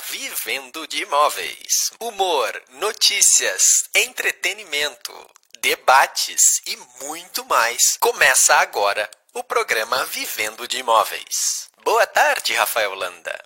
Vivendo 0.00 0.86
de 0.86 1.02
Imóveis. 1.02 1.90
Humor, 2.00 2.62
notícias, 2.80 3.84
entretenimento, 3.94 5.12
debates 5.60 6.62
e 6.66 6.76
muito 7.04 7.44
mais. 7.44 7.96
Começa 8.00 8.54
agora 8.54 9.08
o 9.34 9.44
programa 9.44 10.04
Vivendo 10.06 10.66
de 10.66 10.78
Imóveis. 10.78 11.68
Boa 11.84 12.06
tarde, 12.06 12.54
Rafael 12.54 12.94
Landa. 12.94 13.38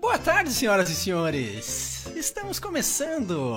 Boa 0.00 0.18
tarde, 0.18 0.52
senhoras 0.52 0.90
e 0.90 0.94
senhores. 0.94 2.06
Estamos 2.14 2.58
começando. 2.58 3.56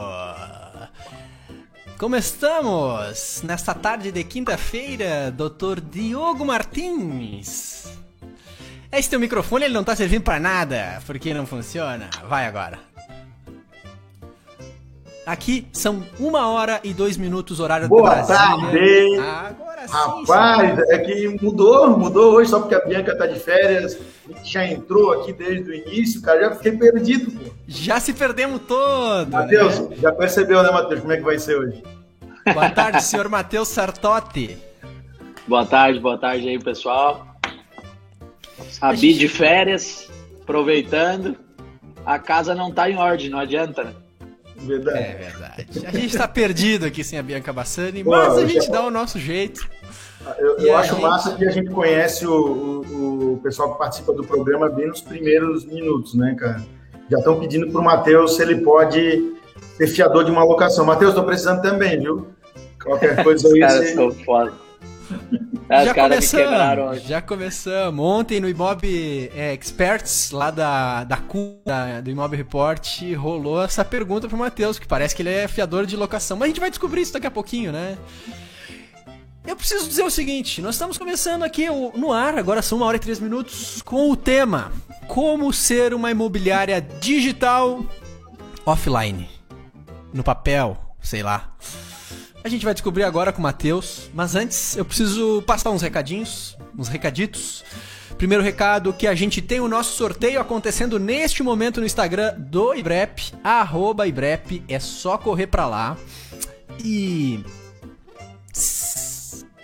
Como 1.98 2.16
estamos? 2.16 3.42
Nesta 3.44 3.74
tarde 3.74 4.12
de 4.12 4.24
quinta-feira, 4.24 5.32
Dr. 5.32 5.82
Diogo 5.82 6.46
Martins. 6.46 7.99
Esse 8.92 9.10
teu 9.10 9.20
microfone 9.20 9.66
ele 9.66 9.74
não 9.74 9.84
tá 9.84 9.96
servindo 9.96 10.24
para 10.24 10.40
nada, 10.40 11.02
porque 11.06 11.34
não 11.34 11.46
funciona. 11.46 12.10
Vai 12.28 12.46
agora. 12.46 12.80
Aqui 15.26 15.68
são 15.72 16.04
uma 16.20 16.50
hora 16.50 16.80
e 16.84 16.92
dois 16.92 17.16
minutos 17.16 17.60
horário 17.60 17.88
Boa 17.88 18.02
do 18.02 18.26
Brasil. 18.26 18.36
tarde! 18.36 19.18
Agora 19.20 19.88
sim. 19.88 19.94
Rapaz, 19.94 20.80
é 20.90 20.98
que 20.98 21.28
mudou, 21.40 21.96
mudou 22.00 22.34
hoje 22.34 22.50
só 22.50 22.60
porque 22.60 22.74
a 22.74 22.84
Bianca 22.84 23.16
tá 23.16 23.28
de 23.28 23.40
férias. 23.40 23.96
A 24.28 24.34
gente 24.34 24.52
já 24.52 24.66
entrou 24.66 25.14
aqui 25.14 25.32
desde 25.32 25.70
o 25.70 25.74
início, 25.76 26.20
cara, 26.24 26.42
já 26.50 26.56
fiquei 26.56 26.72
perdido, 26.72 27.30
pô. 27.30 27.52
Já 27.68 28.00
se 28.00 28.12
perdemos 28.12 28.62
todo. 28.68 29.30
Matheus, 29.30 29.80
né? 29.82 29.98
já 30.02 30.12
percebeu, 30.12 30.64
né, 30.64 30.72
Matheus, 30.72 31.02
como 31.02 31.14
é 31.14 31.18
que 31.18 31.24
vai 31.24 31.38
ser 31.38 31.60
hoje? 31.60 31.84
Boa 32.52 32.72
tarde, 32.72 33.04
senhor 33.04 33.30
Matheus 33.30 33.68
Sartotti. 33.68 34.58
Boa 35.48 35.64
tarde, 35.64 36.00
boa 36.00 36.18
tarde 36.18 36.50
aí, 36.50 36.58
pessoal. 36.58 37.29
A 38.82 38.94
Bi 38.94 39.14
de 39.14 39.28
férias, 39.28 40.10
aproveitando. 40.42 41.36
A 42.06 42.18
casa 42.18 42.56
não 42.56 42.72
tá 42.72 42.90
em 42.90 42.96
ordem, 42.98 43.30
não 43.30 43.40
adianta, 43.40 43.84
né? 43.84 43.94
Verdade. 44.58 44.98
É 44.98 45.16
verdade. 45.16 45.68
A 45.86 45.92
gente 45.92 46.18
tá 46.18 46.28
perdido 46.28 46.86
aqui 46.86 47.04
sem 47.04 47.18
a 47.20 47.24
Bianca 47.24 47.54
Bassani, 47.54 48.04
Pô, 48.04 48.12
mas 48.12 48.38
a 48.38 48.42
eu 48.42 48.48
gente 48.50 48.66
já- 48.66 48.72
dá 48.72 48.86
o 48.86 48.92
nosso 48.92 49.18
jeito. 49.20 49.68
Eu, 50.38 50.58
eu 50.58 50.76
a 50.76 50.80
acho 50.82 50.94
gente- 50.94 51.02
massa 51.02 51.36
que 51.36 51.46
a 51.46 51.52
gente 51.52 51.70
conhece 51.72 52.26
o, 52.28 52.34
o- 52.34 53.34
o 53.34 53.38
pessoal 53.42 53.72
que 53.74 53.78
participa 53.80 54.12
do 54.14 54.24
programa 54.24 54.70
bem 54.70 54.88
nos 54.88 55.02
primeiros 55.02 55.66
minutos, 55.66 56.14
né, 56.14 56.36
cara? 56.38 56.62
Já 57.10 57.20
estão 57.20 57.40
pedindo 57.40 57.72
pro 57.72 57.82
Matheus 57.82 58.36
se 58.36 58.42
ele 58.42 58.58
pode 58.58 59.34
ser 59.78 59.88
fiador 59.88 60.26
de 60.26 60.32
uma 60.32 60.44
locação. 60.44 60.86
Matheus, 60.86 61.14
tô 61.14 61.24
precisando 61.24 61.62
também, 61.62 62.00
viu? 62.00 62.28
Qualquer 62.84 63.22
coisa 63.24 63.48
Os 63.48 63.54
aí, 63.54 63.60
caras 63.62 63.76
você... 63.88 63.94
são 63.96 64.12
foda. 64.12 64.54
Ah, 65.70 65.86
já 65.86 65.94
começamos, 65.94 67.04
já 67.04 67.22
começamos. 67.22 68.04
Ontem 68.06 68.40
no 68.40 68.50
Imob 68.50 69.30
é, 69.36 69.54
Experts, 69.54 70.32
lá 70.32 70.50
da, 70.50 71.04
da 71.04 71.18
CU, 71.18 71.62
da- 71.66 72.02
do 72.02 72.10
Imob 72.10 72.36
Report, 72.36 73.02
rolou 73.16 73.64
essa 73.64 73.86
pergunta 73.86 74.28
pro 74.28 74.36
Matheus, 74.38 74.80
que 74.80 74.88
parece 74.88 75.16
que 75.16 75.22
ele 75.22 75.30
é 75.30 75.48
fiador 75.48 75.86
de 75.86 75.96
locação. 75.96 76.38
Mas 76.38 76.46
a 76.46 76.50
gente 76.50 76.60
vai 76.60 76.70
descobrir 76.72 77.02
isso 77.02 77.14
daqui 77.14 77.28
a 77.28 77.32
pouquinho, 77.32 77.72
né? 77.72 77.98
Eu 79.46 79.56
preciso 79.56 79.88
dizer 79.88 80.04
o 80.04 80.10
seguinte, 80.10 80.62
nós 80.62 80.76
estamos 80.76 80.98
começando 80.98 81.44
aqui 81.44 81.68
no 81.96 82.12
ar, 82.12 82.38
agora 82.38 82.62
são 82.62 82.78
uma 82.80 82.88
hora 82.88 82.98
e 82.98 83.00
três 83.00 83.20
minutos, 83.20 83.82
com 83.84 84.10
o 84.12 84.16
tema 84.16 84.72
Como 85.08 85.52
ser 85.54 85.94
uma 85.94 86.12
imobiliária 86.12 86.82
digital 86.82 87.84
offline. 88.66 89.30
No 90.14 90.24
papel, 90.24 90.78
sei 91.02 91.22
lá. 91.24 91.52
A 92.44 92.48
gente 92.48 92.64
vai 92.64 92.74
descobrir 92.74 93.04
agora 93.04 93.34
com 93.34 93.40
o 93.40 93.44
Matheus, 93.44 94.10
mas 94.14 94.34
antes 94.34 94.78
eu 94.78 94.86
preciso 94.86 95.44
passar 95.46 95.72
uns 95.72 95.82
recadinhos, 95.82 96.58
uns 96.78 96.88
recaditos. 96.88 97.66
Primeiro 98.18 98.44
recado 98.44 98.94
que 98.94 99.08
a 99.08 99.16
gente 99.16 99.42
tem 99.42 99.60
o 99.60 99.68
nosso 99.68 99.96
sorteio 99.96 100.40
acontecendo 100.40 100.98
neste 100.98 101.44
momento 101.44 101.80
no 101.80 101.86
Instagram 101.86 102.34
do 102.38 102.74
Ibrep, 102.74 103.34
arroba 103.44 104.08
Ibrep, 104.08 104.64
é 104.68 104.80
só 104.80 105.18
correr 105.18 105.48
pra 105.48 105.68
lá. 105.68 105.98
E 106.84 107.44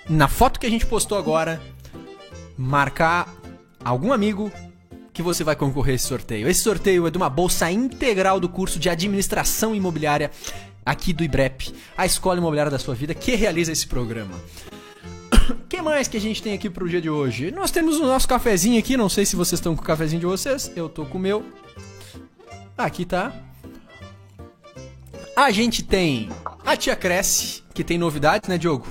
na 0.10 0.28
foto 0.28 0.60
que 0.60 0.66
a 0.66 0.70
gente 0.70 0.86
postou 0.86 1.18
agora, 1.18 1.62
marcar 2.58 3.34
algum 3.84 4.12
amigo 4.12 4.52
que 5.16 5.22
você 5.22 5.46
vai 5.46 5.56
concorrer 5.56 5.94
a 5.94 5.96
esse 5.96 6.08
sorteio. 6.08 6.48
Esse 6.48 6.62
sorteio 6.62 7.08
é 7.08 7.12
de 7.12 7.18
uma 7.18 7.30
bolsa 7.30 7.72
integral 7.72 8.38
do 8.38 8.50
curso 8.50 8.78
de 8.78 8.90
administração 8.90 9.74
imobiliária 9.74 10.30
aqui 10.86 11.12
do 11.12 11.24
IBREP, 11.24 11.74
a 11.98 12.06
escola 12.06 12.38
imobiliária 12.38 12.72
da 12.72 12.78
sua 12.78 12.94
vida, 12.94 13.14
que 13.14 13.36
realiza 13.36 13.72
esse 13.72 13.88
programa. 13.88 14.36
O 15.50 15.56
que 15.68 15.82
mais 15.82 16.08
que 16.08 16.18
a 16.18 16.22
gente 16.22 16.44
tem 16.44 16.54
aqui 16.54 16.70
pro 16.70 16.88
dia 16.88 17.02
de 17.02 17.10
hoje? 17.10 17.52
Nós 17.52 17.72
temos 17.72 17.98
o 17.98 18.06
nosso 18.06 18.28
cafezinho 18.28 18.80
aqui, 18.80 18.96
não 18.96 19.10
sei 19.10 19.26
se 19.26 19.36
vocês 19.36 19.60
estão 19.60 19.76
com 19.76 19.82
o 19.82 19.86
cafezinho 19.86 20.20
de 20.20 20.26
vocês, 20.26 20.72
eu 20.76 20.88
tô 20.88 21.06
com 21.06 21.18
o 21.18 21.22
meu. 21.22 21.44
Aqui 22.78 23.06
tá. 23.06 23.34
A 25.36 25.52
gente 25.52 25.84
tem 25.84 26.30
a 26.66 26.78
Tia 26.78 26.96
Cresce, 26.96 27.64
que 27.74 27.84
tem 27.84 27.98
novidades, 27.98 28.48
né, 28.48 28.58
Diogo? 28.58 28.88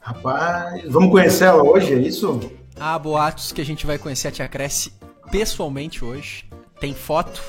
Rapaz, 0.00 0.82
vamos 0.88 1.10
conhecer 1.10 1.44
ela 1.44 1.62
hoje, 1.62 1.94
é 1.94 1.98
isso? 1.98 2.40
Há 2.78 2.98
boatos 2.98 3.52
que 3.52 3.60
a 3.60 3.64
gente 3.64 3.86
vai 3.86 3.98
conhecer 3.98 4.28
a 4.28 4.30
Tia 4.30 4.48
Cresce 4.48 4.92
pessoalmente 5.30 6.04
hoje. 6.04 6.44
Tem 6.80 6.94
foto, 6.94 7.42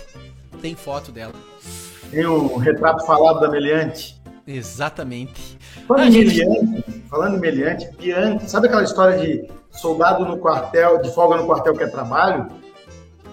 tem 0.61 0.75
foto 0.75 1.11
dela. 1.11 1.33
Tem 2.11 2.25
o 2.25 2.57
retrato 2.57 3.05
falado 3.05 3.39
da 3.39 3.49
Meliante. 3.49 4.21
Exatamente. 4.45 5.57
Falando 5.87 6.07
em 6.09 6.11
gente- 6.11 6.45
Meliante, 6.45 7.03
falando 7.09 7.37
em 7.37 7.39
Meliante, 7.39 7.89
Bianca, 7.97 8.47
sabe 8.47 8.67
aquela 8.67 8.83
história 8.83 9.17
de 9.17 9.47
soldado 9.71 10.25
no 10.25 10.37
quartel, 10.37 11.01
de 11.01 11.13
folga 11.13 11.37
no 11.37 11.45
quartel 11.45 11.73
que 11.73 11.83
é 11.83 11.87
trabalho? 11.87 12.47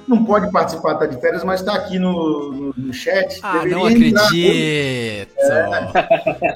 Não 0.06 0.24
pode 0.24 0.50
participar, 0.50 0.94
tá 0.94 1.04
de 1.06 1.20
férias, 1.20 1.44
mas 1.44 1.60
tá 1.60 1.74
aqui 1.74 1.98
no, 1.98 2.52
no, 2.52 2.74
no 2.74 2.92
chat. 2.94 3.40
Ah, 3.42 3.58
Deveria 3.58 3.76
não 3.76 3.84
acredito. 3.84 5.34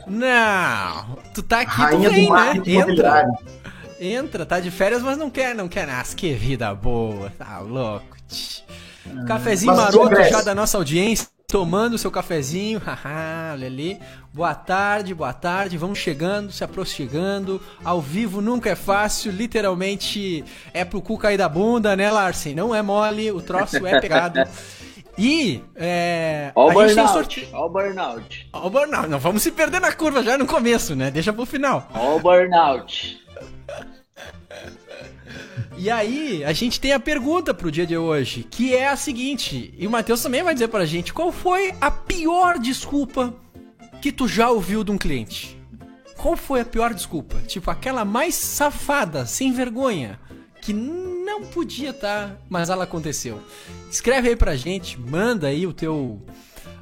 Não. 0.07 1.17
Tu 1.35 1.43
tá 1.43 1.61
aqui, 1.61 1.71
Rainha 1.71 2.09
tu 2.09 2.13
do 2.13 2.15
vem, 2.15 2.25
né? 2.25 2.31
marketing 2.31 2.71
Entra. 2.79 3.25
Entra, 4.01 4.47
tá 4.47 4.59
de 4.59 4.71
férias, 4.71 5.03
mas 5.03 5.19
não 5.19 5.29
quer, 5.29 5.55
não 5.55 5.69
quer. 5.69 5.87
Nossa, 5.87 6.17
que 6.17 6.33
vida 6.33 6.75
boa. 6.75 7.31
Tá 7.39 7.59
louco. 7.61 8.17
tch. 8.29 8.63
Cafezinho 9.27 9.75
mas 9.75 9.95
maroto 9.95 10.23
já 10.25 10.41
da 10.43 10.55
nossa 10.55 10.79
audiência. 10.79 11.29
Tomando 11.53 11.99
seu 11.99 12.11
cafezinho, 12.11 12.81
haha, 12.83 13.53
olha 13.53 13.67
ali. 13.67 14.01
Boa 14.33 14.55
tarde, 14.55 15.15
boa 15.15 15.35
tarde. 15.35 15.77
Vamos 15.77 15.99
chegando, 15.99 16.51
se 16.51 16.65
aproximando. 16.65 17.61
Ao 17.85 18.01
vivo 18.01 18.41
nunca 18.41 18.71
é 18.71 18.75
fácil, 18.75 19.31
literalmente 19.31 20.43
é 20.73 20.83
pro 20.83 21.03
cu 21.03 21.19
cair 21.19 21.37
da 21.37 21.51
bunda, 21.51 21.95
né, 21.95 22.11
Larsen? 22.11 22.55
Não 22.55 22.75
é 22.75 22.81
mole, 22.81 23.31
o 23.31 23.43
troço 23.43 23.87
é 23.87 24.01
pegado. 24.01 24.41
E 25.19 25.63
é, 25.77 26.53
o 26.55 26.71
a 26.71 26.87
gente 26.87 26.95
tem 26.95 27.05
burnout, 27.05 27.13
sorteio. 27.13 27.49
ó 27.53 27.67
o 27.67 27.69
burnout. 27.69 28.49
Ó, 28.51 28.67
o 28.67 28.71
burnout. 28.71 29.09
Não 29.11 29.19
vamos 29.19 29.43
se 29.43 29.53
perder 29.53 29.79
na 29.79 29.93
curva 29.93 30.23
já 30.23 30.39
no 30.39 30.47
começo, 30.47 30.97
né? 30.97 31.11
Deixa 31.11 31.35
pro 31.35 31.45
final. 31.45 31.87
Ó 31.95 32.17
o 32.17 32.19
burnout. 32.19 33.22
E 35.77 35.91
aí, 35.91 36.45
a 36.45 36.53
gente 36.53 36.81
tem 36.81 36.93
a 36.93 37.01
pergunta 37.01 37.53
pro 37.53 37.71
dia 37.71 37.87
de 37.87 37.97
hoje, 37.97 38.47
que 38.49 38.75
é 38.75 38.89
a 38.89 38.97
seguinte, 38.97 39.75
e 39.77 39.87
o 39.87 39.91
Matheus 39.91 40.23
também 40.23 40.43
vai 40.43 40.55
dizer 40.55 40.69
pra 40.69 40.85
gente, 40.85 41.13
qual 41.13 41.33
foi 41.33 41.75
a 41.81 41.91
pior 41.91 42.59
desculpa 42.59 43.35
que 44.01 44.13
tu 44.13 44.29
já 44.29 44.51
ouviu 44.51 44.85
de 44.85 44.93
um 44.93 44.99
cliente? 44.99 45.59
Qual 46.17 46.37
foi 46.37 46.61
a 46.61 46.65
pior 46.65 46.95
desculpa? 46.95 47.41
Tipo, 47.47 47.71
aquela 47.71 48.05
mais 48.05 48.35
safada, 48.35 49.27
sem 49.27 49.53
vergonha, 49.53 50.21
que 50.61 50.73
não 50.73 51.43
podia 51.43 51.91
estar, 51.91 52.39
mas 52.49 52.71
ela 52.71 52.85
aconteceu. 52.85 53.41
Escreve 53.91 54.29
aí 54.29 54.37
pra 54.37 54.55
gente, 54.55 55.01
manda 55.01 55.49
aí 55.49 55.67
o 55.67 55.73
teu 55.73 56.23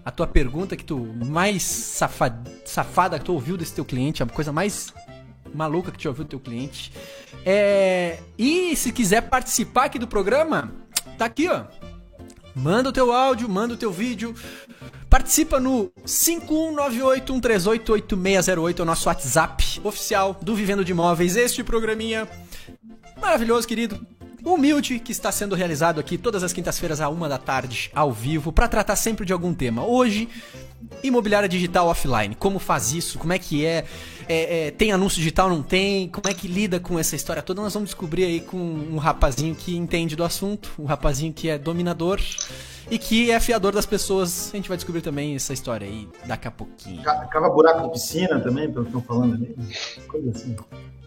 a 0.02 0.10
tua 0.10 0.26
pergunta 0.26 0.76
que 0.76 0.84
tu 0.84 0.98
mais 0.98 1.62
safa- 1.62 2.42
safada 2.64 3.18
que 3.18 3.24
tu 3.26 3.34
ouviu 3.34 3.56
desse 3.56 3.74
teu 3.74 3.84
cliente, 3.84 4.22
a 4.22 4.26
coisa 4.26 4.50
mais 4.50 4.92
maluca 5.54 5.90
que 5.90 5.98
tu 5.98 6.08
ouviu 6.08 6.24
teu 6.24 6.40
cliente. 6.40 6.92
É, 7.44 8.18
e 8.38 8.74
se 8.76 8.92
quiser 8.92 9.22
participar 9.22 9.84
aqui 9.84 9.98
do 9.98 10.06
programa, 10.06 10.72
tá 11.18 11.26
aqui, 11.26 11.48
ó. 11.48 11.64
Manda 12.54 12.88
o 12.88 12.92
teu 12.92 13.12
áudio, 13.12 13.46
manda 13.48 13.74
o 13.74 13.76
teu 13.76 13.92
vídeo. 13.92 14.34
Participa 15.08 15.58
no 15.58 15.90
5198-138-8608, 16.06 18.78
é 18.78 18.82
o 18.82 18.84
nosso 18.84 19.08
WhatsApp 19.08 19.80
oficial 19.82 20.38
do 20.40 20.54
Vivendo 20.54 20.84
de 20.84 20.92
Imóveis. 20.92 21.34
Este 21.36 21.64
programinha 21.64 22.28
maravilhoso, 23.20 23.66
querido. 23.66 23.98
Humilde, 24.44 24.98
que 24.98 25.12
está 25.12 25.30
sendo 25.30 25.54
realizado 25.54 26.00
aqui 26.00 26.16
todas 26.18 26.42
as 26.42 26.52
quintas-feiras 26.52 27.00
à 27.00 27.08
uma 27.08 27.28
da 27.28 27.38
tarde, 27.38 27.90
ao 27.94 28.12
vivo, 28.12 28.52
para 28.52 28.66
tratar 28.68 28.96
sempre 28.96 29.24
de 29.26 29.32
algum 29.32 29.52
tema. 29.54 29.84
Hoje, 29.84 30.28
imobiliária 31.02 31.48
digital 31.48 31.88
offline. 31.88 32.34
Como 32.34 32.58
faz 32.58 32.92
isso? 32.92 33.18
Como 33.18 33.32
é 33.32 33.38
que 33.38 33.64
é? 33.64 33.84
É, 34.28 34.66
é, 34.66 34.70
Tem 34.70 34.92
anúncio 34.92 35.18
digital? 35.18 35.48
Não 35.48 35.62
tem? 35.62 36.08
Como 36.08 36.28
é 36.28 36.34
que 36.34 36.48
lida 36.48 36.80
com 36.80 36.98
essa 36.98 37.14
história 37.16 37.42
toda? 37.42 37.60
Nós 37.62 37.74
vamos 37.74 37.88
descobrir 37.90 38.24
aí 38.24 38.40
com 38.40 38.56
um 38.56 38.96
rapazinho 38.96 39.54
que 39.54 39.76
entende 39.76 40.16
do 40.16 40.24
assunto, 40.24 40.70
um 40.78 40.84
rapazinho 40.84 41.32
que 41.32 41.48
é 41.48 41.58
dominador 41.58 42.20
e 42.90 42.98
que 42.98 43.30
é 43.30 43.38
fiador 43.40 43.72
das 43.72 43.86
pessoas. 43.86 44.50
A 44.52 44.56
gente 44.56 44.68
vai 44.68 44.76
descobrir 44.76 45.02
também 45.02 45.34
essa 45.34 45.52
história 45.52 45.86
aí 45.86 46.08
daqui 46.24 46.48
a 46.48 46.50
pouquinho. 46.50 47.02
Ca- 47.02 47.26
Cava 47.26 47.48
buraco 47.50 47.82
de 47.86 47.92
piscina 47.92 48.40
também, 48.40 48.70
pelo 48.72 48.84
que 48.86 48.90
estão 48.96 49.02
falando 49.02 49.34
ali. 49.34 49.54
Coisa 50.08 50.30
assim. 50.30 50.56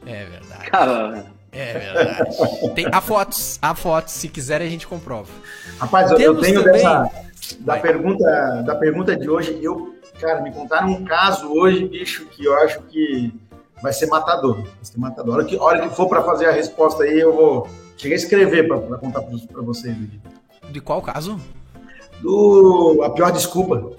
É 0.05 0.25
verdade. 0.25 0.69
Cara, 0.69 1.25
É 1.53 1.73
verdade. 1.73 2.69
Tem, 2.73 2.87
há 2.91 2.99
fotos, 3.01 3.59
há 3.61 3.75
fotos. 3.75 4.13
Se 4.13 4.27
quiserem, 4.27 4.67
a 4.67 4.69
gente 4.71 4.87
comprova. 4.87 5.29
Rapaz, 5.77 6.09
eu, 6.11 6.17
eu 6.19 6.39
tenho 6.41 6.63
também- 6.63 6.81
dessa. 6.81 7.23
Da 7.59 7.73
Vai. 7.73 7.81
pergunta, 7.81 8.63
da 8.65 8.75
pergunta 8.75 9.15
de 9.15 9.29
hoje, 9.29 9.59
eu, 9.61 9.95
cara, 10.19 10.41
me 10.41 10.51
contaram 10.51 10.87
um 10.89 11.03
caso 11.03 11.51
hoje, 11.53 11.85
bicho, 11.87 12.25
que 12.27 12.45
eu 12.45 12.55
acho 12.59 12.81
que 12.83 13.33
vai 13.81 13.91
ser 13.93 14.07
matador. 14.07 14.55
Vai 14.61 14.67
ser 14.81 14.97
matador. 14.97 15.33
A 15.35 15.37
hora 15.37 15.45
que, 15.45 15.57
a 15.57 15.61
hora 15.61 15.87
que 15.89 15.95
for 15.95 16.07
para 16.07 16.23
fazer 16.23 16.45
a 16.47 16.51
resposta 16.51 17.03
aí, 17.03 17.19
eu 17.19 17.33
vou. 17.35 17.67
Cheguei 17.97 18.17
a 18.17 18.19
escrever 18.19 18.67
para 18.67 18.79
contar 18.97 19.21
para 19.21 19.61
vocês. 19.61 19.95
De 20.69 20.81
qual 20.81 21.01
caso? 21.01 21.39
Do, 22.21 23.01
a 23.03 23.09
pior 23.09 23.31
desculpa. 23.31 23.91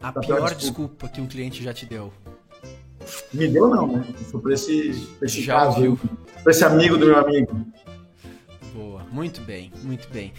A 0.00 0.10
Da 0.12 0.20
pior 0.20 0.36
pior 0.36 0.54
desculpa 0.54 1.08
que 1.08 1.20
um 1.20 1.26
cliente 1.26 1.62
já 1.62 1.74
te 1.74 1.84
deu. 1.84 2.12
Me 3.32 3.48
deu, 3.48 3.68
não, 3.68 3.86
né? 3.86 4.04
Foi 4.30 4.40
para 4.40 4.54
esse, 4.54 5.08
pra 5.18 5.26
esse 5.26 5.42
Já 5.42 5.54
caso, 5.54 5.76
ouviu. 5.76 6.00
para 6.42 6.52
esse 6.52 6.64
amigo 6.64 6.96
do 6.96 7.06
meu 7.06 7.18
amigo. 7.18 7.66
Boa, 8.74 9.02
muito 9.10 9.40
bem, 9.40 9.72
muito 9.82 10.08
bem. 10.08 10.32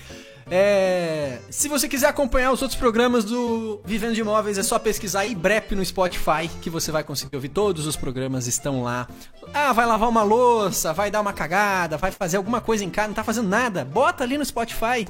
É, 0.53 1.39
se 1.49 1.69
você 1.69 1.87
quiser 1.87 2.07
acompanhar 2.07 2.51
os 2.51 2.61
outros 2.61 2.77
programas 2.77 3.23
do 3.23 3.79
Vivendo 3.85 4.13
de 4.13 4.19
Imóveis, 4.19 4.57
é 4.57 4.63
só 4.63 4.77
pesquisar 4.77 5.25
IBREP 5.25 5.75
no 5.75 5.85
Spotify, 5.85 6.49
que 6.61 6.69
você 6.69 6.91
vai 6.91 7.05
conseguir 7.05 7.35
ouvir. 7.37 7.47
Todos 7.47 7.87
os 7.87 7.95
programas 7.95 8.47
estão 8.47 8.83
lá. 8.83 9.07
Ah, 9.53 9.71
vai 9.71 9.85
lavar 9.85 10.09
uma 10.09 10.23
louça, 10.23 10.91
vai 10.91 11.09
dar 11.09 11.21
uma 11.21 11.31
cagada, 11.31 11.95
vai 11.95 12.11
fazer 12.11 12.35
alguma 12.35 12.59
coisa 12.59 12.83
em 12.83 12.89
casa, 12.89 13.07
não 13.07 13.15
tá 13.15 13.23
fazendo 13.23 13.47
nada. 13.47 13.85
Bota 13.85 14.25
ali 14.25 14.37
no 14.37 14.43
Spotify 14.43 15.07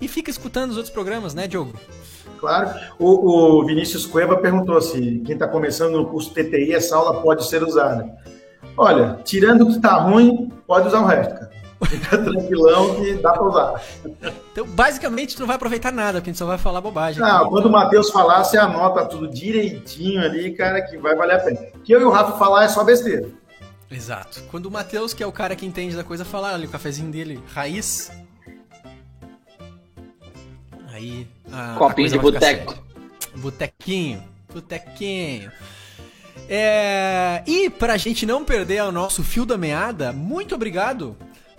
e 0.00 0.06
fica 0.06 0.30
escutando 0.30 0.72
os 0.72 0.76
outros 0.76 0.92
programas, 0.92 1.32
né, 1.32 1.46
Diogo? 1.48 1.72
Claro. 2.38 2.70
O, 2.98 3.60
o 3.60 3.66
Vinícius 3.66 4.06
Cueva 4.06 4.36
perguntou 4.36 4.80
se 4.80 5.20
quem 5.24 5.34
está 5.34 5.46
começando 5.46 5.96
no 5.96 6.06
curso 6.06 6.32
TTI, 6.32 6.74
essa 6.74 6.96
aula 6.96 7.20
pode 7.22 7.46
ser 7.48 7.62
usada. 7.62 8.08
Olha, 8.76 9.18
tirando 9.24 9.62
o 9.62 9.66
que 9.66 9.76
está 9.76 9.96
ruim, 9.96 10.50
pode 10.66 10.88
usar 10.88 11.00
o 11.00 11.06
resto, 11.06 11.34
cara. 11.34 11.50
Fica 11.86 12.18
tranquilão 12.18 12.94
que 12.96 13.14
dá 13.14 13.32
para 13.32 13.44
usar. 13.44 13.82
Então, 14.52 14.66
basicamente, 14.66 15.36
tu 15.36 15.40
não 15.40 15.46
vai 15.46 15.56
aproveitar 15.56 15.92
nada, 15.92 16.18
porque 16.18 16.30
a 16.30 16.32
gente 16.32 16.38
só 16.38 16.46
vai 16.46 16.58
falar 16.58 16.80
bobagem. 16.80 17.20
Não, 17.20 17.48
quando 17.48 17.66
o 17.66 17.70
Matheus 17.70 18.10
falar, 18.10 18.42
você 18.42 18.58
anota 18.58 19.04
tudo 19.06 19.28
direitinho 19.28 20.20
ali, 20.20 20.54
cara, 20.54 20.82
que 20.82 20.96
vai 20.96 21.14
valer 21.14 21.36
a 21.36 21.40
pena. 21.40 21.60
O 21.74 21.80
que 21.80 21.92
eu 21.92 22.00
e 22.00 22.04
o 22.04 22.10
Rafa 22.10 22.36
falar 22.38 22.64
é 22.64 22.68
só 22.68 22.82
besteira. 22.82 23.28
Exato. 23.90 24.42
Quando 24.50 24.66
o 24.66 24.70
Matheus, 24.70 25.14
que 25.14 25.22
é 25.22 25.26
o 25.26 25.32
cara 25.32 25.56
que 25.56 25.64
entende 25.64 25.96
da 25.96 26.04
coisa, 26.04 26.24
falar 26.24 26.54
ali 26.54 26.66
o 26.66 26.70
cafezinho 26.70 27.10
dele, 27.10 27.42
raiz. 27.52 28.10
Aí. 30.98 31.26
a- 31.52 31.74
a 31.74 31.78
Copinho 31.78 32.08
de 32.08 32.18
boteco. 32.18 32.74
Botequinho. 33.36 34.22
Botequinho. 34.52 35.50
É... 36.48 37.42
E 37.46 37.68
pra 37.70 37.96
gente 37.96 38.24
não 38.26 38.44
perder 38.44 38.82
o 38.82 38.92
nosso 38.92 39.22
fio 39.22 39.44
da 39.44 39.56
meada, 39.58 40.12
muito 40.12 40.54
obrigado 40.54 41.16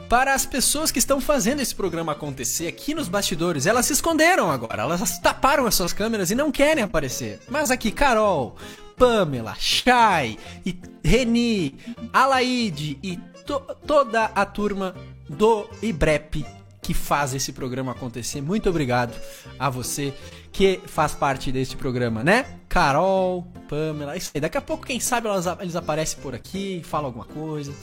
para 0.08 0.34
as 0.34 0.46
pessoas 0.46 0.92
que 0.92 0.98
estão 1.00 1.22
fazendo 1.22 1.62
esse 1.62 1.76
programa 1.76 2.14
acontecer 2.14 2.68
aqui 2.68 2.94
nos 2.96 3.08
bastidores. 3.08 3.66
Elas 3.66 3.86
se 3.86 3.94
esconderam 3.94 4.50
agora, 4.50 4.82
elas 4.84 5.20
taparam 5.20 5.66
as 5.68 5.76
suas 5.76 5.94
câmeras 5.94 6.32
e 6.32 6.36
não 6.36 6.52
querem 6.52 6.84
aparecer. 6.84 7.40
Mas 7.48 7.70
aqui, 7.70 7.92
Carol, 7.92 8.56
Pamela, 8.98 9.56
Shai, 9.60 10.38
e 10.66 10.76
Reni, 11.04 11.76
Alaide 12.12 12.98
e 13.04 13.18
to- 13.46 13.62
toda 13.86 14.26
a 14.26 14.46
turma 14.46 14.96
do 15.30 15.70
IBREP 15.84 16.44
que 16.82 16.94
faz 16.94 17.34
esse 17.34 17.52
programa 17.52 17.92
acontecer. 17.92 18.42
Muito 18.42 18.70
obrigado 18.70 19.14
a 19.58 19.70
você 19.70 20.14
que 20.52 20.80
faz 20.86 21.14
parte 21.14 21.52
deste 21.52 21.76
programa, 21.76 22.24
né? 22.24 22.46
Carol, 22.68 23.48
Pamela, 23.68 24.16
isso 24.16 24.32
aí. 24.34 24.42
Daqui 24.42 24.58
a 24.58 24.62
pouco, 24.62 24.86
quem 24.86 25.00
sabe, 25.00 25.28
elas, 25.28 25.46
eles 25.60 25.76
aparecem 25.76 26.20
por 26.22 26.34
aqui, 26.34 26.82
falam 26.84 27.08
alguma 27.08 27.26
coisa. 27.26 27.74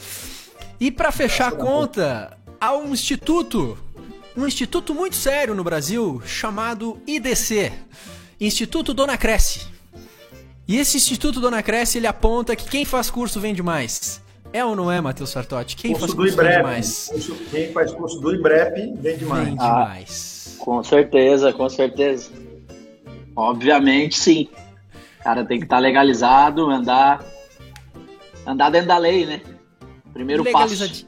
E 0.81 0.91
pra 0.91 1.13
fechar 1.13 1.49
a 1.49 1.53
conta, 1.53 2.37
há 2.61 2.75
um 2.75 2.93
instituto, 2.93 3.79
um 4.37 4.47
instituto 4.47 4.95
muito 4.95 5.17
sério 5.17 5.55
no 5.55 5.65
Brasil 5.65 6.23
chamado 6.25 7.01
IDC, 7.07 7.73
Instituto 8.41 8.93
Dona 8.93 9.17
Cresce. 9.17 9.67
E 10.69 10.77
esse 10.77 10.97
Instituto 10.97 11.41
Dona 11.41 11.63
Cresce, 11.63 11.99
ele 11.99 12.07
aponta 12.07 12.57
que 12.57 12.69
quem 12.69 12.85
faz 12.85 13.09
curso 13.09 13.39
vende 13.41 13.63
mais. 13.63 14.21
É 14.57 14.65
ou 14.65 14.75
não 14.75 14.91
é, 14.91 15.01
Matheus 15.03 15.31
Sartotti? 15.31 15.77
Quem 15.77 15.93
curso 15.93 16.07
faz 16.07 16.13
do 16.15 16.17
curso 16.17 16.37
vende 16.37 16.49
IBREP. 16.49 16.63
mais? 16.63 17.09
Curso- 17.13 17.35
Quem 17.51 17.73
faz 17.73 17.93
curso 17.93 18.21
do 18.21 18.35
IBREP 18.35 18.95
vende 18.99 19.25
mais. 19.27 19.49
Vende 19.49 19.59
Ah. 19.61 19.85
mais. 19.91 20.57
com 20.59 20.83
certeza, 20.83 21.53
com 21.53 21.69
certeza. 21.69 22.31
Obviamente, 23.37 24.19
sim. 24.19 24.49
O 25.21 25.25
cara 25.25 25.45
tem 25.45 25.59
que 25.59 25.65
estar 25.67 25.79
legalizado, 25.79 26.71
andar, 26.71 27.23
andar 28.47 28.71
dentro 28.71 28.89
da 28.89 28.97
lei, 28.97 29.27
né? 29.27 29.43
Primeiro 30.15 30.43
passo. 30.51 31.07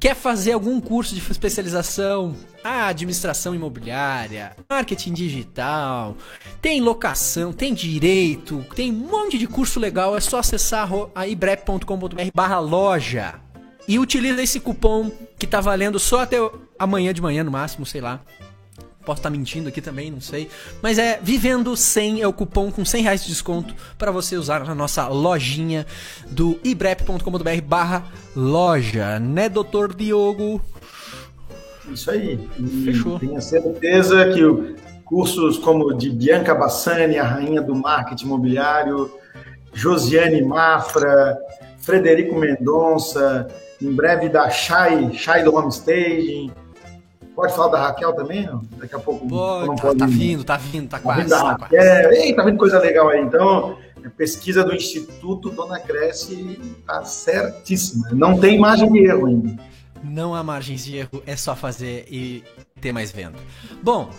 Quer 0.00 0.14
fazer 0.14 0.52
algum 0.52 0.80
curso 0.80 1.14
de 1.14 1.20
especialização? 1.20 2.34
Ah, 2.68 2.88
administração 2.88 3.54
imobiliária, 3.54 4.56
marketing 4.68 5.12
digital, 5.12 6.16
tem 6.60 6.80
locação, 6.80 7.52
tem 7.52 7.72
direito, 7.72 8.66
tem 8.74 8.90
um 8.90 9.08
monte 9.08 9.38
de 9.38 9.46
curso 9.46 9.78
legal. 9.78 10.16
É 10.16 10.20
só 10.20 10.40
acessar 10.40 10.90
a 11.14 11.28
ibrep.com.br 11.28 12.30
barra 12.34 12.58
loja 12.58 13.36
e 13.86 14.00
utiliza 14.00 14.42
esse 14.42 14.58
cupom 14.58 15.12
que 15.38 15.46
tá 15.46 15.60
valendo 15.60 16.00
só 16.00 16.22
até 16.22 16.38
amanhã 16.76 17.14
de 17.14 17.22
manhã 17.22 17.44
no 17.44 17.52
máximo, 17.52 17.86
sei 17.86 18.00
lá. 18.00 18.20
Posso 19.04 19.20
estar 19.20 19.30
mentindo 19.30 19.68
aqui 19.68 19.80
também, 19.80 20.10
não 20.10 20.20
sei. 20.20 20.50
Mas 20.82 20.98
é 20.98 21.20
Vivendo 21.22 21.76
100 21.76 22.22
é 22.22 22.26
o 22.26 22.32
cupom 22.32 22.72
com 22.72 22.84
100 22.84 23.02
reais 23.04 23.22
de 23.22 23.28
desconto 23.28 23.76
para 23.96 24.10
você 24.10 24.36
usar 24.36 24.64
na 24.64 24.74
nossa 24.74 25.06
lojinha 25.06 25.86
do 26.28 26.58
ibrep.com.br 26.64 27.62
barra 27.64 28.06
loja. 28.34 29.20
Né, 29.20 29.48
doutor 29.48 29.94
Diogo? 29.94 30.60
Isso 31.92 32.10
aí. 32.10 32.38
E 32.58 32.84
Fechou. 32.84 33.18
Tenho 33.18 33.40
certeza 33.40 34.28
que 34.32 34.44
o- 34.44 34.74
cursos 35.04 35.56
como 35.58 35.84
o 35.86 35.94
de 35.94 36.10
Bianca 36.10 36.54
Bassani, 36.54 37.16
a 37.18 37.24
rainha 37.24 37.62
do 37.62 37.74
marketing 37.74 38.26
imobiliário, 38.26 39.10
Josiane 39.72 40.42
Mafra, 40.42 41.38
Frederico 41.78 42.34
Mendonça, 42.36 43.46
em 43.80 43.92
breve 43.92 44.28
da 44.28 44.50
Shai, 44.50 45.12
Shai 45.12 45.44
do 45.44 45.54
Homestaging. 45.54 46.50
Pode 47.34 47.54
falar 47.54 47.68
da 47.68 47.78
Raquel 47.86 48.14
também? 48.14 48.48
Daqui 48.78 48.94
a 48.94 48.98
pouco. 48.98 49.28
Pô, 49.28 49.66
tá, 49.66 49.82
pode- 49.82 49.98
tá 49.98 50.06
vindo, 50.06 50.42
tá 50.42 50.56
vindo, 50.56 50.88
tá 50.88 50.96
Tá 50.96 51.02
quase. 51.02 51.20
vindo 51.20 51.30
da 51.30 51.38
Tá. 51.38 51.48
Raquel. 51.64 52.12
Ei, 52.12 52.34
tá 52.34 52.42
vindo 52.42 52.56
coisa 52.58 52.78
legal 52.78 53.10
aí. 53.10 53.20
Então, 53.20 53.76
a 54.04 54.08
pesquisa 54.10 54.64
do 54.64 54.74
Instituto 54.74 55.50
Dona 55.50 55.78
Cresce 55.78 56.58
tá 56.86 57.04
certíssima. 57.04 58.08
Não 58.12 58.38
tem 58.38 58.58
margem 58.58 58.90
de 58.90 59.04
erro 59.06 59.26
ainda. 59.26 59.54
Não 60.02 60.34
há 60.34 60.42
margens 60.42 60.84
de 60.84 60.96
erro, 60.96 61.22
é 61.26 61.36
só 61.36 61.54
fazer 61.56 62.06
e 62.10 62.44
ter 62.80 62.92
mais 62.92 63.10
venda. 63.10 63.38
Bom, 63.82 64.12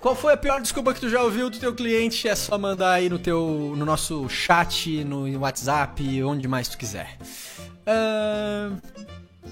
qual 0.00 0.16
foi 0.16 0.32
a 0.32 0.36
pior 0.36 0.60
desculpa 0.60 0.92
que 0.92 1.00
tu 1.00 1.08
já 1.08 1.22
ouviu 1.22 1.48
do 1.48 1.58
teu 1.58 1.74
cliente? 1.74 2.26
É 2.28 2.34
só 2.34 2.58
mandar 2.58 2.92
aí 2.92 3.08
no 3.08 3.18
teu 3.18 3.74
no 3.76 3.84
nosso 3.84 4.28
chat, 4.28 5.04
no 5.04 5.38
WhatsApp, 5.38 6.22
onde 6.24 6.48
mais 6.48 6.68
tu 6.68 6.76
quiser. 6.76 7.16
Ahn, 7.86 8.78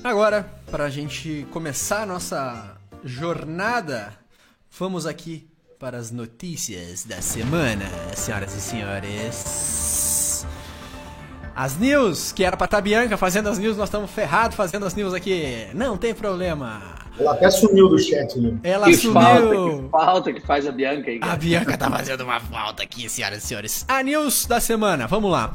agora, 0.02 0.52
pra 0.70 0.90
gente 0.90 1.46
começar 1.52 2.02
a 2.02 2.06
nossa 2.06 2.76
jornada, 3.04 4.12
vamos 4.76 5.06
aqui 5.06 5.48
para 5.78 5.96
as 5.96 6.10
notícias 6.10 7.04
da 7.04 7.22
semana, 7.22 7.86
senhoras 8.14 8.54
e 8.54 8.60
senhores. 8.60 9.89
As 11.54 11.76
news, 11.76 12.32
que 12.32 12.44
era 12.44 12.56
pra 12.56 12.64
estar 12.64 12.78
a 12.78 12.80
Bianca 12.80 13.16
fazendo 13.16 13.48
as 13.48 13.58
news, 13.58 13.76
nós 13.76 13.88
estamos 13.88 14.10
ferrados 14.10 14.56
fazendo 14.56 14.86
as 14.86 14.94
news 14.94 15.12
aqui. 15.12 15.66
Não 15.74 15.96
tem 15.96 16.14
problema. 16.14 16.80
Ela 17.18 17.32
até 17.32 17.50
sumiu 17.50 17.88
do 17.88 17.98
chat, 17.98 18.38
né? 18.38 18.56
Ela 18.62 18.86
Que 18.86 18.96
sumiu. 18.96 19.12
falta, 19.12 19.48
que 19.82 19.90
falta 19.90 20.32
que 20.32 20.40
faz 20.40 20.66
a 20.66 20.72
Bianca 20.72 21.10
aí. 21.10 21.18
A 21.18 21.20
cara. 21.20 21.36
Bianca 21.36 21.76
tá 21.76 21.90
fazendo 21.90 22.24
uma 22.24 22.40
falta 22.40 22.82
aqui, 22.82 23.08
senhoras 23.08 23.44
e 23.44 23.46
senhores. 23.46 23.84
A 23.86 24.02
news 24.02 24.46
da 24.46 24.60
semana, 24.60 25.06
vamos 25.06 25.30
lá. 25.30 25.52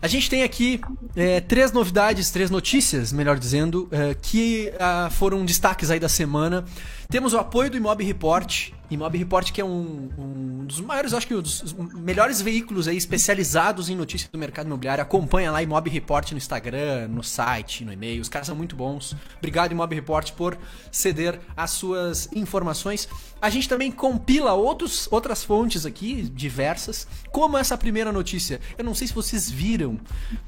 A 0.00 0.08
gente 0.08 0.28
tem 0.28 0.42
aqui 0.42 0.80
é, 1.16 1.40
três 1.40 1.72
novidades, 1.72 2.30
três 2.30 2.50
notícias, 2.50 3.12
melhor 3.12 3.38
dizendo, 3.38 3.88
é, 3.90 4.14
que 4.14 4.72
ah, 4.78 5.08
foram 5.10 5.44
destaques 5.44 5.90
aí 5.90 5.98
da 5.98 6.08
semana. 6.08 6.64
Temos 7.08 7.32
o 7.32 7.38
apoio 7.38 7.70
do 7.70 7.76
Imob 7.76 8.02
Report. 8.02 8.70
Imob 8.90 9.16
Report 9.16 9.52
que 9.52 9.60
é 9.60 9.64
um, 9.64 10.08
um 10.18 10.64
dos 10.64 10.80
maiores, 10.80 11.12
acho 11.14 11.26
que 11.26 11.34
um 11.34 11.40
dos 11.40 11.74
melhores 11.94 12.40
veículos 12.40 12.88
aí 12.88 12.96
especializados 12.96 13.88
em 13.88 13.94
notícias 13.94 14.30
do 14.30 14.38
mercado 14.38 14.66
imobiliário. 14.66 15.02
Acompanha 15.02 15.50
lá 15.50 15.62
Imob 15.62 15.88
Report 15.88 16.32
no 16.32 16.38
Instagram, 16.38 17.08
no 17.08 17.22
site, 17.22 17.84
no 17.84 17.92
e-mail. 17.92 18.20
Os 18.20 18.28
caras 18.28 18.46
são 18.46 18.56
muito 18.56 18.74
bons. 18.74 19.14
Obrigado 19.38 19.72
Imob 19.72 19.94
Report 19.94 20.32
por 20.32 20.58
ceder 20.90 21.40
as 21.56 21.70
suas 21.70 22.28
informações. 22.32 23.08
A 23.40 23.48
gente 23.50 23.68
também 23.68 23.90
compila 23.90 24.54
outros, 24.54 25.08
outras 25.10 25.44
fontes 25.44 25.86
aqui, 25.86 26.22
diversas, 26.22 27.06
como 27.30 27.56
essa 27.56 27.78
primeira 27.78 28.12
notícia. 28.12 28.60
Eu 28.76 28.84
não 28.84 28.94
sei 28.94 29.06
se 29.06 29.14
vocês 29.14 29.48
viram, 29.50 29.98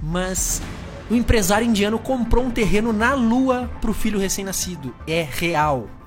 mas 0.01 0.61
o 1.11 1.15
empresário 1.15 1.67
indiano 1.67 1.99
comprou 1.99 2.45
um 2.45 2.51
terreno 2.51 2.93
na 2.93 3.15
Lua 3.15 3.71
pro 3.81 3.95
filho 3.95 4.19
recém-nascido. 4.19 4.95
É 5.07 5.23
real. 5.23 5.98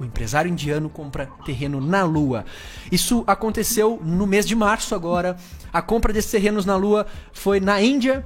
O 0.00 0.04
empresário 0.04 0.50
indiano 0.50 0.88
compra 0.88 1.26
terreno 1.44 1.78
na 1.78 2.02
Lua. 2.04 2.46
Isso 2.90 3.22
aconteceu 3.26 4.00
no 4.02 4.26
mês 4.26 4.46
de 4.46 4.56
março 4.56 4.94
agora. 4.94 5.36
A 5.70 5.82
compra 5.82 6.10
desses 6.10 6.30
terrenos 6.30 6.64
na 6.64 6.74
Lua 6.74 7.06
foi 7.32 7.60
na 7.60 7.82
Índia. 7.82 8.24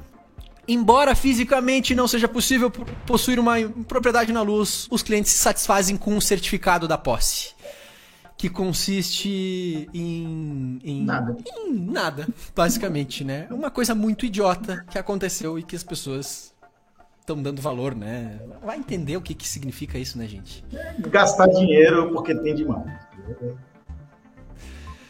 Embora 0.68 1.16
fisicamente 1.16 1.92
não 1.92 2.06
seja 2.06 2.28
possível 2.28 2.70
possuir 3.04 3.40
uma 3.40 3.56
propriedade 3.88 4.32
na 4.32 4.40
luz, 4.40 4.86
os 4.90 5.02
clientes 5.02 5.32
se 5.32 5.38
satisfazem 5.38 5.96
com 5.96 6.16
o 6.16 6.22
certificado 6.22 6.88
da 6.88 6.96
posse. 6.96 7.52
Que 8.38 8.48
consiste 8.48 9.88
em, 9.92 10.80
em. 10.82 11.04
Nada. 11.04 11.36
Em 11.44 11.74
nada, 11.74 12.26
basicamente, 12.54 13.24
né? 13.24 13.46
Uma 13.50 13.70
coisa 13.70 13.94
muito 13.94 14.24
idiota 14.24 14.84
que 14.90 14.98
aconteceu 14.98 15.58
e 15.58 15.62
que 15.62 15.76
as 15.76 15.82
pessoas 15.82 16.53
estão 17.24 17.42
dando 17.42 17.62
valor, 17.62 17.94
né? 17.94 18.38
Vai 18.62 18.78
entender 18.78 19.16
o 19.16 19.20
que, 19.22 19.34
que 19.34 19.48
significa 19.48 19.98
isso, 19.98 20.18
né, 20.18 20.28
gente? 20.28 20.62
Gastar 20.98 21.46
dinheiro 21.48 22.12
porque 22.12 22.34
tem 22.34 22.54
demais. 22.54 22.84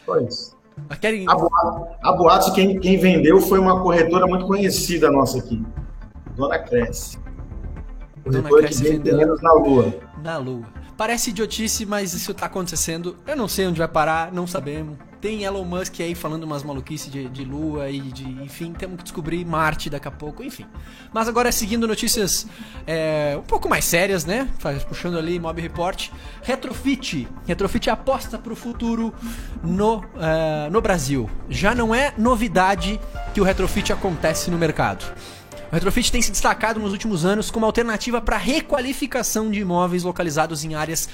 Só 0.06 0.18
isso. 0.20 0.56
Querem... 1.00 1.28
A 1.28 1.34
boatos, 1.34 1.96
a 2.02 2.12
boatos 2.12 2.50
quem, 2.50 2.78
quem 2.78 2.98
vendeu 2.98 3.40
foi 3.40 3.58
uma 3.58 3.80
corretora 3.82 4.26
muito 4.26 4.46
conhecida 4.46 5.10
nossa 5.10 5.38
aqui, 5.38 5.64
Dona 6.36 6.58
Cresce. 6.58 7.18
Corretora 8.22 8.62
Cresce 8.62 8.82
que 8.82 8.88
vende 8.88 8.98
vendeu- 8.98 9.18
terrenos 9.18 9.42
na 9.42 9.52
Lua. 9.52 9.94
Na 10.22 10.36
Lua. 10.38 10.64
Parece 10.96 11.30
idiotice, 11.30 11.84
mas 11.84 12.14
isso 12.14 12.32
tá 12.32 12.46
acontecendo. 12.46 13.16
Eu 13.26 13.36
não 13.36 13.48
sei 13.48 13.66
onde 13.66 13.78
vai 13.78 13.88
parar, 13.88 14.32
não 14.32 14.46
sabemos. 14.46 14.96
Tem 15.24 15.42
Elon 15.42 15.64
Musk 15.64 16.00
aí 16.00 16.14
falando 16.14 16.44
umas 16.44 16.62
maluquices 16.62 17.10
de, 17.10 17.30
de 17.30 17.46
Lua 17.46 17.88
e 17.88 17.98
de. 17.98 18.24
Enfim, 18.42 18.74
temos 18.74 18.98
que 18.98 19.04
descobrir 19.04 19.42
Marte 19.42 19.88
daqui 19.88 20.06
a 20.06 20.10
pouco, 20.10 20.44
enfim. 20.44 20.66
Mas 21.14 21.26
agora, 21.26 21.50
seguindo 21.50 21.88
notícias 21.88 22.46
é, 22.86 23.34
um 23.38 23.42
pouco 23.42 23.66
mais 23.66 23.86
sérias, 23.86 24.26
né? 24.26 24.46
Puxando 24.86 25.16
ali 25.16 25.40
Mob 25.40 25.58
Report. 25.62 26.10
Retrofit. 26.42 27.26
Retrofit 27.46 27.88
aposta 27.88 28.36
pro 28.36 28.54
futuro 28.54 29.14
no, 29.62 30.04
é, 30.20 30.68
no 30.68 30.82
Brasil. 30.82 31.30
Já 31.48 31.74
não 31.74 31.94
é 31.94 32.12
novidade 32.18 33.00
que 33.32 33.40
o 33.40 33.44
retrofit 33.44 33.94
acontece 33.94 34.50
no 34.50 34.58
mercado. 34.58 35.10
O 35.72 35.74
retrofit 35.74 36.12
tem 36.12 36.20
se 36.20 36.32
destacado 36.32 36.78
nos 36.78 36.92
últimos 36.92 37.24
anos 37.24 37.50
como 37.50 37.64
alternativa 37.64 38.20
para 38.20 38.36
requalificação 38.36 39.50
de 39.50 39.60
imóveis 39.60 40.02
localizados 40.02 40.64
em 40.64 40.74
áreas 40.74 41.08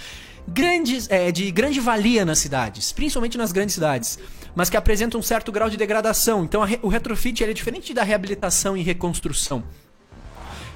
grandes, 0.47 1.09
é, 1.11 1.30
de 1.30 1.50
grande 1.50 1.80
valia 1.80 2.25
nas 2.25 2.38
cidades, 2.38 2.92
principalmente 2.92 3.38
nas 3.38 3.52
grandes 3.52 3.75
cidades, 3.75 4.18
mas 4.54 4.68
que 4.68 4.76
apresentam 4.76 5.20
um 5.20 5.23
certo 5.23 5.52
grau 5.52 5.70
de 5.70 5.76
degradação. 5.76 6.44
Então 6.44 6.62
o 6.82 6.88
retrofit 6.88 7.44
é 7.44 7.52
diferente 7.52 7.94
da 7.94 8.02
reabilitação 8.02 8.76
e 8.76 8.82
reconstrução. 8.82 9.62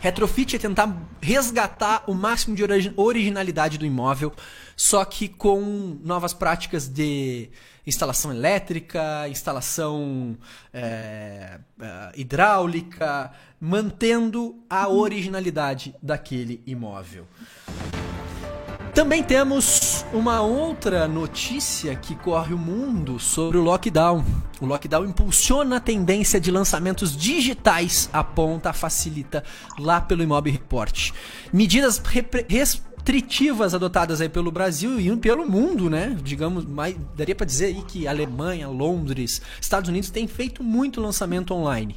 Retrofit 0.00 0.56
é 0.56 0.58
tentar 0.58 0.94
resgatar 1.20 2.04
o 2.06 2.12
máximo 2.12 2.54
de 2.54 2.62
origi- 2.62 2.92
originalidade 2.94 3.78
do 3.78 3.86
imóvel, 3.86 4.34
só 4.76 5.02
que 5.02 5.28
com 5.28 5.98
novas 6.04 6.34
práticas 6.34 6.86
de 6.86 7.48
instalação 7.86 8.30
elétrica, 8.30 9.26
instalação 9.28 10.36
é, 10.74 11.58
é, 11.80 12.12
hidráulica, 12.16 13.32
mantendo 13.58 14.62
a 14.68 14.88
originalidade 14.88 15.94
daquele 16.02 16.62
imóvel. 16.66 17.26
Também 18.94 19.24
temos 19.24 20.06
uma 20.12 20.40
outra 20.40 21.08
notícia 21.08 21.96
que 21.96 22.14
corre 22.14 22.54
o 22.54 22.58
mundo 22.58 23.18
sobre 23.18 23.58
o 23.58 23.62
lockdown. 23.62 24.24
O 24.60 24.66
lockdown 24.66 25.04
impulsiona 25.04 25.78
a 25.78 25.80
tendência 25.80 26.40
de 26.40 26.52
lançamentos 26.52 27.16
digitais, 27.16 28.08
aponta, 28.12 28.72
facilita 28.72 29.42
lá 29.80 30.00
pelo 30.00 30.22
Imob 30.22 30.48
Report. 30.48 31.10
Medidas 31.52 32.00
restritivas 32.48 33.74
adotadas 33.74 34.20
aí 34.20 34.28
pelo 34.28 34.52
Brasil 34.52 35.00
e 35.00 35.16
pelo 35.16 35.44
mundo, 35.44 35.90
né? 35.90 36.16
Digamos, 36.22 36.64
mais, 36.64 36.96
daria 37.16 37.34
para 37.34 37.46
dizer 37.46 37.66
aí 37.66 37.82
que 37.82 38.06
Alemanha, 38.06 38.68
Londres, 38.68 39.42
Estados 39.60 39.90
Unidos 39.90 40.08
têm 40.08 40.28
feito 40.28 40.62
muito 40.62 41.00
lançamento 41.00 41.52
online. 41.52 41.96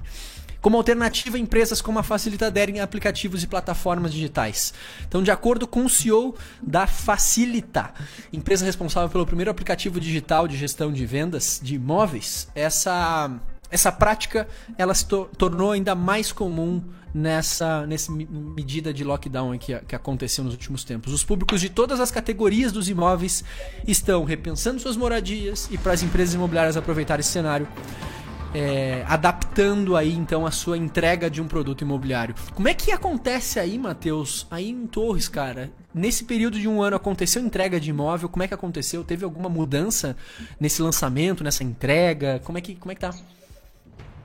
Como 0.62 0.76
alternativa, 0.78 1.38
empresas 1.38 1.82
como 1.82 2.00
a 2.00 2.04
Facilita 2.04 2.48
aderem 2.48 2.80
a 2.80 2.84
aplicativos 2.84 3.44
e 3.44 3.48
plataformas 3.48 4.12
digitais. 4.12 4.74
Então, 5.08 5.22
de 5.22 5.30
acordo 5.32 5.68
com 5.68 5.86
o 5.86 5.90
CEO 5.90 6.36
da 6.62 6.88
Facilita, 6.88 7.92
empresa 8.34 8.66
responsável 8.66 9.10
pelo 9.10 9.26
primeiro 9.26 9.52
aplicativo 9.52 10.00
digital 10.00 10.48
de 10.48 10.58
gestão 10.58 10.92
de 10.92 11.06
vendas 11.06 11.60
de 11.62 11.76
imóveis, 11.76 12.48
essa, 12.56 13.32
essa 13.70 13.92
prática 13.92 14.48
ela 14.78 14.94
se 14.94 15.06
to- 15.06 15.30
tornou 15.38 15.72
ainda 15.72 15.94
mais 15.96 16.32
comum 16.32 16.84
nessa, 17.14 17.86
nessa 17.88 18.12
me- 18.12 18.28
medida 18.28 18.94
de 18.94 19.04
lockdown 19.04 19.58
que, 19.58 19.78
que 19.80 19.96
aconteceu 19.96 20.44
nos 20.44 20.54
últimos 20.54 20.84
tempos. 20.84 21.14
Os 21.14 21.24
públicos 21.24 21.62
de 21.62 21.70
todas 21.70 22.00
as 22.00 22.12
categorias 22.12 22.72
dos 22.72 22.90
imóveis 22.90 23.44
estão 23.88 24.24
repensando 24.26 24.80
suas 24.80 24.98
moradias 24.98 25.68
e 25.72 25.78
para 25.78 25.94
as 25.94 26.04
empresas 26.04 26.34
imobiliárias 26.36 26.76
aproveitar 26.78 27.20
esse 27.20 27.30
cenário, 27.30 27.68
é, 28.58 29.04
adaptando 29.08 29.96
aí 29.96 30.14
então 30.14 30.46
a 30.46 30.52
sua 30.52 30.78
entrega 30.78 31.30
de 31.30 31.40
um 31.42 31.48
produto 31.48 31.82
imobiliário. 31.82 32.34
Como 32.56 32.68
é 32.68 32.74
que 32.74 32.92
acontece 32.92 33.60
aí, 33.60 33.78
Matheus, 33.78 34.48
aí 34.50 34.70
em 34.70 34.88
Torres, 34.88 35.28
cara? 35.28 35.70
Nesse 35.94 36.24
período 36.24 36.60
de 36.60 36.68
um 36.68 36.82
ano 36.82 36.96
aconteceu 36.96 37.42
entrega 37.42 37.80
de 37.80 37.92
imóvel? 37.92 38.30
Como 38.30 38.42
é 38.44 38.48
que 38.48 38.54
aconteceu? 38.54 39.04
Teve 39.04 39.24
alguma 39.24 39.48
mudança 39.50 40.16
nesse 40.60 40.82
lançamento, 40.82 41.44
nessa 41.44 41.64
entrega? 41.64 42.42
Como 42.44 42.58
é 42.58 42.62
que, 42.62 42.76
como 42.76 42.92
é 42.92 42.96
que 42.96 43.02
tá? 43.02 43.14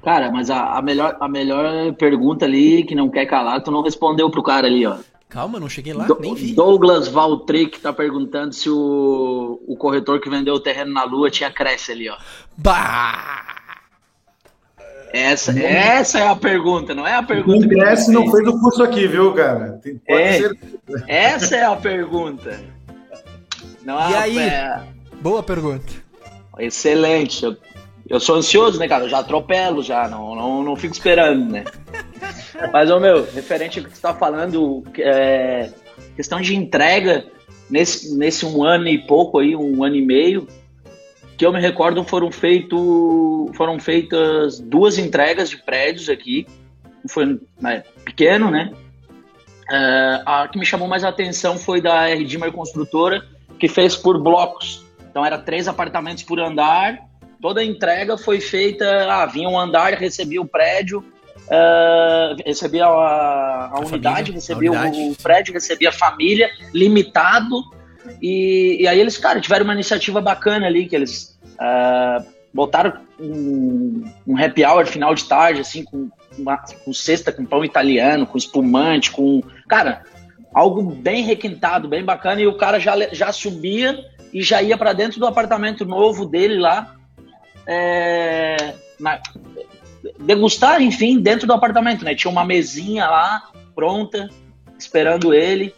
Cara, 0.03 0.33
mas 0.33 0.51
a, 0.51 0.79
a 0.79 0.83
melhor, 0.83 1.17
a 1.21 1.29
melhor 1.29 1.93
pergunta 1.95 2.45
ali, 2.45 2.83
que 2.85 2.95
não 2.95 3.09
quer 3.09 3.27
calar, 3.27 3.63
tu 3.63 3.71
não 3.71 3.83
respondeu 3.83 4.31
pro 4.31 4.43
cara 4.43 4.67
ali, 4.67 4.85
ó. 4.87 4.97
Calma, 5.29 5.59
não 5.61 5.69
cheguei 5.69 5.95
lá, 5.95 6.05
Do- 6.07 6.19
nem 6.21 6.35
vi. 6.35 6.53
Douglas 6.55 7.09
Valtric 7.09 7.81
tá 7.81 7.93
perguntando 7.93 8.53
se 8.53 8.69
o, 8.69 9.63
o 9.67 9.77
corretor 9.77 10.21
que 10.21 10.29
vendeu 10.29 10.55
o 10.55 10.61
terreno 10.61 10.93
na 10.93 11.05
lua 11.05 11.31
tinha 11.31 11.51
cresce 11.51 11.93
ali, 11.93 12.09
ó. 12.09 12.17
Bah! 12.59 13.62
Essa, 15.13 15.53
essa 15.61 16.19
é 16.19 16.27
a 16.27 16.35
pergunta, 16.35 16.95
não 16.95 17.07
é 17.07 17.15
a 17.15 17.23
pergunta. 17.23 17.69
Cresce 17.69 18.07
você 18.07 18.13
não 18.13 18.31
fez. 18.31 18.49
o 18.49 18.59
curso 18.61 18.83
aqui, 18.83 19.07
viu, 19.07 19.33
cara? 19.35 19.79
Tem- 19.83 19.97
Pode 19.99 20.23
É. 20.23 20.33
ser. 20.39 20.59
Essa 21.07 21.57
é 21.57 21.65
a 21.65 21.77
pergunta. 21.77 22.59
Não 23.85 24.01
é 24.01 24.11
E 24.11 24.15
a- 24.15 24.21
aí? 24.21 24.39
é- 24.39 24.81
Boa 25.21 25.43
pergunta. 25.43 25.93
excelente. 26.59 27.45
Eu, 27.45 27.57
eu 28.09 28.21
sou 28.21 28.37
ansioso, 28.37 28.79
né, 28.79 28.89
cara? 28.89 29.05
Eu 29.05 29.09
já 29.09 29.19
atropelo, 29.19 29.83
já, 29.83 30.09
não, 30.09 30.35
não, 30.35 30.63
não 30.63 30.77
fico 30.77 30.95
esperando, 30.95 31.45
né? 31.51 31.65
Mas, 32.73 32.91
ô 32.91 32.99
meu, 33.01 33.27
referente 33.35 33.79
ao 33.81 33.85
que 33.85 33.95
você 33.95 34.01
tá 34.03 34.15
falando, 34.15 34.83
é, 34.99 35.71
questão 36.17 36.41
de 36.41 36.55
entrega, 36.57 37.25
nesse, 37.69 38.17
nesse 38.17 38.47
um 38.47 38.63
ano 38.65 38.89
e 38.89 38.99
pouco 38.99 39.39
aí, 39.39 39.57
um 39.57 39.83
ano 39.83 39.97
e 39.97 40.05
meio, 40.05 40.47
que 41.43 41.47
eu 41.47 41.53
me 41.53 41.59
recordo 41.61 42.05
foram, 42.05 42.31
feito, 42.31 43.51
foram 43.57 43.77
feitas 43.81 44.61
duas 44.61 44.97
entregas 44.97 45.51
de 45.51 45.57
prédios 45.57 46.09
aqui. 46.09 46.47
Foi 47.09 47.41
né, 47.61 47.83
pequeno, 48.05 48.49
né? 48.49 48.73
É, 49.69 50.23
a 50.25 50.47
que 50.47 50.57
me 50.57 50.65
chamou 50.65 50.87
mais 50.87 51.03
a 51.03 51.09
atenção 51.09 51.59
foi 51.59 51.81
da 51.81 52.09
R. 52.09 52.25
Dimmer 52.25 52.53
Construtora, 52.53 53.25
que 53.59 53.67
fez 53.67 53.97
por 53.97 54.23
blocos. 54.23 54.87
Então, 55.11 55.27
era 55.27 55.37
três 55.37 55.67
apartamentos 55.67 56.23
por 56.23 56.39
andar. 56.39 57.09
Toda 57.41 57.61
a 57.61 57.65
entrega 57.65 58.17
foi 58.17 58.41
feita. 58.41 58.87
Ah, 59.11 59.27
vinha 59.27 59.49
um 59.49 59.59
andar, 59.59 59.95
recebia 59.95 60.41
o 60.41 60.47
prédio, 60.47 61.05
é, 61.51 62.37
recebia 62.47 62.87
a, 62.87 63.73
a 63.75 63.81
unidade, 63.81 64.31
família, 64.31 64.35
recebia 64.35 64.71
a 64.71 64.73
o- 64.73 64.77
unidade. 64.77 65.11
o 65.11 65.17
prédio, 65.21 65.55
recebia 65.55 65.89
a 65.89 65.93
família, 65.93 66.49
limitado. 66.73 67.61
E, 68.23 68.77
e 68.81 68.87
aí 68.87 69.01
eles, 69.01 69.19
cara, 69.19 69.41
tiveram 69.41 69.65
uma 69.65 69.75
iniciativa 69.75 70.21
bacana 70.21 70.69
ali, 70.69 70.87
que 70.87 70.95
eles 70.95 71.32
ah, 71.59 72.23
botaram 72.53 72.95
um, 73.19 74.05
um 74.27 74.37
happy 74.43 74.65
hour 74.65 74.87
final 74.87 75.15
de 75.15 75.25
tarde, 75.25 75.61
assim, 75.61 75.85
com, 75.85 76.11
uma, 76.37 76.57
com 76.57 76.93
cesta, 76.93 77.33
com 77.33 77.45
pão 77.45 77.65
italiano, 77.65 78.27
com 78.27 78.37
espumante, 78.39 79.11
com. 79.11 79.43
Cara, 79.69 80.03
algo 80.53 80.83
bem 80.83 81.23
requintado, 81.25 81.89
bem 81.89 82.05
bacana, 82.05 82.41
e 82.41 82.47
o 82.47 82.57
cara 82.57 82.79
já, 82.79 82.95
já 83.13 83.33
subia 83.33 83.99
e 84.33 84.43
já 84.43 84.63
ia 84.63 84.77
para 84.77 84.93
dentro 84.93 85.19
do 85.21 85.27
apartamento 85.27 85.85
novo 85.85 86.27
dele 86.27 86.59
lá. 86.59 86.97
é, 87.67 88.75
na- 88.99 89.21
degustar, 90.19 90.83
enfim, 90.83 91.21
dentro 91.21 91.47
do 91.47 91.53
apartamento, 91.53 92.05
né? 92.05 92.15
Tinha 92.15 92.31
uma 92.31 92.45
mesinha 92.45 93.09
lá, 93.09 93.51
pronta, 93.75 94.29
esperando 94.79 95.33
ele. 95.33 95.73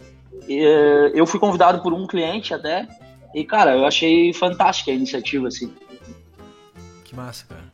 Eh, 0.48 1.12
eu 1.14 1.26
fui 1.26 1.38
convidado 1.38 1.82
por 1.82 1.92
um 1.92 2.06
cliente 2.06 2.54
até. 2.54 2.86
E, 3.34 3.44
cara, 3.44 3.72
eu 3.76 3.84
achei 3.84 4.32
fantástica 4.32 4.90
a 4.90 4.94
iniciativa, 4.94 5.48
assim. 5.48 5.72
Que 7.04 7.14
massa, 7.16 7.44
cara. 7.48 7.64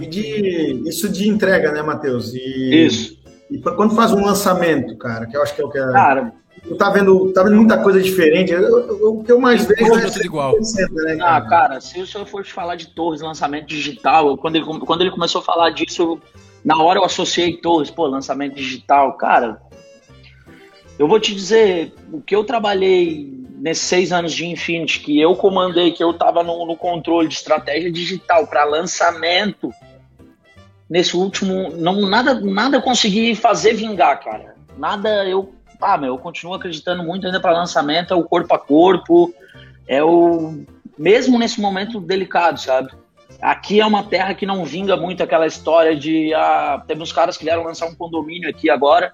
E 0.00 0.06
de, 0.06 0.88
isso 0.88 1.08
de 1.08 1.28
entrega, 1.28 1.72
né, 1.72 1.82
Matheus? 1.82 2.32
E, 2.34 2.86
Isso. 2.86 3.20
E 3.50 3.58
quando 3.58 3.94
faz 3.94 4.12
um 4.12 4.24
lançamento, 4.24 4.96
cara, 4.96 5.26
que 5.26 5.36
eu 5.36 5.42
acho 5.42 5.54
que 5.54 5.60
é 5.60 5.64
o 5.64 5.68
que 5.70 5.78
é. 5.78 5.92
Cara, 5.92 6.32
Tu 6.66 6.76
tá 6.76 6.90
vendo, 6.90 7.32
tá 7.32 7.42
vendo 7.42 7.56
muita 7.56 7.82
coisa 7.82 8.00
diferente. 8.00 8.52
Eu- 8.52 8.62
eu- 8.62 9.14
o 9.18 9.24
que 9.24 9.32
eu 9.32 9.40
mais 9.40 9.64
vejo 9.66 9.94
é 9.96 10.08
tudo 10.08 10.24
igual. 10.24 10.52
né, 10.52 11.14
ah, 11.14 11.40
cara? 11.40 11.48
cara, 11.48 11.80
se 11.80 12.00
o 12.00 12.06
senhor 12.06 12.24
for 12.26 12.44
te 12.44 12.52
falar 12.52 12.76
de 12.76 12.88
Torres, 12.94 13.20
lançamento 13.20 13.66
digital, 13.66 14.28
eu- 14.28 14.36
quando 14.36 14.56
ele, 14.56 14.64
quando 14.64 15.00
ele 15.00 15.10
começou 15.10 15.40
a 15.40 15.44
falar 15.44 15.70
disso, 15.70 16.02
eu- 16.02 16.20
na 16.64 16.80
hora 16.80 17.00
eu 17.00 17.04
associei 17.04 17.56
Torres, 17.56 17.90
pô, 17.90 18.06
lançamento 18.06 18.54
digital, 18.54 19.14
cara. 19.16 19.60
Eu 20.98 21.08
vou 21.08 21.18
te 21.18 21.34
dizer, 21.34 21.92
o 22.12 22.20
que 22.20 22.34
eu 22.36 22.44
trabalhei 22.44 23.41
nesses 23.62 23.84
seis 23.84 24.10
anos 24.10 24.32
de 24.32 24.44
Infinity, 24.44 24.98
que 24.98 25.20
eu 25.20 25.36
comandei, 25.36 25.92
que 25.92 26.02
eu 26.02 26.12
tava 26.12 26.42
no, 26.42 26.66
no 26.66 26.76
controle 26.76 27.28
de 27.28 27.34
estratégia 27.34 27.92
digital 27.92 28.44
para 28.48 28.64
lançamento, 28.64 29.72
nesse 30.90 31.16
último. 31.16 31.70
Não, 31.76 32.08
nada, 32.08 32.34
nada 32.40 32.82
consegui 32.82 33.36
fazer 33.36 33.74
vingar, 33.74 34.18
cara. 34.18 34.56
Nada 34.76 35.24
eu. 35.28 35.54
Ah, 35.80 35.96
meu, 35.96 36.14
eu 36.14 36.18
continuo 36.18 36.54
acreditando 36.54 37.04
muito 37.04 37.24
ainda 37.24 37.40
para 37.40 37.52
lançamento, 37.52 38.12
é 38.12 38.16
o 38.16 38.24
corpo 38.24 38.52
a 38.52 38.58
corpo, 38.58 39.32
é 39.86 40.02
o. 40.02 40.64
Mesmo 40.98 41.38
nesse 41.38 41.60
momento 41.60 42.00
delicado, 42.00 42.58
sabe? 42.58 42.90
Aqui 43.40 43.80
é 43.80 43.86
uma 43.86 44.02
terra 44.02 44.34
que 44.34 44.44
não 44.44 44.64
vinga 44.64 44.96
muito 44.96 45.22
aquela 45.22 45.46
história 45.46 45.94
de. 45.94 46.34
Ah, 46.34 46.82
teve 46.84 47.00
uns 47.00 47.12
caras 47.12 47.36
que 47.36 47.44
vieram 47.44 47.62
lançar 47.62 47.86
um 47.86 47.94
condomínio 47.94 48.50
aqui 48.50 48.68
agora 48.68 49.12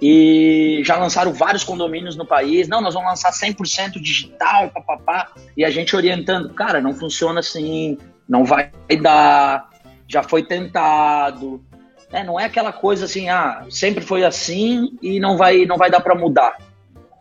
e 0.00 0.80
já 0.84 0.96
lançaram 0.96 1.32
vários 1.32 1.62
condomínios 1.62 2.16
no 2.16 2.24
país. 2.24 2.66
Não, 2.68 2.80
nós 2.80 2.94
vamos 2.94 3.10
lançar 3.10 3.32
100% 3.32 4.00
digital, 4.00 4.70
papapá. 4.70 5.32
E 5.56 5.64
a 5.64 5.70
gente 5.70 5.94
orientando, 5.94 6.54
cara, 6.54 6.80
não 6.80 6.94
funciona 6.94 7.40
assim, 7.40 7.98
não 8.26 8.44
vai 8.44 8.70
dar, 9.02 9.68
já 10.08 10.22
foi 10.22 10.42
tentado. 10.42 11.62
É, 12.10 12.24
não 12.24 12.40
é 12.40 12.46
aquela 12.46 12.72
coisa 12.72 13.04
assim, 13.04 13.28
ah, 13.28 13.66
sempre 13.68 14.02
foi 14.02 14.24
assim 14.24 14.96
e 15.02 15.20
não 15.20 15.36
vai, 15.36 15.66
não 15.66 15.76
vai 15.76 15.90
dar 15.90 16.00
para 16.00 16.14
mudar. 16.14 16.56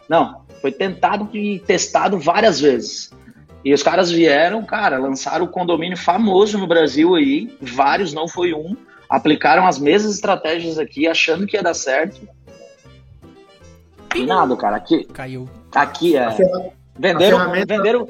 Não, 0.07 0.45
foi 0.61 0.71
tentado 0.71 1.29
e 1.33 1.59
testado 1.59 2.17
várias 2.17 2.61
vezes. 2.61 3.11
E 3.63 3.73
os 3.73 3.83
caras 3.83 4.09
vieram, 4.09 4.63
cara, 4.63 4.97
lançaram 4.97 5.43
o 5.43 5.49
condomínio 5.49 5.97
famoso 5.97 6.57
no 6.57 6.65
Brasil 6.65 7.13
aí, 7.13 7.53
vários, 7.61 8.13
não 8.13 8.25
foi 8.25 8.53
um, 8.53 8.75
aplicaram 9.09 9.67
as 9.67 9.77
mesmas 9.77 10.15
estratégias 10.15 10.79
aqui, 10.79 11.07
achando 11.07 11.45
que 11.45 11.57
ia 11.57 11.61
dar 11.61 11.73
certo 11.73 12.27
nada, 14.25 14.55
cara. 14.55 14.75
Aqui, 14.75 15.03
Caiu. 15.05 15.49
Aqui 15.73 16.15
é. 16.15 16.29
Venderam, 16.97 17.37
ferramenta... 17.37 17.75
venderam, 17.75 18.07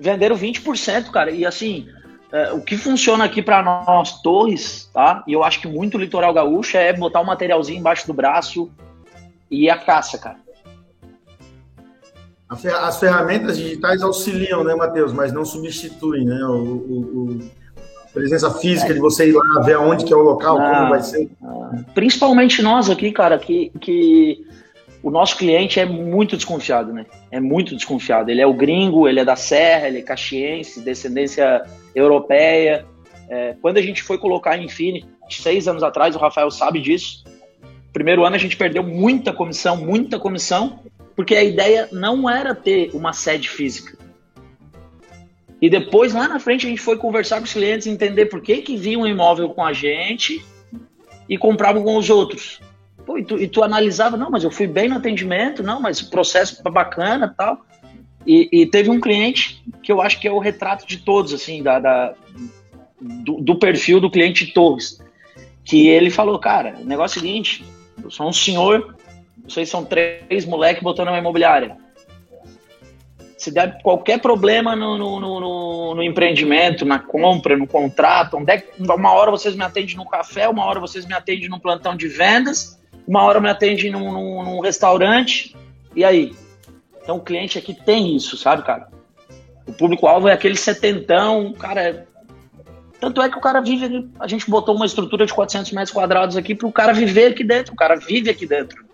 venderam 0.00 0.36
20%, 0.36 1.10
cara. 1.10 1.30
E 1.30 1.46
assim, 1.46 1.86
é, 2.32 2.52
o 2.52 2.60
que 2.60 2.76
funciona 2.76 3.24
aqui 3.24 3.40
para 3.40 3.62
nós, 3.62 4.20
Torres, 4.20 4.90
tá? 4.92 5.22
E 5.26 5.32
eu 5.32 5.44
acho 5.44 5.60
que 5.60 5.68
muito 5.68 5.96
litoral 5.96 6.34
gaúcho 6.34 6.76
é 6.76 6.92
botar 6.92 7.20
um 7.20 7.24
materialzinho 7.24 7.78
embaixo 7.78 8.06
do 8.06 8.12
braço 8.12 8.70
e 9.50 9.70
a 9.70 9.78
caça, 9.78 10.18
cara. 10.18 10.38
As 12.48 12.98
ferramentas 12.98 13.56
digitais 13.56 14.02
auxiliam, 14.02 14.62
né, 14.64 14.74
Matheus? 14.74 15.12
Mas 15.12 15.32
não 15.32 15.44
substituem, 15.44 16.24
né? 16.24 16.44
O, 16.44 16.52
o, 16.52 17.38
o 17.38 17.50
a 18.04 18.12
presença 18.14 18.50
física 18.50 18.92
é. 18.92 18.94
de 18.94 19.00
você 19.00 19.28
ir 19.28 19.32
lá 19.32 19.62
ver 19.62 19.74
aonde 19.74 20.04
que 20.04 20.12
é 20.12 20.16
o 20.16 20.22
local, 20.22 20.58
ah, 20.58 20.70
como 20.70 20.90
vai 20.90 21.02
ser. 21.02 21.28
Ah, 21.42 21.70
principalmente 21.94 22.62
nós 22.62 22.88
aqui, 22.88 23.10
cara, 23.10 23.38
que, 23.38 23.72
que 23.80 24.46
o 25.04 25.10
nosso 25.10 25.36
cliente 25.36 25.78
é 25.78 25.84
muito 25.84 26.34
desconfiado, 26.34 26.90
né? 26.90 27.04
É 27.30 27.38
muito 27.38 27.76
desconfiado. 27.76 28.30
Ele 28.30 28.40
é 28.40 28.46
o 28.46 28.54
gringo, 28.54 29.06
ele 29.06 29.20
é 29.20 29.24
da 29.24 29.36
Serra, 29.36 29.86
ele 29.86 29.98
é 29.98 30.02
caxiense, 30.02 30.80
descendência 30.80 31.62
europeia. 31.94 32.86
É, 33.28 33.54
quando 33.60 33.76
a 33.76 33.82
gente 33.82 34.02
foi 34.02 34.16
colocar 34.16 34.52
a 34.52 34.58
Infinity, 34.58 35.06
seis 35.28 35.68
anos 35.68 35.82
atrás, 35.82 36.16
o 36.16 36.18
Rafael 36.18 36.50
sabe 36.50 36.80
disso. 36.80 37.22
Primeiro 37.92 38.24
ano 38.24 38.34
a 38.34 38.38
gente 38.38 38.56
perdeu 38.56 38.82
muita 38.82 39.30
comissão, 39.30 39.76
muita 39.76 40.18
comissão, 40.18 40.80
porque 41.14 41.36
a 41.36 41.44
ideia 41.44 41.86
não 41.92 42.28
era 42.28 42.54
ter 42.54 42.88
uma 42.94 43.12
sede 43.12 43.50
física. 43.50 43.98
E 45.60 45.68
depois, 45.68 46.14
lá 46.14 46.26
na 46.26 46.40
frente, 46.40 46.64
a 46.64 46.70
gente 46.70 46.80
foi 46.80 46.96
conversar 46.96 47.40
com 47.40 47.44
os 47.44 47.52
clientes, 47.52 47.86
entender 47.86 48.24
por 48.26 48.40
que, 48.40 48.62
que 48.62 48.74
vinham 48.74 49.02
um 49.02 49.06
imóvel 49.06 49.50
com 49.50 49.62
a 49.62 49.74
gente 49.74 50.42
e 51.28 51.36
compravam 51.36 51.84
com 51.84 51.94
os 51.98 52.08
outros. 52.08 52.58
Pô, 53.04 53.18
e 53.18 53.24
tu, 53.24 53.38
e 53.38 53.46
tu 53.46 53.62
analisava, 53.62 54.16
não, 54.16 54.30
mas 54.30 54.44
eu 54.44 54.50
fui 54.50 54.66
bem 54.66 54.88
no 54.88 54.96
atendimento, 54.96 55.62
não, 55.62 55.80
mas 55.80 56.00
o 56.00 56.10
processo 56.10 56.62
tá 56.62 56.70
bacana 56.70 57.34
tal. 57.36 57.64
E, 58.26 58.48
e 58.50 58.66
teve 58.66 58.88
um 58.88 59.00
cliente 59.00 59.62
que 59.82 59.92
eu 59.92 60.00
acho 60.00 60.18
que 60.18 60.26
é 60.26 60.32
o 60.32 60.38
retrato 60.38 60.86
de 60.86 60.98
todos, 60.98 61.34
assim, 61.34 61.62
da, 61.62 61.78
da 61.78 62.14
do, 63.00 63.40
do, 63.40 63.58
perfil 63.58 64.00
do 64.00 64.10
cliente 64.10 64.46
Torres. 64.46 65.02
Que 65.62 65.88
ele 65.88 66.10
falou, 66.10 66.38
cara, 66.38 66.76
o 66.80 66.84
negócio 66.84 67.18
é 67.18 67.20
o 67.20 67.22
seguinte, 67.22 67.64
eu 68.02 68.10
sou 68.10 68.28
um 68.28 68.32
senhor, 68.32 68.96
vocês 69.46 69.68
são 69.68 69.84
três 69.84 70.46
moleques 70.46 70.82
botando 70.82 71.08
uma 71.08 71.18
imobiliária. 71.18 71.76
Se 73.36 73.50
der 73.50 73.82
qualquer 73.82 74.20
problema 74.20 74.74
no, 74.74 74.96
no, 74.96 75.20
no, 75.20 75.94
no, 75.94 76.02
empreendimento, 76.02 76.86
na 76.86 76.98
compra, 76.98 77.58
no 77.58 77.66
contrato, 77.66 78.38
onde 78.38 78.52
é, 78.52 78.66
uma 78.78 79.12
hora 79.12 79.30
vocês 79.30 79.54
me 79.54 79.62
atendem 79.62 79.96
no 79.96 80.06
café, 80.06 80.48
uma 80.48 80.64
hora 80.64 80.80
vocês 80.80 81.04
me 81.04 81.12
atendem 81.12 81.48
no 81.50 81.60
plantão 81.60 81.94
de 81.94 82.08
vendas, 82.08 82.80
uma 83.06 83.22
hora 83.22 83.40
me 83.40 83.48
atende 83.48 83.90
num, 83.90 84.12
num, 84.12 84.44
num 84.44 84.60
restaurante, 84.60 85.56
e 85.94 86.04
aí? 86.04 86.34
Então 87.02 87.16
o 87.16 87.20
cliente 87.20 87.58
aqui 87.58 87.74
tem 87.74 88.16
isso, 88.16 88.36
sabe, 88.36 88.62
cara? 88.64 88.88
O 89.66 89.72
público-alvo 89.72 90.28
é 90.28 90.32
aquele 90.32 90.56
setentão, 90.56 91.52
cara. 91.52 91.82
É... 91.82 92.04
Tanto 93.00 93.20
é 93.20 93.28
que 93.28 93.36
o 93.36 93.40
cara 93.40 93.60
vive. 93.60 94.10
A 94.18 94.26
gente 94.26 94.50
botou 94.50 94.74
uma 94.74 94.86
estrutura 94.86 95.26
de 95.26 95.34
400 95.34 95.72
metros 95.72 95.92
quadrados 95.92 96.36
aqui 96.36 96.54
para 96.54 96.66
o 96.66 96.72
cara 96.72 96.92
viver 96.92 97.32
aqui 97.32 97.44
dentro. 97.44 97.72
O 97.72 97.76
cara 97.76 97.96
vive 97.96 98.30
aqui 98.30 98.46
dentro. 98.46 98.84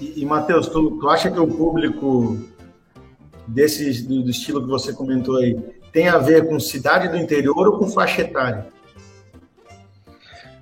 E, 0.00 0.20
e 0.20 0.26
Matheus, 0.26 0.68
tu, 0.68 0.98
tu 0.98 1.08
acha 1.08 1.30
que 1.30 1.38
o 1.38 1.46
público 1.46 2.38
desse, 3.46 4.02
do, 4.02 4.22
do 4.22 4.30
estilo 4.30 4.62
que 4.62 4.68
você 4.68 4.92
comentou 4.92 5.36
aí 5.36 5.56
tem 5.92 6.08
a 6.08 6.18
ver 6.18 6.48
com 6.48 6.58
cidade 6.58 7.08
do 7.08 7.16
interior 7.16 7.68
ou 7.68 7.78
com 7.78 7.86
faixa 7.86 8.22
etária? 8.22 8.66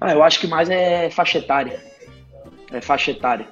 Ah, 0.01 0.13
eu 0.13 0.23
acho 0.23 0.41
que 0.41 0.47
mais 0.47 0.71
é 0.71 1.11
faixa 1.11 1.39
etária. 1.39 1.81
É 2.73 2.81
faixa 2.81 3.11
etária. 3.11 3.47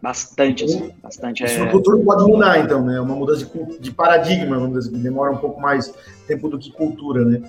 Bastante, 0.00 0.64
assim, 0.64 0.92
bastante. 1.02 1.44
Isso 1.44 1.60
é... 1.60 1.64
no 1.64 1.70
futuro 1.70 2.02
pode 2.04 2.24
mudar, 2.24 2.60
então, 2.60 2.84
né? 2.84 2.96
É 2.96 3.00
uma 3.00 3.14
mudança 3.14 3.44
de, 3.44 3.78
de 3.78 3.90
paradigma, 3.90 4.58
vamos 4.58 4.78
dizer, 4.78 4.90
assim, 4.90 5.02
demora 5.02 5.32
um 5.32 5.38
pouco 5.38 5.60
mais 5.60 5.92
tempo 6.26 6.48
do 6.48 6.58
que 6.58 6.70
cultura, 6.70 7.24
né? 7.24 7.42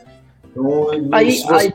Então, 0.50 0.90
aí, 1.12 1.38
você... 1.38 1.54
aí, 1.54 1.74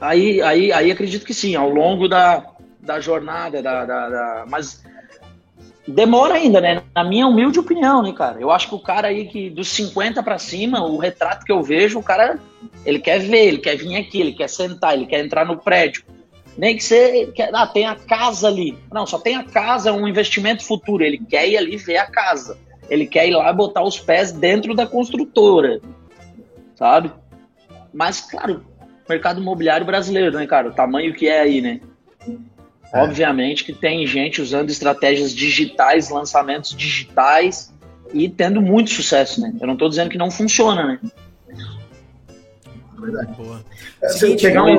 aí, 0.00 0.42
aí, 0.42 0.72
aí, 0.72 0.90
acredito 0.90 1.26
que 1.26 1.34
sim, 1.34 1.56
ao 1.56 1.68
longo 1.68 2.08
da, 2.08 2.46
da 2.80 3.00
jornada, 3.00 3.62
da, 3.62 3.84
da, 3.84 4.08
da, 4.08 4.44
mas 4.48 4.84
demora 5.90 6.34
ainda, 6.34 6.60
né? 6.60 6.82
Na 6.94 7.04
minha 7.04 7.26
humilde 7.26 7.58
opinião, 7.58 8.02
né, 8.02 8.12
cara? 8.12 8.40
Eu 8.40 8.50
acho 8.50 8.68
que 8.68 8.74
o 8.74 8.80
cara 8.80 9.08
aí 9.08 9.26
que 9.26 9.50
dos 9.50 9.68
50 9.68 10.22
para 10.22 10.38
cima, 10.38 10.82
o 10.84 10.96
retrato 10.96 11.44
que 11.44 11.52
eu 11.52 11.62
vejo, 11.62 11.98
o 11.98 12.02
cara 12.02 12.38
ele 12.84 12.98
quer 12.98 13.18
ver, 13.18 13.46
ele 13.46 13.58
quer 13.58 13.76
vir 13.76 13.96
aqui, 13.96 14.20
ele 14.20 14.32
quer 14.32 14.48
sentar, 14.48 14.94
ele 14.94 15.06
quer 15.06 15.24
entrar 15.24 15.44
no 15.44 15.58
prédio. 15.58 16.04
Nem 16.56 16.76
que 16.76 16.82
você 16.84 17.26
quer, 17.34 17.50
ah, 17.54 17.66
tem 17.66 17.86
a 17.86 17.94
casa 17.94 18.48
ali. 18.48 18.76
Não, 18.92 19.06
só 19.06 19.18
tem 19.18 19.36
a 19.36 19.44
casa, 19.44 19.90
é 19.90 19.92
um 19.92 20.06
investimento 20.06 20.64
futuro. 20.64 21.02
Ele 21.02 21.18
quer 21.18 21.48
ir 21.48 21.56
ali 21.56 21.76
ver 21.76 21.96
a 21.96 22.06
casa. 22.06 22.58
Ele 22.88 23.06
quer 23.06 23.28
ir 23.28 23.34
lá 23.34 23.52
botar 23.52 23.82
os 23.82 23.98
pés 23.98 24.32
dentro 24.32 24.74
da 24.74 24.86
construtora. 24.86 25.80
Sabe? 26.74 27.12
Mas, 27.92 28.20
claro, 28.20 28.64
mercado 29.08 29.40
imobiliário 29.40 29.86
brasileiro, 29.86 30.36
né, 30.36 30.46
cara? 30.46 30.68
O 30.68 30.74
tamanho 30.74 31.14
que 31.14 31.28
é 31.28 31.40
aí, 31.40 31.60
né? 31.60 31.80
É. 32.92 33.02
Obviamente 33.02 33.64
que 33.64 33.72
tem 33.72 34.06
gente 34.06 34.42
usando 34.42 34.70
estratégias 34.70 35.34
digitais, 35.34 36.10
lançamentos 36.10 36.74
digitais 36.76 37.72
e 38.12 38.28
tendo 38.28 38.60
muito 38.60 38.90
sucesso, 38.90 39.40
né? 39.40 39.54
Eu 39.60 39.66
não 39.66 39.74
estou 39.74 39.88
dizendo 39.88 40.10
que 40.10 40.18
não 40.18 40.30
funciona, 40.30 40.84
né? 40.84 41.00
verdade. 43.00 43.32
Boa. 43.34 43.60
É, 44.02 44.08
Seguinte, 44.08 44.42
pegar 44.42 44.64
um, 44.64 44.76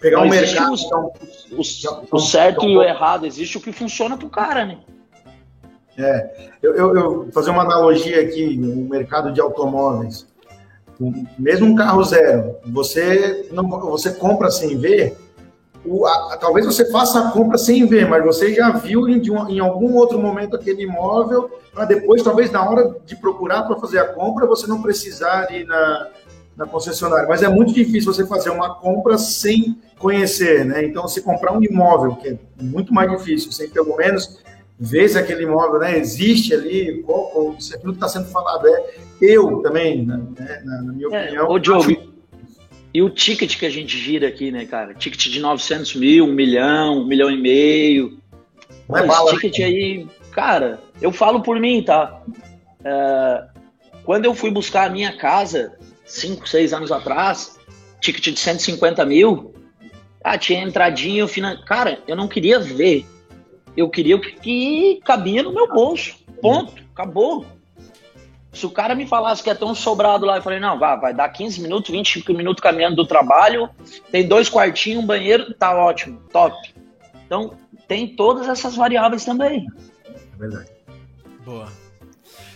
pegar 0.00 0.22
um 0.22 0.28
mercado. 0.28 0.72
O, 0.72 0.74
então, 0.74 1.12
o, 1.52 2.16
o 2.16 2.20
certo 2.20 2.58
então, 2.58 2.70
e 2.70 2.76
o 2.76 2.82
errado, 2.82 3.26
existe 3.26 3.58
o 3.58 3.60
que 3.60 3.72
funciona 3.72 4.16
pro 4.16 4.28
cara, 4.28 4.64
né? 4.64 4.78
É, 5.98 6.50
eu, 6.62 6.74
eu, 6.74 6.96
eu 6.96 7.32
fazer 7.32 7.50
uma 7.50 7.62
analogia 7.62 8.20
aqui 8.20 8.56
no 8.56 8.88
mercado 8.88 9.32
de 9.32 9.40
automóveis. 9.40 10.26
Mesmo 11.38 11.66
um 11.66 11.74
carro 11.74 12.02
zero, 12.04 12.56
você 12.64 13.48
não, 13.52 13.68
você 13.68 14.14
compra 14.14 14.50
sem 14.50 14.78
ver. 14.78 15.16
O, 15.86 16.06
a, 16.06 16.36
talvez 16.38 16.66
você 16.66 16.90
faça 16.90 17.20
a 17.20 17.30
compra 17.30 17.56
sem 17.56 17.86
ver, 17.86 18.08
mas 18.08 18.24
você 18.24 18.54
já 18.54 18.70
viu 18.70 19.08
em, 19.08 19.22
em 19.48 19.58
algum 19.60 19.94
outro 19.94 20.18
momento 20.18 20.56
aquele 20.56 20.82
imóvel 20.82 21.50
para 21.72 21.84
depois, 21.84 22.22
talvez 22.22 22.50
na 22.50 22.68
hora 22.68 22.96
de 23.04 23.14
procurar 23.16 23.62
para 23.64 23.76
fazer 23.76 23.98
a 23.98 24.08
compra, 24.08 24.46
você 24.46 24.66
não 24.66 24.80
precisar 24.80 25.52
ir 25.52 25.66
na, 25.66 26.08
na 26.56 26.66
concessionária. 26.66 27.28
Mas 27.28 27.42
é 27.42 27.48
muito 27.48 27.72
difícil 27.72 28.12
você 28.12 28.26
fazer 28.26 28.50
uma 28.50 28.74
compra 28.76 29.18
sem 29.18 29.78
conhecer, 29.98 30.64
né? 30.64 30.84
Então, 30.84 31.06
se 31.06 31.20
comprar 31.22 31.52
um 31.52 31.62
imóvel, 31.62 32.16
que 32.16 32.28
é 32.28 32.38
muito 32.60 32.94
mais 32.94 33.10
difícil, 33.10 33.52
sem 33.52 33.68
pelo 33.68 33.96
menos 33.96 34.40
ver 34.78 35.08
se 35.08 35.18
aquele 35.18 35.44
imóvel 35.44 35.80
né, 35.80 35.98
existe 35.98 36.52
ali, 36.52 37.02
qual, 37.02 37.26
qual, 37.28 37.60
se 37.60 37.74
aquilo 37.74 37.92
que 37.92 37.96
está 37.96 38.08
sendo 38.08 38.26
falado 38.26 38.66
é 38.66 38.84
eu 39.20 39.62
também, 39.62 40.04
né, 40.04 40.22
na, 40.64 40.82
na 40.82 40.92
minha 40.92 41.08
é, 41.10 41.22
opinião. 41.22 41.48
Ô, 41.48 41.58
Diogo, 41.58 41.90
acho... 41.90 42.15
e 42.96 43.02
o 43.02 43.10
ticket 43.10 43.58
que 43.58 43.66
a 43.66 43.68
gente 43.68 43.98
gira 43.98 44.26
aqui, 44.26 44.50
né, 44.50 44.64
cara? 44.64 44.94
Ticket 44.94 45.30
de 45.30 45.38
900 45.38 45.96
mil, 45.96 46.24
um 46.24 46.32
milhão, 46.32 47.02
um 47.02 47.06
milhão 47.06 47.30
e 47.30 47.36
meio. 47.36 48.18
Não 48.88 48.96
é 48.96 49.06
bala, 49.06 49.32
esse 49.32 49.40
ticket 49.40 49.58
né? 49.58 49.64
aí, 49.66 50.06
cara, 50.30 50.80
eu 51.02 51.12
falo 51.12 51.42
por 51.42 51.60
mim, 51.60 51.82
tá? 51.82 52.22
É, 52.82 53.44
quando 54.02 54.24
eu 54.24 54.34
fui 54.34 54.50
buscar 54.50 54.86
a 54.86 54.90
minha 54.90 55.14
casa, 55.14 55.76
5, 56.06 56.48
6 56.48 56.72
anos 56.72 56.90
atrás, 56.90 57.58
ticket 58.00 58.32
de 58.32 58.40
150 58.40 59.04
mil, 59.04 59.52
ah, 60.24 60.38
tinha 60.38 60.62
entradinha, 60.62 61.20
eu 61.20 61.28
finan... 61.28 61.62
cara, 61.66 61.98
eu 62.08 62.16
não 62.16 62.26
queria 62.26 62.58
ver. 62.58 63.04
Eu 63.76 63.90
queria 63.90 64.16
o 64.16 64.20
que 64.20 65.02
cabia 65.04 65.42
no 65.42 65.52
meu 65.52 65.68
bolso. 65.68 66.16
Ponto. 66.40 66.72
Acabou. 66.94 67.44
Se 68.56 68.64
o 68.64 68.70
cara 68.70 68.94
me 68.94 69.06
falasse 69.06 69.42
que 69.42 69.50
é 69.50 69.54
tão 69.54 69.74
sobrado 69.74 70.24
lá, 70.24 70.36
eu 70.36 70.42
falei, 70.42 70.58
não, 70.58 70.78
vai, 70.78 70.98
vai 70.98 71.14
dar 71.14 71.28
15 71.28 71.60
minutos, 71.60 71.90
20 71.90 72.32
minutos 72.32 72.62
caminhando 72.62 72.96
do 72.96 73.06
trabalho, 73.06 73.68
tem 74.10 74.26
dois 74.26 74.48
quartinhos, 74.48 75.04
um 75.04 75.06
banheiro, 75.06 75.52
tá 75.54 75.76
ótimo, 75.76 76.20
top. 76.32 76.74
Então, 77.26 77.52
tem 77.86 78.16
todas 78.16 78.48
essas 78.48 78.74
variáveis 78.74 79.24
também. 79.24 79.66
É 80.06 80.38
verdade. 80.38 80.70
Boa. 81.44 81.68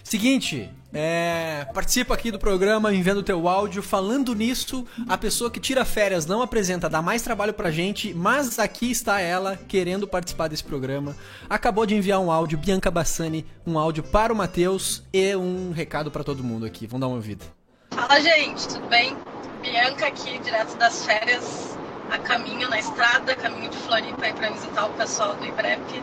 Seguinte, 0.02 0.70
é, 0.92 1.66
participa 1.72 2.14
aqui 2.14 2.30
do 2.30 2.38
programa 2.38 2.92
enviando 2.92 3.18
o 3.18 3.22
teu 3.22 3.48
áudio. 3.48 3.82
Falando 3.82 4.34
nisso, 4.34 4.86
a 5.08 5.16
pessoa 5.16 5.50
que 5.50 5.60
tira 5.60 5.84
férias 5.84 6.26
não 6.26 6.42
apresenta, 6.42 6.88
dá 6.88 7.00
mais 7.00 7.22
trabalho 7.22 7.54
pra 7.54 7.70
gente, 7.70 8.12
mas 8.12 8.58
aqui 8.58 8.90
está 8.90 9.20
ela 9.20 9.56
querendo 9.56 10.06
participar 10.06 10.48
desse 10.48 10.64
programa. 10.64 11.16
Acabou 11.48 11.86
de 11.86 11.94
enviar 11.94 12.20
um 12.20 12.30
áudio, 12.30 12.58
Bianca 12.58 12.90
Bassani, 12.90 13.46
um 13.66 13.78
áudio 13.78 14.02
para 14.02 14.32
o 14.32 14.36
Matheus 14.36 15.02
e 15.12 15.34
um 15.36 15.70
recado 15.72 16.10
para 16.10 16.24
todo 16.24 16.42
mundo 16.42 16.66
aqui. 16.66 16.86
Vamos 16.86 17.00
dar 17.00 17.06
uma 17.06 17.16
ouvida. 17.16 17.44
Fala, 17.90 18.20
gente, 18.20 18.68
tudo 18.68 18.86
bem? 18.88 19.16
Bianca 19.62 20.06
aqui, 20.06 20.38
direto 20.38 20.76
das 20.76 21.04
férias, 21.04 21.76
a 22.10 22.18
caminho 22.18 22.68
na 22.68 22.78
estrada, 22.78 23.36
caminho 23.36 23.70
de 23.70 23.76
Floripa 23.76 24.24
aí 24.24 24.32
para 24.32 24.50
visitar 24.50 24.86
o 24.86 24.92
pessoal 24.94 25.34
do 25.36 25.44
IBREP 25.44 26.02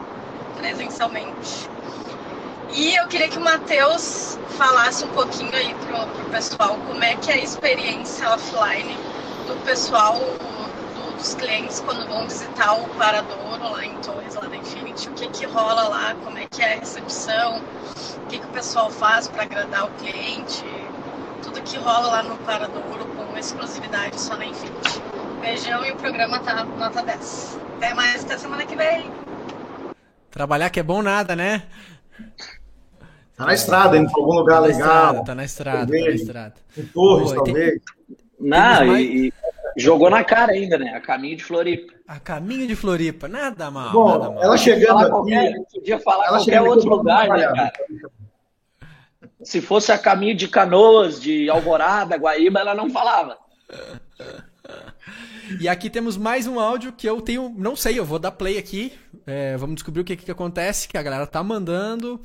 presencialmente. 0.58 1.70
E 2.74 2.96
eu 2.96 3.08
queria 3.08 3.28
que 3.30 3.38
o 3.38 3.42
Matheus 3.42 4.38
falasse 4.58 5.06
um 5.06 5.10
pouquinho 5.10 5.56
aí 5.56 5.74
pro, 5.86 6.06
pro 6.08 6.26
pessoal 6.32 6.78
como 6.88 7.04
é 7.04 7.16
que 7.16 7.32
é 7.32 7.36
a 7.36 7.38
experiência 7.38 8.30
offline 8.30 8.96
do 9.48 9.56
pessoal, 9.64 10.16
do, 10.16 11.18
dos 11.18 11.36
clientes 11.36 11.80
quando 11.80 12.08
vão 12.08 12.28
visitar 12.28 12.74
o 12.74 12.88
Paradouro 12.90 13.72
lá 13.72 13.86
em 13.86 13.96
Torres, 14.02 14.36
lá 14.36 14.42
da 14.42 14.56
Infinity, 14.56 15.10
o 15.10 15.14
que 15.14 15.30
que 15.30 15.46
rola 15.46 15.88
lá, 15.88 16.16
como 16.24 16.38
é 16.38 16.46
que 16.46 16.62
é 16.62 16.74
a 16.74 16.80
recepção, 16.80 17.60
o 17.60 18.28
que 18.28 18.40
que 18.40 18.46
o 18.46 18.50
pessoal 18.50 18.90
faz 18.90 19.28
para 19.28 19.44
agradar 19.44 19.86
o 19.86 19.90
cliente, 19.92 20.64
tudo 21.42 21.62
que 21.62 21.78
rola 21.78 22.08
lá 22.08 22.24
no 22.24 22.38
Paradouro 22.38 23.06
com 23.06 23.38
exclusividade 23.38 24.20
só 24.20 24.36
na 24.36 24.46
Infinity. 24.46 25.02
Beijão 25.40 25.86
e 25.86 25.92
o 25.92 25.96
programa 25.96 26.40
tá 26.40 26.64
nota 26.64 27.02
10. 27.04 27.60
Até 27.78 27.94
mais, 27.94 28.26
até 28.26 28.38
semana 28.38 28.66
que 28.66 28.76
vem. 28.76 29.10
Trabalhar 30.32 30.70
que 30.70 30.80
é 30.80 30.84
bom 30.84 31.02
nada, 31.02 31.36
né? 31.36 31.64
Tá 33.38 33.46
na 33.46 33.54
estrada, 33.54 33.96
indo 33.98 34.12
pra 34.12 34.20
algum 34.22 34.34
lugar 34.34 34.56
Tá 34.56 34.62
na 34.62 34.68
legal. 34.68 34.88
estrada, 35.06 35.24
tá 35.26 35.36
na 35.36 35.44
estrada, 35.46 35.78
tá 35.78 35.86
na 35.86 35.88
talvez. 36.00 36.22
estrada. 36.22 36.54
Em 36.78 36.84
Torres, 36.86 37.30
tem- 37.32 37.44
talvez. 37.44 37.82
Não, 38.40 38.58
mais- 38.88 39.06
e, 39.08 39.28
e 39.28 39.34
jogou 39.78 40.10
na 40.10 40.24
cara 40.24 40.54
ainda, 40.54 40.78
né? 40.78 40.90
A 40.96 41.00
caminho 41.00 41.38
de 41.38 41.44
Floripa. 41.44 41.94
A 42.08 42.20
caminho 42.20 42.66
de 42.68 42.76
Floripa, 42.76 43.28
nada 43.28 43.70
mal, 43.70 43.86
nada 43.86 43.94
Bom, 44.30 44.34
mal. 44.36 44.44
ela 44.44 44.58
chegando 44.58 45.00
aqui. 45.02 45.10
qualquer, 45.12 45.54
podia 45.72 46.00
falar 46.00 46.26
Ela 46.28 46.38
qualquer 46.38 46.62
outro 46.62 46.90
lugar, 46.90 47.28
né, 47.30 47.46
cara? 47.54 47.74
Se 49.44 49.62
fosse 49.62 49.92
a 49.92 50.00
caminho 50.00 50.36
de 50.36 50.48
Canoas, 50.48 51.22
de 51.22 51.48
Alvorada, 51.50 52.16
Guaíba, 52.18 52.60
ela 52.60 52.74
não 52.74 52.90
falava. 52.90 53.38
E 55.60 55.68
aqui 55.68 55.90
temos 55.90 56.18
mais 56.18 56.46
um 56.46 56.60
áudio 56.60 56.92
que 56.92 57.08
eu 57.08 57.22
tenho. 57.22 57.54
Não 57.58 57.76
sei, 57.76 57.98
eu 57.98 58.06
vou 58.06 58.20
dar 58.20 58.32
play 58.32 58.58
aqui. 58.58 58.94
É, 59.26 59.56
vamos 59.58 59.76
descobrir 59.76 60.02
o 60.02 60.04
que, 60.04 60.16
que 60.16 60.32
acontece, 60.32 60.88
que 60.88 60.98
a 60.98 61.02
galera 61.02 61.26
tá 61.26 61.44
mandando. 61.44 62.20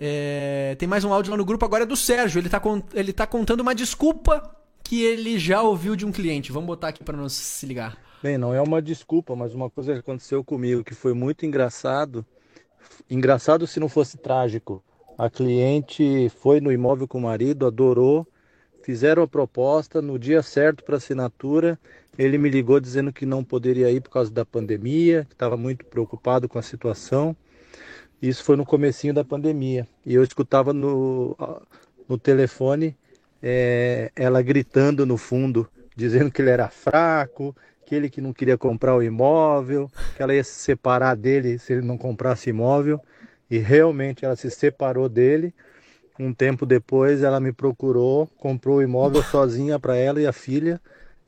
É, 0.00 0.74
tem 0.78 0.88
mais 0.88 1.04
um 1.04 1.12
áudio 1.12 1.30
lá 1.30 1.36
no 1.36 1.44
grupo 1.44 1.64
agora 1.64 1.84
é 1.84 1.86
do 1.86 1.96
Sérgio. 1.96 2.40
Ele 2.40 2.48
tá, 2.48 2.60
ele 2.92 3.12
tá 3.12 3.26
contando 3.26 3.60
uma 3.60 3.74
desculpa 3.74 4.54
que 4.82 5.02
ele 5.02 5.38
já 5.38 5.62
ouviu 5.62 5.96
de 5.96 6.04
um 6.04 6.12
cliente. 6.12 6.52
Vamos 6.52 6.66
botar 6.66 6.88
aqui 6.88 7.02
pra 7.02 7.16
não 7.16 7.28
se 7.28 7.64
ligar. 7.66 7.96
Bem, 8.22 8.38
não 8.38 8.54
é 8.54 8.60
uma 8.60 8.80
desculpa, 8.80 9.36
mas 9.36 9.54
uma 9.54 9.70
coisa 9.70 9.92
que 9.92 10.00
aconteceu 10.00 10.42
comigo 10.42 10.84
que 10.84 10.94
foi 10.94 11.14
muito 11.14 11.46
engraçado. 11.46 12.24
Engraçado 13.08 13.66
se 13.66 13.78
não 13.78 13.88
fosse 13.88 14.16
trágico. 14.16 14.82
A 15.16 15.30
cliente 15.30 16.28
foi 16.40 16.60
no 16.60 16.72
imóvel 16.72 17.06
com 17.06 17.18
o 17.18 17.22
marido, 17.22 17.66
adorou, 17.66 18.26
fizeram 18.84 19.22
a 19.22 19.26
proposta 19.26 20.02
no 20.02 20.18
dia 20.18 20.42
certo 20.42 20.84
para 20.84 20.98
assinatura. 20.98 21.78
Ele 22.18 22.36
me 22.36 22.50
ligou 22.50 22.78
dizendo 22.78 23.12
que 23.12 23.24
não 23.24 23.42
poderia 23.42 23.90
ir 23.90 24.02
por 24.02 24.10
causa 24.10 24.30
da 24.30 24.44
pandemia, 24.44 25.24
que 25.24 25.32
estava 25.32 25.56
muito 25.56 25.86
preocupado 25.86 26.46
com 26.46 26.58
a 26.58 26.62
situação. 26.62 27.34
Isso 28.20 28.44
foi 28.44 28.56
no 28.56 28.64
comecinho 28.64 29.14
da 29.14 29.24
pandemia. 29.24 29.88
E 30.04 30.14
eu 30.14 30.22
escutava 30.22 30.74
no, 30.74 31.34
no 32.06 32.18
telefone 32.18 32.94
eh, 33.42 34.12
ela 34.14 34.42
gritando 34.42 35.06
no 35.06 35.16
fundo, 35.16 35.66
dizendo 35.96 36.30
que 36.30 36.42
ele 36.42 36.50
era 36.50 36.68
fraco, 36.68 37.56
que 37.86 37.94
ele 37.94 38.10
que 38.10 38.20
não 38.20 38.34
queria 38.34 38.58
comprar 38.58 38.94
o 38.94 39.02
imóvel, 39.02 39.90
que 40.14 40.22
ela 40.22 40.34
ia 40.34 40.44
se 40.44 40.58
separar 40.60 41.16
dele 41.16 41.58
se 41.58 41.72
ele 41.72 41.86
não 41.86 41.96
comprasse 41.96 42.50
imóvel. 42.50 43.00
E 43.50 43.56
realmente 43.56 44.26
ela 44.26 44.36
se 44.36 44.50
separou 44.50 45.08
dele. 45.08 45.54
Um 46.18 46.32
tempo 46.32 46.64
depois 46.64 47.22
ela 47.22 47.40
me 47.40 47.52
procurou, 47.52 48.28
comprou 48.38 48.76
o 48.76 48.82
imóvel 48.82 49.22
sozinha 49.22 49.78
para 49.80 49.96
ela 49.96 50.20
e 50.20 50.26
a 50.26 50.32
filha, 50.32 50.80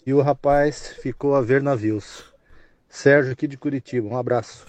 e 0.07 0.15
o 0.15 0.23
rapaz 0.23 0.95
ficou 1.03 1.35
a 1.35 1.41
ver 1.41 1.61
navios. 1.61 2.25
Sérgio 2.89 3.33
aqui 3.33 3.49
de 3.49 3.57
Curitiba, 3.57 4.09
um 4.09 4.17
abraço. 4.17 4.65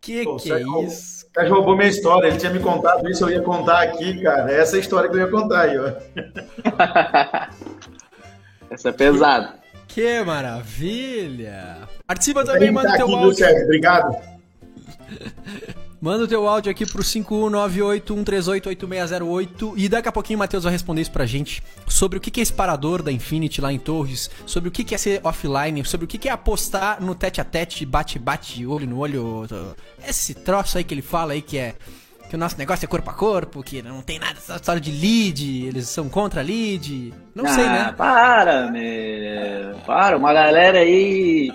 Que 0.00 0.24
Pô, 0.24 0.36
que 0.36 0.52
é 0.52 0.62
isso? 0.84 1.26
O 1.26 1.32
cara 1.32 1.48
roubou 1.48 1.76
minha 1.76 1.88
história, 1.88 2.26
ele 2.26 2.38
tinha 2.38 2.52
me 2.52 2.58
contado 2.58 3.08
isso, 3.08 3.24
eu 3.24 3.30
ia 3.30 3.42
contar 3.42 3.82
aqui, 3.82 4.20
cara. 4.22 4.50
Essa 4.50 4.76
é 4.76 4.78
a 4.78 4.80
história 4.80 5.08
que 5.08 5.16
eu 5.16 5.20
ia 5.20 5.28
contar 5.28 5.60
aí, 5.60 5.78
ó. 5.78 5.92
Essa 8.70 8.88
é 8.88 8.92
pesada. 8.92 9.60
Que 9.86 10.24
maravilha! 10.24 11.88
Participa 12.06 12.44
também, 12.44 12.72
manda 12.72 12.90
tá 12.90 12.96
teu 12.96 13.06
aqui, 13.06 13.14
áudio. 13.14 13.34
Sérgio? 13.34 13.64
Obrigado. 13.64 14.16
Manda 16.00 16.24
o 16.24 16.28
teu 16.28 16.48
áudio 16.48 16.70
aqui 16.70 16.86
pro 16.86 17.02
51981388608 17.02 19.74
e 19.76 19.88
daqui 19.88 20.08
a 20.08 20.12
pouquinho 20.12 20.38
o 20.38 20.40
Matheus 20.40 20.64
vai 20.64 20.72
responder 20.72 21.02
isso 21.02 21.12
pra 21.12 21.26
gente 21.26 21.62
sobre 21.86 22.16
o 22.16 22.20
que 22.20 22.40
é 22.40 22.42
esse 22.42 22.52
parador 22.52 23.02
da 23.02 23.12
Infinity 23.12 23.60
lá 23.60 23.70
em 23.72 23.78
Torres, 23.78 24.30
sobre 24.46 24.68
o 24.68 24.72
que 24.72 24.94
é 24.94 24.98
ser 24.98 25.20
offline, 25.22 25.84
sobre 25.84 26.06
o 26.06 26.08
que 26.08 26.28
é 26.28 26.32
apostar 26.32 27.02
no 27.02 27.14
tete 27.14 27.40
a 27.40 27.44
tete, 27.44 27.84
bate-bate, 27.84 28.64
olho 28.66 28.86
no 28.86 28.98
olho. 28.98 29.46
Esse 30.06 30.34
troço 30.34 30.78
aí 30.78 30.84
que 30.84 30.94
ele 30.94 31.02
fala 31.02 31.32
aí 31.34 31.42
que 31.42 31.58
é 31.58 31.74
que 32.30 32.36
o 32.36 32.38
nosso 32.38 32.56
negócio 32.56 32.84
é 32.84 32.88
corpo 32.88 33.10
a 33.10 33.12
corpo, 33.12 33.60
que 33.60 33.82
não 33.82 34.02
tem 34.02 34.20
nada 34.20 34.38
essa 34.38 34.54
história 34.54 34.80
de 34.80 34.92
lead, 34.92 35.66
eles 35.66 35.88
são 35.88 36.08
contra 36.08 36.40
lead. 36.42 37.12
Não 37.34 37.44
sei, 37.52 37.64
Ah, 37.64 37.72
né? 37.72 37.92
Para, 37.98 38.70
meu. 38.70 39.74
Para, 39.84 40.16
uma 40.16 40.32
galera 40.32 40.78
aí 40.78 41.52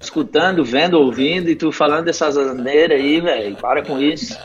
escutando, 0.00 0.64
vendo, 0.64 0.94
ouvindo, 0.98 1.48
e 1.50 1.56
tu 1.56 1.72
falando 1.72 2.04
dessas 2.06 2.36
asneiras 2.36 3.00
aí, 3.00 3.20
velho. 3.20 3.56
Para 3.56 3.82
com 3.84 4.00
isso. 4.00 4.36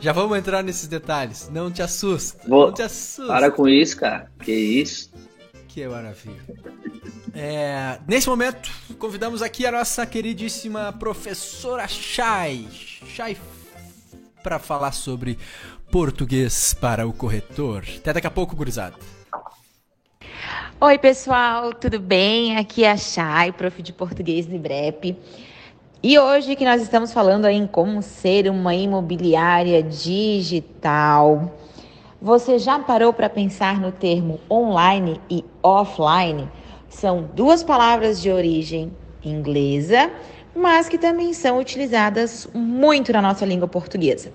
Já 0.00 0.12
vamos 0.12 0.38
entrar 0.38 0.62
nesses 0.62 0.86
detalhes. 0.86 1.48
Não 1.52 1.70
te 1.70 1.82
assusta. 1.82 2.40
Vou- 2.46 2.66
Não 2.66 2.72
te 2.74 2.82
assusta. 2.82 3.26
Para 3.32 3.50
com 3.50 3.68
isso, 3.68 3.96
cara. 3.96 4.30
Que 4.44 4.52
isso. 4.52 5.10
Que 5.66 5.86
maravilha. 5.88 6.36
É, 7.34 7.98
nesse 8.06 8.28
momento, 8.28 8.70
convidamos 8.98 9.42
aqui 9.42 9.66
a 9.66 9.72
nossa 9.72 10.04
queridíssima 10.06 10.92
professora 10.92 11.86
Chay. 11.88 12.66
Chay 13.08 13.36
para 14.42 14.58
falar 14.58 14.92
sobre 14.92 15.38
português 15.90 16.74
para 16.74 17.06
o 17.06 17.12
corretor. 17.12 17.84
Até 17.96 18.12
daqui 18.12 18.26
a 18.26 18.30
pouco, 18.30 18.54
gurizada. 18.56 18.94
Oi, 20.80 20.96
pessoal, 20.96 21.74
tudo 21.74 21.98
bem? 21.98 22.56
Aqui 22.56 22.84
é 22.84 22.92
a 22.92 22.96
Chay, 22.96 23.50
prof 23.50 23.82
de 23.82 23.92
português 23.92 24.46
do 24.46 24.54
IBREP. 24.54 25.16
E 26.00 26.16
hoje 26.16 26.54
que 26.54 26.64
nós 26.64 26.80
estamos 26.80 27.12
falando 27.12 27.46
aí 27.46 27.56
em 27.56 27.66
como 27.66 28.00
ser 28.00 28.48
uma 28.48 28.72
imobiliária 28.76 29.82
digital. 29.82 31.52
Você 32.22 32.60
já 32.60 32.78
parou 32.78 33.12
para 33.12 33.28
pensar 33.28 33.80
no 33.80 33.90
termo 33.90 34.38
online 34.48 35.20
e 35.28 35.44
offline? 35.64 36.48
São 36.88 37.28
duas 37.34 37.64
palavras 37.64 38.22
de 38.22 38.30
origem 38.30 38.92
inglesa, 39.24 40.08
mas 40.54 40.88
que 40.88 40.96
também 40.96 41.32
são 41.32 41.58
utilizadas 41.58 42.48
muito 42.54 43.12
na 43.12 43.20
nossa 43.20 43.44
língua 43.44 43.66
portuguesa. 43.66 44.30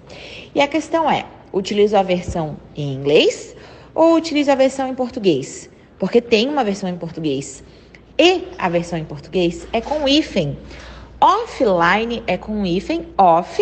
E 0.53 0.59
a 0.59 0.67
questão 0.67 1.09
é: 1.09 1.25
utilizo 1.53 1.95
a 1.95 2.03
versão 2.03 2.57
em 2.75 2.93
inglês 2.93 3.55
ou 3.95 4.13
utilizo 4.13 4.51
a 4.51 4.55
versão 4.55 4.89
em 4.89 4.93
português? 4.93 5.71
Porque 5.99 6.21
tem 6.21 6.49
uma 6.49 6.63
versão 6.63 6.89
em 6.89 6.97
português. 6.97 7.63
E 8.17 8.47
a 8.57 8.69
versão 8.69 8.99
em 8.99 9.05
português 9.05 9.67
é 9.73 9.81
com 9.81 10.07
hífen. 10.07 10.57
Offline 11.19 12.21
é 12.27 12.37
com 12.37 12.65
hífen, 12.65 13.07
off, 13.17 13.61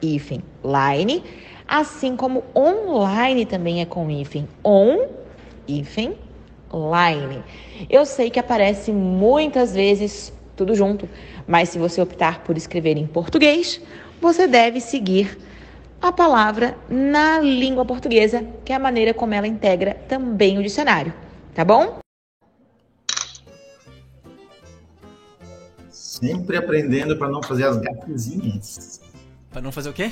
hífen, 0.00 0.42
line, 0.64 1.22
assim 1.66 2.16
como 2.16 2.44
online 2.56 3.44
também 3.44 3.80
é 3.80 3.84
com 3.84 4.10
hífen, 4.10 4.48
on, 4.64 5.06
hífen, 5.66 6.14
line. 6.72 7.42
Eu 7.88 8.06
sei 8.06 8.30
que 8.30 8.38
aparece 8.38 8.92
muitas 8.92 9.74
vezes 9.74 10.32
tudo 10.56 10.74
junto, 10.74 11.08
mas 11.46 11.70
se 11.70 11.78
você 11.78 12.00
optar 12.00 12.44
por 12.44 12.56
escrever 12.56 12.96
em 12.96 13.06
português, 13.06 13.80
você 14.20 14.46
deve 14.46 14.80
seguir 14.80 15.38
a 16.00 16.12
palavra 16.12 16.76
na 16.88 17.40
língua 17.40 17.84
portuguesa, 17.84 18.44
que 18.64 18.72
é 18.72 18.76
a 18.76 18.78
maneira 18.78 19.12
como 19.12 19.34
ela 19.34 19.46
integra 19.46 19.94
também 20.08 20.58
o 20.58 20.62
dicionário, 20.62 21.12
tá 21.54 21.64
bom? 21.64 21.98
Sempre 25.90 26.56
aprendendo 26.56 27.16
para 27.16 27.28
não 27.28 27.42
fazer 27.42 27.64
as 27.64 27.78
gafezinhas. 27.78 29.00
Pra 29.50 29.60
não 29.60 29.72
fazer 29.72 29.90
o 29.90 29.92
quê? 29.92 30.10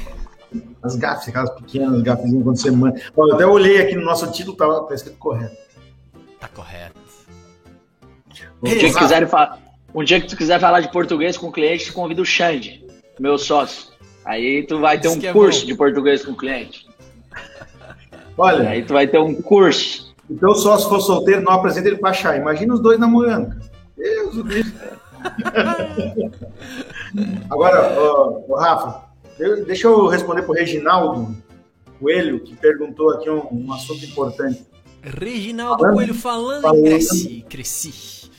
As 0.83 0.96
gafes, 0.96 1.29
aquelas 1.29 1.51
pequenas 1.51 2.01
gafes 2.03 2.31
quando 2.31 2.57
você 2.57 2.70
manda. 2.70 3.01
eu 3.16 3.35
até 3.35 3.46
olhei 3.46 3.83
aqui 3.83 3.94
no 3.94 4.05
nosso 4.05 4.31
título, 4.33 4.57
tá, 4.57 4.85
tá 4.85 4.94
escrito 4.94 5.18
correto. 5.18 5.57
Tá 6.40 6.48
correto. 6.48 6.98
Um 8.62 8.68
dia, 8.68 8.92
que 8.92 8.98
quiser, 8.98 9.29
um 9.94 10.05
dia 10.05 10.20
que 10.20 10.27
tu 10.29 10.37
quiser 10.37 10.59
falar 10.59 10.81
de 10.81 10.90
português 10.90 11.37
com 11.37 11.48
o 11.48 11.53
cliente, 11.53 11.87
tu 11.87 11.92
convida 11.92 12.22
o 12.22 12.24
Xande, 12.24 12.85
meu 13.18 13.38
sócio. 13.38 13.88
Aí 14.24 14.66
tu 14.66 14.81
vai 14.81 15.01
ter 15.01 15.09
um 15.09 15.18
é 15.22 15.33
curso 15.33 15.66
de 15.66 15.74
português 15.74 16.24
com 16.24 16.33
o 16.33 16.37
cliente. 16.37 16.87
Olha. 18.37 18.68
Aí 18.68 18.83
tu 18.83 18.92
vai 18.92 19.07
ter 19.07 19.18
um 19.18 19.40
curso. 19.40 20.08
Então, 20.31 20.55
só 20.55 20.79
se 20.79 20.88
for 20.88 21.01
solteiro, 21.01 21.43
não 21.43 21.53
apresenta 21.53 21.88
ele 21.88 21.99
pra 21.99 22.12
chá. 22.12 22.37
Imagina 22.37 22.75
os 22.75 22.81
dois 22.81 22.99
namorando. 22.99 23.57
Deus 23.97 24.35
do 24.35 24.45
Agora, 27.51 27.99
ó, 27.99 28.41
ó, 28.49 28.57
Rafa, 28.57 29.09
eu, 29.38 29.64
deixa 29.64 29.88
eu 29.88 30.07
responder 30.07 30.43
pro 30.43 30.53
Reginaldo 30.53 31.35
Coelho, 31.99 32.41
que 32.41 32.55
perguntou 32.55 33.11
aqui 33.11 33.29
um, 33.29 33.43
um 33.51 33.73
assunto 33.73 34.05
importante. 34.05 34.64
Reginaldo 35.03 35.81
falando, 35.81 35.95
Coelho 35.95 36.14
falando, 36.14 36.62
falando 36.62 36.83
cresci, 36.83 37.45
cresci. 37.49 38.31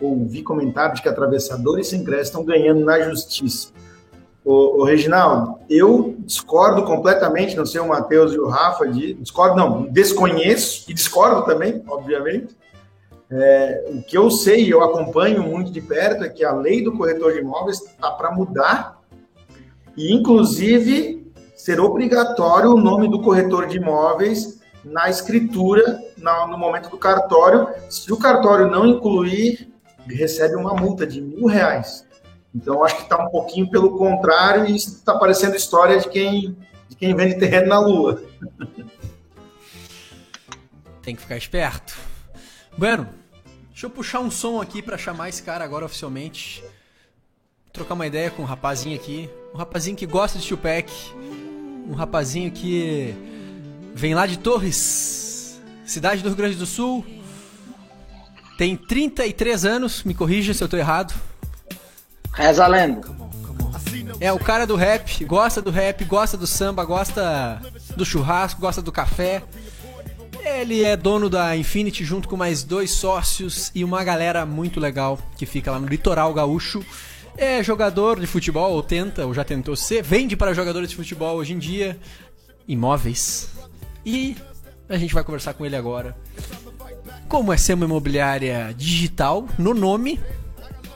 Ouvi 0.00 0.42
comentário 0.42 0.94
de 0.94 1.02
que 1.02 1.08
atravessadores 1.08 1.88
sem 1.88 2.04
crédito 2.04 2.26
estão 2.26 2.44
ganhando 2.44 2.84
na 2.84 3.00
justiça. 3.00 3.72
Ô, 4.44 4.82
ô, 4.82 4.84
Reginaldo, 4.84 5.58
eu 5.70 6.16
discordo 6.18 6.84
completamente, 6.84 7.56
não 7.56 7.64
sei 7.64 7.80
o 7.80 7.88
Matheus 7.88 8.34
e 8.34 8.38
o 8.38 8.46
Rafa, 8.46 8.86
de, 8.86 9.14
discordo 9.14 9.56
não, 9.56 9.84
desconheço 9.84 10.84
e 10.90 10.92
discordo 10.92 11.46
também, 11.46 11.82
obviamente. 11.88 12.54
É, 13.30 13.84
o 13.88 14.02
que 14.02 14.18
eu 14.18 14.30
sei, 14.30 14.70
eu 14.70 14.82
acompanho 14.82 15.42
muito 15.42 15.72
de 15.72 15.80
perto, 15.80 16.24
é 16.24 16.28
que 16.28 16.44
a 16.44 16.52
lei 16.52 16.84
do 16.84 16.92
corretor 16.92 17.32
de 17.32 17.38
imóveis 17.38 17.80
está 17.80 18.10
para 18.10 18.30
mudar 18.30 19.00
e, 19.96 20.12
inclusive, 20.12 21.32
ser 21.56 21.80
obrigatório 21.80 22.70
o 22.70 22.80
nome 22.80 23.08
do 23.08 23.22
corretor 23.22 23.66
de 23.66 23.78
imóveis 23.78 24.60
na 24.84 25.08
escritura, 25.08 25.98
na, 26.18 26.46
no 26.46 26.58
momento 26.58 26.90
do 26.90 26.98
cartório. 26.98 27.68
Se 27.88 28.12
o 28.12 28.18
cartório 28.18 28.70
não 28.70 28.84
incluir, 28.84 29.72
recebe 30.06 30.54
uma 30.56 30.74
multa 30.74 31.06
de 31.06 31.22
mil 31.22 31.46
reais. 31.46 32.04
Então, 32.54 32.84
acho 32.84 32.96
que 32.96 33.02
está 33.02 33.24
um 33.24 33.30
pouquinho 33.30 33.68
pelo 33.68 33.98
contrário 33.98 34.66
e 34.66 34.76
está 34.76 35.18
parecendo 35.18 35.56
história 35.56 35.98
de 35.98 36.08
quem, 36.08 36.56
de 36.88 36.96
quem 36.96 37.14
vende 37.14 37.38
terreno 37.38 37.66
na 37.66 37.80
Lua. 37.80 38.22
Tem 41.02 41.16
que 41.16 41.22
ficar 41.22 41.36
esperto. 41.36 41.96
Bueno, 42.78 43.08
deixa 43.70 43.86
eu 43.86 43.90
puxar 43.90 44.20
um 44.20 44.30
som 44.30 44.60
aqui 44.60 44.80
para 44.80 44.96
chamar 44.96 45.28
esse 45.28 45.42
cara 45.42 45.64
agora 45.64 45.84
oficialmente. 45.84 46.62
Trocar 47.72 47.94
uma 47.94 48.06
ideia 48.06 48.30
com 48.30 48.42
um 48.42 48.46
rapazinho 48.46 48.94
aqui. 48.94 49.28
Um 49.52 49.58
rapazinho 49.58 49.96
que 49.96 50.06
gosta 50.06 50.38
de 50.38 50.46
Tupac. 50.46 50.90
Um 51.88 51.94
rapazinho 51.94 52.52
que 52.52 53.14
vem 53.94 54.14
lá 54.14 54.26
de 54.26 54.38
Torres, 54.38 55.60
cidade 55.86 56.22
do 56.22 56.28
Rio 56.28 56.36
Grande 56.36 56.56
do 56.56 56.66
Sul. 56.66 57.04
Tem 58.56 58.76
33 58.76 59.64
anos, 59.64 60.02
me 60.04 60.14
corrija 60.14 60.54
se 60.54 60.62
eu 60.62 60.68
tô 60.68 60.76
errado. 60.76 61.14
Reza 62.34 62.66
a. 62.66 62.70
É 64.20 64.32
o 64.32 64.38
cara 64.38 64.66
do 64.66 64.76
rap, 64.76 65.24
gosta 65.24 65.62
do 65.62 65.70
rap, 65.70 66.04
gosta 66.04 66.36
do 66.36 66.46
samba, 66.46 66.84
gosta 66.84 67.60
do 67.96 68.04
churrasco, 68.04 68.60
gosta 68.60 68.82
do 68.82 68.90
café. 68.90 69.42
Ele 70.44 70.84
é 70.84 70.96
dono 70.96 71.30
da 71.30 71.56
Infinity 71.56 72.04
junto 72.04 72.28
com 72.28 72.36
mais 72.36 72.62
dois 72.62 72.90
sócios 72.90 73.70
e 73.74 73.82
uma 73.82 74.04
galera 74.04 74.44
muito 74.44 74.78
legal 74.78 75.18
que 75.36 75.46
fica 75.46 75.70
lá 75.70 75.78
no 75.78 75.86
litoral 75.86 76.34
gaúcho. 76.34 76.84
É 77.36 77.62
jogador 77.62 78.20
de 78.20 78.26
futebol, 78.26 78.72
ou 78.72 78.82
tenta, 78.82 79.26
ou 79.26 79.34
já 79.34 79.44
tentou 79.44 79.74
ser, 79.74 80.02
vende 80.02 80.36
para 80.36 80.54
jogadores 80.54 80.90
de 80.90 80.96
futebol 80.96 81.36
hoje 81.36 81.52
em 81.52 81.58
dia, 81.58 81.98
imóveis. 82.68 83.48
E 84.04 84.36
a 84.88 84.96
gente 84.96 85.14
vai 85.14 85.24
conversar 85.24 85.54
com 85.54 85.64
ele 85.64 85.76
agora. 85.76 86.16
Como 87.28 87.52
é 87.52 87.56
ser 87.56 87.74
uma 87.74 87.86
imobiliária 87.86 88.74
digital 88.76 89.48
no 89.58 89.74
nome, 89.74 90.20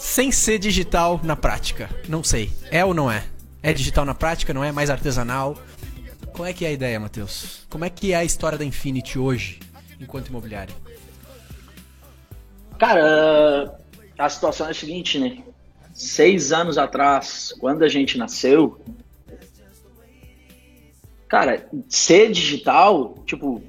sem 0.08 0.32
ser 0.32 0.58
digital 0.58 1.20
na 1.22 1.36
prática. 1.36 1.88
Não 2.08 2.24
sei. 2.24 2.50
É 2.70 2.82
ou 2.82 2.94
não 2.94 3.12
é? 3.12 3.24
É 3.62 3.74
digital 3.74 4.06
na 4.06 4.14
prática, 4.14 4.54
não 4.54 4.64
é? 4.64 4.72
Mais 4.72 4.88
artesanal? 4.88 5.56
Qual 6.32 6.46
é 6.46 6.52
que 6.52 6.64
é 6.64 6.68
a 6.68 6.72
ideia, 6.72 6.98
Matheus? 6.98 7.66
Como 7.68 7.84
é 7.84 7.90
que 7.90 8.12
é 8.12 8.16
a 8.16 8.24
história 8.24 8.56
da 8.56 8.64
Infinity 8.64 9.18
hoje, 9.18 9.60
enquanto 10.00 10.28
imobiliária? 10.28 10.74
Cara, 12.78 13.78
a 14.18 14.28
situação 14.30 14.66
é 14.66 14.70
a 14.70 14.74
seguinte, 14.74 15.18
né? 15.18 15.42
Seis 15.92 16.52
anos 16.52 16.78
atrás, 16.78 17.54
quando 17.60 17.82
a 17.82 17.88
gente 17.88 18.16
nasceu, 18.16 18.80
cara, 21.28 21.68
ser 21.86 22.32
digital, 22.32 23.14
tipo, 23.26 23.62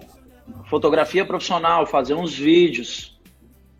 fotografia 0.69 1.25
profissional, 1.25 1.85
fazer 1.85 2.13
uns 2.13 2.33
vídeos, 2.33 3.18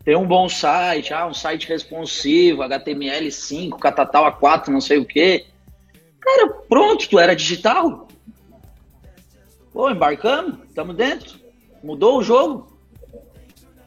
ter 0.04 0.16
um 0.16 0.26
bom 0.26 0.48
site, 0.48 1.12
ah, 1.12 1.26
um 1.26 1.34
site 1.34 1.68
responsivo, 1.68 2.62
HTML5, 2.62 3.78
Catatal 3.78 4.24
A4, 4.32 4.68
não 4.68 4.80
sei 4.80 4.98
o 4.98 5.04
quê. 5.04 5.46
Cara, 6.18 6.48
pronto, 6.68 7.08
tu 7.08 7.18
era 7.18 7.36
digital. 7.36 8.08
Pô, 9.72 9.90
embarcamos, 9.90 10.58
estamos 10.68 10.96
dentro. 10.96 11.38
Mudou 11.82 12.18
o 12.18 12.22
jogo. 12.22 12.78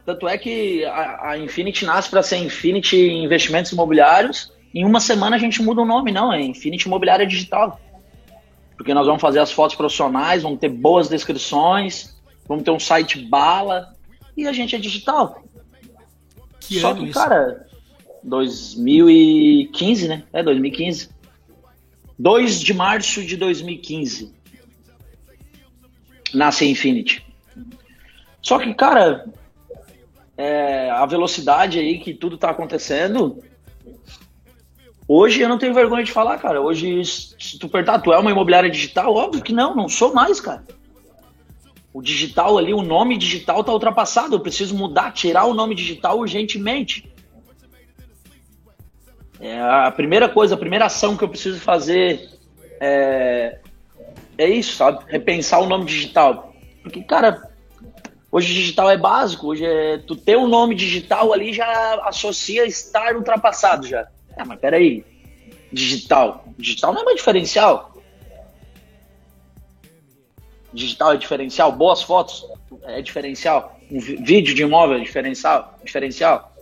Tanto 0.06 0.28
é 0.28 0.38
que 0.38 0.84
a, 0.86 1.30
a 1.30 1.38
Infinity 1.38 1.86
nasce 1.86 2.10
para 2.10 2.22
ser 2.22 2.38
Infinity 2.38 2.98
Investimentos 2.98 3.72
Imobiliários. 3.72 4.52
Em 4.74 4.86
uma 4.86 5.00
semana 5.00 5.36
a 5.36 5.40
gente 5.40 5.62
muda 5.62 5.82
o 5.82 5.86
nome, 5.86 6.12
não, 6.12 6.34
é 6.34 6.42
Infinity 6.42 6.88
Imobiliária 6.88 7.26
Digital. 7.26 7.80
Porque 8.76 8.94
nós 8.94 9.06
vamos 9.06 9.22
fazer 9.22 9.40
as 9.40 9.52
fotos 9.52 9.76
profissionais, 9.76 10.44
vamos 10.44 10.60
ter 10.60 10.70
boas 10.70 11.08
descrições, 11.08 12.18
vamos 12.48 12.64
ter 12.64 12.72
um 12.72 12.80
site 12.80 13.20
bala 13.20 13.94
e 14.36 14.48
a 14.48 14.52
gente 14.52 14.76
é 14.76 14.80
digital. 14.80 15.44
Que 16.68 16.80
Só 16.80 16.94
que, 16.94 17.04
isso? 17.04 17.14
cara, 17.14 17.68
2015, 18.24 20.08
né? 20.08 20.24
É, 20.32 20.42
2015. 20.42 21.10
2 22.18 22.62
de 22.62 22.74
março 22.74 23.24
de 23.24 23.36
2015. 23.36 24.34
Nasce 26.34 26.64
a 26.64 26.68
Infinity. 26.68 27.26
Só 28.42 28.60
que, 28.60 28.74
cara, 28.74 29.26
é, 30.38 30.90
a 30.90 31.06
velocidade 31.06 31.80
aí 31.80 32.00
que 32.00 32.14
tudo 32.14 32.38
tá 32.38 32.50
acontecendo. 32.50 33.44
Hoje 35.08 35.42
eu 35.42 35.50
não 35.50 35.58
tenho 35.58 35.74
vergonha 35.74 36.04
de 36.04 36.12
falar, 36.12 36.38
cara. 36.38 36.62
Hoje, 36.62 37.04
se 37.06 37.60
tu 37.60 37.68
perguntar, 37.68 38.00
tu 38.00 38.14
é 38.14 38.18
uma 38.18 38.32
imobiliária 38.32 38.70
digital? 38.70 39.14
Óbvio 39.14 39.44
que 39.44 39.54
não, 39.54 39.76
não 39.76 39.90
sou 39.90 40.14
mais, 40.14 40.40
cara. 40.40 40.64
O 41.94 42.02
digital 42.02 42.58
ali, 42.58 42.74
o 42.74 42.82
nome 42.82 43.18
digital 43.18 43.62
está 43.62 43.72
ultrapassado. 43.72 44.36
Eu 44.36 44.40
preciso 44.40 44.76
mudar, 44.76 45.12
tirar 45.12 45.46
o 45.46 45.54
nome 45.54 45.76
digital 45.76 46.18
urgentemente. 46.18 47.08
É 49.40 49.60
a 49.60 49.92
primeira 49.92 50.28
coisa, 50.28 50.56
a 50.56 50.58
primeira 50.58 50.86
ação 50.86 51.16
que 51.16 51.24
eu 51.24 51.30
preciso 51.30 51.60
fazer 51.60 52.30
é, 52.80 53.60
é 54.38 54.50
isso, 54.50 54.76
sabe? 54.76 55.04
Repensar 55.08 55.60
o 55.60 55.68
nome 55.68 55.86
digital. 55.86 56.56
Porque, 56.82 57.04
cara, 57.04 57.52
hoje 58.32 58.52
digital 58.54 58.90
é 58.90 58.98
básico. 58.98 59.48
Hoje 59.48 59.64
é, 59.64 60.00
tu 60.00 60.16
ter 60.16 60.36
um 60.36 60.48
nome 60.48 60.74
digital 60.74 61.32
ali 61.32 61.54
já 61.54 62.02
associa 62.06 62.66
estar 62.66 63.16
ultrapassado 63.16 63.86
já. 63.86 64.08
É, 64.36 64.44
mas 64.44 64.60
peraí. 64.60 65.06
Digital. 65.72 66.44
Digital 66.58 66.94
não 66.94 67.02
é 67.02 67.06
mais 67.06 67.18
diferencial 67.18 67.93
digital 70.74 71.14
é 71.14 71.18
diferencial, 71.18 71.72
boas 71.72 72.02
fotos 72.02 72.46
é 72.84 73.02
diferencial, 73.02 73.80
um 73.92 74.00
vídeo 74.00 74.56
de 74.56 74.64
imóvel 74.64 74.98
é 74.98 75.00
diferencial, 75.00 75.78
diferencial, 75.84 76.54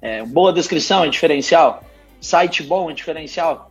é, 0.00 0.24
boa 0.24 0.52
descrição 0.52 1.04
é 1.04 1.08
diferencial, 1.08 1.84
site 2.20 2.62
bom 2.62 2.90
é 2.90 2.94
diferencial. 2.94 3.70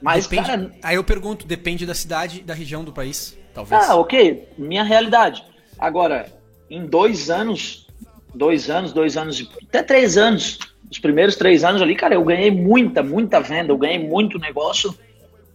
Mas, 0.00 0.26
depende, 0.26 0.48
cara... 0.48 0.72
Aí 0.82 0.94
eu 0.94 1.02
pergunto, 1.02 1.46
depende 1.46 1.84
da 1.84 1.94
cidade, 1.94 2.40
da 2.40 2.54
região 2.54 2.84
do 2.84 2.92
país, 2.92 3.36
talvez. 3.52 3.88
Ah, 3.88 3.96
ok, 3.96 4.48
minha 4.56 4.84
realidade. 4.84 5.44
Agora, 5.76 6.32
em 6.70 6.86
dois 6.86 7.30
anos, 7.30 7.88
dois 8.34 8.70
anos, 8.70 8.92
dois 8.92 9.16
anos, 9.16 9.50
até 9.68 9.82
três 9.82 10.16
anos, 10.16 10.58
os 10.90 10.98
primeiros 10.98 11.36
três 11.36 11.64
anos 11.64 11.82
ali, 11.82 11.96
cara, 11.96 12.14
eu 12.14 12.24
ganhei 12.24 12.50
muita, 12.50 13.02
muita 13.02 13.40
venda, 13.40 13.72
eu 13.72 13.78
ganhei 13.78 13.98
muito 13.98 14.38
negócio 14.38 14.96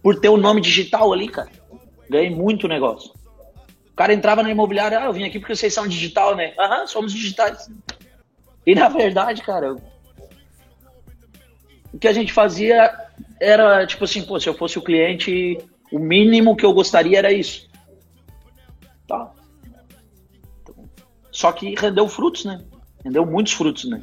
por 0.02 0.20
ter 0.20 0.28
o 0.28 0.36
nome 0.36 0.60
digital 0.60 1.12
ali, 1.12 1.28
cara. 1.28 1.50
Ganhei 2.08 2.30
muito 2.30 2.68
negócio. 2.68 3.12
O 3.90 3.96
cara 3.96 4.12
entrava 4.12 4.42
na 4.42 4.50
imobiliária, 4.50 4.98
ah, 4.98 5.04
eu 5.06 5.12
vim 5.12 5.24
aqui 5.24 5.38
porque 5.38 5.54
vocês 5.54 5.72
são 5.72 5.86
digital, 5.86 6.34
né? 6.34 6.52
Aham, 6.58 6.86
somos 6.86 7.12
digitais. 7.12 7.70
E 8.66 8.74
na 8.74 8.88
verdade, 8.88 9.42
cara, 9.42 9.76
o 11.92 11.98
que 11.98 12.08
a 12.08 12.12
gente 12.12 12.32
fazia 12.32 12.92
era 13.40 13.86
tipo 13.86 14.04
assim, 14.04 14.22
pô, 14.22 14.40
se 14.40 14.48
eu 14.48 14.54
fosse 14.54 14.78
o 14.78 14.82
cliente, 14.82 15.58
o 15.92 15.98
mínimo 15.98 16.56
que 16.56 16.66
eu 16.66 16.72
gostaria 16.72 17.18
era 17.18 17.32
isso. 17.32 17.68
Tá. 19.06 19.30
Só 21.30 21.52
que 21.52 21.74
rendeu 21.78 22.08
frutos, 22.08 22.44
né? 22.44 22.64
Rendeu 23.04 23.24
muitos 23.24 23.52
frutos, 23.52 23.84
né? 23.84 24.02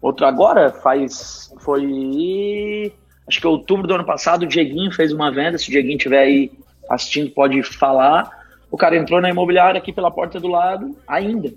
Outro 0.00 0.26
agora 0.26 0.70
faz. 0.70 1.52
Foi 1.60 2.92
acho 3.26 3.40
que 3.40 3.46
outubro 3.46 3.86
do 3.86 3.94
ano 3.94 4.04
passado, 4.04 4.42
o 4.42 4.46
Dieguinho 4.46 4.92
fez 4.92 5.12
uma 5.12 5.30
venda. 5.30 5.58
Se 5.58 5.68
o 5.68 5.70
Dieguinho 5.70 5.96
estiver 5.96 6.20
aí 6.20 6.52
assistindo, 6.88 7.30
pode 7.30 7.62
falar. 7.62 8.30
O 8.70 8.76
cara 8.76 8.96
entrou 8.96 9.20
na 9.20 9.30
imobiliária 9.30 9.78
aqui 9.78 9.92
pela 9.92 10.10
porta 10.10 10.40
do 10.40 10.48
lado, 10.48 10.96
ainda. 11.06 11.52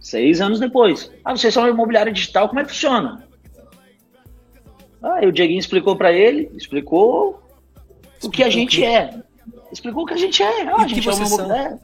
Seis 0.00 0.40
anos 0.40 0.60
depois. 0.60 1.10
Ah, 1.24 1.36
vocês 1.36 1.52
são 1.52 1.64
uma 1.64 1.70
imobiliária 1.70 2.12
digital, 2.12 2.48
como 2.48 2.60
é 2.60 2.64
que 2.64 2.70
funciona? 2.70 3.26
Ah, 5.02 5.22
e 5.22 5.26
o 5.26 5.32
Dieguinho 5.32 5.58
explicou 5.58 5.96
para 5.96 6.12
ele, 6.12 6.50
explicou, 6.54 7.42
explicou 8.14 8.28
o 8.28 8.30
que 8.30 8.42
a 8.42 8.50
gente 8.50 8.78
que... 8.78 8.84
é. 8.84 9.22
Explicou 9.70 10.04
o 10.04 10.06
que 10.06 10.14
a 10.14 10.16
gente 10.16 10.42
é. 10.42 10.62
Ah, 10.68 10.76
a 10.82 10.86
gente 10.86 11.08
é 11.08 11.12
uma 11.12 11.26
imobiliária. 11.26 11.78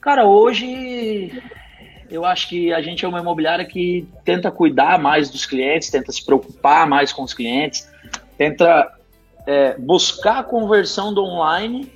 Cara, 0.00 0.24
hoje 0.26 1.42
eu 2.10 2.24
acho 2.24 2.48
que 2.48 2.72
a 2.72 2.80
gente 2.80 3.04
é 3.04 3.08
uma 3.08 3.20
imobiliária 3.20 3.64
que 3.64 4.06
tenta 4.24 4.50
cuidar 4.50 4.98
mais 4.98 5.30
dos 5.30 5.46
clientes, 5.46 5.90
tenta 5.90 6.12
se 6.12 6.24
preocupar 6.24 6.86
mais 6.86 7.12
com 7.12 7.22
os 7.22 7.34
clientes, 7.34 7.90
tenta 8.36 8.92
é, 9.46 9.76
buscar 9.78 10.38
a 10.38 10.42
conversão 10.42 11.12
do 11.12 11.22
online 11.22 11.90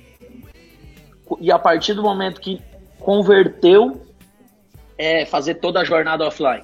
e 1.39 1.51
a 1.51 1.59
partir 1.59 1.93
do 1.93 2.03
momento 2.03 2.41
que 2.41 2.61
converteu, 2.99 4.05
é 4.97 5.25
fazer 5.25 5.55
toda 5.55 5.79
a 5.79 5.83
jornada 5.83 6.25
offline. 6.25 6.63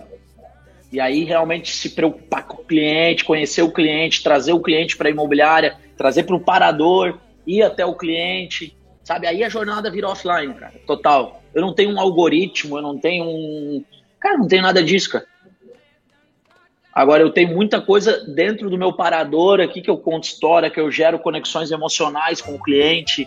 E 0.92 1.00
aí 1.00 1.24
realmente 1.24 1.76
se 1.76 1.90
preocupar 1.90 2.46
com 2.46 2.62
o 2.62 2.66
cliente, 2.66 3.26
conhecer 3.26 3.62
o 3.62 3.72
cliente, 3.72 4.24
trazer 4.24 4.54
o 4.54 4.60
cliente 4.60 4.96
para 4.96 5.10
a 5.10 5.12
imobiliária, 5.12 5.76
trazer 5.98 6.24
para 6.24 6.36
o 6.36 6.40
parador, 6.40 7.18
ir 7.46 7.64
até 7.64 7.86
o 7.86 7.96
cliente, 7.96 8.78
sabe? 9.08 9.26
Aí 9.26 9.42
a 9.42 9.48
jornada 9.48 9.90
vira 9.90 10.10
offline, 10.10 10.54
cara, 10.54 10.74
total. 10.86 11.42
Eu 11.54 11.62
não 11.62 11.74
tenho 11.74 11.92
um 11.92 12.00
algoritmo, 12.00 12.78
eu 12.78 12.82
não 12.82 12.98
tenho 12.98 13.24
um. 13.24 13.82
Cara, 14.20 14.38
não 14.38 14.48
tenho 14.50 14.62
nada 14.62 14.84
disso, 14.84 15.12
cara. 15.12 15.26
Agora 16.94 17.24
eu 17.24 17.30
tenho 17.30 17.54
muita 17.56 17.80
coisa 17.80 18.26
dentro 18.28 18.70
do 18.70 18.78
meu 18.78 18.92
parador 18.92 19.62
aqui 19.62 19.82
que 19.82 19.90
eu 19.90 19.98
conto 19.98 20.26
história, 20.26 20.70
que 20.70 20.80
eu 20.80 20.92
gero 20.92 21.20
conexões 21.20 21.72
emocionais 21.72 22.42
com 22.42 22.56
o 22.56 22.62
cliente, 22.62 23.26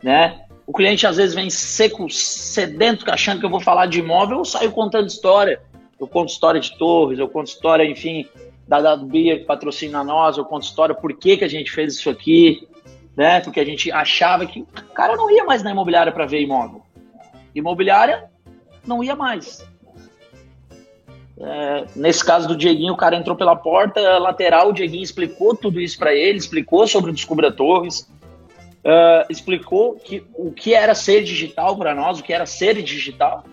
né? 0.00 0.44
O 0.64 0.72
cliente 0.72 1.08
às 1.08 1.16
vezes 1.16 1.34
vem 1.34 1.50
seco, 1.50 2.08
sedento, 2.08 3.10
achando 3.10 3.40
que 3.40 3.46
eu 3.46 3.50
vou 3.50 3.60
falar 3.60 3.86
de 3.86 3.98
imóvel, 3.98 4.38
eu 4.38 4.44
saio 4.44 4.70
contando 4.70 5.08
história. 5.08 5.60
Eu 5.98 6.06
conto 6.06 6.28
história 6.28 6.60
de 6.60 6.76
torres, 6.78 7.18
eu 7.18 7.28
conto 7.28 7.48
história, 7.48 7.84
enfim, 7.84 8.28
da 8.68 8.80
Dado 8.80 9.06
Bia 9.06 9.38
que 9.38 9.44
patrocina 9.44 10.04
nós, 10.04 10.36
eu 10.36 10.44
conto 10.44 10.64
história 10.64 10.94
por 10.94 11.12
que, 11.14 11.38
que 11.38 11.44
a 11.44 11.48
gente 11.48 11.72
fez 11.72 11.94
isso 11.94 12.10
aqui, 12.10 12.68
né? 13.16 13.40
Porque 13.40 13.60
a 13.60 13.64
gente 13.64 13.90
achava 13.90 14.44
que 14.46 14.60
o 14.60 14.92
cara 14.94 15.16
não 15.16 15.30
ia 15.30 15.44
mais 15.44 15.62
na 15.62 15.70
imobiliária 15.70 16.12
para 16.12 16.26
ver 16.26 16.42
imóvel. 16.42 16.82
Imobiliária 17.54 18.24
não 18.86 19.02
ia 19.02 19.16
mais. 19.16 19.66
É, 21.38 21.84
nesse 21.94 22.24
caso 22.24 22.48
do 22.48 22.56
Dieguinho, 22.56 22.94
o 22.94 22.96
cara 22.96 23.16
entrou 23.16 23.36
pela 23.36 23.56
porta 23.56 24.00
lateral, 24.18 24.68
o 24.68 24.72
Dieguinho 24.72 25.02
explicou 25.02 25.54
tudo 25.54 25.80
isso 25.80 25.98
para 25.98 26.14
ele, 26.14 26.38
explicou 26.38 26.86
sobre 26.86 27.10
o 27.10 27.14
Descubra 27.14 27.52
Torres, 27.52 28.10
uh, 28.86 29.26
explicou 29.28 29.96
que, 29.96 30.24
o 30.34 30.52
que 30.52 30.72
era 30.72 30.94
ser 30.94 31.22
digital 31.22 31.76
para 31.76 31.94
nós, 31.94 32.20
o 32.20 32.22
que 32.22 32.32
era 32.32 32.46
ser 32.46 32.82
digital. 32.82 33.44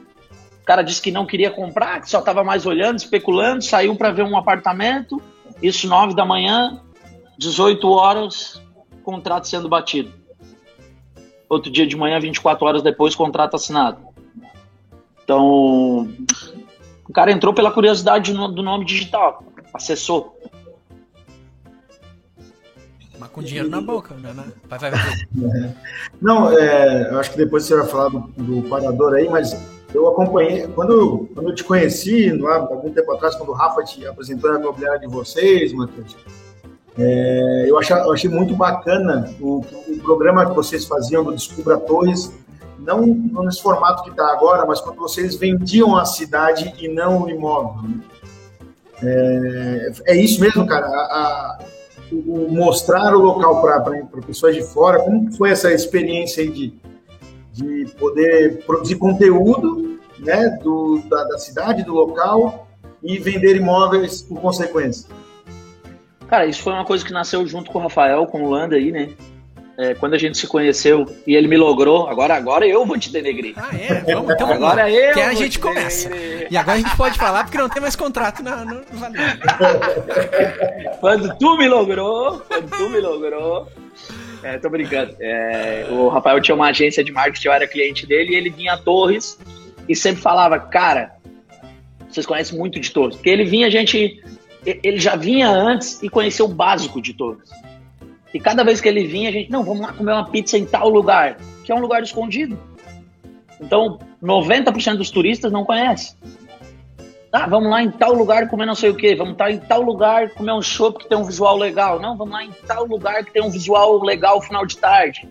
O 0.61 0.65
cara 0.65 0.81
disse 0.81 1.01
que 1.01 1.11
não 1.11 1.25
queria 1.25 1.51
comprar, 1.51 1.99
que 1.99 2.09
só 2.09 2.19
estava 2.19 2.41
mais 2.41 2.65
olhando, 2.65 2.97
especulando, 2.97 3.61
saiu 3.61 3.95
para 3.97 4.11
ver 4.11 4.23
um 4.23 4.37
apartamento, 4.37 5.21
isso 5.61 5.87
9 5.87 6.15
da 6.15 6.25
manhã, 6.25 6.81
18 7.37 7.89
horas, 7.89 8.62
contrato 9.03 9.47
sendo 9.47 9.69
batido. 9.69 10.11
Outro 11.47 11.71
dia 11.71 11.85
de 11.85 11.95
manhã, 11.95 12.19
24 12.19 12.65
horas 12.65 12.81
depois, 12.81 13.15
contrato 13.15 13.55
assinado. 13.55 13.99
Então, 15.23 16.09
o 17.07 17.13
cara 17.13 17.31
entrou 17.31 17.53
pela 17.53 17.71
curiosidade 17.71 18.33
do 18.33 18.63
nome 18.63 18.85
digital, 18.85 19.43
acessou. 19.73 20.37
Mas 23.19 23.29
com 23.29 23.41
dinheiro 23.41 23.69
na 23.69 23.79
boca, 23.79 24.15
né? 24.15 24.33
Vai, 24.67 24.79
vai, 24.79 24.91
vai. 24.91 24.99
É. 24.99 25.73
Não, 26.21 26.51
é, 26.51 27.11
eu 27.11 27.19
acho 27.19 27.31
que 27.31 27.37
depois 27.37 27.63
você 27.63 27.75
vai 27.75 27.87
falar 27.87 28.09
do, 28.09 28.19
do 28.37 28.67
parador 28.67 29.13
aí, 29.13 29.29
mas 29.29 29.55
eu 29.93 30.07
acompanhei, 30.07 30.67
quando, 30.67 31.29
quando 31.33 31.49
eu 31.49 31.55
te 31.55 31.63
conheci, 31.63 32.29
há 32.45 32.55
algum 32.55 32.91
tempo 32.91 33.11
atrás, 33.11 33.35
quando 33.35 33.49
o 33.49 33.53
Rafa 33.53 33.83
te 33.83 34.05
apresentou 34.05 34.51
a 34.51 34.59
imobiliária 34.59 34.99
de 34.99 35.07
vocês, 35.07 35.71
Matheus, 35.71 36.17
é, 36.97 37.65
eu, 37.67 37.77
achei, 37.79 37.95
eu, 37.95 38.13
achei, 38.13 38.29
muito 38.29 38.55
bacana 38.55 39.33
o, 39.39 39.65
o, 39.87 39.97
programa 40.03 40.45
que 40.45 40.55
vocês 40.55 40.85
faziam 40.85 41.23
do 41.23 41.31
Descubra 41.31 41.77
Torres, 41.77 42.31
não, 42.77 43.05
não 43.05 43.43
nesse 43.43 43.61
formato 43.61 44.03
que 44.03 44.11
está 44.11 44.31
agora, 44.31 44.65
mas 44.65 44.79
quando 44.79 44.97
vocês 44.97 45.35
vendiam 45.35 45.95
a 45.95 46.05
cidade 46.05 46.73
e 46.79 46.87
não 46.87 47.23
o 47.23 47.29
imóvel. 47.29 47.89
Né? 47.89 47.99
É, 49.01 49.91
é, 50.05 50.15
isso 50.15 50.39
mesmo, 50.39 50.67
cara. 50.67 50.85
A, 50.85 50.89
a, 50.89 51.59
o, 52.11 52.51
mostrar 52.51 53.15
o 53.15 53.19
local 53.19 53.59
para 53.61 53.81
pessoas 54.21 54.55
de 54.55 54.61
fora, 54.61 54.99
como 54.99 55.31
foi 55.33 55.49
essa 55.49 55.73
experiência 55.73 56.47
de, 56.49 56.75
de 57.51 57.87
poder 57.97 58.63
produzir 58.65 58.97
conteúdo 58.97 59.99
né, 60.19 60.47
do, 60.63 61.01
da, 61.09 61.23
da 61.23 61.37
cidade, 61.39 61.83
do 61.83 61.93
local 61.93 62.67
e 63.01 63.17
vender 63.17 63.55
imóveis 63.55 64.21
por 64.21 64.39
consequência? 64.39 65.09
Cara, 66.33 66.47
isso 66.47 66.63
foi 66.63 66.73
uma 66.73 66.83
coisa 66.83 67.05
que 67.05 67.13
nasceu 67.13 67.45
junto 67.45 67.69
com 67.69 67.77
o 67.77 67.81
Rafael, 67.83 68.25
com 68.25 68.41
o 68.41 68.49
Landa 68.49 68.75
aí, 68.75 68.91
né? 68.91 69.09
É, 69.77 69.93
quando 69.93 70.15
a 70.15 70.17
gente 70.17 70.35
se 70.35 70.47
conheceu 70.47 71.05
e 71.27 71.35
ele 71.35 71.47
me 71.47 71.55
logrou, 71.55 72.09
agora, 72.09 72.33
agora 72.33 72.65
eu 72.65 72.83
vou 72.87 72.97
te 72.97 73.11
denegrir. 73.11 73.53
Ah, 73.55 73.69
é? 73.71 74.01
Vamos, 74.01 74.33
então 74.33 74.47
vamos 74.47 74.63
agora 74.63 74.81
lá. 74.81 74.89
eu. 74.89 75.13
Que 75.13 75.21
a 75.21 75.35
gente 75.35 75.59
começa. 75.59 76.09
E 76.49 76.57
agora 76.57 76.79
a 76.79 76.81
gente 76.81 76.97
pode 76.97 77.19
falar 77.19 77.43
porque 77.43 77.59
não 77.59 77.69
tem 77.69 77.79
mais 77.79 77.95
contrato 77.95 78.41
no, 78.41 78.65
no 78.65 78.81
quando 80.99 81.37
tu 81.37 81.55
me 81.55 81.67
logrou, 81.67 82.39
quando 82.47 82.67
tu 82.67 82.89
me 82.89 82.99
logrou. 82.99 83.67
É, 84.41 84.57
tô 84.57 84.71
brincando. 84.71 85.15
É, 85.21 85.85
o 85.91 86.07
Rafael 86.07 86.41
tinha 86.41 86.55
uma 86.55 86.69
agência 86.69 87.03
de 87.03 87.11
marketing, 87.11 87.47
eu 87.47 87.53
era 87.53 87.67
cliente 87.67 88.07
dele, 88.07 88.33
e 88.33 88.35
ele 88.35 88.49
vinha 88.49 88.73
a 88.73 88.77
Torres 88.79 89.37
e 89.87 89.95
sempre 89.95 90.23
falava, 90.23 90.57
cara, 90.57 91.11
vocês 92.09 92.25
conhecem 92.25 92.57
muito 92.57 92.79
de 92.79 92.91
Torres. 92.91 93.17
Porque 93.17 93.29
ele 93.29 93.43
vinha, 93.43 93.67
a 93.67 93.69
gente. 93.69 94.19
Ele 94.65 94.97
já 94.97 95.15
vinha 95.15 95.49
antes 95.49 96.01
e 96.01 96.09
conhecia 96.09 96.45
o 96.45 96.47
básico 96.47 97.01
de 97.01 97.13
Torres. 97.13 97.49
E 98.33 98.39
cada 98.39 98.63
vez 98.63 98.81
que 98.81 98.87
ele 98.87 99.05
vinha, 99.05 99.29
a 99.29 99.31
gente, 99.31 99.51
não, 99.51 99.63
vamos 99.63 99.81
lá 99.81 99.93
comer 99.93 100.13
uma 100.13 100.29
pizza 100.29 100.57
em 100.57 100.65
tal 100.65 100.89
lugar, 100.89 101.37
que 101.63 101.71
é 101.71 101.75
um 101.75 101.79
lugar 101.79 102.01
escondido. 102.01 102.57
Então, 103.61 103.99
90% 104.21 104.97
dos 104.97 105.11
turistas 105.11 105.51
não 105.51 105.63
conhecem. 105.63 106.15
Ah, 107.31 107.47
vamos 107.47 107.69
lá 107.69 107.81
em 107.81 107.89
tal 107.89 108.13
lugar 108.13 108.47
comer 108.47 108.65
não 108.65 108.75
sei 108.75 108.91
o 108.91 108.95
que, 108.95 109.15
vamos 109.15 109.33
estar 109.33 109.49
em 109.49 109.57
tal 109.57 109.81
lugar 109.81 110.29
comer 110.29 110.53
um 110.53 110.61
show 110.61 110.93
que 110.93 111.09
tem 111.09 111.17
um 111.17 111.23
visual 111.23 111.57
legal. 111.57 111.99
Não, 111.99 112.15
vamos 112.15 112.33
lá 112.33 112.43
em 112.43 112.51
tal 112.67 112.85
lugar 112.85 113.23
que 113.25 113.33
tem 113.33 113.41
um 113.41 113.49
visual 113.49 114.03
legal 114.03 114.41
final 114.41 114.65
de 114.65 114.77
tarde. 114.77 115.27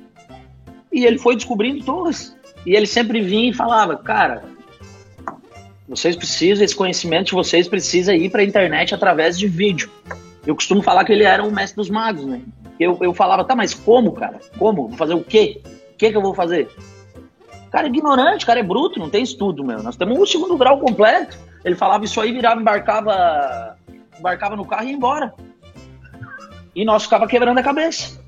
E 0.93 1.05
ele 1.05 1.19
foi 1.19 1.37
descobrindo 1.37 1.85
todas. 1.85 2.37
E 2.67 2.75
ele 2.75 2.87
sempre 2.87 3.21
vinha 3.21 3.51
e 3.51 3.55
falava, 3.55 3.97
cara, 3.97 4.45
vocês 5.93 6.17
precisam, 6.17 6.65
esse 6.65 6.75
conhecimento 6.75 7.27
de 7.27 7.33
vocês 7.33 7.69
precisa 7.69 8.15
ir 8.15 8.31
para 8.31 8.41
a 8.41 8.45
internet 8.45 8.95
através 8.95 9.39
de 9.39 9.47
vídeo. 9.47 9.91
Eu 10.47 10.55
costumo 10.55 10.83
falar 10.83 11.05
que 11.05 11.13
ele 11.13 11.23
era 11.23 11.45
o 11.45 11.53
mestre 11.53 11.77
dos 11.77 11.91
magos, 11.91 12.25
né? 12.25 12.41
Eu, 12.81 12.97
eu 13.03 13.13
falava, 13.13 13.45
tá, 13.45 13.55
mas 13.55 13.75
como, 13.75 14.11
cara? 14.13 14.41
Como? 14.59 14.89
Vou 14.89 14.97
fazer 14.97 15.13
o 15.13 15.23
quê? 15.23 15.61
O 15.93 15.97
que 15.99 16.11
que 16.11 16.17
eu 16.17 16.23
vou 16.23 16.33
fazer? 16.33 16.71
Cara 17.71 17.89
é 17.89 17.91
ignorante, 17.91 18.47
cara 18.47 18.61
é 18.61 18.63
bruto, 18.63 18.99
não 18.99 19.11
tem 19.11 19.23
estudo, 19.23 19.63
meu. 19.63 19.83
Nós 19.83 19.95
temos 19.95 20.19
um 20.19 20.25
segundo 20.25 20.57
grau 20.57 20.81
completo. 20.81 21.37
Ele 21.63 21.75
falava 21.75 22.07
isso 22.07 22.19
aí, 22.23 22.33
virava, 22.33 22.59
embarcava, 22.59 23.77
embarcava 24.19 24.57
no 24.57 24.65
carro 24.65 24.85
e 24.85 24.89
ia 24.89 24.97
embora. 24.97 25.35
E 26.75 26.87
nós 26.87 27.03
ficava 27.03 27.27
quebrando 27.27 27.59
a 27.59 27.63
cabeça. 27.63 28.19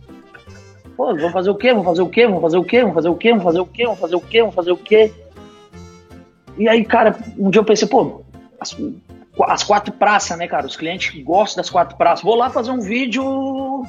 Pô, 0.95 1.15
vamos 1.15 1.33
fazer 1.33 1.49
o 1.49 1.55
quê? 1.55 1.71
Vamos 1.71 1.87
fazer 1.87 2.03
o 2.03 2.11
quê? 2.11 2.27
Vamos 2.27 2.43
fazer 2.43 2.59
o 2.59 2.65
quê? 2.65 2.81
Vamos 2.83 2.95
fazer 2.95 3.09
o 3.09 3.15
quê? 3.15 3.31
Vamos 3.31 3.45
fazer 3.45 3.61
o 3.61 3.67
quê? 3.67 3.85
Vamos 3.87 4.01
fazer 4.01 4.17
o 4.17 4.21
quê? 4.21 4.41
Vamos 4.41 4.55
fazer 4.55 4.73
o 4.73 4.77
quê? 4.77 5.13
E 6.57 6.69
aí, 6.69 6.85
cara, 6.85 7.19
um 7.39 7.51
dia 7.51 7.61
eu 7.61 7.65
pensei, 7.65 7.89
pô, 7.89 8.23
as, 8.61 8.77
as 9.49 9.63
quatro 9.63 9.93
praças, 9.93 10.37
né, 10.39 10.47
cara? 10.47 10.67
Os 10.67 10.77
clientes 10.77 11.23
gostam 11.23 11.63
das 11.63 11.71
quatro 11.71 11.97
praças. 11.97 12.25
Vou 12.25 12.37
lá 12.37 12.51
fazer 12.51 12.71
um 12.71 12.81
vídeo 12.81 13.85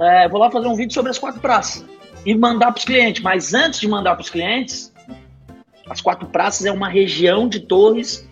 é, 0.00 0.26
vou 0.28 0.40
lá 0.40 0.50
fazer 0.50 0.66
um 0.66 0.74
vídeo 0.74 0.94
sobre 0.94 1.10
as 1.10 1.18
quatro 1.18 1.40
praças 1.40 1.84
e 2.24 2.34
mandar 2.34 2.72
para 2.72 2.78
os 2.78 2.84
clientes. 2.84 3.22
Mas 3.22 3.52
antes 3.52 3.78
de 3.78 3.86
mandar 3.86 4.14
para 4.14 4.22
os 4.22 4.30
clientes, 4.30 4.92
as 5.88 6.00
quatro 6.00 6.26
praças 6.26 6.64
é 6.64 6.72
uma 6.72 6.88
região 6.88 7.46
de 7.46 7.60
torres 7.60 8.26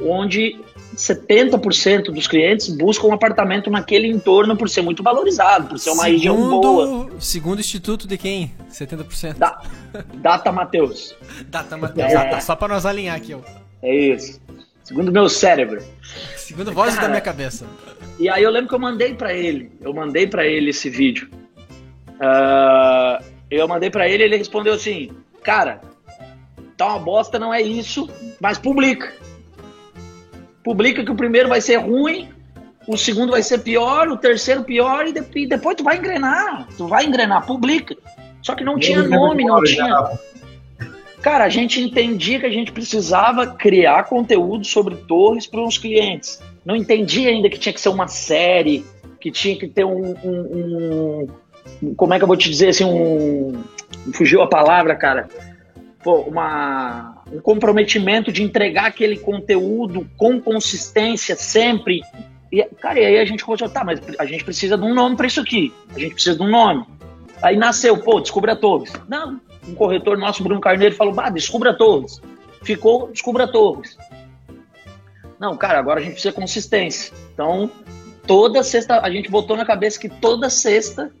onde 0.00 0.60
70% 0.94 2.12
dos 2.12 2.26
clientes 2.26 2.68
buscam 2.68 3.08
um 3.08 3.12
apartamento 3.12 3.70
naquele 3.70 4.08
entorno 4.08 4.56
por 4.56 4.68
ser 4.68 4.82
muito 4.82 5.02
valorizado, 5.02 5.68
por 5.68 5.78
ser 5.78 5.90
uma 5.90 6.04
segundo, 6.04 6.16
região 6.16 6.60
boa. 6.60 7.10
Segundo 7.18 7.58
o 7.58 7.60
Instituto 7.60 8.06
de 8.06 8.16
quem? 8.16 8.52
70%? 8.70 9.34
Da, 9.34 9.62
Data 10.14 10.50
Mateus. 10.52 11.14
Data 11.46 11.76
Mateus. 11.76 12.12
É, 12.12 12.40
só 12.40 12.56
para 12.56 12.74
nós 12.74 12.86
alinhar 12.86 13.16
aqui. 13.16 13.34
Ó. 13.34 13.40
É 13.82 13.94
isso. 13.94 14.40
Segundo 14.82 15.10
meu 15.10 15.28
cérebro. 15.28 15.82
Segundo 16.36 16.72
vozes 16.72 16.98
da 16.98 17.08
minha 17.08 17.20
cabeça. 17.20 17.66
E 18.18 18.28
aí 18.28 18.42
eu 18.42 18.50
lembro 18.50 18.68
que 18.68 18.74
eu 18.74 18.80
mandei 18.80 19.14
para 19.14 19.32
ele, 19.32 19.72
eu 19.80 19.92
mandei 19.92 20.26
para 20.26 20.46
ele 20.46 20.70
esse 20.70 20.88
vídeo. 20.88 21.28
Uh, 22.14 23.24
eu 23.50 23.66
mandei 23.66 23.90
para 23.90 24.08
ele, 24.08 24.22
ele 24.24 24.36
respondeu 24.36 24.74
assim, 24.74 25.10
cara, 25.42 25.80
tá 26.76 26.86
uma 26.86 26.98
bosta, 26.98 27.38
não 27.38 27.52
é 27.52 27.60
isso, 27.60 28.08
mas 28.40 28.58
publica. 28.58 29.12
Publica 30.64 31.04
que 31.04 31.12
o 31.12 31.14
primeiro 31.14 31.48
vai 31.48 31.60
ser 31.60 31.76
ruim 31.76 32.28
o 32.86 32.96
segundo 32.96 33.30
vai 33.30 33.42
ser 33.42 33.58
pior, 33.58 34.08
o 34.08 34.16
terceiro 34.16 34.62
pior, 34.62 35.06
e, 35.06 35.12
de, 35.12 35.22
e 35.36 35.46
depois 35.46 35.76
tu 35.76 35.84
vai 35.84 35.96
engrenar. 35.96 36.68
Tu 36.76 36.86
vai 36.86 37.04
engrenar, 37.06 37.46
publica. 37.46 37.96
Só 38.42 38.54
que 38.54 38.64
não 38.64 38.78
tinha 38.78 39.02
nome, 39.02 39.44
não 39.44 39.62
tinha. 39.62 40.10
Cara, 41.22 41.44
a 41.44 41.48
gente 41.48 41.80
entendia 41.80 42.38
que 42.38 42.46
a 42.46 42.50
gente 42.50 42.70
precisava 42.70 43.46
criar 43.46 44.04
conteúdo 44.04 44.66
sobre 44.66 44.96
torres 44.96 45.46
para 45.46 45.62
os 45.62 45.78
clientes. 45.78 46.40
Não 46.64 46.76
entendia 46.76 47.30
ainda 47.30 47.48
que 47.48 47.58
tinha 47.58 47.72
que 47.72 47.80
ser 47.80 47.88
uma 47.88 48.06
série, 48.06 48.84
que 49.18 49.30
tinha 49.30 49.56
que 49.58 49.66
ter 49.66 49.84
um, 49.84 50.14
um, 50.22 51.26
um 51.82 51.94
como 51.96 52.12
é 52.12 52.18
que 52.18 52.24
eu 52.24 52.28
vou 52.28 52.36
te 52.36 52.50
dizer 52.50 52.68
assim, 52.68 52.84
um, 52.84 53.64
fugiu 54.12 54.42
a 54.42 54.46
palavra, 54.46 54.94
cara. 54.94 55.28
Pô, 56.02 56.16
uma, 56.20 57.13
um 57.30 57.40
comprometimento 57.40 58.30
de 58.30 58.42
entregar 58.42 58.86
aquele 58.86 59.16
conteúdo 59.16 60.08
com 60.16 60.40
consistência 60.40 61.36
sempre. 61.36 62.02
E, 62.52 62.62
cara, 62.80 63.00
e 63.00 63.04
aí 63.04 63.18
a 63.18 63.24
gente 63.24 63.44
começou, 63.44 63.68
tá, 63.68 63.84
mas 63.84 64.00
a 64.18 64.26
gente 64.26 64.44
precisa 64.44 64.76
de 64.76 64.84
um 64.84 64.94
nome 64.94 65.16
para 65.16 65.26
isso 65.26 65.40
aqui. 65.40 65.72
A 65.94 65.98
gente 65.98 66.14
precisa 66.14 66.36
de 66.36 66.42
um 66.42 66.50
nome. 66.50 66.84
Aí 67.42 67.56
nasceu, 67.56 67.96
pô, 67.98 68.20
Descubra 68.20 68.54
Torres. 68.54 68.92
Não, 69.08 69.40
um 69.68 69.74
corretor 69.74 70.16
nosso, 70.16 70.42
Bruno 70.42 70.60
Carneiro, 70.60 70.94
falou, 70.94 71.12
bah, 71.12 71.30
Descubra 71.30 71.74
Torres. 71.74 72.20
Ficou 72.62 73.10
Descubra 73.10 73.46
Torres. 73.48 73.96
Não, 75.38 75.56
cara, 75.56 75.78
agora 75.78 76.00
a 76.00 76.02
gente 76.02 76.12
precisa 76.12 76.32
de 76.32 76.40
consistência. 76.40 77.12
Então, 77.32 77.70
toda 78.26 78.62
sexta, 78.62 79.00
a 79.00 79.10
gente 79.10 79.30
botou 79.30 79.56
na 79.56 79.64
cabeça 79.64 79.98
que 79.98 80.08
toda 80.08 80.48
sexta 80.48 81.12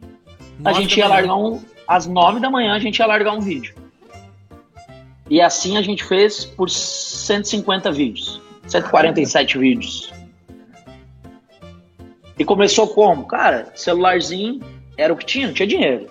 a 0.64 0.72
gente 0.72 0.98
ia 0.98 1.08
largar 1.08 1.36
um. 1.36 1.60
Às 1.86 2.06
nove 2.06 2.40
da 2.40 2.48
manhã 2.48 2.72
a 2.72 2.78
gente 2.78 2.98
ia 2.98 3.06
largar 3.06 3.32
um 3.34 3.40
vídeo. 3.40 3.74
E 5.28 5.40
assim 5.40 5.76
a 5.76 5.82
gente 5.82 6.04
fez 6.04 6.44
por 6.44 6.68
150 6.68 7.90
vídeos. 7.92 8.40
147 8.66 9.58
vídeos. 9.58 10.12
E 12.38 12.44
começou 12.44 12.88
como? 12.88 13.26
Cara, 13.26 13.72
celularzinho, 13.74 14.60
era 14.96 15.12
o 15.12 15.16
que 15.16 15.24
tinha, 15.24 15.46
não 15.46 15.54
tinha 15.54 15.66
dinheiro. 15.66 16.08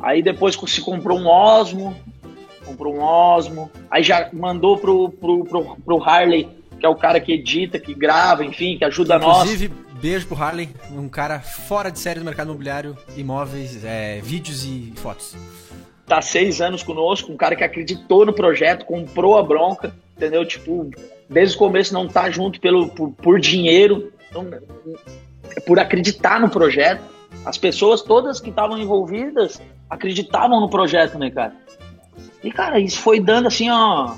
Aí 0.00 0.22
depois 0.22 0.56
se 0.66 0.80
comprou 0.80 1.18
um 1.18 1.26
Osmo, 1.26 1.96
comprou 2.64 2.94
um 2.94 3.00
Osmo, 3.00 3.70
aí 3.90 4.02
já 4.02 4.28
mandou 4.32 4.76
pro, 4.76 5.08
pro, 5.10 5.44
pro, 5.44 5.76
pro 5.76 6.02
Harley, 6.02 6.48
que 6.78 6.86
é 6.86 6.88
o 6.88 6.94
cara 6.94 7.20
que 7.20 7.32
edita, 7.32 7.78
que 7.78 7.94
grava, 7.94 8.44
enfim, 8.44 8.76
que 8.76 8.84
ajuda 8.84 9.16
Inclusive, 9.16 9.36
nós. 9.36 9.46
Inclusive, 9.46 9.74
beijo 10.00 10.26
pro 10.26 10.36
Harley, 10.36 10.68
um 10.92 11.08
cara 11.08 11.40
fora 11.40 11.90
de 11.90 11.98
série 11.98 12.20
do 12.20 12.24
mercado 12.24 12.48
imobiliário, 12.48 12.96
imóveis, 13.16 13.84
é, 13.84 14.20
vídeos 14.20 14.64
e 14.64 14.92
fotos. 14.96 15.34
Tá 16.08 16.22
seis 16.22 16.60
anos 16.60 16.82
conosco, 16.82 17.30
um 17.30 17.36
cara 17.36 17.54
que 17.54 17.62
acreditou 17.62 18.24
no 18.24 18.32
projeto, 18.32 18.86
comprou 18.86 19.36
a 19.36 19.42
bronca, 19.42 19.94
entendeu? 20.16 20.44
Tipo, 20.46 20.90
desde 21.28 21.54
o 21.54 21.58
começo 21.58 21.92
não 21.92 22.08
tá 22.08 22.30
junto 22.30 22.58
pelo, 22.60 22.88
por, 22.88 23.10
por 23.12 23.38
dinheiro, 23.38 24.10
por 25.66 25.78
acreditar 25.78 26.40
no 26.40 26.48
projeto. 26.48 27.02
As 27.44 27.58
pessoas 27.58 28.00
todas 28.00 28.40
que 28.40 28.48
estavam 28.48 28.78
envolvidas 28.78 29.60
acreditavam 29.88 30.60
no 30.60 30.70
projeto, 30.70 31.18
né, 31.18 31.30
cara? 31.30 31.54
E, 32.42 32.50
cara, 32.50 32.80
isso 32.80 32.98
foi 33.00 33.20
dando, 33.20 33.48
assim, 33.48 33.68
ó, 33.68 34.14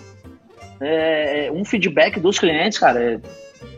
é, 0.80 1.50
um 1.52 1.64
feedback 1.64 2.20
dos 2.20 2.38
clientes, 2.38 2.78
cara, 2.78 3.02
é 3.02 3.20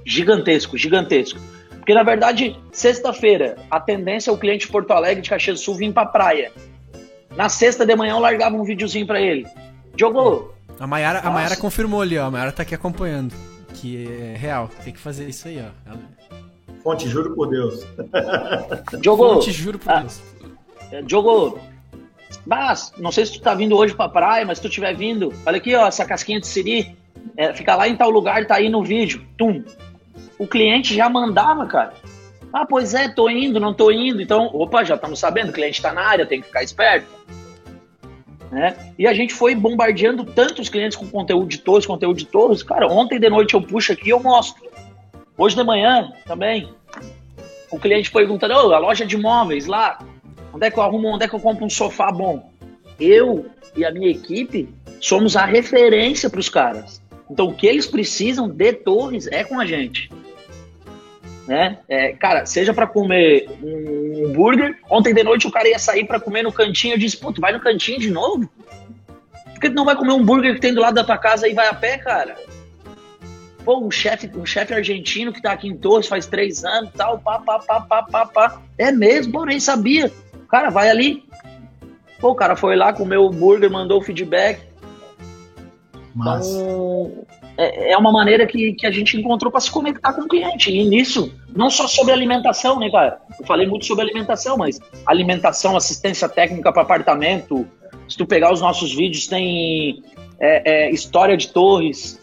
gigantesco, 0.05 0.77
gigantesco. 0.77 1.41
Porque, 1.71 1.95
na 1.95 2.03
verdade, 2.03 2.57
sexta-feira, 2.71 3.57
a 3.71 3.81
tendência 3.81 4.31
é 4.31 4.33
o 4.33 4.39
cliente 4.39 4.67
de 4.67 4.73
Porto 4.73 4.91
Alegre, 4.93 5.23
de 5.23 5.31
Caxias 5.31 5.59
do 5.59 5.65
Sul, 5.65 5.75
vir 5.77 5.93
pra 5.93 6.07
praia. 6.07 6.53
Na 7.37 7.49
sexta 7.49 7.87
de 7.87 7.95
manhã 7.97 8.13
eu 8.13 8.19
largava 8.19 8.57
um 8.57 8.65
videozinho 8.65 9.07
pra 9.07 9.21
ele. 9.21 9.47
Diogo! 9.95 10.53
A 10.79 10.87
Mayara, 10.87 11.21
a 11.21 11.31
Mayara 11.31 11.57
confirmou 11.57 12.03
ali, 12.03 12.19
ó. 12.19 12.27
A 12.27 12.31
Mayara 12.31 12.53
tá 12.53 12.63
aqui 12.63 12.75
acompanhando. 12.75 13.35
Que 13.75 14.07
é 14.07 14.37
real. 14.37 14.69
Tem 14.85 14.93
que 14.93 14.99
fazer 14.99 15.29
isso 15.29 15.49
aí, 15.49 15.59
ó. 15.59 15.91
Ela... 15.91 16.01
Fonte, 16.83 17.09
juro 17.09 17.35
por 17.35 17.49
Deus. 17.49 17.87
Diogo! 19.01 19.35
Fonte, 19.35 19.53
juro 19.53 19.79
por 19.79 19.91
ah, 19.91 20.01
Deus. 20.01 20.21
Diogo, 21.07 21.59
mas, 22.47 22.93
não 22.99 23.13
sei 23.13 23.27
se 23.27 23.33
tu 23.35 23.41
tá 23.41 23.55
vindo 23.55 23.77
hoje 23.77 23.95
pra 23.95 24.09
praia, 24.09 24.45
mas 24.45 24.59
se 24.59 24.63
tu 24.63 24.69
estiver 24.69 24.95
vindo, 24.95 25.33
olha 25.47 25.57
aqui, 25.57 25.75
ó, 25.75 25.87
essa 25.87 26.05
casquinha 26.05 26.41
de 26.41 26.47
siri, 26.47 26.97
é, 27.37 27.53
fica 27.53 27.77
lá 27.77 27.89
em 27.89 27.97
tal 27.97 28.11
lugar, 28.11 28.47
tá 28.47 28.57
aí 28.57 28.69
no 28.69 28.83
vídeo. 28.83 29.25
Tum. 29.37 29.63
O 30.39 30.47
cliente 30.47 30.95
já 30.95 31.09
mandava, 31.09 31.67
cara. 31.67 31.95
Ah, 32.53 32.67
pois 32.67 32.93
é, 32.93 33.09
tô 33.09 33.31
indo, 33.31 33.59
não 33.59 33.73
tô 33.73 33.91
indo. 33.91 34.21
Então, 34.21 34.51
opa, 34.53 34.85
já 34.85 34.95
estamos 34.95 35.19
sabendo, 35.19 35.51
o 35.51 35.53
cliente 35.53 35.81
tá 35.81 35.93
na 35.93 36.03
área, 36.03 36.27
tem 36.27 36.41
que 36.41 36.47
ficar 36.47 36.63
esperto. 36.63 37.09
Né? 38.51 38.77
E 38.99 39.07
a 39.07 39.15
gente 39.15 39.33
foi 39.33 39.55
bombardeando 39.55 40.25
tantos 40.25 40.69
clientes 40.69 40.97
com 40.97 41.09
conteúdo 41.09 41.49
de 41.49 41.59
torres, 41.59 41.87
conteúdo 41.87 42.19
de 42.19 42.27
torres. 42.27 42.63
Cara, 42.63 42.87
ontem 42.87 43.19
de 43.19 43.31
noite 43.31 43.55
eu 43.55 43.63
puxo 43.63 43.93
aqui 43.93 44.09
e 44.09 44.11
eu 44.11 44.21
mostro. 44.21 44.71
Hoje 45.39 45.57
de 45.57 45.65
manhã 45.65 46.13
também. 46.27 46.69
O 47.71 47.79
cliente 47.79 48.11
perguntando, 48.11 48.53
oh, 48.53 48.75
a 48.75 48.79
loja 48.79 49.07
de 49.07 49.17
móveis 49.17 49.67
lá, 49.67 49.99
onde 50.53 50.67
é 50.67 50.71
que 50.71 50.79
eu 50.79 50.83
arrumo, 50.83 51.09
onde 51.09 51.25
é 51.25 51.29
que 51.29 51.35
eu 51.35 51.41
compro 51.41 51.65
um 51.65 51.71
sofá 51.71 52.13
bom? 52.13 52.53
Eu 53.01 53.47
e 53.75 53.87
a 53.87 53.91
minha 53.91 54.11
equipe 54.11 54.69
somos 55.01 55.35
a 55.35 55.47
referência 55.47 56.29
para 56.29 56.41
os 56.41 56.51
caras. 56.51 57.01
Então 57.31 57.49
o 57.49 57.55
que 57.55 57.67
eles 57.67 57.87
precisam 57.87 58.47
de 58.47 58.75
torres 58.75 59.27
é 59.29 59.43
com 59.43 59.59
a 59.59 59.65
gente. 59.65 60.11
Né? 61.53 61.77
É, 61.87 62.13
cara, 62.13 62.47
seja 62.47 62.73
para 62.73 62.87
comer 62.87 63.47
um 63.63 64.29
hambúrguer. 64.29 64.79
Ontem 64.89 65.13
de 65.13 65.23
noite 65.23 65.47
o 65.47 65.51
cara 65.51 65.69
ia 65.69 65.79
sair 65.79 66.07
para 66.07 66.19
comer 66.19 66.43
no 66.43 66.51
cantinho. 66.51 66.95
Eu 66.95 66.99
disse, 66.99 67.19
pô, 67.19 67.31
tu 67.31 67.43
vai 67.43 67.53
no 67.53 67.61
cantinho 67.61 68.01
de 68.01 68.11
novo? 68.11 68.49
Por 69.53 69.61
que 69.61 69.69
tu 69.69 69.75
não 69.75 69.85
vai 69.85 69.95
comer 69.95 70.15
um 70.15 70.21
hambúrguer 70.21 70.55
que 70.55 70.63
tem 70.63 70.73
do 70.73 70.81
lado 70.81 70.95
da 70.95 71.05
tua 71.05 71.19
casa 71.19 71.47
e 71.47 71.53
vai 71.53 71.69
a 71.69 71.75
pé, 71.75 71.99
cara? 71.99 72.37
Pô, 73.67 73.81
um 73.81 73.91
chefe 73.91 74.31
um 74.35 74.47
chefe 74.47 74.73
argentino 74.73 75.31
que 75.31 75.43
tá 75.43 75.53
aqui 75.53 75.69
em 75.69 75.77
Torres 75.77 76.07
faz 76.07 76.25
três 76.25 76.65
anos 76.65 76.91
tal, 76.97 77.19
pá, 77.19 77.39
pá, 77.39 77.59
pá, 77.59 77.83
pá, 77.83 78.03
pá, 78.03 78.25
pá. 78.25 78.63
É 78.79 78.91
mesmo, 78.91 79.35
pô, 79.35 79.45
nem 79.45 79.61
sabia. 79.61 80.11
Cara, 80.49 80.71
vai 80.71 80.89
ali. 80.89 81.23
Pô, 82.19 82.31
o 82.31 82.35
cara 82.35 82.57
foi 82.57 82.77
lá, 82.77 82.95
comeu 82.95 83.25
o 83.25 83.29
hambúrguer, 83.29 83.71
mandou 83.71 84.01
o 84.01 84.03
feedback. 84.03 84.59
Mas... 86.15 86.49
Então, 86.49 87.27
é, 87.57 87.93
é 87.93 87.99
uma 87.99 88.13
maneira 88.13 88.47
que, 88.47 88.73
que 88.73 88.87
a 88.87 88.91
gente 88.91 89.17
encontrou 89.17 89.51
para 89.51 89.61
se 89.61 89.71
conectar 89.71 90.13
com 90.13 90.23
o 90.23 90.29
cliente. 90.29 90.71
E 90.71 90.85
nisso, 90.85 91.33
não 91.55 91.71
só 91.71 91.87
sobre 91.87 92.13
alimentação, 92.13 92.79
né, 92.79 92.91
cara? 92.91 93.21
Eu 93.39 93.47
falei 93.47 93.67
muito 93.67 93.85
sobre 93.85 94.05
alimentação, 94.05 94.57
mas 94.57 94.81
alimentação, 95.07 95.77
assistência 95.77 96.29
técnica 96.29 96.73
para 96.73 96.83
apartamento. 96.83 97.67
Se 98.09 98.17
tu 98.17 98.27
pegar 98.27 98.53
os 98.53 98.61
nossos 98.61 98.95
vídeos, 98.95 99.27
tem 99.27 100.03
é, 100.39 100.87
é, 100.87 100.91
história 100.91 101.37
de 101.37 101.49
torres, 101.49 102.21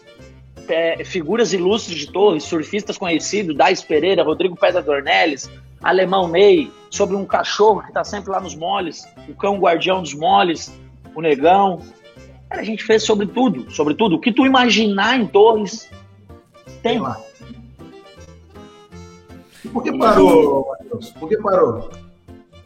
é, 0.68 1.04
figuras 1.04 1.52
ilustres 1.52 1.98
de 1.98 2.06
torres, 2.10 2.44
surfistas 2.44 2.98
conhecidos, 2.98 3.56
Dais 3.56 3.82
Pereira, 3.82 4.22
Rodrigo 4.22 4.56
Pedra 4.56 4.82
Dornelles, 4.82 5.50
Alemão 5.82 6.28
Ney, 6.28 6.70
sobre 6.90 7.16
um 7.16 7.24
cachorro 7.24 7.80
que 7.80 7.88
está 7.88 8.04
sempre 8.04 8.30
lá 8.30 8.40
nos 8.40 8.54
moles, 8.54 9.08
o 9.28 9.34
cão 9.34 9.58
guardião 9.58 10.02
dos 10.02 10.14
moles, 10.14 10.72
o 11.14 11.20
negão. 11.20 11.80
A 12.50 12.62
gente 12.62 12.84
fez 12.84 13.02
sobre 13.02 13.26
tudo, 13.26 13.70
sobre 13.70 13.94
tudo. 13.94 14.16
O 14.16 14.20
que 14.20 14.32
tu 14.32 14.44
imaginar 14.44 15.18
em 15.18 15.26
Torres, 15.26 15.88
tem 16.82 16.98
lá. 16.98 17.20
Por 19.72 19.82
que 19.82 19.96
parou, 19.96 20.68
Matheus? 20.70 21.10
Por 21.10 21.28
que 21.28 21.36
parou? 21.36 21.90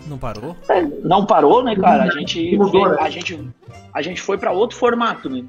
Não 0.07 0.19
parou? 0.19 0.57
É, 0.69 0.83
não 0.83 1.27
parou, 1.27 1.63
né, 1.63 1.77
cara? 1.77 2.05
A 2.05 2.11
gente, 2.11 2.57
Mudou, 2.57 2.89
né? 2.89 2.97
a 3.01 3.11
gente, 3.11 3.39
a 3.93 4.03
gente 4.03 4.21
foi 4.21 4.39
para 4.39 4.53
outro 4.53 4.77
formato, 4.77 5.29
né? 5.29 5.45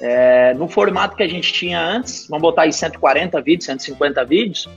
É, 0.00 0.54
no 0.54 0.68
formato 0.68 1.16
que 1.16 1.22
a 1.22 1.28
gente 1.28 1.52
tinha 1.52 1.80
antes, 1.80 2.26
vamos 2.28 2.42
botar 2.42 2.62
aí 2.62 2.72
140 2.72 3.40
vídeos, 3.40 3.64
150 3.64 4.24
vídeos, 4.24 4.68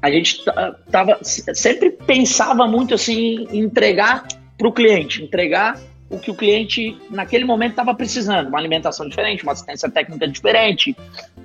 a 0.00 0.10
gente 0.10 0.44
tava, 0.90 1.18
sempre 1.22 1.90
pensava 1.90 2.66
muito 2.66 2.94
assim 2.94 3.46
em 3.52 3.60
entregar 3.60 4.26
para 4.56 4.66
o 4.66 4.72
cliente, 4.72 5.22
entregar 5.22 5.78
o 6.12 6.18
que 6.18 6.30
o 6.30 6.34
cliente 6.34 6.96
naquele 7.10 7.44
momento 7.44 7.70
estava 7.70 7.94
precisando, 7.94 8.48
uma 8.48 8.58
alimentação 8.58 9.08
diferente, 9.08 9.42
uma 9.42 9.52
assistência 9.52 9.90
técnica 9.90 10.28
diferente, 10.28 10.94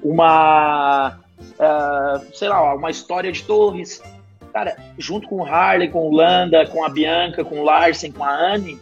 uma 0.04 1.18
uh, 1.40 2.36
sei 2.36 2.50
lá, 2.50 2.76
uma 2.76 2.92
história 2.92 3.32
de 3.32 3.44
torres. 3.44 4.04
Cara, 4.54 4.76
junto 4.98 5.28
com 5.28 5.38
o 5.38 5.46
Harley, 5.46 5.90
com 5.90 6.10
o 6.10 6.14
Landa, 6.14 6.66
com 6.68 6.84
a 6.84 6.90
Bianca, 6.90 7.46
com 7.46 7.62
o 7.62 7.64
Larsen, 7.64 8.12
com 8.12 8.24
a 8.24 8.54
Anne, 8.54 8.80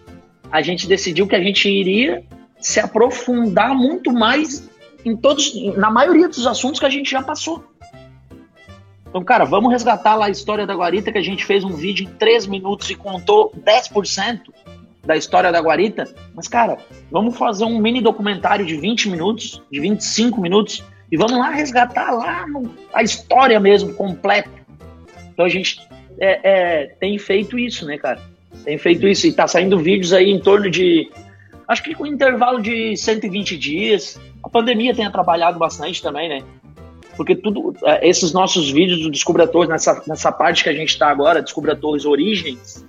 a 0.52 0.62
gente 0.62 0.88
decidiu 0.88 1.28
que 1.28 1.36
a 1.36 1.42
gente 1.42 1.70
iria 1.70 2.24
se 2.60 2.80
aprofundar 2.80 3.76
muito 3.76 4.12
mais 4.12 4.68
em 5.04 5.16
todos, 5.16 5.54
na 5.76 5.92
maioria 5.92 6.28
dos 6.28 6.48
assuntos 6.48 6.80
que 6.80 6.86
a 6.86 6.90
gente 6.90 7.12
já 7.12 7.22
passou. 7.22 7.64
Então, 9.08 9.24
cara, 9.24 9.46
vamos 9.46 9.72
resgatar 9.72 10.16
lá 10.16 10.26
a 10.26 10.30
história 10.30 10.66
da 10.66 10.74
Guarita, 10.74 11.12
que 11.12 11.18
a 11.18 11.24
gente 11.24 11.46
fez 11.46 11.64
um 11.64 11.74
vídeo 11.74 12.06
em 12.06 12.10
3 12.18 12.48
minutos 12.48 12.90
e 12.90 12.96
contou 12.96 13.54
10% 13.64 14.42
da 15.06 15.16
história 15.16 15.52
da 15.52 15.60
Guarita. 15.60 16.08
Mas, 16.34 16.48
cara, 16.48 16.78
vamos 17.12 17.38
fazer 17.38 17.66
um 17.66 17.80
mini 17.80 18.02
documentário 18.02 18.66
de 18.66 18.76
20 18.76 19.10
minutos, 19.10 19.62
de 19.72 19.80
25 19.80 20.42
minutos, 20.42 20.84
e 21.12 21.18
vamos 21.18 21.38
lá 21.38 21.50
resgatar 21.50 22.12
lá 22.12 22.48
no, 22.48 22.74
a 22.94 23.04
história 23.04 23.60
mesmo, 23.60 23.94
completa. 23.94 24.50
Então 25.32 25.46
a 25.46 25.50
gente 25.50 25.80
é, 26.20 26.40
é, 26.44 26.86
tem 27.00 27.18
feito 27.18 27.60
isso, 27.60 27.86
né, 27.86 27.98
cara? 27.98 28.22
Tem 28.64 28.78
feito 28.78 29.08
isso. 29.08 29.28
E 29.28 29.34
tá 29.34 29.48
saindo 29.48 29.78
vídeos 29.78 30.14
aí 30.14 30.32
em 30.32 30.40
torno 30.40 30.70
de. 30.70 31.12
Acho 31.68 31.84
que 31.84 31.96
com 31.96 32.06
intervalo 32.06 32.62
de 32.62 32.96
120 32.96 33.58
dias. 33.58 34.20
A 34.44 34.50
pandemia 34.50 34.96
tem 34.96 35.06
atrapalhado 35.06 35.58
bastante 35.58 36.02
também, 36.02 36.30
né? 36.30 36.44
Porque 37.18 37.36
tudo, 37.36 37.76
é, 37.84 38.08
esses 38.08 38.34
nossos 38.34 38.70
vídeos 38.70 39.02
do 39.02 39.10
Descubra 39.10 39.48
Torres, 39.48 39.70
nessa, 39.70 40.04
nessa 40.08 40.32
parte 40.32 40.64
que 40.64 40.70
a 40.70 40.74
gente 40.74 40.90
está 40.90 41.10
agora, 41.10 41.42
Descubra 41.42 41.76
Torres 41.76 42.06
Origens, 42.06 42.86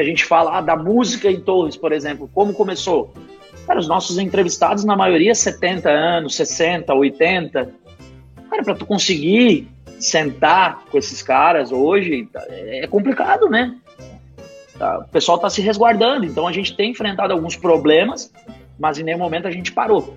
que 0.00 0.06
a 0.06 0.08
gente 0.08 0.24
fala 0.24 0.56
ah, 0.56 0.60
da 0.62 0.76
música 0.76 1.30
em 1.30 1.38
Torres, 1.38 1.76
por 1.76 1.92
exemplo, 1.92 2.28
como 2.32 2.54
começou. 2.54 3.12
Cara, 3.66 3.78
os 3.78 3.86
nossos 3.86 4.18
entrevistados, 4.18 4.82
na 4.82 4.96
maioria, 4.96 5.34
70 5.34 5.90
anos, 5.90 6.34
60, 6.36 6.92
80. 6.94 7.70
Cara, 8.48 8.64
para 8.64 8.74
tu 8.74 8.86
conseguir 8.86 9.68
sentar 9.98 10.84
com 10.90 10.96
esses 10.96 11.22
caras 11.22 11.70
hoje 11.70 12.26
é 12.46 12.86
complicado, 12.86 13.48
né? 13.48 13.76
Tá, 14.78 15.00
o 15.00 15.08
pessoal 15.08 15.36
está 15.36 15.50
se 15.50 15.60
resguardando, 15.60 16.24
então 16.24 16.48
a 16.48 16.52
gente 16.52 16.74
tem 16.74 16.92
enfrentado 16.92 17.34
alguns 17.34 17.54
problemas, 17.54 18.32
mas 18.78 18.98
em 18.98 19.02
nenhum 19.02 19.18
momento 19.18 19.46
a 19.46 19.50
gente 19.50 19.70
parou. 19.72 20.16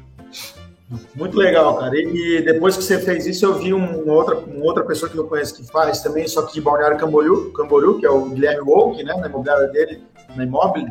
Muito 1.16 1.38
legal, 1.38 1.78
cara. 1.78 1.96
E 1.96 2.42
depois 2.42 2.78
que 2.78 2.84
você 2.84 3.00
fez 3.00 3.26
isso, 3.26 3.46
eu 3.46 3.56
vi 3.56 3.74
uma 3.74 4.14
outra, 4.14 4.38
uma 4.38 4.66
outra 4.66 4.84
pessoa 4.84 5.10
que 5.10 5.18
eu 5.18 5.28
conheço 5.28 5.56
que 5.56 5.72
faz 5.72 6.02
também, 6.02 6.28
só 6.28 6.44
que 6.44 6.54
de 6.54 6.62
Balneário 6.62 6.98
Camboriú, 6.98 7.52
Camboriú 7.54 8.00
que 8.00 8.06
é 8.06 8.10
o 8.10 8.26
Guilherme 8.26 8.62
Wolk, 8.62 9.04
né, 9.04 9.14
na 9.16 9.28
imobiliária 9.28 9.68
dele, 9.68 10.04
na 10.36 10.44
Imóvel. 10.44 10.88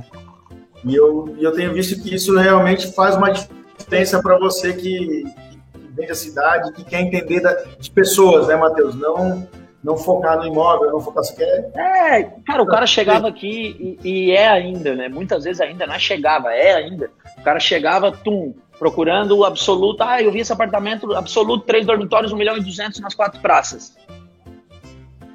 E 0.85 0.95
eu, 0.95 1.35
eu 1.39 1.53
tenho 1.53 1.73
visto 1.73 2.03
que 2.03 2.15
isso 2.15 2.37
realmente 2.37 2.93
faz 2.93 3.17
uma 3.17 3.31
diferença 3.31 4.21
para 4.21 4.39
você 4.39 4.73
que, 4.73 5.25
que 5.25 5.89
vem 5.95 6.09
da 6.09 6.15
cidade, 6.15 6.73
que 6.73 6.85
quer 6.85 7.01
entender 7.03 7.41
da, 7.41 7.53
de 7.79 7.91
pessoas, 7.91 8.49
né, 8.49 8.57
Matheus? 8.57 8.95
Não 8.95 9.47
não 9.83 9.97
focar 9.97 10.39
no 10.39 10.47
imóvel, 10.47 10.93
não 10.93 11.01
focar 11.01 11.25
se 11.25 11.35
quer. 11.35 11.71
É, 11.75 12.23
cara, 12.47 12.63
o 12.63 12.67
cara 12.67 12.87
chegava 12.87 13.27
aqui 13.27 13.99
e, 14.05 14.29
e, 14.29 14.31
é 14.31 14.47
ainda, 14.47 14.95
né? 14.95 15.09
Muitas 15.09 15.43
vezes 15.43 15.61
ainda 15.61 15.87
não 15.87 15.95
é 15.95 15.99
chegava, 15.99 16.55
é 16.55 16.75
ainda. 16.75 17.11
O 17.37 17.43
cara 17.43 17.59
chegava, 17.59 18.13
tum, 18.13 18.55
procurando 18.83 19.39
o 19.39 19.45
absoluto. 19.45 20.03
Ah, 20.03 20.21
eu 20.21 20.33
vi 20.33 20.41
esse 20.41 20.53
apartamento 20.53 21.15
absoluto, 21.15 21.65
três 21.65 21.87
dormitórios, 21.87 22.33
1 22.33 22.37
milhão 22.37 22.57
e 22.57 22.61
200 22.61 22.99
nas 22.99 23.15
quatro 23.15 23.41
praças. 23.41 23.97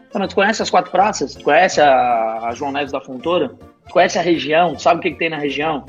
Então, 0.09 0.27
tu 0.27 0.35
conhece 0.35 0.61
as 0.61 0.69
quatro 0.69 0.91
praças? 0.91 1.33
Tu 1.33 1.45
conhece 1.45 1.79
a, 1.79 2.39
a 2.49 2.53
João 2.53 2.73
Neves 2.73 2.91
da 2.91 2.99
Fontoura? 2.99 3.55
Tu 3.87 3.93
conhece 3.93 4.19
a 4.19 4.21
região? 4.21 4.77
Sabe 4.77 4.99
o 4.99 5.01
que, 5.01 5.11
que 5.11 5.17
tem 5.17 5.29
na 5.29 5.37
região? 5.37 5.85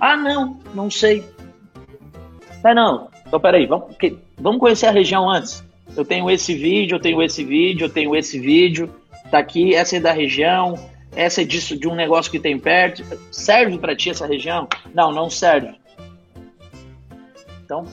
Ah, 0.00 0.16
não, 0.16 0.58
não 0.74 0.90
sei. 0.90 1.24
Ah, 2.64 2.74
não. 2.74 3.08
Então, 3.24 3.38
peraí, 3.38 3.66
vamos, 3.66 3.96
que, 3.96 4.18
vamos 4.36 4.58
conhecer 4.58 4.86
a 4.86 4.90
região 4.90 5.30
antes. 5.30 5.62
Eu 5.96 6.04
tenho 6.04 6.28
esse 6.28 6.56
vídeo, 6.56 6.96
eu 6.96 7.00
tenho 7.00 7.22
esse 7.22 7.44
vídeo, 7.44 7.84
eu 7.84 7.90
tenho 7.90 8.16
esse 8.16 8.40
vídeo. 8.40 8.92
Tá 9.30 9.38
aqui, 9.38 9.76
essa 9.76 9.96
é 9.96 10.00
da 10.00 10.10
região, 10.10 10.76
essa 11.14 11.42
é 11.42 11.44
disso, 11.44 11.78
de 11.78 11.86
um 11.86 11.94
negócio 11.94 12.32
que 12.32 12.40
tem 12.40 12.58
perto. 12.58 13.04
Serve 13.30 13.78
para 13.78 13.94
ti 13.94 14.10
essa 14.10 14.26
região? 14.26 14.66
Não, 14.92 15.12
não 15.12 15.30
serve. 15.30 15.83
Então, 17.64 17.86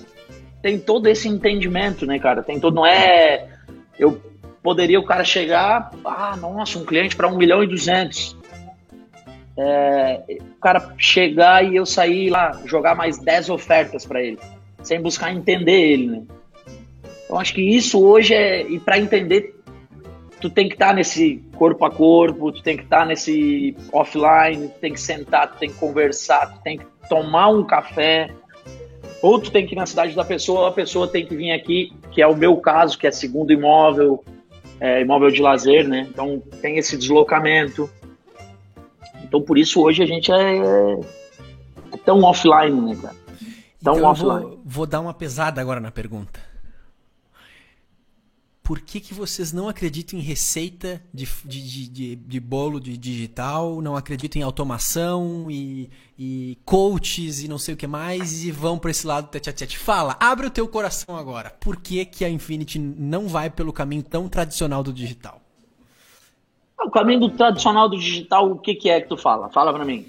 tem 0.61 0.78
todo 0.78 1.07
esse 1.07 1.28
entendimento, 1.28 2.05
né, 2.05 2.19
cara? 2.19 2.43
Tem 2.43 2.59
todo, 2.59 2.76
não 2.76 2.86
é. 2.86 3.47
Eu 3.97 4.22
poderia 4.61 4.99
o 4.99 5.05
cara 5.05 5.24
chegar, 5.24 5.91
ah, 6.05 6.36
nossa, 6.36 6.78
um 6.78 6.86
cliente 6.86 7.15
para 7.15 7.28
1 7.28 7.38
milhão 7.38 7.63
e 7.63 7.67
200. 7.67 8.38
É, 9.57 10.38
o 10.39 10.59
cara 10.59 10.93
chegar 10.97 11.65
e 11.65 11.76
eu 11.76 11.86
sair 11.86 12.30
lá, 12.30 12.61
jogar 12.65 12.95
mais 12.95 13.17
10 13.17 13.49
ofertas 13.49 14.05
para 14.05 14.22
ele, 14.22 14.39
sem 14.82 15.01
buscar 15.01 15.34
entender 15.34 15.91
ele, 15.91 16.07
né? 16.07 16.24
Então 17.26 17.39
acho 17.39 17.53
que 17.53 17.61
isso 17.61 18.03
hoje 18.03 18.34
é. 18.34 18.61
E 18.61 18.80
para 18.80 18.97
entender, 18.97 19.55
tu 20.39 20.49
tem 20.49 20.67
que 20.67 20.76
estar 20.76 20.89
tá 20.89 20.93
nesse 20.93 21.43
corpo 21.55 21.86
a 21.86 21.91
corpo, 21.91 22.51
tu 22.51 22.61
tem 22.61 22.78
que 22.78 22.84
estar 22.84 23.01
tá 23.01 23.05
nesse 23.05 23.76
offline, 23.91 24.67
tu 24.67 24.80
tem 24.80 24.93
que 24.93 24.99
sentar, 24.99 25.51
tu 25.51 25.57
tem 25.59 25.69
que 25.69 25.78
conversar, 25.78 26.53
tu 26.53 26.61
tem 26.61 26.78
que 26.78 26.86
tomar 27.09 27.49
um 27.49 27.63
café, 27.63 28.30
ou 29.22 29.39
tu 29.39 29.51
tem 29.51 29.65
que 29.65 29.74
ir 29.74 29.78
na 29.78 29.86
cidade 29.86 30.15
da 30.15 30.26
pessoa, 30.26 30.69
a 30.69 30.72
pessoa 30.72 31.07
tem 31.07 31.26
que 31.26 31.36
vir 31.36 31.51
aqui, 31.51 31.93
que 32.11 32.22
é 32.22 32.28
o 32.28 32.36
meu 32.36 32.57
caso, 32.57 32.97
que 32.97 33.07
é 33.07 33.11
segundo 33.11 33.51
imóvel, 33.51 34.24
é, 34.80 35.01
imóvel 35.01 35.30
de 35.30 35.41
lazer, 35.41 35.88
né? 35.88 36.07
Então 36.09 36.41
tem 36.61 36.78
esse 36.78 36.97
deslocamento. 36.97 37.89
Então 39.24 39.41
por 39.41 39.57
isso 39.57 39.82
hoje 39.82 40.03
a 40.03 40.05
gente 40.05 40.32
é, 40.32 40.57
é 40.57 41.97
tão 42.03 42.24
offline, 42.24 42.82
né, 42.82 42.97
cara? 43.01 43.15
Tão 43.84 43.97
então, 43.97 44.09
offline. 44.09 44.41
Vou, 44.41 44.59
vou 44.65 44.86
dar 44.86 44.99
uma 44.99 45.13
pesada 45.13 45.61
agora 45.61 45.80
na 45.80 45.91
pergunta 45.91 46.51
por 48.64 48.80
que, 48.80 48.99
que 48.99 49.14
vocês 49.14 49.51
não 49.51 49.68
acreditam 49.68 50.20
em 50.20 50.22
receita 50.22 51.01
de, 51.14 51.28
de, 51.45 51.89
de, 51.89 52.16
de 52.16 52.39
bolo 52.39 52.80
de 52.80 52.97
digital, 52.97 53.82
não 53.82 53.95
acreditam 53.95 54.39
em 54.39 54.45
automação 54.45 55.47
e, 55.49 55.89
e 56.18 56.57
coaches 56.64 57.43
e 57.43 57.47
não 57.47 57.57
sei 57.57 57.74
o 57.74 57.78
que 57.78 57.88
mais 57.88 58.43
e 58.45 58.51
vão 58.51 58.78
para 58.78 58.91
esse 58.91 59.05
lado 59.05 59.30
tete 59.30 59.49
a 59.49 59.53
tete? 59.53 59.78
Fala, 59.78 60.16
abre 60.20 60.45
o 60.45 60.49
teu 60.49 60.68
coração 60.68 61.18
agora. 61.18 61.49
Por 61.59 61.78
que, 61.78 62.05
que 62.05 62.24
a 62.24 62.30
Infinity 62.30 62.78
não 62.78 63.28
vai 63.28 63.49
pelo 63.49 63.74
caminho 63.74 64.03
tão 64.03 64.30
tradicional 64.30 64.84
do 64.84 64.93
digital? 64.93 65.41
O 66.80 66.89
caminho 66.89 67.22
do 67.22 67.30
tradicional 67.30 67.89
do 67.89 67.97
digital, 67.97 68.51
o 68.51 68.57
que, 68.57 68.76
que 68.76 68.89
é 68.89 69.01
que 69.01 69.07
tu 69.07 69.18
fala? 69.18 69.49
Fala 69.49 69.74
para 69.74 69.86
mim. 69.86 70.05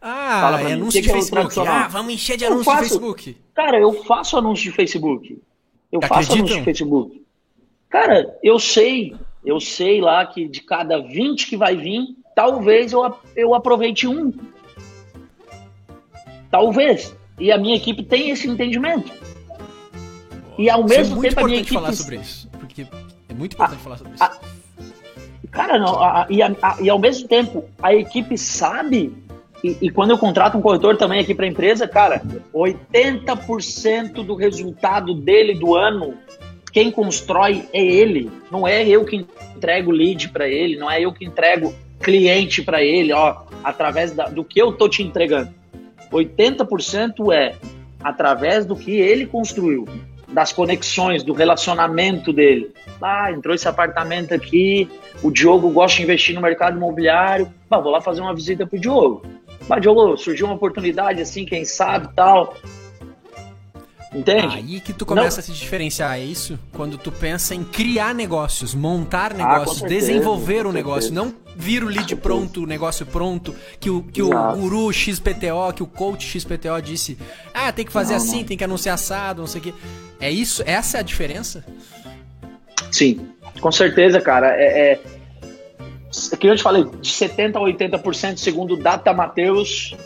Ah, 0.00 0.60
é 0.60 0.74
anúncio 0.74 1.00
de 1.00 1.10
é 1.10 1.12
Facebook. 1.12 1.60
Ah, 1.60 1.88
vamos 1.88 2.12
encher 2.12 2.36
de 2.36 2.44
anúncio 2.44 2.64
faço, 2.64 2.82
de 2.82 2.88
Facebook. 2.88 3.36
Cara, 3.54 3.78
eu 3.80 4.04
faço 4.04 4.36
anúncio 4.36 4.70
de 4.70 4.76
Facebook. 4.76 5.42
Eu 5.90 6.00
faço 6.02 6.32
anúncio 6.34 6.58
de 6.58 6.64
Facebook. 6.64 7.23
Cara, 7.94 8.36
eu 8.42 8.58
sei, 8.58 9.14
eu 9.46 9.60
sei 9.60 10.00
lá 10.00 10.26
que 10.26 10.48
de 10.48 10.62
cada 10.62 11.00
20 11.00 11.46
que 11.46 11.56
vai 11.56 11.76
vir, 11.76 12.08
talvez 12.34 12.92
eu, 12.92 13.16
eu 13.36 13.54
aproveite 13.54 14.08
um. 14.08 14.32
Talvez. 16.50 17.16
E 17.38 17.52
a 17.52 17.56
minha 17.56 17.76
equipe 17.76 18.02
tem 18.02 18.30
esse 18.30 18.48
entendimento. 18.48 19.12
E 20.58 20.68
ao 20.68 20.84
isso 20.86 20.94
é 20.94 20.96
mesmo 20.96 21.24
é 21.24 21.28
tempo 21.28 21.40
a 21.40 21.44
minha 21.44 21.60
equipe. 21.60 21.74
falar 21.74 21.92
sobre 21.92 22.16
isso. 22.16 22.50
Porque 22.58 22.84
é 23.28 23.32
muito 23.32 23.54
importante 23.54 23.78
a, 23.78 23.84
falar 23.84 23.98
sobre 23.98 24.14
isso. 24.14 24.24
A, 24.24 24.38
cara, 25.52 25.78
não, 25.78 26.02
a, 26.02 26.26
e, 26.28 26.40
e, 26.82 26.90
ao 26.90 26.98
mesmo 26.98 27.28
tempo, 27.28 27.64
a 27.80 27.94
equipe 27.94 28.36
sabe. 28.36 29.14
E, 29.62 29.78
e 29.82 29.88
quando 29.88 30.10
eu 30.10 30.18
contrato 30.18 30.58
um 30.58 30.60
corretor 30.60 30.96
também 30.96 31.20
aqui 31.20 31.32
para 31.32 31.44
a 31.44 31.48
empresa, 31.48 31.86
cara, 31.86 32.20
80% 32.52 34.14
do 34.14 34.34
resultado 34.34 35.14
dele 35.14 35.54
do 35.54 35.76
ano 35.76 36.18
quem 36.74 36.90
constrói 36.90 37.68
é 37.72 37.80
ele, 37.80 38.28
não 38.50 38.66
é 38.66 38.86
eu 38.86 39.04
que 39.04 39.24
entrego 39.56 39.92
lead 39.92 40.30
para 40.30 40.48
ele, 40.48 40.76
não 40.76 40.90
é 40.90 41.00
eu 41.00 41.12
que 41.12 41.24
entrego 41.24 41.72
cliente 42.00 42.62
para 42.62 42.82
ele, 42.82 43.12
ó, 43.12 43.42
através 43.62 44.10
da, 44.10 44.24
do 44.24 44.44
que 44.44 44.60
eu 44.60 44.72
tô 44.72 44.88
te 44.88 45.00
entregando. 45.00 45.54
80% 46.12 47.32
é 47.32 47.54
através 48.02 48.66
do 48.66 48.74
que 48.74 48.90
ele 48.90 49.24
construiu, 49.24 49.86
das 50.28 50.52
conexões, 50.52 51.22
do 51.22 51.32
relacionamento 51.32 52.32
dele. 52.32 52.72
Ah, 53.00 53.30
entrou 53.30 53.54
esse 53.54 53.68
apartamento 53.68 54.34
aqui, 54.34 54.90
o 55.22 55.30
Diogo 55.30 55.70
gosta 55.70 55.98
de 55.98 56.02
investir 56.02 56.34
no 56.34 56.40
mercado 56.40 56.76
imobiliário, 56.76 57.52
bah, 57.70 57.78
vou 57.78 57.92
lá 57.92 58.00
fazer 58.00 58.20
uma 58.20 58.34
visita 58.34 58.66
pro 58.66 58.80
Diogo. 58.80 59.22
Bah, 59.68 59.78
Diogo, 59.78 60.16
surgiu 60.16 60.46
uma 60.46 60.56
oportunidade 60.56 61.22
assim, 61.22 61.44
quem 61.44 61.64
sabe, 61.64 62.08
tal. 62.16 62.56
Entende? 64.14 64.46
Aí 64.54 64.80
que 64.80 64.92
tu 64.92 65.04
começa 65.04 65.36
não. 65.36 65.38
a 65.40 65.42
se 65.42 65.52
diferenciar, 65.52 66.16
é 66.16 66.22
isso? 66.22 66.56
Quando 66.72 66.96
tu 66.96 67.10
pensa 67.10 67.52
em 67.54 67.64
criar 67.64 68.14
negócios, 68.14 68.72
montar 68.72 69.32
ah, 69.32 69.34
negócios, 69.34 69.78
ah, 69.78 69.80
certeza, 69.80 70.06
desenvolver 70.06 70.66
um 70.66 70.72
negócio, 70.72 71.12
não 71.12 71.34
vir 71.56 71.82
o 71.82 71.88
lead 71.88 72.14
pronto, 72.16 72.62
o 72.62 72.66
negócio 72.66 73.04
pronto, 73.04 73.54
que 73.80 73.90
o, 73.90 74.02
que 74.02 74.22
o 74.22 74.30
guru 74.54 74.92
XPTO, 74.92 75.72
que 75.74 75.82
o 75.82 75.86
coach 75.86 76.26
XPTO 76.26 76.80
disse, 76.80 77.18
ah, 77.52 77.72
tem 77.72 77.84
que 77.84 77.92
fazer 77.92 78.14
não, 78.14 78.20
assim, 78.20 78.38
não. 78.38 78.44
tem 78.44 78.56
que 78.56 78.64
anunciar 78.64 78.94
assado, 78.94 79.40
não 79.40 79.48
sei 79.48 79.60
o 79.60 79.64
quê. 79.64 79.74
É 80.20 80.30
isso? 80.30 80.62
Essa 80.64 80.98
é 80.98 81.00
a 81.00 81.02
diferença? 81.02 81.64
Sim, 82.92 83.28
com 83.60 83.72
certeza, 83.72 84.20
cara. 84.20 84.54
É, 84.56 84.92
é, 84.92 85.00
é 86.32 86.36
que 86.36 86.46
eu 86.46 86.54
te 86.54 86.62
falei, 86.62 86.84
de 86.84 87.10
70% 87.10 87.56
a 87.56 87.60
80% 87.60 88.36
segundo 88.36 88.74
o 88.74 88.76
Data 88.76 89.12
Mateus, 89.12 89.96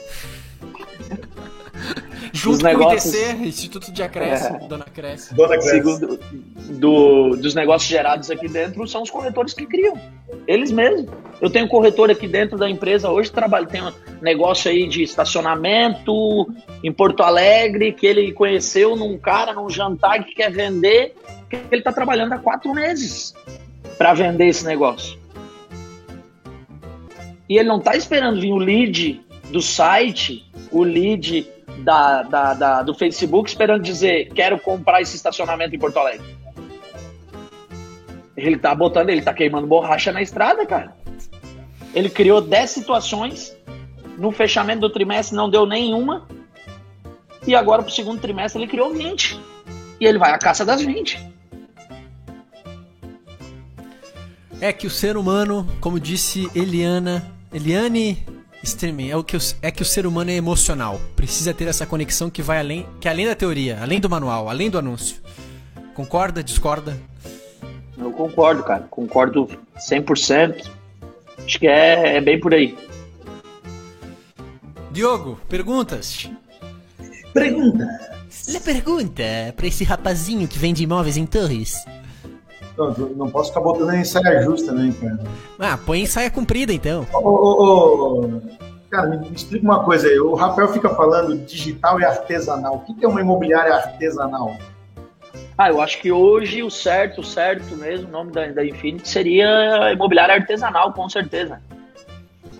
Junto 2.32 2.60
com 2.60 2.66
negócios... 2.66 3.14
o 3.14 3.16
IDC, 3.16 3.46
Instituto 3.46 3.92
de 3.92 4.02
Acréscimo, 4.02 4.56
é. 4.56 4.68
Dona 4.68 4.84
Cresce. 4.84 5.34
Dona 5.34 5.58
Cresce. 5.58 5.70
Segundo, 5.70 6.20
do, 6.78 7.36
dos 7.36 7.54
negócios 7.54 7.88
gerados 7.88 8.30
aqui 8.30 8.48
dentro, 8.48 8.86
são 8.86 9.02
os 9.02 9.10
corretores 9.10 9.54
que 9.54 9.66
criam. 9.66 9.98
Eles 10.46 10.70
mesmos. 10.70 11.06
Eu 11.40 11.50
tenho 11.50 11.68
corretor 11.68 12.10
aqui 12.10 12.26
dentro 12.26 12.58
da 12.58 12.68
empresa 12.68 13.10
hoje, 13.10 13.30
trabalho, 13.30 13.66
tem 13.66 13.82
um 13.82 13.92
negócio 14.20 14.70
aí 14.70 14.88
de 14.88 15.02
estacionamento 15.02 16.46
em 16.82 16.92
Porto 16.92 17.22
Alegre, 17.22 17.92
que 17.92 18.06
ele 18.06 18.32
conheceu 18.32 18.96
num 18.96 19.16
cara, 19.18 19.52
num 19.52 19.70
jantar 19.70 20.24
que 20.24 20.34
quer 20.34 20.50
vender, 20.50 21.14
que 21.48 21.56
ele 21.70 21.80
está 21.80 21.92
trabalhando 21.92 22.32
há 22.32 22.38
quatro 22.38 22.72
meses 22.74 23.34
para 23.96 24.14
vender 24.14 24.48
esse 24.48 24.64
negócio. 24.64 25.18
E 27.48 27.56
ele 27.56 27.68
não 27.68 27.78
está 27.78 27.96
esperando 27.96 28.40
vir 28.40 28.52
o 28.52 28.58
lead 28.58 29.20
do 29.50 29.62
site, 29.62 30.47
o 30.70 30.82
lead 30.82 31.46
da, 31.78 32.22
da, 32.22 32.54
da, 32.54 32.82
do 32.82 32.94
Facebook 32.94 33.48
esperando 33.48 33.82
dizer 33.82 34.30
quero 34.34 34.58
comprar 34.58 35.00
esse 35.00 35.16
estacionamento 35.16 35.74
em 35.74 35.78
Porto 35.78 35.98
Alegre. 35.98 36.26
Ele 38.36 38.56
tá 38.56 38.74
botando, 38.74 39.10
ele 39.10 39.22
tá 39.22 39.34
queimando 39.34 39.66
borracha 39.66 40.12
na 40.12 40.22
estrada, 40.22 40.64
cara. 40.64 40.96
Ele 41.94 42.08
criou 42.08 42.40
10 42.40 42.70
situações, 42.70 43.56
no 44.16 44.30
fechamento 44.30 44.80
do 44.80 44.90
trimestre 44.90 45.36
não 45.36 45.50
deu 45.50 45.66
nenhuma, 45.66 46.28
e 47.46 47.54
agora 47.54 47.82
pro 47.82 47.90
segundo 47.90 48.20
trimestre 48.20 48.62
ele 48.62 48.70
criou 48.70 48.92
20. 48.92 49.40
E 50.00 50.06
ele 50.06 50.18
vai 50.18 50.30
à 50.30 50.38
caça 50.38 50.64
das 50.64 50.80
20. 50.82 51.18
É 54.60 54.72
que 54.72 54.86
o 54.86 54.90
ser 54.90 55.16
humano, 55.16 55.66
como 55.80 55.98
disse 55.98 56.48
Eliana, 56.54 57.24
Eliane 57.52 58.24
Streaming, 58.62 59.10
é, 59.10 59.16
o 59.16 59.22
que 59.22 59.36
o, 59.36 59.40
é 59.62 59.70
que 59.70 59.82
o 59.82 59.84
ser 59.84 60.06
humano 60.06 60.30
é 60.30 60.34
emocional. 60.34 61.00
Precisa 61.14 61.54
ter 61.54 61.68
essa 61.68 61.86
conexão 61.86 62.28
que 62.28 62.42
vai 62.42 62.58
além, 62.58 62.86
que 63.00 63.08
é 63.08 63.10
além 63.10 63.26
da 63.26 63.34
teoria, 63.34 63.78
além 63.80 64.00
do 64.00 64.10
manual, 64.10 64.48
além 64.48 64.68
do 64.68 64.78
anúncio. 64.78 65.16
Concorda, 65.94 66.42
discorda? 66.42 66.98
Eu 67.96 68.12
concordo, 68.12 68.62
cara. 68.62 68.86
Concordo 68.90 69.48
100%. 69.76 70.68
Acho 71.44 71.58
que 71.58 71.66
é, 71.66 72.16
é 72.16 72.20
bem 72.20 72.38
por 72.38 72.54
aí. 72.54 72.76
Diogo, 74.90 75.40
perguntas? 75.48 76.30
Pergunta. 77.32 77.86
Le 78.48 78.60
pergunta 78.60 79.22
pra 79.56 79.66
esse 79.66 79.84
rapazinho 79.84 80.48
que 80.48 80.58
vende 80.58 80.82
imóveis 80.82 81.16
em 81.16 81.26
Torres. 81.26 81.74
Não, 82.78 82.92
não 83.16 83.28
posso 83.28 83.50
ficar 83.50 83.60
botando 83.60 83.92
em 83.92 84.04
saia 84.04 84.40
justa, 84.42 84.70
né, 84.70 84.94
cara? 85.00 85.18
Ah, 85.58 85.76
põe 85.84 86.02
em 86.02 86.06
saia 86.06 86.30
comprida 86.30 86.72
então. 86.72 87.04
Ô, 87.12 87.18
ô, 87.18 88.20
ô, 88.20 88.42
cara, 88.88 89.08
me, 89.08 89.18
me 89.18 89.34
explica 89.34 89.64
uma 89.64 89.82
coisa 89.82 90.06
aí. 90.06 90.18
O 90.20 90.34
Rafael 90.34 90.68
fica 90.68 90.88
falando 90.90 91.36
digital 91.36 92.00
e 92.00 92.04
artesanal. 92.04 92.76
O 92.76 92.80
que 92.80 92.94
que 92.94 93.04
é 93.04 93.08
uma 93.08 93.20
imobiliária 93.20 93.74
artesanal? 93.74 94.56
Ah, 95.58 95.70
eu 95.70 95.80
acho 95.80 96.00
que 96.00 96.12
hoje 96.12 96.62
o 96.62 96.70
certo, 96.70 97.20
o 97.20 97.24
certo 97.24 97.76
mesmo, 97.76 98.06
o 98.06 98.12
nome 98.12 98.30
da, 98.30 98.46
da 98.46 98.64
Infinity 98.64 99.08
seria 99.08 99.92
imobiliária 99.92 100.36
artesanal, 100.36 100.92
com 100.92 101.08
certeza. 101.08 101.60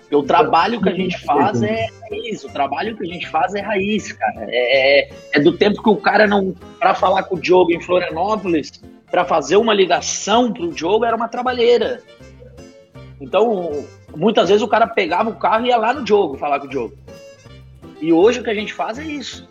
Porque 0.01 0.15
o 0.17 0.23
trabalho 0.23 0.81
que 0.81 0.89
a 0.89 0.93
gente 0.93 1.17
faz 1.19 1.61
é 1.63 1.87
raiz, 2.09 2.43
o 2.43 2.49
trabalho 2.49 2.97
que 2.97 3.03
a 3.03 3.13
gente 3.13 3.29
faz 3.29 3.55
é 3.55 3.61
raiz, 3.61 4.11
cara. 4.11 4.47
É, 4.49 5.01
é, 5.01 5.09
é 5.33 5.39
do 5.39 5.55
tempo 5.55 5.81
que 5.81 5.89
o 5.89 5.95
cara 5.95 6.27
não. 6.27 6.53
Para 6.77 6.93
falar 6.93 7.23
com 7.23 7.35
o 7.35 7.39
Diogo 7.39 7.71
em 7.71 7.79
Florianópolis, 7.79 8.81
para 9.09 9.25
fazer 9.25 9.57
uma 9.57 9.73
ligação 9.73 10.51
pro 10.51 10.71
Diogo 10.71 11.05
era 11.05 11.15
uma 11.15 11.27
trabalheira. 11.27 12.01
Então, 13.19 13.85
muitas 14.15 14.49
vezes 14.49 14.63
o 14.63 14.67
cara 14.67 14.87
pegava 14.87 15.29
o 15.29 15.35
carro 15.35 15.65
e 15.65 15.69
ia 15.69 15.77
lá 15.77 15.93
no 15.93 16.03
Diogo 16.03 16.37
falar 16.37 16.59
com 16.59 16.67
o 16.67 16.69
Diogo. 16.69 16.97
E 18.01 18.13
hoje 18.13 18.39
o 18.39 18.43
que 18.43 18.49
a 18.49 18.55
gente 18.55 18.73
faz 18.73 18.97
é 18.97 19.03
isso. 19.03 19.47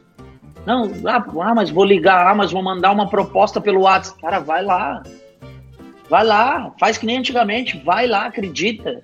Não, 0.64 0.90
ah, 1.06 1.24
ah, 1.42 1.54
mas 1.54 1.70
vou 1.70 1.84
ligar, 1.84 2.26
ah, 2.26 2.34
mas 2.34 2.52
vou 2.52 2.62
mandar 2.62 2.92
uma 2.92 3.09
proposta 3.09 3.61
pelo 3.61 3.82
WhatsApp. 3.82 4.20
Cara, 4.20 4.38
vai 4.38 4.62
lá. 4.62 5.02
Vai 6.09 6.24
lá, 6.24 6.72
faz 6.80 6.96
que 6.96 7.04
nem 7.04 7.18
antigamente, 7.18 7.78
vai 7.84 8.06
lá, 8.06 8.26
acredita. 8.26 9.02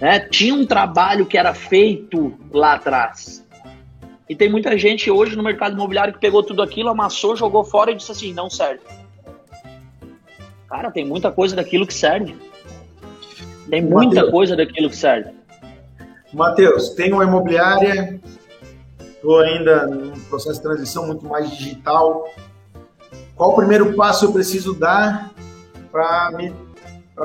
Né? 0.00 0.20
Tinha 0.20 0.54
um 0.54 0.64
trabalho 0.64 1.26
que 1.26 1.36
era 1.36 1.52
feito 1.52 2.34
lá 2.50 2.74
atrás. 2.74 3.46
E 4.28 4.34
tem 4.34 4.50
muita 4.50 4.76
gente 4.76 5.10
hoje 5.10 5.36
no 5.36 5.42
mercado 5.42 5.74
imobiliário 5.74 6.12
que 6.12 6.20
pegou 6.20 6.42
tudo 6.42 6.62
aquilo, 6.62 6.88
amassou, 6.88 7.36
jogou 7.36 7.64
fora 7.64 7.90
e 7.90 7.94
disse 7.94 8.12
assim: 8.12 8.32
não 8.32 8.48
serve. 8.48 8.80
Cara, 10.68 10.90
tem 10.90 11.04
muita 11.04 11.30
coisa 11.32 11.56
daquilo 11.56 11.86
que 11.86 11.94
serve. 11.94 12.36
Tem 13.70 13.82
muita 13.82 14.16
Mateus. 14.16 14.30
coisa 14.30 14.56
daquilo 14.56 14.90
que 14.90 14.96
serve. 14.96 15.30
Matheus, 16.32 16.90
tem 16.90 17.12
uma 17.12 17.24
imobiliária, 17.24 18.20
estou 19.00 19.40
ainda 19.40 19.86
num 19.86 20.18
processo 20.28 20.56
de 20.56 20.62
transição 20.62 21.06
muito 21.06 21.24
mais 21.26 21.50
digital. 21.50 22.28
Qual 23.34 23.50
o 23.52 23.56
primeiro 23.56 23.94
passo 23.94 24.26
eu 24.26 24.32
preciso 24.32 24.74
dar 24.74 25.30
para 25.90 26.36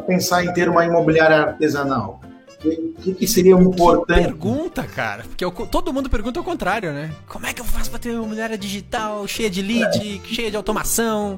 pensar 0.08 0.44
em 0.46 0.54
ter 0.54 0.70
uma 0.70 0.86
imobiliária 0.86 1.38
artesanal? 1.42 2.22
O 2.24 2.58
que, 2.64 2.76
que, 3.02 3.14
que 3.16 3.28
seria 3.28 3.52
importante? 3.56 4.22
Pergunta, 4.24 4.84
cara. 4.84 5.24
Porque 5.24 5.44
eu- 5.44 5.52
todo 5.52 5.92
mundo 5.92 6.10
pergunta 6.10 6.40
ao 6.40 6.46
contrário, 6.46 6.94
né? 6.94 7.12
Como 7.28 7.46
é 7.46 7.52
que 7.52 7.60
eu 7.60 7.66
faço 7.66 7.90
pra 7.90 8.00
ter 8.00 8.10
uma 8.12 8.20
imobiliária 8.20 8.58
digital, 8.58 9.28
cheia 9.28 9.50
de 9.50 9.62
lead, 9.62 10.22
cheia 10.24 10.50
de 10.50 10.56
automação? 10.56 11.38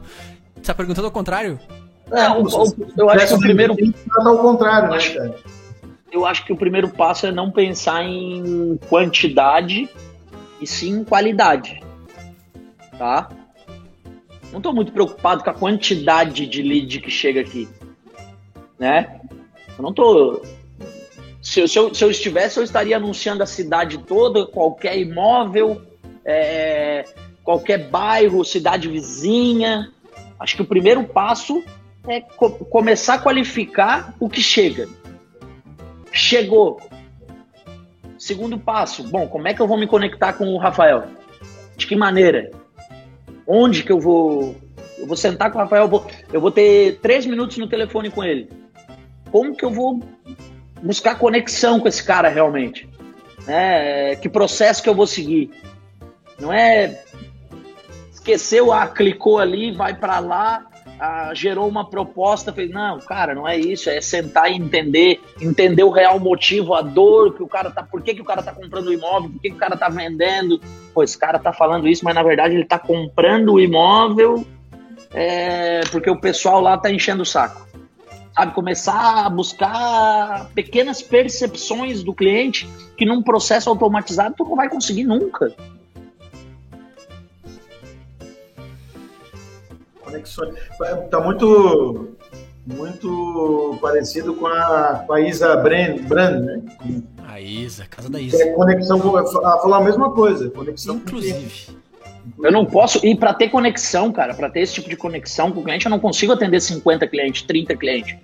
Você 0.55 0.61
tá 0.61 0.73
perguntando 0.75 1.05
ao 1.07 1.11
contrário? 1.11 1.59
Não, 2.09 2.41
o- 2.41 2.45
o- 2.45 2.75
eu 2.97 3.09
acho 3.09 3.27
que 3.27 3.33
o 3.33 3.39
primeiro 3.39 3.75
ao 4.19 4.37
contrário, 4.37 4.89
né, 4.89 4.97
cara? 5.13 5.35
eu 6.11 6.25
acho 6.25 6.45
que 6.45 6.53
o 6.53 6.57
primeiro 6.57 6.89
passo 6.89 7.25
é 7.27 7.31
não 7.31 7.51
pensar 7.51 8.03
em 8.03 8.79
quantidade 8.89 9.89
e 10.61 10.67
sim 10.67 10.99
em 10.99 11.03
qualidade. 11.03 11.81
Tá? 12.97 13.29
Não 14.51 14.59
estou 14.59 14.73
muito 14.73 14.91
preocupado 14.93 15.43
com 15.43 15.49
a 15.49 15.53
quantidade 15.53 16.45
de 16.47 16.61
lead 16.61 17.01
que 17.01 17.11
chega 17.11 17.41
aqui. 17.41 17.67
Né? 18.79 19.19
Eu 19.77 19.83
não 19.83 19.93
tô. 19.93 20.41
Se, 21.41 21.59
eu- 21.59 21.67
se 21.67 21.77
eu, 21.77 21.93
se 21.93 22.03
eu 22.03 22.09
estivesse, 22.09 22.57
eu 22.59 22.63
estaria 22.63 22.95
anunciando 22.97 23.43
a 23.43 23.45
cidade 23.45 23.97
toda, 23.99 24.45
qualquer 24.45 24.97
imóvel, 24.97 25.81
é, 26.23 27.05
qualquer 27.43 27.89
bairro, 27.89 28.43
cidade 28.45 28.87
vizinha. 28.87 29.91
Acho 30.39 30.55
que 30.55 30.61
o 30.61 30.65
primeiro 30.65 31.03
passo 31.03 31.63
é 32.07 32.21
co- 32.21 32.51
começar 32.51 33.15
a 33.15 33.19
qualificar 33.19 34.13
o 34.19 34.29
que 34.29 34.41
chega. 34.41 34.87
Chegou. 36.11 36.79
Segundo 38.17 38.57
passo, 38.57 39.03
bom, 39.03 39.27
como 39.27 39.47
é 39.47 39.53
que 39.53 39.61
eu 39.61 39.67
vou 39.67 39.77
me 39.77 39.87
conectar 39.87 40.33
com 40.33 40.47
o 40.47 40.57
Rafael? 40.57 41.03
De 41.75 41.85
que 41.85 41.95
maneira? 41.95 42.51
Onde 43.45 43.83
que 43.83 43.91
eu 43.91 43.99
vou? 43.99 44.55
Eu 44.97 45.05
vou 45.05 45.17
sentar 45.17 45.51
com 45.51 45.57
o 45.57 45.61
Rafael, 45.61 45.83
eu 45.83 45.89
vou, 45.89 46.07
eu 46.31 46.41
vou 46.41 46.49
ter 46.51 46.99
três 47.01 47.25
minutos 47.25 47.57
no 47.57 47.67
telefone 47.67 48.09
com 48.09 48.23
ele. 48.23 48.49
Como 49.31 49.55
que 49.55 49.65
eu 49.65 49.69
vou 49.69 50.01
buscar 50.81 51.19
conexão 51.19 51.79
com 51.79 51.87
esse 51.87 52.03
cara 52.03 52.29
realmente? 52.29 52.89
Né? 53.45 54.15
Que 54.15 54.29
processo 54.29 54.81
que 54.81 54.89
eu 54.89 54.95
vou 54.95 55.05
seguir? 55.05 55.51
Não 56.39 56.51
é 56.51 57.03
esqueceu, 58.11 58.73
ah, 58.73 58.87
clicou 58.87 59.37
ali, 59.37 59.71
vai 59.71 59.93
para 59.93 60.17
lá, 60.19 60.65
ah, 60.99 61.31
gerou 61.33 61.67
uma 61.67 61.89
proposta, 61.89 62.53
fez, 62.53 62.69
não, 62.69 62.99
cara, 62.99 63.35
não 63.35 63.47
é 63.47 63.57
isso, 63.57 63.89
é 63.89 63.99
sentar 64.01 64.51
e 64.51 64.55
entender, 64.55 65.21
entender 65.41 65.83
o 65.83 65.89
real 65.89 66.19
motivo, 66.19 66.73
a 66.73 66.81
dor 66.81 67.33
que 67.33 67.43
o 67.43 67.47
cara 67.47 67.69
tá, 67.71 67.83
por 67.83 68.01
que, 68.01 68.15
que 68.15 68.21
o 68.21 68.25
cara 68.25 68.41
tá 68.41 68.53
comprando 68.53 68.87
o 68.87 68.93
imóvel, 68.93 69.29
por 69.29 69.41
que, 69.41 69.49
que 69.49 69.55
o 69.55 69.59
cara 69.59 69.75
tá 69.75 69.89
vendendo, 69.89 70.59
pô, 70.93 71.03
esse 71.03 71.17
cara 71.17 71.39
tá 71.39 71.51
falando 71.51 71.87
isso, 71.87 72.03
mas 72.03 72.15
na 72.15 72.23
verdade 72.23 72.55
ele 72.55 72.65
tá 72.65 72.79
comprando 72.79 73.53
o 73.53 73.59
imóvel 73.59 74.45
é, 75.13 75.79
porque 75.91 76.09
o 76.09 76.19
pessoal 76.19 76.59
lá 76.59 76.77
tá 76.77 76.91
enchendo 76.91 77.23
o 77.23 77.25
saco. 77.25 77.65
Sabe, 78.35 78.53
começar 78.53 79.25
a 79.25 79.29
buscar 79.29 80.49
pequenas 80.53 81.01
percepções 81.01 82.03
do 82.03 82.13
cliente 82.13 82.67
que 82.97 83.05
num 83.05 83.23
processo 83.23 83.69
automatizado 83.69 84.35
tu 84.37 84.43
não 84.43 84.57
vai 84.57 84.67
conseguir 84.67 85.05
nunca. 85.05 85.55
Conexões. 90.15 90.55
Tá 91.09 91.19
muito, 91.19 92.15
muito 92.65 93.77
parecido 93.81 94.33
com 94.33 94.47
a, 94.47 95.03
com 95.05 95.13
a 95.13 95.21
Isa 95.21 95.55
Brand, 95.57 95.99
Brand 96.01 96.43
né? 96.43 96.61
A 97.27 97.41
Isa, 97.41 97.85
casa 97.85 98.09
da 98.09 98.19
Isa. 98.19 98.41
é 98.41 98.53
conexão, 98.53 98.99
ela 98.99 99.25
falou 99.59 99.73
a 99.73 99.83
mesma 99.83 100.11
coisa. 100.11 100.49
Conexão. 100.49 100.95
Inclusive. 100.95 101.75
Eu 102.41 102.51
não 102.51 102.65
posso. 102.65 103.05
E 103.05 103.15
para 103.15 103.33
ter 103.33 103.49
conexão, 103.49 104.11
cara, 104.11 104.33
para 104.33 104.49
ter 104.49 104.61
esse 104.61 104.73
tipo 104.73 104.89
de 104.89 104.95
conexão 104.95 105.51
com 105.51 105.59
o 105.59 105.63
cliente, 105.63 105.85
eu 105.85 105.89
não 105.89 105.99
consigo 105.99 106.33
atender 106.33 106.59
50 106.59 107.07
clientes, 107.07 107.41
30 107.43 107.75
clientes. 107.75 108.17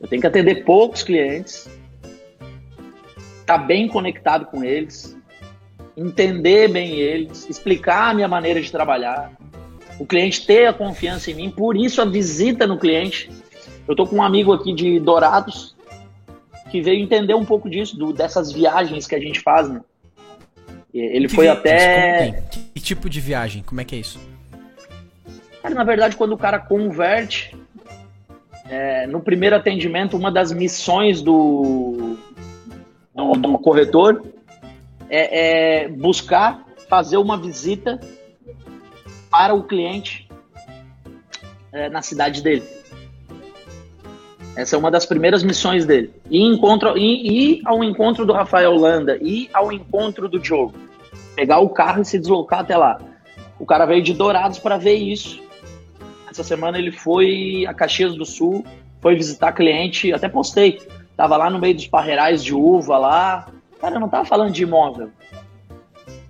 Eu 0.00 0.08
tenho 0.08 0.20
que 0.20 0.26
atender 0.26 0.64
poucos 0.64 1.02
clientes, 1.02 1.68
estar 3.40 3.58
bem 3.58 3.88
conectado 3.88 4.46
com 4.46 4.62
eles, 4.62 5.16
entender 5.96 6.68
bem 6.68 6.98
eles, 6.98 7.48
explicar 7.48 8.10
a 8.10 8.14
minha 8.14 8.28
maneira 8.28 8.60
de 8.60 8.70
trabalhar, 8.70 9.32
o 9.98 10.04
cliente 10.06 10.44
ter 10.46 10.66
a 10.66 10.72
confiança 10.72 11.30
em 11.30 11.34
mim. 11.34 11.50
Por 11.50 11.76
isso 11.76 12.00
a 12.02 12.04
visita 12.04 12.66
no 12.66 12.78
cliente. 12.78 13.30
Eu 13.86 13.94
tô 13.94 14.06
com 14.06 14.16
um 14.16 14.22
amigo 14.22 14.52
aqui 14.52 14.72
de 14.72 14.98
Dourados 14.98 15.74
que 16.70 16.80
veio 16.80 17.00
entender 17.02 17.34
um 17.34 17.44
pouco 17.44 17.70
disso, 17.70 17.96
do- 17.96 18.12
dessas 18.12 18.50
viagens 18.50 19.06
que 19.06 19.14
a 19.14 19.20
gente 19.20 19.40
faz, 19.40 19.68
né? 19.68 19.80
Ele 20.92 21.28
Que 21.28 21.34
foi 21.34 21.44
viagens? 21.44 21.60
até. 21.60 22.26
Contem. 22.32 22.44
Que 22.74 22.80
tipo 22.80 23.08
de 23.10 23.20
viagem? 23.20 23.62
Como 23.62 23.80
é 23.80 23.84
que 23.84 23.94
é 23.94 23.98
isso? 23.98 24.18
Cara, 25.62 25.74
na 25.74 25.84
verdade, 25.84 26.16
quando 26.16 26.32
o 26.32 26.38
cara 26.38 26.58
converte, 26.58 27.56
é, 28.68 29.06
no 29.06 29.20
primeiro 29.20 29.56
atendimento, 29.56 30.16
uma 30.16 30.30
das 30.30 30.52
missões 30.52 31.20
do, 31.22 32.16
do, 33.14 33.32
do 33.34 33.58
corretor 33.58 34.24
é, 35.08 35.82
é 35.84 35.88
buscar 35.88 36.64
fazer 36.88 37.16
uma 37.16 37.36
visita 37.36 37.98
para 39.34 39.52
o 39.52 39.64
cliente 39.64 40.28
é, 41.72 41.88
na 41.88 42.02
cidade 42.02 42.40
dele. 42.40 42.62
Essa 44.56 44.76
é 44.76 44.78
uma 44.78 44.92
das 44.92 45.04
primeiras 45.04 45.42
missões 45.42 45.84
dele. 45.84 46.12
E, 46.30 46.40
encontro, 46.40 46.96
e, 46.96 47.56
e 47.56 47.62
ao 47.64 47.82
encontro 47.82 48.24
do 48.24 48.32
Rafael 48.32 48.72
Landa 48.76 49.18
e 49.20 49.50
ao 49.52 49.72
encontro 49.72 50.28
do 50.28 50.38
Diogo. 50.38 50.74
Pegar 51.34 51.58
o 51.58 51.68
carro 51.68 52.02
e 52.02 52.04
se 52.04 52.16
deslocar 52.16 52.60
até 52.60 52.76
lá. 52.76 53.00
O 53.58 53.66
cara 53.66 53.86
veio 53.86 54.04
de 54.04 54.14
Dourados 54.14 54.60
para 54.60 54.76
ver 54.76 54.94
isso. 54.94 55.42
Essa 56.30 56.44
semana 56.44 56.78
ele 56.78 56.92
foi 56.92 57.66
a 57.66 57.74
Caxias 57.74 58.14
do 58.14 58.24
Sul, 58.24 58.64
foi 59.00 59.16
visitar 59.16 59.50
cliente, 59.52 60.12
até 60.12 60.28
postei. 60.28 60.80
Tava 61.16 61.36
lá 61.36 61.50
no 61.50 61.58
meio 61.58 61.74
dos 61.74 61.88
parreirais 61.88 62.44
de 62.44 62.54
uva 62.54 62.98
lá. 62.98 63.48
Cara, 63.80 63.96
eu 63.96 64.00
não 64.00 64.08
tava 64.08 64.24
falando 64.24 64.52
de 64.52 64.62
imóvel. 64.62 65.10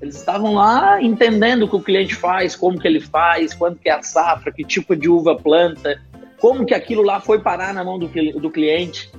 Eles 0.05 0.17
estavam 0.17 0.53
lá 0.53 1.01
entendendo 1.01 1.63
o 1.63 1.69
que 1.69 1.77
o 1.77 1.81
cliente 1.81 2.15
faz, 2.15 2.55
como 2.55 2.79
que 2.79 2.87
ele 2.87 3.01
faz, 3.01 3.55
quando 3.55 3.79
que 3.79 3.89
é 3.89 3.93
a 3.93 4.03
safra, 4.03 4.53
que 4.53 4.63
tipo 4.63 4.95
de 4.95 5.09
uva 5.09 5.35
planta, 5.35 5.99
como 6.39 6.67
que 6.67 6.75
aquilo 6.75 7.03
lá 7.03 7.21
foi 7.21 7.39
parar 7.39 7.73
na 7.73 7.83
mão 7.83 7.99
do, 7.99 8.07
do 8.39 8.51
cliente, 8.51 9.11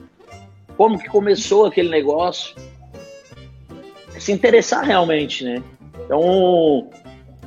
como 0.78 1.00
que 1.00 1.10
começou 1.10 1.66
aquele 1.66 1.90
negócio. 1.90 2.56
Se 4.20 4.32
interessar 4.32 4.86
realmente, 4.86 5.44
né? 5.44 5.64
Então, 6.06 6.22
o, 6.22 6.92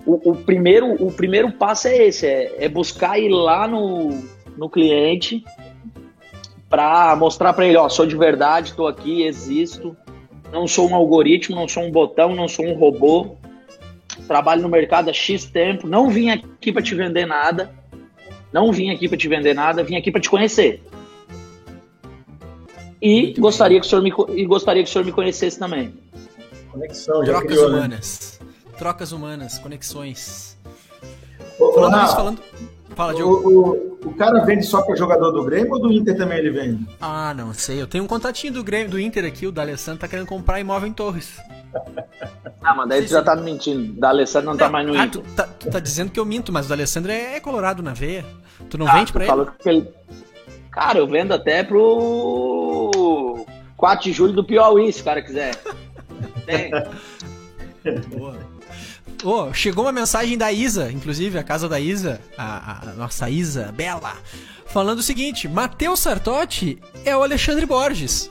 o, 0.05 0.35
primeiro, 0.35 1.01
o 1.01 1.13
primeiro 1.13 1.53
passo 1.53 1.87
é 1.87 2.09
esse, 2.09 2.27
é, 2.27 2.65
é 2.65 2.69
buscar 2.69 3.21
ir 3.21 3.29
lá 3.29 3.69
no, 3.69 4.21
no 4.57 4.69
cliente 4.69 5.45
para 6.69 7.15
mostrar 7.15 7.53
para 7.53 7.69
ele, 7.69 7.77
ó, 7.77 7.89
sou 7.89 8.05
de 8.05 8.17
verdade, 8.17 8.71
estou 8.71 8.89
aqui, 8.89 9.23
existo, 9.23 9.97
não 10.53 10.67
sou 10.67 10.89
um 10.89 10.95
algoritmo, 10.95 11.57
não 11.57 11.69
sou 11.69 11.85
um 11.85 11.91
botão, 11.91 12.35
não 12.35 12.49
sou 12.49 12.67
um 12.67 12.75
robô, 12.75 13.37
trabalho 14.27 14.63
no 14.63 14.69
mercado 14.69 15.11
há 15.11 15.13
X 15.13 15.45
tempo, 15.47 15.87
não 15.87 16.11
vim 16.11 16.31
aqui 16.31 16.73
para 16.73 16.83
te 16.83 16.95
vender 16.95 17.27
nada, 17.27 17.73
não 18.53 18.73
vim 18.73 18.91
aqui 18.91 19.09
para 19.09 19.19
te 19.19 19.29
vender 19.29 19.55
nada, 19.55 19.83
vim 19.83 19.97
aqui 19.97 20.11
para 20.11 20.21
te 20.21 20.31
conhecer. 20.31 20.83
E 23.01 23.33
gostaria, 23.39 23.81
que 23.81 23.87
o 23.87 23.89
senhor 23.89 24.03
me, 24.03 24.13
e 24.35 24.45
gostaria 24.45 24.83
que 24.83 24.89
o 24.89 24.93
senhor 24.93 25.05
me 25.05 25.13
conhecesse 25.13 25.59
também. 25.59 25.95
Conexão, 26.73 27.25
já 27.25 27.33
Trocas 27.33 27.49
criou, 27.49 27.71
né? 27.71 27.79
humanas. 27.79 28.41
Né? 28.41 28.73
Trocas 28.77 29.13
humanas, 29.13 29.59
conexões. 29.59 30.59
Ô, 31.59 31.73
falando 31.73 31.95
Rafa, 31.95 32.17
falando... 32.17 32.43
Fala, 32.99 33.15
Diogo. 33.15 33.49
O, 33.49 33.71
o, 33.71 34.09
o, 34.09 34.15
cara 34.17 34.45
vende 34.45 34.67
só 34.67 34.83
para 34.83 34.97
jogador 34.97 35.31
do 35.31 35.45
Grêmio 35.45 35.73
ou 35.73 35.79
do 35.79 35.93
Inter 35.93 36.17
também 36.17 36.39
ele 36.39 36.51
vende? 36.51 36.85
Ah, 37.01 37.33
não 37.33 37.55
sei. 37.55 37.81
Eu 37.81 37.87
tenho 37.87 38.03
um 38.03 38.09
contatinho 38.09 38.53
do 38.53 38.65
Grêmio, 38.65 38.91
do 38.91 38.99
Inter 38.99 39.25
aqui, 39.25 39.47
o 39.47 39.53
da 39.53 39.63
Alessandro 39.63 40.01
tá 40.01 40.09
querendo 40.09 40.27
comprar 40.27 40.59
imóvel 40.59 40.89
em 40.89 40.93
Torres. 40.93 41.39
Ah, 42.61 42.75
mas 42.75 42.89
daí 42.89 43.03
tu 43.03 43.11
já 43.11 43.23
tá 43.23 43.35
mentindo. 43.37 43.99
Da 43.99 44.11
Alessandro 44.11 44.51
não, 44.51 44.57
tá 44.57 44.65
não 44.65 44.73
tá 44.73 44.73
mais 44.73 44.87
no 44.87 44.93
ah, 44.93 45.07
Inter. 45.07 45.23
Tu 45.23 45.35
tá, 45.35 45.45
tu 45.45 45.71
tá, 45.71 45.81
dizendo 45.81 46.11
que 46.11 46.21
eu 46.21 46.27
minto, 46.27 46.53
mas 46.53 46.67
o 46.67 46.69
da 46.69 46.75
Alessandro 46.75 47.11
é, 47.11 47.37
é 47.37 47.41
colorado 47.41 47.83
na 47.83 47.95
veia. 47.95 48.27
Tu 48.69 48.77
não 48.77 48.87
ah, 48.87 48.93
vende 48.93 49.11
pra 49.11 49.25
ele? 49.25 49.47
ele? 49.65 49.89
Cara, 50.71 50.99
eu 50.99 51.07
vendo 51.07 51.33
até 51.33 51.63
pro 51.63 53.47
4 53.77 54.05
de 54.05 54.13
julho 54.13 54.35
do 54.35 54.45
Piauí, 54.45 54.93
se 54.93 55.01
o 55.01 55.05
cara 55.05 55.23
quiser. 55.23 55.55
Tem. 56.45 56.71
Boa. 58.19 58.37
Oh, 59.25 59.53
chegou 59.53 59.85
uma 59.85 59.93
mensagem 59.93 60.39
da 60.39 60.53
Isa, 60.53 60.91
inclusive 60.93 61.39
a 61.39 61.43
casa 61.43 61.69
da 61.69 61.81
Isa, 61.81 62.21
a, 62.37 62.91
a 62.91 62.93
nossa 62.93 63.29
Isa 63.29 63.73
Bela, 63.73 64.17
falando 64.67 65.01
o 65.01 65.03
seguinte: 65.03 65.49
Matheus 65.49 66.01
Sartotti 66.01 66.79
é 67.05 67.17
o 67.17 67.23
Alexandre 67.23 67.67
Borges. 67.67 68.31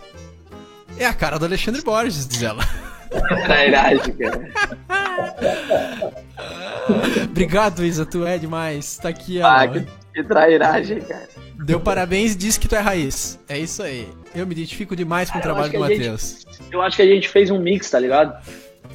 É 0.98 1.06
a 1.06 1.14
cara 1.14 1.38
do 1.38 1.46
Alexandre 1.46 1.82
Borges, 1.82 2.28
diz 2.28 2.42
ela. 2.42 2.64
Trairagem, 3.46 4.16
cara. 4.16 4.52
Obrigado, 7.24 7.86
Isa, 7.86 8.06
tu 8.06 8.26
é 8.26 8.38
demais. 8.38 8.98
Tá 8.98 9.10
aqui, 9.10 9.42
ó. 9.42 9.48
Ah, 9.48 9.68
que, 9.68 9.86
que 10.14 10.24
trairagem, 10.24 11.02
cara. 11.02 11.28
Deu 11.66 11.80
parabéns 11.80 12.34
e 12.34 12.38
disse 12.38 12.60
que 12.60 12.68
tu 12.68 12.76
é 12.76 12.80
raiz. 12.80 13.38
É 13.50 13.58
isso 13.58 13.84
aí. 13.84 14.08
Eu 14.34 14.48
me 14.48 14.54
identifico 14.54 14.96
demais 14.96 15.30
com 15.30 15.40
o 15.40 15.42
trabalho 15.42 15.72
do 15.72 15.80
Matheus. 15.80 16.46
Eu 16.72 16.82
acho 16.82 16.96
que 16.96 17.02
a 17.02 17.06
gente 17.06 17.28
fez 17.28 17.50
um 17.50 17.60
mix, 17.60 17.90
tá 17.90 18.00
ligado? 18.00 18.34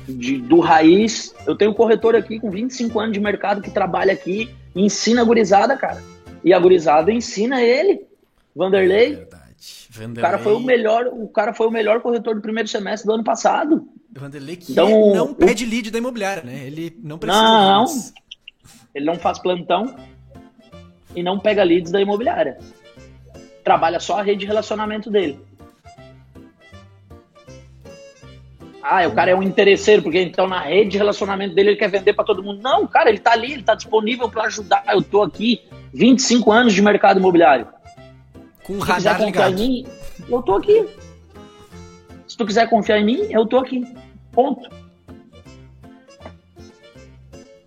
De, 0.07 0.39
do 0.39 0.61
raiz. 0.61 1.35
Eu 1.47 1.57
tenho 1.57 1.71
um 1.71 1.75
corretor 1.75 2.17
aqui 2.17 2.41
com 2.41 2.51
25 2.51 2.99
anos 2.99 3.13
de 3.13 3.21
mercado 3.21 3.63
que 3.63 3.71
trabalha 3.71 4.13
aqui 4.13 4.51
e 4.75 4.83
ensina 4.85 5.23
a 5.23 5.25
gurizada, 5.25 5.77
cara. 5.77 6.03
E 6.45 6.53
a 6.53 6.59
gurizada 6.59 7.13
ensina 7.13 7.63
ele. 7.63 8.07
Vanderlei. 8.55 9.15
É 9.15 9.43
Vanderlei. 9.91 10.19
O 10.19 10.23
cara 10.23 10.39
foi 10.39 10.55
o 10.55 10.61
melhor, 10.61 11.07
o 11.07 11.29
cara 11.29 11.53
foi 11.53 11.67
o 11.67 11.71
melhor 11.71 12.01
corretor 12.01 12.35
do 12.35 12.41
primeiro 12.41 12.69
semestre 12.69 13.07
do 13.07 13.13
ano 13.13 13.23
passado. 13.23 13.87
Vanderlei 14.11 14.57
que 14.57 14.73
então, 14.73 15.15
não 15.15 15.35
pede 15.35 15.65
lead 15.65 15.91
da 15.91 15.99
imobiliária, 15.99 16.43
né? 16.43 16.67
Ele 16.67 16.99
não 17.03 17.19
precisa. 17.19 17.43
Não, 17.43 17.85
ele 18.95 19.05
não 19.05 19.17
faz 19.17 19.39
plantão 19.39 19.95
e 21.15 21.23
não 21.23 21.39
pega 21.39 21.63
leads 21.63 21.93
da 21.93 22.01
imobiliária. 22.01 22.59
Trabalha 23.63 24.01
só 24.01 24.19
a 24.19 24.23
rede 24.23 24.41
de 24.41 24.47
relacionamento 24.47 25.11
dele. 25.11 25.39
Ah, 28.83 29.07
o 29.07 29.13
cara 29.13 29.31
é 29.31 29.35
um 29.35 29.43
interesseiro, 29.43 30.03
porque 30.03 30.21
então 30.21 30.49
na 30.49 30.61
rede 30.61 30.91
de 30.91 30.99
relacionamento 30.99 31.55
dele 31.55 31.71
ele 31.71 31.77
quer 31.77 31.89
vender 31.89 32.13
para 32.13 32.25
todo 32.25 32.43
mundo. 32.43 32.61
Não, 32.61 32.87
cara, 32.87 33.09
ele 33.09 33.19
tá 33.19 33.33
ali, 33.33 33.53
ele 33.53 33.63
tá 33.63 33.77
disponível 33.77 34.29
para 34.29 34.45
ajudar. 34.45 34.83
Eu 34.89 35.01
tô 35.01 35.23
aqui 35.23 35.63
25 35.95 36.51
anos 36.51 36.75
de 36.75 36.83
mercado 36.83 37.21
imobiliário. 37.21 37.69
Com 38.65 38.75
o 38.75 38.79
radar 38.81 39.23
ligado. 39.23 39.53
Em 39.53 39.69
mim, 39.69 39.87
eu 40.29 40.43
tô 40.43 40.57
aqui. 40.57 40.89
Se 42.27 42.37
tu 42.37 42.45
quiser 42.45 42.69
confiar 42.69 42.99
em 42.99 43.05
mim, 43.05 43.27
eu 43.31 43.47
tô 43.47 43.59
aqui. 43.59 43.85
Ponto. 44.33 44.69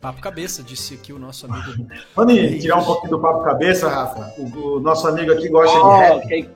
Papo 0.01 0.21
cabeça, 0.21 0.61
disse 0.61 0.95
aqui 0.95 1.13
o 1.13 1.17
nosso 1.17 1.45
amigo. 1.45 1.87
Vamos 2.15 2.35
tirar 2.61 2.77
um 2.77 2.83
pouquinho 2.83 3.11
do 3.11 3.19
papo 3.19 3.43
cabeça, 3.43 3.89
Rafa. 3.89 4.33
O, 4.37 4.75
o 4.75 4.79
nosso 4.79 5.07
amigo 5.07 5.31
aqui 5.31 5.47
gosta 5.47 5.79
oh, 5.79 5.93
de 5.93 5.99
rap. 5.99 6.27
Quem, 6.27 6.49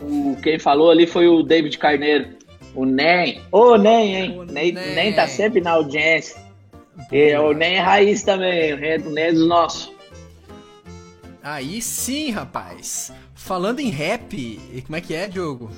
o, 0.00 0.36
quem 0.42 0.58
falou 0.58 0.90
ali 0.90 1.06
foi 1.06 1.28
o 1.28 1.42
David 1.42 1.76
Carneiro. 1.78 2.39
O 2.74 2.84
NEM. 2.84 3.42
Ô, 3.50 3.72
oh, 3.72 3.76
NEM, 3.76 4.14
hein? 4.14 4.38
O 4.38 4.44
NEM, 4.44 4.72
NEM. 4.72 4.94
NEM 4.94 5.14
tá 5.14 5.26
sempre 5.26 5.60
na 5.60 5.72
audiência. 5.72 6.40
E, 7.10 7.36
o 7.36 7.52
NEM 7.52 7.76
é 7.76 7.80
raiz 7.80 8.22
também. 8.22 8.74
O 8.74 9.10
NEM 9.10 9.24
é 9.24 9.32
dos 9.32 9.48
nossos. 9.48 9.92
Aí 11.42 11.80
sim, 11.80 12.30
rapaz. 12.30 13.12
Falando 13.34 13.80
em 13.80 13.90
rap, 13.90 14.60
como 14.86 14.96
é 14.96 15.00
que 15.00 15.14
é, 15.14 15.26
Diogo? 15.26 15.70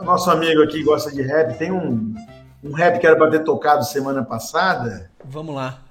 O 0.00 0.04
nosso 0.04 0.30
amigo 0.30 0.62
aqui 0.62 0.82
gosta 0.82 1.10
de 1.10 1.22
rap. 1.22 1.56
Tem 1.58 1.72
um, 1.72 2.14
um 2.62 2.72
rap 2.72 3.00
que 3.00 3.06
era 3.06 3.16
para 3.16 3.30
ter 3.30 3.42
tocado 3.42 3.84
semana 3.84 4.22
passada. 4.22 5.10
Vamos 5.24 5.54
lá. 5.54 5.82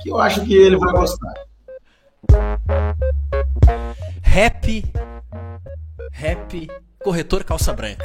Que 0.00 0.10
eu 0.10 0.18
acho 0.18 0.44
que 0.44 0.54
ele 0.54 0.76
vai 0.76 0.92
gostar. 0.92 1.34
Rap. 4.22 4.84
Rap. 6.12 6.68
Corretor 7.02 7.44
calça 7.44 7.72
branca. 7.72 8.04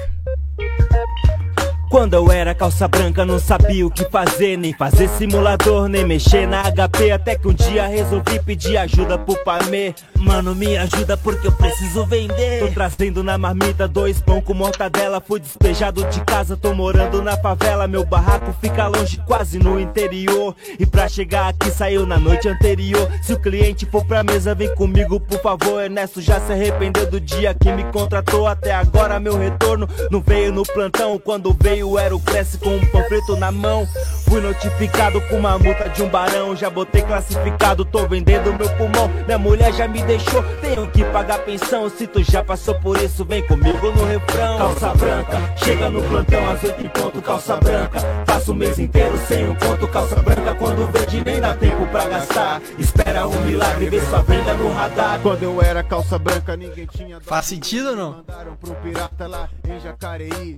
Thank 0.58 1.42
you. 1.42 1.53
Quando 1.94 2.16
eu 2.16 2.32
era 2.32 2.56
calça 2.56 2.88
branca, 2.88 3.24
não 3.24 3.38
sabia 3.38 3.86
o 3.86 3.92
que 3.92 4.04
fazer, 4.06 4.58
nem 4.58 4.74
fazer 4.74 5.08
simulador, 5.10 5.88
nem 5.88 6.04
mexer 6.04 6.48
na 6.48 6.64
HP. 6.64 7.12
Até 7.12 7.36
que 7.36 7.48
um 7.48 7.54
dia 7.54 7.86
resolvi 7.86 8.40
pedir 8.40 8.78
ajuda 8.78 9.16
pro 9.16 9.36
Pamê. 9.44 9.94
Mano, 10.18 10.56
me 10.56 10.76
ajuda 10.76 11.16
porque 11.16 11.46
eu 11.46 11.52
preciso 11.52 12.04
vender. 12.04 12.62
Tô 12.62 12.74
trazendo 12.74 13.24
na 13.24 13.38
marmita 13.38 13.88
dois 13.88 14.20
pão 14.20 14.42
com 14.42 14.56
mortadela. 14.56 15.22
Fui 15.22 15.40
despejado 15.40 16.04
de 16.06 16.20
casa, 16.22 16.58
tô 16.58 16.74
morando 16.74 17.22
na 17.22 17.38
favela. 17.38 17.88
Meu 17.88 18.04
barraco 18.04 18.56
fica 18.60 18.88
longe, 18.88 19.22
quase 19.28 19.60
no 19.60 19.80
interior. 19.80 20.56
E 20.80 20.88
pra 20.88 21.08
chegar 21.08 21.50
aqui 21.50 21.70
saiu 21.70 22.08
na 22.08 22.18
noite 22.18 22.48
anterior. 22.48 23.08
Se 23.22 23.34
o 23.34 23.40
cliente 23.40 23.86
for 23.86 24.04
pra 24.04 24.24
mesa, 24.24 24.56
vem 24.56 24.74
comigo, 24.74 25.20
por 25.20 25.40
favor. 25.42 25.84
Ernesto 25.84 26.22
já 26.22 26.40
se 26.40 26.54
arrependeu 26.54 27.06
do 27.06 27.20
dia 27.20 27.54
que 27.54 27.72
me 27.72 27.84
contratou. 27.92 28.48
Até 28.48 28.74
agora 28.74 29.20
meu 29.20 29.38
retorno 29.38 29.88
não 30.10 30.22
veio 30.22 30.52
no 30.52 30.64
plantão. 30.64 31.20
Quando 31.20 31.56
veio 31.62 31.83
o 31.84 32.00
era 32.00 32.16
o 32.16 32.20
Cresce 32.20 32.58
com 32.58 32.76
um 32.76 32.86
panfleto 32.88 33.36
na 33.36 33.52
mão. 33.52 33.88
Fui 34.28 34.42
notificado 34.42 35.22
com 35.28 35.38
uma 35.38 35.60
multa 35.60 35.90
de 35.90 36.02
um 36.02 36.10
barão. 36.10 36.56
Já 36.56 36.70
botei 36.70 37.02
classificado, 37.02 37.86
tô 37.86 38.08
vendendo 38.08 38.54
meu 38.54 38.70
pulmão. 38.76 39.10
Minha 39.26 39.38
mulher 39.38 39.74
já 39.74 39.88
me 39.88 40.02
deixou, 40.02 40.42
tenho 40.62 40.88
que 40.90 41.04
pagar 41.06 41.40
pensão. 41.40 41.90
Se 41.90 42.08
tu 42.08 42.24
já 42.24 42.44
passou 42.44 42.76
por 42.76 42.98
isso, 42.98 43.24
vem 43.26 43.46
comigo 43.46 43.92
no 43.92 44.06
refrão. 44.06 44.58
Calça 44.58 44.94
branca, 44.96 45.54
chega 45.58 45.90
no 45.90 46.02
plantão 46.04 46.50
às 46.50 46.64
oito 46.64 46.82
em 46.82 46.90
ponto, 46.90 47.22
calça 47.22 47.58
branca. 47.58 48.00
Passo 48.26 48.52
o 48.52 48.56
mês 48.56 48.80
inteiro 48.80 49.18
sem 49.28 49.48
um 49.48 49.56
ponto, 49.56 49.88
calça 49.88 50.16
branca. 50.16 50.56
Quando 50.56 50.92
vende, 50.92 51.24
nem 51.24 51.40
dá 51.40 51.54
tempo 51.54 51.86
pra 51.88 52.06
gastar. 52.08 52.62
Espera 52.80 53.28
um 53.28 53.42
milagre, 53.42 53.90
vê 53.90 54.02
sua 54.02 54.22
venda 54.22 54.54
no 54.56 54.74
radar. 54.74 55.20
Quando 55.22 55.44
eu 55.44 55.62
era 55.62 55.84
calça 55.84 56.18
branca, 56.18 56.58
ninguém 56.58 56.88
tinha. 56.88 57.20
Faz 57.22 57.46
sentido 57.46 57.90
ou 57.90 57.96
não? 57.96 58.24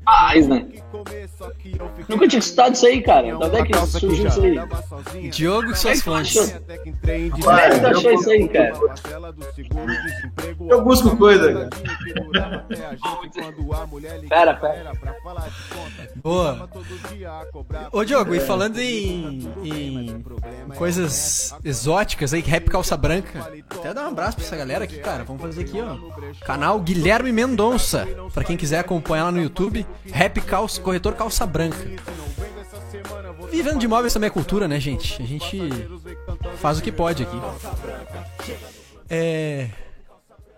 Faz, 0.06 0.48
né? 0.48 0.66
Nunca 2.08 2.28
tinha 2.28 2.40
escutado 2.40 2.74
isso 2.74 2.86
aí, 2.86 3.02
cara. 3.02 3.38
Da 3.38 3.46
onde 3.48 3.58
é 3.58 3.66
que 3.66 3.88
surgiu 3.88 4.28
isso 4.28 4.42
aí? 4.42 5.30
Diogo 5.30 5.72
e 5.72 5.76
suas 5.76 6.02
fontes. 6.02 6.52
Como 7.42 7.52
é 7.58 7.70
que 7.70 7.80
tu 7.80 7.88
achou 7.88 8.12
isso 8.12 8.30
aí, 8.30 8.48
cara? 8.48 8.74
Eu 10.70 10.84
busco 10.84 11.16
coisa, 11.18 11.70
Pera, 14.30 14.54
pera. 14.56 14.92
Boa. 16.16 16.70
Ô, 17.92 18.04
Diogo, 18.04 18.34
e 18.36 18.40
falando 18.40 18.80
em, 18.80 19.48
em 19.64 20.24
coisas 20.78 21.54
exóticas 21.64 22.34
aí, 22.34 22.42
rap 22.42 22.70
calça 22.70 22.98
branca, 22.98 23.52
até 23.70 23.94
dar 23.94 24.06
um 24.06 24.10
abraço 24.10 24.38
pra 24.38 24.46
essa 24.46 24.56
galera 24.56 24.84
aqui, 24.84 24.98
cara. 24.98 25.24
Vamos 25.24 25.42
fazer 25.42 25.62
aqui, 25.62 25.80
ó. 25.82 26.46
Canal 26.46 26.80
Guilherme 26.80 27.32
Mendonça. 27.32 28.08
Pra 28.34 28.44
quem 28.44 28.58
quiser 28.58 28.80
acompanhar 28.80 29.26
lá 29.26 29.32
no 29.32 29.42
YouTube, 29.42 29.86
rap 30.12 30.42
calça, 30.42 30.82
corretor 30.82 31.05
calça 31.14 31.46
branca. 31.46 31.78
Vivendo 33.52 33.80
de 33.80 33.86
imóveis 33.86 34.14
também 34.14 34.28
é 34.28 34.32
cultura, 34.32 34.68
né, 34.68 34.80
gente? 34.80 35.22
A 35.22 35.26
gente 35.26 35.60
faz 36.58 36.80
o 36.80 36.82
que 36.82 36.92
pode 36.92 37.24
aqui. 37.24 37.38
É. 39.10 39.70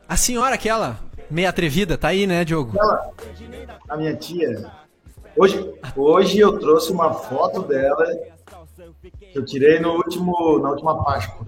A 0.08 0.16
senhora 0.16 0.56
aquela, 0.56 1.00
meia 1.30 1.50
atrevida, 1.50 1.98
tá 1.98 2.10
aí, 2.10 2.26
né, 2.26 2.46
Diogo? 2.46 2.78
Ela, 2.80 3.12
a 3.90 3.98
minha 3.98 4.16
tia. 4.16 4.72
Hoje, 5.36 5.74
hoje 5.96 6.40
eu 6.40 6.58
trouxe 6.58 6.92
uma 6.92 7.14
foto 7.14 7.62
dela 7.64 8.06
que 9.32 9.38
eu 9.38 9.46
tirei 9.46 9.80
no 9.80 9.92
último, 9.92 10.60
na 10.60 10.72
última 10.72 11.04
Páscoa. 11.04 11.48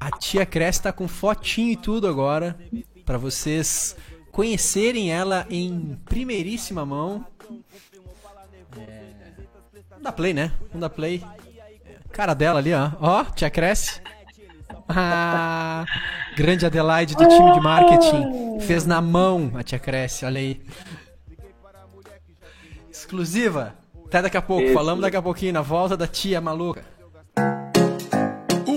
A 0.00 0.10
tia 0.18 0.46
Cresce 0.46 0.82
tá 0.82 0.92
com 0.92 1.06
fotinho 1.06 1.70
e 1.70 1.76
tudo 1.76 2.08
agora 2.08 2.56
para 3.04 3.18
vocês 3.18 3.96
conhecerem 4.30 5.12
ela 5.12 5.46
em 5.50 5.98
primeiríssima 6.06 6.84
mão. 6.86 7.26
É... 8.78 9.12
Vamos 9.90 10.02
dar 10.02 10.12
play, 10.12 10.34
né? 10.34 10.52
Vamos 10.68 10.80
dar 10.80 10.90
play. 10.90 11.22
Cara 12.10 12.34
dela 12.34 12.58
ali, 12.58 12.72
ó. 12.74 12.90
Ó, 13.00 13.24
tia 13.24 13.50
Cresce. 13.50 14.00
Ah, 14.94 15.84
grande 16.36 16.66
Adelaide 16.66 17.14
do 17.14 17.26
time 17.26 17.52
de 17.52 17.60
marketing. 17.60 18.60
Fez 18.60 18.84
na 18.84 19.00
mão 19.00 19.52
a 19.54 19.62
tia 19.62 19.78
Cresce, 19.78 20.26
olha 20.26 20.38
aí. 20.38 20.60
Exclusiva. 22.90 23.74
Até 24.06 24.22
daqui 24.22 24.36
a 24.36 24.42
pouco. 24.42 24.72
Falamos 24.74 25.00
daqui 25.00 25.16
a 25.16 25.22
pouquinho 25.22 25.54
na 25.54 25.62
volta 25.62 25.96
da 25.96 26.06
tia 26.06 26.40
maluca. 26.40 26.84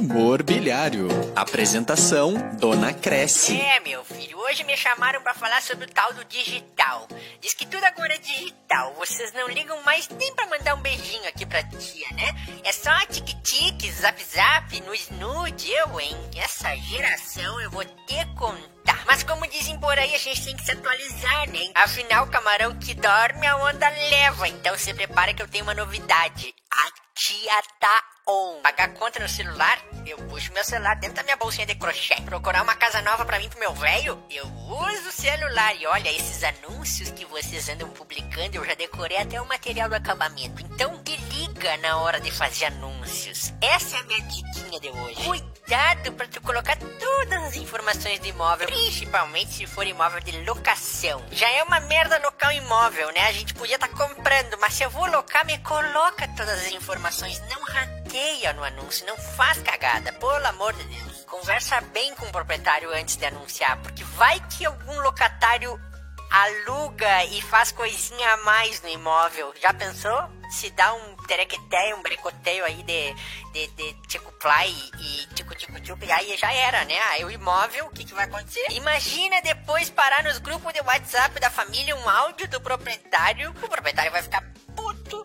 Humor 0.06 0.44
bilhário. 0.44 1.08
Apresentação: 1.36 2.36
Dona 2.60 2.94
Cresce. 2.94 3.60
É, 3.60 3.80
meu 3.80 4.06
filho, 4.06 4.38
hoje 4.38 4.64
me 4.64 4.78
chamaram 4.78 5.20
pra 5.20 5.34
falar 5.34 5.64
sobre 5.64 5.86
o 5.86 5.90
tal 5.90 6.14
do 6.14 6.24
digital. 6.26 7.08
Diz 7.42 7.56
que 7.56 7.66
tudo 7.66 7.84
agora 7.84 8.14
é 8.14 8.18
digital. 8.20 8.94
Vocês 9.00 9.34
não 9.34 9.48
ligam 9.48 9.82
mais 9.82 10.08
nem 10.10 10.32
pra 10.36 10.46
mandar 10.46 10.76
um 10.76 10.82
beijinho 10.82 11.28
aqui 11.28 11.44
pra 11.44 11.64
tia, 11.64 12.08
né? 12.12 12.36
É 12.64 12.72
só 12.72 12.92
tic-tic, 13.08 13.92
zap-zap, 13.94 14.80
no 14.82 14.94
snood. 14.94 15.72
Eu, 15.72 16.00
hein? 16.00 16.16
Essa 16.36 16.76
geração 16.76 17.60
eu 17.62 17.72
vou 17.72 17.84
te 17.84 18.26
contar. 18.38 19.04
Mas 19.08 19.24
como 19.24 19.48
dizem 19.48 19.80
por 19.80 19.98
aí, 19.98 20.14
a 20.14 20.20
gente 20.20 20.46
tem 20.46 20.56
que 20.56 20.66
se 20.66 20.72
atualizar, 20.72 21.50
né? 21.50 21.72
Afinal, 21.74 22.28
camarão 22.28 22.78
que 22.78 22.94
dorme, 22.94 23.48
a 23.48 23.58
onda 23.58 23.90
leva. 23.90 24.48
Então 24.50 24.78
se 24.78 24.94
prepara 24.94 25.34
que 25.34 25.42
eu 25.42 25.48
tenho 25.48 25.64
uma 25.64 25.74
novidade. 25.74 26.54
A 26.72 26.92
tia 27.16 27.64
tá 27.80 28.04
on. 28.28 28.62
Pagar 28.62 28.94
conta 28.94 29.20
no 29.20 29.30
celular? 29.30 29.80
Eu 30.06 30.18
puxo 30.30 30.52
meu 30.54 30.64
celular 30.64 30.96
dentro 30.96 31.18
da 31.18 31.24
minha 31.24 31.38
bolsinha 31.38 31.66
de 31.66 31.76
crochê. 31.76 32.16
Procurar 32.22 32.64
uma 32.64 32.76
casa 32.76 33.02
nova 33.02 33.26
pra 33.26 33.40
mim 33.40 33.50
pro 33.50 33.60
meu 33.60 33.74
velho? 33.74 34.22
Eu 34.30 34.46
uso 34.46 35.10
o 35.10 35.12
celular. 35.12 35.76
E 35.76 35.86
olha, 35.88 36.10
esses 36.10 36.44
anúncios 36.44 37.12
que 37.12 37.26
vocês 37.26 37.70
andam 37.70 37.90
publicando, 37.90 38.58
eu 38.58 38.66
já 38.66 38.74
decorei 38.76 39.18
até 39.18 39.42
o 39.42 39.48
material 39.48 39.90
do 39.90 39.96
acabamento. 39.96 40.62
Então 40.64 41.02
te 41.04 41.16
liga 41.18 41.78
na 41.78 41.98
hora 41.98 42.20
de 42.20 42.32
fazer 42.32 42.66
anúncios. 42.66 43.54
Essa 43.62 43.98
é 43.98 44.00
a 44.00 44.04
minha 44.04 44.22
diquinha 44.22 44.80
de 44.80 44.90
hoje. 44.90 45.24
Cuidado 45.24 46.12
pra 46.14 46.28
tu 46.28 46.42
colocar 46.42 46.78
todas 46.78 47.44
as 47.44 47.56
informações 47.56 48.20
do 48.20 48.28
imóvel, 48.28 48.68
principalmente 48.68 49.54
se 49.54 49.68
for 49.68 49.86
imóvel 49.86 50.20
de 50.22 50.32
locação. 50.44 51.24
Já 51.32 51.50
é 51.50 51.64
uma 51.64 51.80
merda 51.82 52.20
locar 52.24 52.50
um 52.50 52.58
imóvel, 52.58 53.12
né? 53.14 53.28
A 53.28 53.32
gente 53.32 53.54
podia 53.54 53.76
estar 53.76 53.90
comprando, 53.90 54.58
mas 54.60 54.74
se 54.74 54.84
eu 54.84 54.90
vou 54.90 55.06
locar, 55.08 55.46
me 55.46 55.58
coloca 55.60 56.28
todas 56.30 56.66
as 56.66 56.72
informações. 56.72 57.42
Não 57.50 57.64
rateia 57.64 58.15
no 58.54 58.64
anúncio, 58.64 59.06
não 59.06 59.18
faz 59.18 59.62
cagada, 59.62 60.14
pelo 60.14 60.48
amor 60.48 60.72
de 60.74 60.84
Deus. 60.86 61.26
Conversa 61.26 61.82
bem 61.82 62.16
com 62.16 62.26
o 62.26 62.32
proprietário 62.32 62.90
antes 62.94 63.18
de 63.18 63.26
anunciar, 63.26 63.78
porque 63.82 64.06
vai 64.06 64.40
que 64.52 64.66
algum 64.66 65.02
locatário 65.02 65.78
aluga 66.32 67.26
e 67.26 67.42
faz 67.42 67.74
coisinha 67.74 68.34
a 68.34 68.38
mais 68.38 68.82
no 68.82 68.88
imóvel. 68.88 69.54
Já 69.62 69.74
pensou? 69.74 70.30
Se 70.50 70.70
dá 70.70 70.94
um 70.94 71.16
terequeteio, 71.28 71.98
um 71.98 72.04
brecoteio 72.04 72.64
aí 72.64 72.84
de, 72.84 73.14
de, 73.52 73.68
de 73.68 73.94
tico-play 74.08 74.74
e 74.98 75.28
tico-tico-tico, 75.34 76.06
e 76.06 76.12
aí 76.12 76.38
já 76.38 76.54
era, 76.54 76.86
né? 76.86 76.98
Aí 77.12 77.26
o 77.26 77.32
imóvel, 77.32 77.88
o 77.88 77.90
que, 77.90 78.06
que 78.06 78.14
vai 78.14 78.24
acontecer? 78.24 78.66
Imagina 78.72 79.42
depois 79.42 79.90
parar 79.90 80.24
nos 80.24 80.38
grupos 80.38 80.72
de 80.72 80.80
WhatsApp 80.80 81.38
da 81.40 81.50
família 81.50 81.96
um 81.98 82.10
áudio 82.10 82.48
do 82.48 82.62
proprietário. 82.62 83.52
O 83.52 83.70
proprietário 83.70 84.12
vai 84.12 84.24
ficar 84.24 84.42
puto, 84.74 85.25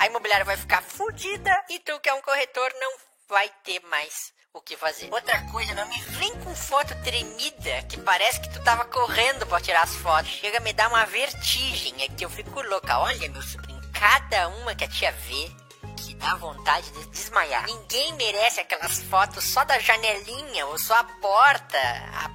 a 0.00 0.06
imobiliária 0.06 0.46
vai 0.46 0.56
ficar 0.56 0.82
fudida 0.82 1.52
e 1.68 1.78
tu 1.78 2.00
que 2.00 2.08
é 2.08 2.14
um 2.14 2.22
corretor 2.22 2.72
não 2.80 2.90
vai 3.28 3.50
ter 3.62 3.80
mais 3.90 4.32
o 4.54 4.60
que 4.62 4.74
fazer. 4.74 5.12
Outra 5.12 5.42
coisa, 5.52 5.74
não 5.74 5.86
me 5.86 6.00
vem 6.00 6.34
com 6.40 6.54
foto 6.54 6.94
tremida 7.04 7.82
que 7.86 8.00
parece 8.00 8.40
que 8.40 8.50
tu 8.50 8.64
tava 8.64 8.86
correndo 8.86 9.46
pra 9.46 9.60
tirar 9.60 9.82
as 9.82 9.94
fotos. 9.96 10.32
Chega 10.32 10.56
a 10.56 10.60
me 10.62 10.72
dar 10.72 10.88
uma 10.88 11.04
vertigem, 11.04 12.02
é 12.02 12.08
que 12.08 12.24
eu 12.24 12.30
fico 12.30 12.62
louca. 12.62 12.98
Olha, 12.98 13.28
meu 13.28 13.42
sobrinho, 13.42 13.78
cada 13.92 14.48
uma 14.48 14.74
que 14.74 14.84
a 14.84 14.88
tia 14.88 15.12
vê 15.12 15.50
dá 16.20 16.34
vontade 16.36 16.90
de 16.90 17.06
desmaiar. 17.06 17.64
Ninguém 17.64 18.12
merece 18.14 18.60
aquelas 18.60 19.00
fotos 19.04 19.42
só 19.44 19.64
da 19.64 19.78
janelinha 19.78 20.66
ou 20.66 20.78
só 20.78 20.94
a 20.94 21.04
porta. 21.04 21.78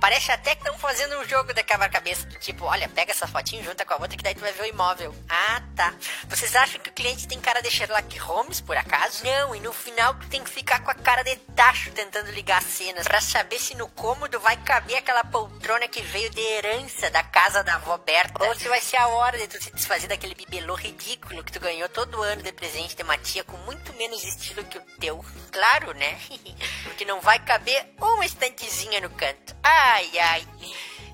Parece 0.02 0.32
até 0.32 0.56
que 0.56 0.62
estão 0.62 0.78
fazendo 0.78 1.18
um 1.20 1.26
jogo 1.26 1.54
da 1.54 1.64
quebra-cabeça 1.64 2.26
do 2.28 2.38
tipo, 2.40 2.66
olha, 2.66 2.90
pega 2.90 3.12
essa 3.12 3.28
fotinho 3.28 3.64
junta 3.64 3.86
com 3.86 3.94
a 3.94 3.98
outra 3.98 4.18
que 4.18 4.24
daí 4.24 4.36
tu 4.36 4.42
vai 4.42 4.52
ver 4.52 4.64
o 4.64 4.66
imóvel. 4.66 5.16
Ah, 5.30 5.62
tá. 5.76 5.94
Vocês 6.28 6.56
acham 6.56 6.80
que 6.82 6.90
o 6.90 6.94
cliente 6.94 7.28
tem 7.28 7.40
cara 7.40 7.62
de 7.62 7.70
Sherlock 7.70 8.18
Holmes, 8.18 8.60
por 8.62 8.76
acaso? 8.76 9.24
Não, 9.24 9.56
e 9.56 9.60
no 9.60 9.72
final 9.72 10.14
tu 10.16 10.28
tem 10.28 10.44
que 10.44 10.50
ficar 10.50 10.84
com 10.84 10.92
a 10.92 10.96
cara 10.96 11.24
de 11.24 11.36
tacho 11.56 11.92
tentando 11.92 12.32
ligar 12.32 12.58
as 12.58 12.66
cenas 12.66 13.08
pra 13.08 13.22
saber 13.22 13.60
se 13.60 13.76
no 13.76 13.88
cômodo 13.90 14.40
vai 14.40 14.58
caber 14.58 14.98
aquela 14.98 15.24
poltrona 15.24 15.88
que 15.88 16.02
veio 16.02 16.30
de 16.32 16.42
herança 16.42 17.10
da 17.12 17.24
casa 17.24 17.64
da 17.64 17.76
avó 17.76 17.98
Berta. 17.98 18.44
Ou 18.44 18.56
se 18.56 18.68
vai 18.68 18.82
ser 18.82 18.98
a 18.98 19.08
hora 19.08 19.38
de 19.38 19.48
tu 19.48 19.64
se 19.64 19.72
desfazer 19.72 20.08
daquele 20.08 20.36
bibelô 20.36 20.76
ridículo 20.76 21.44
que 21.44 21.52
tu 21.52 21.60
ganhou 21.60 21.88
todo 21.90 22.22
ano 22.22 22.42
de 22.42 22.52
presente 22.52 22.96
de 22.96 23.04
uma 23.04 23.18
tia 23.18 23.44
com 23.44 23.58
muito 23.58 23.75
menos 23.94 24.24
estilo 24.24 24.64
que 24.66 24.78
o 24.78 24.82
teu. 25.00 25.26
Claro, 25.52 25.94
né? 25.94 26.20
Porque 26.84 27.06
não 27.06 27.22
vai 27.22 27.40
caber 27.40 27.94
uma 28.00 28.26
estantezinha 28.26 29.02
no 29.02 29.10
canto. 29.10 29.56
Ai, 29.64 30.20
ai. 30.20 30.48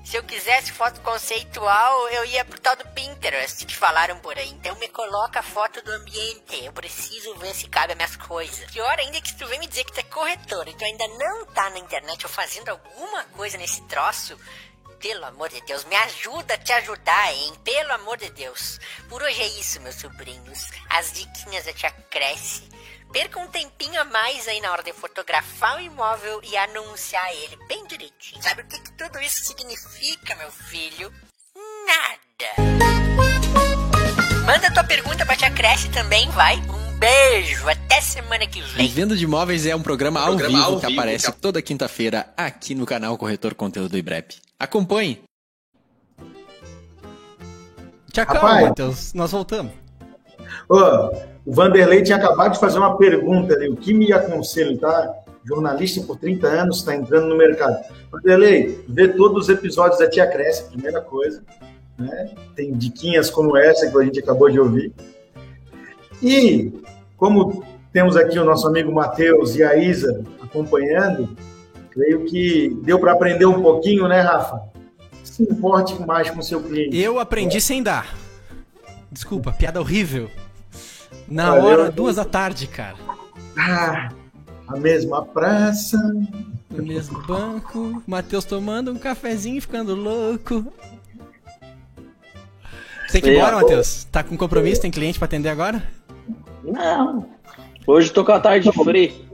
Se 0.04 0.18
eu 0.18 0.24
quisesse 0.24 0.72
foto 0.72 1.00
conceitual, 1.00 2.08
eu 2.08 2.24
ia 2.26 2.44
pro 2.44 2.60
tal 2.60 2.76
do 2.76 2.86
Pinterest 2.88 3.64
que 3.64 3.74
falaram 3.74 4.18
por 4.18 4.36
aí. 4.36 4.50
Então 4.50 4.76
me 4.76 4.88
coloca 4.88 5.40
a 5.40 5.42
foto 5.42 5.82
do 5.82 5.92
ambiente. 5.92 6.64
Eu 6.64 6.72
preciso 6.72 7.34
ver 7.36 7.54
se 7.54 7.68
cabe 7.68 7.92
as 7.92 7.96
minhas 7.96 8.16
coisas. 8.16 8.70
Pior 8.70 8.98
ainda 8.98 9.16
é 9.16 9.20
que 9.20 9.34
tu 9.36 9.46
vem 9.46 9.58
me 9.58 9.66
dizer 9.66 9.84
que 9.84 9.92
tu 9.92 10.00
é 10.00 10.02
corretor 10.02 10.68
e 10.68 10.74
tu 10.74 10.84
ainda 10.84 11.06
não 11.16 11.46
tá 11.46 11.70
na 11.70 11.78
internet 11.78 12.26
ou 12.26 12.30
fazendo 12.30 12.68
alguma 12.68 13.24
coisa 13.36 13.56
nesse 13.56 13.80
troço, 13.82 14.38
pelo 15.02 15.24
amor 15.26 15.48
de 15.48 15.60
Deus, 15.62 15.84
me 15.84 15.96
ajuda 15.96 16.54
a 16.54 16.58
te 16.58 16.72
ajudar, 16.72 17.34
hein? 17.34 17.52
Pelo 17.64 17.92
amor 17.92 18.16
de 18.16 18.30
Deus. 18.30 18.78
Por 19.08 19.20
hoje 19.20 19.42
é 19.42 19.48
isso, 19.58 19.80
meus 19.80 19.96
sobrinhos. 19.96 20.68
As 20.88 21.12
diquinhas 21.12 21.64
da 21.64 21.72
tia 21.72 21.90
Cresce. 22.08 22.62
Perca 23.12 23.40
um 23.40 23.48
tempinho 23.48 24.00
a 24.00 24.04
mais 24.04 24.46
aí 24.46 24.60
na 24.60 24.70
hora 24.70 24.82
de 24.82 24.92
fotografar 24.92 25.76
o 25.76 25.80
imóvel 25.80 26.40
e 26.44 26.56
anunciar 26.56 27.34
ele 27.34 27.56
bem 27.66 27.84
direitinho. 27.86 28.42
Sabe 28.42 28.62
o 28.62 28.66
que, 28.66 28.78
que 28.78 28.92
tudo 28.92 29.20
isso 29.20 29.44
significa, 29.44 30.36
meu 30.36 30.52
filho? 30.52 31.12
Nada. 31.84 32.52
Manda 34.46 34.72
tua 34.72 34.84
pergunta 34.84 35.26
pra 35.26 35.36
tia 35.36 35.50
Cresce 35.50 35.90
também, 35.90 36.30
vai. 36.30 36.56
Um 36.56 36.81
beijo, 37.02 37.68
até 37.68 38.00
semana 38.00 38.46
que 38.46 38.60
vem. 38.60 38.86
Vivendo 38.86 39.16
de 39.16 39.24
Imóveis 39.24 39.66
é 39.66 39.74
um 39.74 39.82
programa, 39.82 40.20
ao, 40.20 40.36
programa 40.36 40.58
vivo 40.58 40.70
ao 40.74 40.80
que 40.80 40.86
vivo 40.86 41.00
aparece 41.00 41.32
que- 41.32 41.40
toda 41.40 41.60
quinta-feira 41.60 42.26
aqui 42.36 42.74
no 42.76 42.86
canal 42.86 43.18
Corretor 43.18 43.54
Conteúdo 43.54 43.90
do 43.90 43.98
IBREP. 43.98 44.36
Acompanhe! 44.58 45.20
Tchau. 48.12 48.26
Matheus. 48.42 49.12
Nós 49.14 49.32
voltamos. 49.32 49.72
Ô, 50.68 50.76
o 51.46 51.52
Vanderlei 51.52 52.02
tinha 52.02 52.18
acabado 52.18 52.52
de 52.52 52.60
fazer 52.60 52.78
uma 52.78 52.96
pergunta 52.96 53.54
ali. 53.54 53.68
O 53.68 53.76
que 53.76 53.92
me 53.92 54.12
aconselho, 54.12 54.78
tá? 54.78 55.14
Jornalista 55.44 56.02
por 56.02 56.18
30 56.18 56.46
anos, 56.46 56.78
está 56.78 56.94
entrando 56.94 57.26
no 57.26 57.36
mercado. 57.36 57.82
Vanderlei, 58.12 58.84
vê 58.86 59.08
todos 59.08 59.44
os 59.44 59.48
episódios 59.48 59.98
da 59.98 60.08
Tia 60.08 60.26
Cresce, 60.26 60.68
primeira 60.70 61.00
coisa. 61.00 61.42
Né? 61.98 62.30
Tem 62.54 62.72
diquinhas 62.74 63.28
como 63.30 63.56
essa 63.56 63.90
que 63.90 63.98
a 63.98 64.04
gente 64.04 64.20
acabou 64.20 64.48
de 64.50 64.60
ouvir. 64.60 64.92
E, 66.22 66.70
como 67.22 67.62
temos 67.92 68.16
aqui 68.16 68.36
o 68.36 68.44
nosso 68.44 68.66
amigo 68.66 68.92
Matheus 68.92 69.54
e 69.54 69.62
a 69.62 69.76
Isa 69.76 70.24
acompanhando, 70.42 71.36
creio 71.92 72.24
que 72.24 72.76
deu 72.82 72.98
para 72.98 73.12
aprender 73.12 73.46
um 73.46 73.62
pouquinho, 73.62 74.08
né, 74.08 74.20
Rafa? 74.20 74.60
Se 75.22 75.44
importe 75.44 75.94
mais 76.04 76.28
com 76.28 76.40
o 76.40 76.42
seu 76.42 76.60
cliente. 76.60 76.98
Eu 76.98 77.20
aprendi 77.20 77.60
sem 77.60 77.80
dar. 77.80 78.12
Desculpa, 79.08 79.52
piada 79.52 79.80
horrível. 79.80 80.28
Na 81.28 81.50
Valeu. 81.50 81.64
hora, 81.64 81.90
duas 81.92 82.16
da 82.16 82.24
tarde, 82.24 82.66
cara. 82.66 82.96
Ah, 83.56 84.08
a 84.66 84.76
mesma 84.76 85.24
praça. 85.24 85.96
No 86.68 86.82
mesmo 86.82 87.22
banco, 87.22 88.02
Matheus 88.04 88.44
tomando 88.44 88.90
um 88.90 88.98
cafezinho 88.98 89.58
e 89.58 89.60
ficando 89.60 89.94
louco. 89.94 90.72
Tem 93.12 93.22
que 93.22 93.30
ir 93.30 93.36
embora, 93.36 93.60
Matheus? 93.60 94.08
Tá 94.10 94.24
com 94.24 94.36
compromisso? 94.36 94.80
Tem 94.80 94.90
cliente 94.90 95.20
pra 95.20 95.26
atender 95.26 95.50
agora? 95.50 96.01
Não. 96.62 97.26
Hoje 97.86 98.12
tô 98.12 98.24
com 98.24 98.32
a 98.32 98.40
tarde 98.40 98.70
free. 98.72 99.26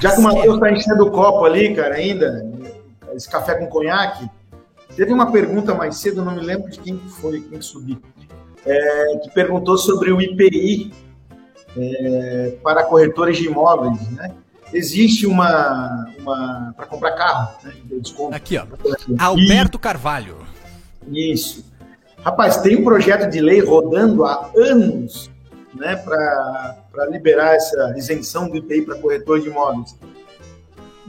Já 0.00 0.12
que 0.12 0.20
o 0.20 0.22
Matheus 0.22 0.54
está 0.54 0.72
enchendo 0.72 1.06
o 1.06 1.10
copo 1.10 1.44
ali, 1.44 1.74
cara, 1.74 1.94
ainda, 1.94 2.50
esse 3.14 3.28
café 3.28 3.54
com 3.54 3.66
conhaque, 3.66 4.28
teve 4.96 5.12
uma 5.12 5.30
pergunta 5.30 5.74
mais 5.74 5.96
cedo, 5.96 6.24
não 6.24 6.34
me 6.34 6.40
lembro 6.40 6.70
de 6.70 6.78
quem 6.78 6.96
que 6.96 7.08
foi, 7.08 7.40
quem 7.40 7.58
que 7.58 7.64
subiu, 7.64 8.00
é, 8.64 9.18
que 9.22 9.30
perguntou 9.30 9.76
sobre 9.76 10.10
o 10.10 10.20
IPI 10.20 10.92
é, 11.76 12.56
para 12.62 12.84
corretores 12.84 13.36
de 13.36 13.46
imóveis, 13.46 14.00
né? 14.12 14.34
Existe 14.72 15.26
uma, 15.26 16.12
uma 16.18 16.74
para 16.76 16.86
comprar 16.86 17.12
carro, 17.12 17.54
né? 17.62 17.72
desconto. 18.00 18.34
Aqui, 18.34 18.58
ó. 18.58 18.64
Alberto 19.18 19.78
Carvalho. 19.78 20.38
Isso. 21.06 21.64
Rapaz, 22.24 22.56
tem 22.56 22.76
um 22.76 22.82
projeto 22.82 23.30
de 23.30 23.40
lei 23.40 23.60
rodando 23.60 24.24
há 24.24 24.50
anos 24.56 25.30
né, 25.74 25.96
para 25.96 27.06
liberar 27.10 27.54
essa 27.54 27.94
isenção 27.96 28.48
do 28.48 28.56
IPI 28.56 28.82
para 28.82 28.94
corretor 28.96 29.40
de 29.40 29.48
imóveis. 29.48 29.96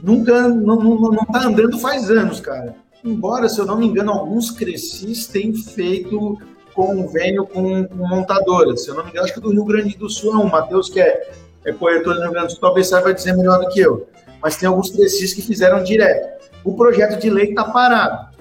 nunca 0.02 0.48
não, 0.48 0.76
não, 0.76 0.96
não 0.98 1.24
tá 1.26 1.46
andando 1.46 1.78
faz 1.78 2.10
anos, 2.10 2.40
cara. 2.40 2.74
Embora, 3.04 3.48
se 3.48 3.58
eu 3.58 3.66
não 3.66 3.78
me 3.78 3.86
engano, 3.86 4.10
alguns 4.10 4.50
Crescis 4.50 5.26
têm 5.26 5.54
feito 5.54 6.38
convênio 6.74 7.46
com, 7.46 7.86
com 7.86 8.08
montadoras. 8.08 8.82
Se 8.82 8.90
eu 8.90 8.94
não 8.94 9.04
me 9.04 9.10
engano, 9.10 9.24
acho 9.24 9.34
que 9.34 9.40
do 9.40 9.50
Rio 9.50 9.64
Grande 9.64 9.96
do 9.96 10.10
Sul 10.10 10.34
é 10.34 10.36
um. 10.38 10.48
Matheus, 10.48 10.88
que 10.88 11.00
é, 11.00 11.30
é 11.64 11.72
corretor 11.72 12.14
do 12.14 12.22
Rio 12.22 12.32
Grande 12.32 12.48
do 12.48 12.52
Sul, 12.52 12.60
talvez 12.60 12.88
saiba 12.88 13.14
dizer 13.14 13.34
melhor 13.34 13.60
do 13.60 13.68
que 13.68 13.80
eu. 13.80 14.08
Mas 14.42 14.56
tem 14.56 14.68
alguns 14.68 14.90
Crescis 14.90 15.32
que 15.32 15.40
fizeram 15.40 15.82
direto. 15.82 16.36
O 16.64 16.74
projeto 16.74 17.18
de 17.20 17.30
lei 17.30 17.50
está 17.50 17.64
parado. 17.64 18.36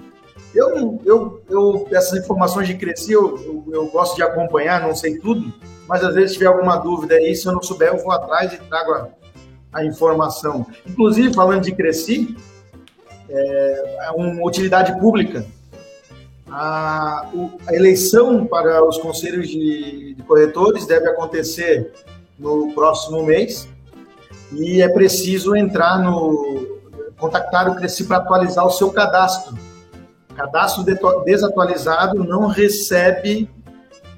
Eu, 0.53 1.01
eu, 1.05 1.41
eu, 1.49 1.87
essas 1.91 2.17
informações 2.17 2.67
de 2.67 2.75
Cresci, 2.75 3.11
eu, 3.11 3.37
eu, 3.37 3.73
eu 3.73 3.87
gosto 3.87 4.15
de 4.15 4.23
acompanhar, 4.23 4.81
não 4.81 4.95
sei 4.95 5.19
tudo, 5.19 5.53
mas 5.87 6.03
às 6.03 6.15
vezes 6.15 6.33
tiver 6.33 6.47
alguma 6.47 6.77
dúvida 6.77 7.15
aí, 7.15 7.35
se 7.35 7.45
eu 7.47 7.53
não 7.53 7.61
souber, 7.61 7.89
eu 7.89 7.97
vou 7.97 8.11
atrás 8.11 8.53
e 8.53 8.57
trago 8.57 8.91
a, 8.93 9.07
a 9.73 9.85
informação. 9.85 10.65
Inclusive, 10.85 11.33
falando 11.33 11.63
de 11.63 11.71
Cresci, 11.73 12.35
é, 13.29 14.07
é 14.07 14.11
uma 14.11 14.45
utilidade 14.45 14.99
pública. 14.99 15.45
A, 16.49 17.27
a, 17.67 17.75
eleição 17.75 18.45
para 18.45 18.83
os 18.85 18.97
conselhos 18.97 19.47
de, 19.47 20.13
de 20.13 20.23
corretores 20.23 20.85
deve 20.85 21.07
acontecer 21.09 21.91
no 22.37 22.71
próximo 22.73 23.23
mês 23.23 23.67
e 24.51 24.81
é 24.81 24.87
preciso 24.87 25.55
entrar 25.55 25.99
no 25.99 26.75
contactar 27.17 27.69
o 27.69 27.75
Cresci 27.75 28.03
para 28.03 28.17
atualizar 28.17 28.65
o 28.65 28.71
seu 28.71 28.91
cadastro. 28.91 29.57
Cadastro 30.35 30.83
desatualizado 31.23 32.23
não 32.23 32.47
recebe 32.47 33.49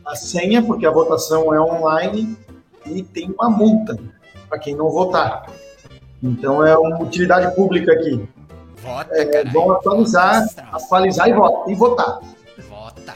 a 0.08 0.16
senha, 0.16 0.62
porque 0.62 0.86
a 0.86 0.92
votação 0.92 1.54
é 1.54 1.60
online 1.60 2.38
e 2.86 3.04
tem 3.04 3.30
uma 3.32 3.50
multa 3.50 3.98
para 4.50 4.58
quem 4.60 4.76
não 4.76 4.90
votar. 4.90 5.52
Então 6.24 6.66
é 6.66 6.78
uma 6.78 7.02
utilidade 7.02 7.54
pública 7.56 7.92
aqui. 7.92 8.28
Vota, 8.78 9.14
é 9.16 9.44
bom 9.46 9.72
atualizar, 9.72 10.46
atualizar 10.72 11.28
e, 11.28 11.34
vota, 11.34 11.72
e 11.72 11.76
votar. 11.76 12.20
Vota. 12.70 13.16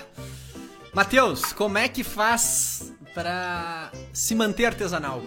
Matheus, 0.94 1.54
como 1.54 1.78
é 1.78 1.88
que 1.88 2.04
faz 2.04 2.94
para 3.14 3.92
se 4.12 4.36
manter 4.36 4.66
artesanal? 4.66 5.22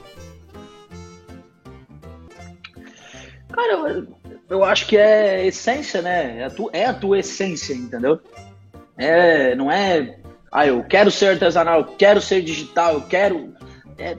Cara, 3.51 3.73
eu, 3.73 4.07
eu 4.51 4.65
acho 4.65 4.87
que 4.87 4.97
é 4.97 5.47
essência, 5.47 6.03
né? 6.03 6.41
É 6.41 6.45
a, 6.45 6.51
tu, 6.51 6.69
é 6.73 6.85
a 6.87 6.93
tua 6.93 7.21
essência, 7.21 7.73
entendeu? 7.73 8.21
É, 8.99 9.55
não 9.55 9.71
é 9.71 10.19
ah, 10.55 10.69
eu 10.69 10.85
quero 10.85 11.11
ser 11.11 11.31
artesanal, 11.31 11.81
eu 11.81 11.85
quero 11.85 12.21
ser 12.21 12.41
digital, 12.41 12.95
eu 12.95 13.01
quero. 13.01 13.53
É, 13.99 14.17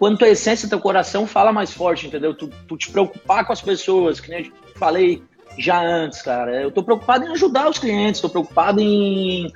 quando 0.00 0.18
tua 0.18 0.28
essência, 0.28 0.68
teu 0.68 0.80
coração 0.80 1.28
fala 1.28 1.52
mais 1.52 1.72
forte, 1.72 2.08
entendeu? 2.08 2.34
Tu, 2.34 2.50
tu 2.66 2.76
te 2.76 2.90
preocupar 2.90 3.46
com 3.46 3.52
as 3.52 3.62
pessoas, 3.62 4.18
que 4.18 4.30
nem 4.30 4.46
eu 4.46 4.52
falei 4.74 5.22
já 5.56 5.80
antes, 5.80 6.22
cara. 6.22 6.60
Eu 6.60 6.72
tô 6.72 6.82
preocupado 6.82 7.24
em 7.24 7.28
ajudar 7.28 7.70
os 7.70 7.78
clientes, 7.78 8.20
tô 8.20 8.28
preocupado 8.28 8.80
em, 8.80 9.52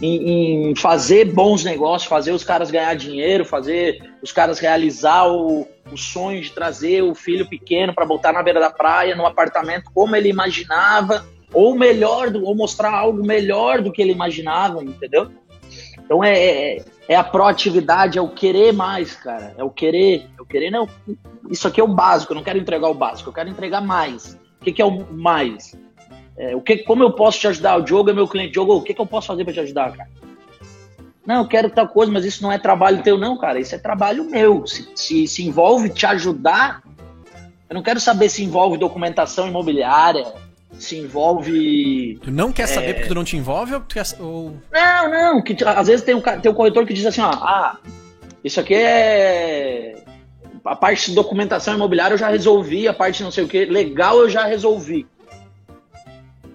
em, 0.00 0.70
em, 0.70 0.76
fazer 0.76 1.24
bons 1.24 1.64
negócios, 1.64 2.08
fazer 2.08 2.30
os 2.30 2.44
caras 2.44 2.70
ganhar 2.70 2.94
dinheiro, 2.94 3.44
fazer 3.44 4.14
os 4.22 4.30
caras 4.30 4.60
realizar 4.60 5.26
o, 5.26 5.66
o 5.90 5.96
sonho 5.96 6.40
de 6.40 6.52
trazer 6.52 7.02
o 7.02 7.16
filho 7.16 7.48
pequeno 7.48 7.92
para 7.92 8.06
botar 8.06 8.32
na 8.32 8.44
beira 8.44 8.60
da 8.60 8.70
praia, 8.70 9.16
no 9.16 9.26
apartamento 9.26 9.90
como 9.92 10.14
ele 10.14 10.28
imaginava, 10.28 11.26
ou 11.52 11.74
melhor, 11.74 12.32
ou 12.36 12.54
mostrar 12.54 12.94
algo 12.94 13.26
melhor 13.26 13.82
do 13.82 13.90
que 13.90 14.00
ele 14.00 14.12
imaginava, 14.12 14.84
entendeu? 14.84 15.28
Então 16.08 16.24
é, 16.24 16.38
é, 16.38 16.84
é, 17.06 17.14
a 17.14 17.22
proatividade, 17.22 18.16
é 18.16 18.22
o 18.22 18.30
querer 18.30 18.72
mais, 18.72 19.14
cara. 19.14 19.54
É 19.58 19.62
o 19.62 19.68
querer. 19.68 20.26
É 20.38 20.40
o 20.40 20.46
querer 20.46 20.70
não. 20.70 20.88
Isso 21.50 21.68
aqui 21.68 21.82
é 21.82 21.84
o 21.84 21.88
básico, 21.88 22.32
eu 22.32 22.36
não 22.36 22.42
quero 22.42 22.58
entregar 22.58 22.88
o 22.88 22.94
básico, 22.94 23.28
eu 23.28 23.34
quero 23.34 23.50
entregar 23.50 23.82
mais. 23.82 24.32
O 24.58 24.64
que, 24.64 24.72
que 24.72 24.80
é 24.80 24.86
o 24.86 25.04
mais? 25.12 25.76
É, 26.34 26.56
o 26.56 26.62
que, 26.62 26.78
como 26.78 27.02
eu 27.02 27.12
posso 27.12 27.38
te 27.38 27.46
ajudar? 27.48 27.76
O 27.76 27.82
Diogo 27.82 28.08
é 28.08 28.14
meu 28.14 28.26
cliente. 28.26 28.54
Diogo, 28.54 28.74
o 28.74 28.82
que, 28.82 28.94
que 28.94 29.00
eu 29.00 29.06
posso 29.06 29.26
fazer 29.26 29.44
para 29.44 29.52
te 29.52 29.60
ajudar, 29.60 29.94
cara? 29.94 30.08
Não, 31.26 31.42
eu 31.42 31.46
quero 31.46 31.68
tal 31.68 31.86
coisa, 31.86 32.10
mas 32.10 32.24
isso 32.24 32.42
não 32.42 32.50
é 32.50 32.58
trabalho 32.58 33.02
teu, 33.02 33.18
não, 33.18 33.36
cara. 33.36 33.60
Isso 33.60 33.74
é 33.74 33.78
trabalho 33.78 34.24
meu. 34.24 34.66
Se, 34.66 34.90
se, 34.94 35.28
se 35.28 35.46
envolve 35.46 35.90
te 35.90 36.06
ajudar, 36.06 36.82
eu 37.68 37.74
não 37.74 37.82
quero 37.82 38.00
saber 38.00 38.30
se 38.30 38.42
envolve 38.42 38.78
documentação 38.78 39.46
imobiliária, 39.46 40.24
se 40.78 40.96
envolve. 40.96 42.18
Tu 42.22 42.30
não 42.30 42.52
quer 42.52 42.66
saber 42.66 42.90
é... 42.90 42.92
porque 42.94 43.08
tu 43.08 43.14
não 43.14 43.24
te 43.24 43.36
envolve 43.36 43.74
ou 43.74 43.80
tu 43.80 43.94
quer. 43.94 44.04
Ou... 44.20 44.56
Não, 44.72 45.10
não. 45.10 45.42
Que, 45.42 45.56
às 45.64 45.88
vezes 45.88 46.04
tem 46.04 46.14
um, 46.14 46.20
tem 46.20 46.50
um 46.50 46.54
corretor 46.54 46.86
que 46.86 46.94
diz 46.94 47.04
assim, 47.04 47.20
ó, 47.20 47.30
ah, 47.30 47.78
isso 48.42 48.60
aqui 48.60 48.74
é. 48.74 50.02
A 50.64 50.76
parte 50.76 51.10
de 51.10 51.14
documentação 51.14 51.74
imobiliária 51.74 52.14
eu 52.14 52.18
já 52.18 52.28
resolvi, 52.28 52.86
a 52.86 52.92
parte 52.92 53.22
não 53.22 53.30
sei 53.30 53.44
o 53.44 53.48
que, 53.48 53.64
legal 53.64 54.18
eu 54.18 54.28
já 54.28 54.44
resolvi. 54.44 55.06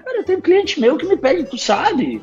Cara, 0.03 0.17
eu 0.17 0.23
tenho 0.23 0.37
um 0.37 0.41
cliente 0.41 0.79
meu 0.79 0.97
que 0.97 1.05
me 1.05 1.17
pede, 1.17 1.45
tu 1.45 1.57
sabe? 1.57 2.21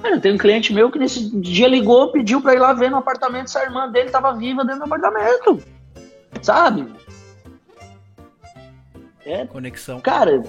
Cara, 0.00 0.14
eu 0.14 0.20
tenho 0.20 0.36
um 0.36 0.38
cliente 0.38 0.72
meu 0.72 0.90
que 0.90 0.98
nesse 0.98 1.28
dia 1.38 1.68
ligou, 1.68 2.10
pediu 2.10 2.40
pra 2.40 2.54
ir 2.54 2.58
lá 2.58 2.72
ver 2.72 2.90
no 2.90 2.96
apartamento 2.96 3.50
se 3.50 3.58
a 3.58 3.64
irmã 3.64 3.90
dele 3.90 4.08
tava 4.08 4.32
viva 4.32 4.64
dentro 4.64 4.80
do 4.80 4.86
apartamento. 4.86 5.62
Sabe? 6.40 6.86
É. 9.26 9.44
Conexão. 9.46 10.00
Cara, 10.00 10.42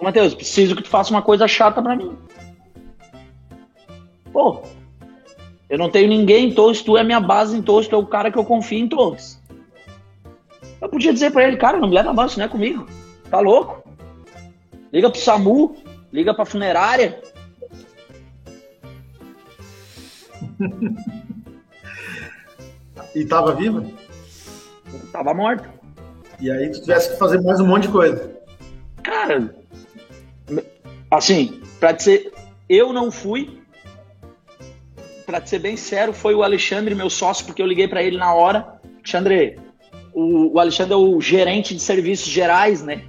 Matheus, 0.00 0.34
preciso 0.34 0.76
que 0.76 0.82
tu 0.82 0.88
faça 0.88 1.10
uma 1.10 1.22
coisa 1.22 1.48
chata 1.48 1.82
para 1.82 1.96
mim. 1.96 2.16
Pô, 4.32 4.62
eu 5.68 5.76
não 5.76 5.90
tenho 5.90 6.08
ninguém 6.08 6.48
em 6.48 6.54
Torres, 6.54 6.82
tu 6.82 6.96
é 6.96 7.04
minha 7.04 7.20
base 7.20 7.56
em 7.56 7.62
Torres, 7.62 7.88
tu 7.88 7.94
é 7.94 7.98
o 7.98 8.06
cara 8.06 8.30
que 8.30 8.38
eu 8.38 8.44
confio 8.44 8.78
em 8.78 8.88
Torres. 8.88 9.38
Eu 10.80 10.88
podia 10.88 11.12
dizer 11.12 11.32
para 11.32 11.46
ele, 11.46 11.56
cara, 11.56 11.78
não 11.78 11.88
me 11.88 11.94
leva 11.94 12.12
mais, 12.12 12.36
não 12.36 12.44
é 12.44 12.48
comigo. 12.48 12.86
Tá 13.30 13.40
louco? 13.40 13.82
Liga 14.92 15.10
pro 15.10 15.20
SAMU, 15.20 15.76
liga 16.12 16.32
pra 16.32 16.46
funerária. 16.46 17.20
e 23.14 23.24
tava 23.24 23.54
viva? 23.54 23.84
Tava 25.12 25.34
morta. 25.34 25.68
E 26.40 26.50
aí 26.50 26.70
tu 26.70 26.80
tivesse 26.80 27.10
que 27.10 27.18
fazer 27.18 27.42
mais 27.42 27.60
um 27.60 27.66
monte 27.66 27.82
de 27.82 27.88
coisa. 27.88 28.38
Cara, 29.02 29.54
Assim, 31.10 31.62
para 31.80 31.92
dizer, 31.92 32.32
eu 32.68 32.92
não 32.92 33.10
fui. 33.10 33.58
Para 35.24 35.44
ser 35.44 35.58
bem 35.58 35.76
sério, 35.76 36.12
foi 36.12 36.34
o 36.34 36.42
Alexandre, 36.42 36.94
meu 36.94 37.10
sócio, 37.10 37.44
porque 37.44 37.60
eu 37.60 37.66
liguei 37.66 37.88
para 37.88 38.02
ele 38.02 38.16
na 38.16 38.32
hora. 38.32 38.80
Alexandre, 38.96 39.58
o, 40.12 40.54
o 40.54 40.60
Alexandre 40.60 40.94
é 40.94 40.96
o 40.96 41.20
gerente 41.20 41.74
de 41.74 41.80
serviços 41.80 42.28
gerais, 42.28 42.82
né? 42.82 43.04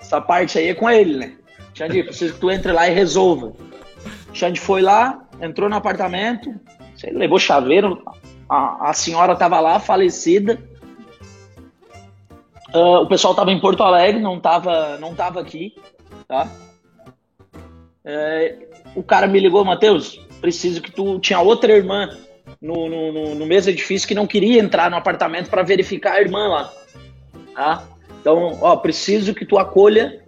Essa 0.00 0.20
parte 0.20 0.58
aí 0.58 0.68
é 0.68 0.74
com 0.74 0.88
ele, 0.90 1.16
né? 1.16 1.36
Xande, 1.74 2.02
preciso 2.02 2.34
que 2.34 2.40
tu 2.40 2.50
entre 2.50 2.72
lá 2.72 2.88
e 2.88 2.94
resolva. 2.94 3.52
Xande 4.32 4.60
foi 4.60 4.82
lá, 4.82 5.24
entrou 5.40 5.68
no 5.68 5.76
apartamento, 5.76 6.52
sei, 6.96 7.12
levou 7.12 7.38
chaveiro, 7.38 8.02
a, 8.48 8.90
a 8.90 8.92
senhora 8.92 9.32
estava 9.32 9.60
lá, 9.60 9.78
falecida. 9.78 10.58
Uh, 12.74 13.02
o 13.02 13.06
pessoal 13.06 13.32
estava 13.32 13.50
em 13.50 13.60
Porto 13.60 13.82
Alegre, 13.82 14.20
não 14.20 14.36
estava 14.36 14.96
não 14.98 15.14
tava 15.14 15.40
aqui 15.40 15.74
tá? 16.30 16.48
É, 18.04 18.56
o 18.94 19.02
cara 19.02 19.26
me 19.26 19.40
ligou, 19.40 19.64
Matheus, 19.64 20.24
preciso 20.40 20.80
que 20.80 20.92
tu 20.92 21.18
tinha 21.18 21.40
outra 21.40 21.72
irmã 21.72 22.16
no, 22.62 22.88
no, 22.88 23.12
no, 23.12 23.34
no 23.34 23.46
mesmo 23.46 23.72
edifício 23.72 24.06
que 24.06 24.14
não 24.14 24.28
queria 24.28 24.60
entrar 24.60 24.88
no 24.88 24.96
apartamento 24.96 25.50
para 25.50 25.64
verificar 25.64 26.12
a 26.12 26.20
irmã 26.20 26.46
lá, 26.46 26.72
tá? 27.52 27.84
Então, 28.20 28.58
ó, 28.62 28.76
preciso 28.76 29.34
que 29.34 29.44
tu 29.44 29.58
acolha 29.58 30.24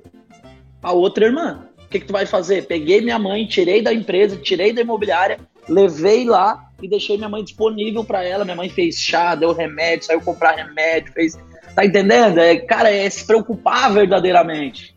a 0.82 0.92
outra 0.92 1.26
irmã. 1.26 1.68
O 1.84 1.88
que, 1.88 2.00
que 2.00 2.06
tu 2.06 2.12
vai 2.12 2.26
fazer? 2.26 2.66
Peguei 2.66 3.00
minha 3.00 3.18
mãe, 3.18 3.46
tirei 3.46 3.80
da 3.80 3.92
empresa, 3.92 4.36
tirei 4.36 4.72
da 4.72 4.80
imobiliária, 4.80 5.38
levei 5.68 6.24
lá 6.24 6.68
e 6.82 6.88
deixei 6.88 7.16
minha 7.16 7.28
mãe 7.28 7.44
disponível 7.44 8.02
para 8.02 8.24
ela. 8.24 8.44
Minha 8.44 8.56
mãe 8.56 8.68
fez 8.68 8.96
chá, 8.96 9.34
deu 9.34 9.52
remédio, 9.52 10.06
saiu 10.06 10.20
comprar 10.20 10.56
remédio, 10.56 11.12
fez. 11.12 11.38
Tá 11.76 11.84
entendendo? 11.84 12.38
É, 12.38 12.56
cara, 12.56 12.90
é 12.90 13.08
se 13.08 13.26
preocupar 13.26 13.92
verdadeiramente. 13.92 14.94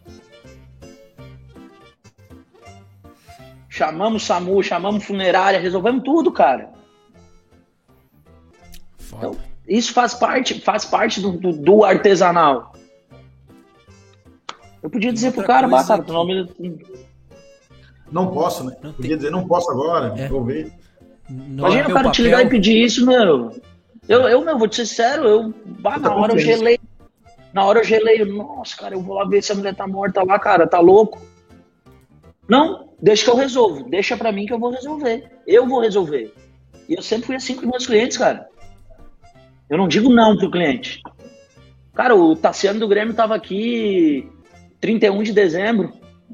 Chamamos 3.76 4.24
SAMU, 4.24 4.64
chamamos 4.64 5.04
funerária, 5.04 5.60
resolvemos 5.60 6.02
tudo, 6.02 6.32
cara. 6.32 6.70
Então, 9.12 9.36
isso 9.68 9.92
faz 9.92 10.14
parte, 10.14 10.62
faz 10.62 10.86
parte 10.86 11.20
do, 11.20 11.34
do, 11.34 11.52
do 11.52 11.84
artesanal. 11.84 12.72
Eu 14.82 14.90
podia 14.90 15.12
dizer 15.12 15.34
pro 15.34 15.44
cara, 15.44 15.68
bah, 15.68 15.84
cara, 15.84 16.02
tu 16.02 16.14
não 16.14 16.26
me... 16.26 16.50
Não 18.10 18.32
posso, 18.32 18.64
né? 18.64 18.78
Não 18.82 18.94
podia 18.94 19.10
tem... 19.10 19.18
dizer, 19.18 19.30
não 19.30 19.46
posso 19.46 19.70
agora, 19.70 20.14
é. 20.22 20.30
vou 20.30 20.46
ver. 20.46 20.72
Não 21.30 21.68
Imagina 21.68 21.82
é 21.82 21.88
o 21.88 21.88
cara 21.88 21.96
papel. 21.96 22.12
te 22.12 22.22
ligar 22.22 22.46
e 22.46 22.50
pedir 22.50 22.82
isso, 22.82 23.06
meu. 23.06 23.62
Eu, 24.08 24.22
eu, 24.22 24.42
meu, 24.42 24.58
vou 24.58 24.70
te 24.70 24.78
ser 24.78 24.86
sério, 24.86 25.26
eu, 25.26 25.54
bah, 25.82 26.00
na 26.00 26.16
hora 26.16 26.32
eu 26.32 26.40
gelei. 26.40 26.80
Na 27.52 27.66
hora 27.66 27.80
eu 27.80 27.84
gelei, 27.84 28.24
nossa, 28.24 28.78
cara, 28.78 28.96
eu 28.96 29.02
vou 29.02 29.18
lá 29.18 29.26
ver 29.28 29.44
se 29.44 29.52
a 29.52 29.56
mulher 29.56 29.76
tá 29.76 29.86
morta 29.86 30.24
lá, 30.24 30.40
cara, 30.40 30.66
tá 30.66 30.80
louco. 30.80 31.35
Não, 32.48 32.90
deixa 33.02 33.26
que 33.26 33.32
eu 33.32 33.36
resolvo. 33.36 33.90
Deixa 33.90 34.16
para 34.16 34.32
mim 34.32 34.46
que 34.46 34.54
eu 34.54 34.60
vou 34.60 34.72
resolver. 34.72 35.30
Eu 35.48 35.68
vou 35.68 35.82
resolver. 35.82 36.34
E 36.88 36.94
eu 36.94 37.02
sempre 37.02 37.28
fui 37.28 37.36
assim 37.36 37.56
com 37.56 37.68
meus 37.68 37.88
clientes, 37.88 38.18
cara. 38.18 38.48
Eu 39.70 39.78
não 39.78 39.88
digo 39.88 40.10
não 40.10 40.38
pro 40.38 40.52
cliente. 40.52 41.02
Cara, 41.94 42.16
o 42.16 42.36
Tassiano 42.36 42.80
do 42.80 42.88
Grêmio 42.88 43.14
tava 43.14 43.36
aqui 43.36 44.30
31 44.80 45.24
de 45.24 45.34
dezembro, 45.34 45.94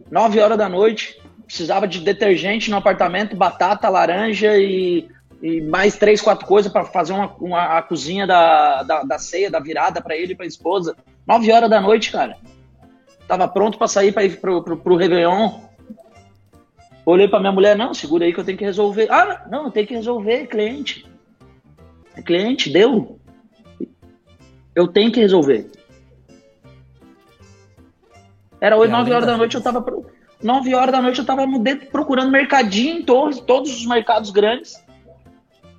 9 0.09 0.39
horas 0.39 0.57
da 0.57 0.67
noite. 0.67 1.21
Precisava 1.45 1.87
de 1.87 1.99
detergente 1.99 2.71
no 2.71 2.77
apartamento, 2.77 3.35
batata, 3.35 3.89
laranja 3.89 4.57
e, 4.57 5.07
e 5.41 5.61
mais 5.61 5.97
três, 5.97 6.21
quatro 6.21 6.47
coisas 6.47 6.71
para 6.71 6.85
fazer 6.85 7.13
uma, 7.13 7.35
uma, 7.39 7.77
a 7.77 7.81
cozinha 7.81 8.25
da, 8.25 8.83
da, 8.83 9.03
da 9.03 9.19
ceia, 9.19 9.51
da 9.51 9.59
virada 9.59 10.01
para 10.01 10.15
ele 10.15 10.33
e 10.33 10.35
pra 10.35 10.45
esposa. 10.45 10.95
9 11.27 11.51
horas 11.51 11.69
da 11.69 11.79
noite, 11.79 12.11
cara. 12.11 12.37
Tava 13.27 13.47
pronto 13.47 13.77
para 13.77 13.87
sair 13.87 14.11
para 14.11 14.25
ir 14.25 14.39
pro, 14.39 14.63
pro, 14.63 14.77
pro 14.77 14.95
Réveillon. 14.95 15.51
Olhei 17.05 17.27
pra 17.27 17.39
minha 17.39 17.51
mulher, 17.51 17.75
não, 17.75 17.93
segura 17.93 18.25
aí 18.25 18.33
que 18.33 18.39
eu 18.39 18.43
tenho 18.45 18.57
que 18.57 18.63
resolver. 18.63 19.07
Ah, 19.11 19.45
não, 19.49 19.71
tenho 19.71 19.87
que 19.87 19.95
resolver, 19.95 20.47
cliente. 20.47 21.05
É 22.15 22.21
cliente, 22.21 22.69
deu. 22.71 23.19
Eu 24.75 24.87
tenho 24.87 25.11
que 25.11 25.19
resolver. 25.19 25.69
Era 28.59 28.77
8, 28.77 28.89
E 28.89 28.91
9 28.91 29.01
além 29.03 29.13
horas 29.15 29.25
da 29.27 29.37
noite, 29.37 29.55
eu 29.55 29.61
tava. 29.61 29.81
pro- 29.81 30.05
9 30.41 30.73
horas 30.75 30.91
da 30.91 31.01
noite 31.01 31.19
eu 31.19 31.25
tava 31.25 31.43
procurando 31.91 32.31
mercadinho 32.31 32.97
em 32.99 33.03
todos, 33.03 33.39
todos 33.39 33.71
os 33.75 33.85
mercados 33.85 34.29
grandes. 34.31 34.83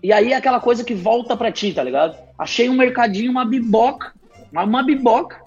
E 0.02 0.12
aí 0.12 0.34
aquela 0.34 0.58
coisa 0.60 0.82
que 0.84 0.94
volta 0.94 1.36
pra 1.36 1.52
ti, 1.52 1.72
tá 1.72 1.82
ligado? 1.82 2.16
Achei 2.36 2.68
um 2.68 2.74
mercadinho, 2.76 3.30
uma 3.30 3.44
biboca, 3.44 4.12
uma, 4.50 4.64
uma 4.64 4.82
biboca, 4.82 5.40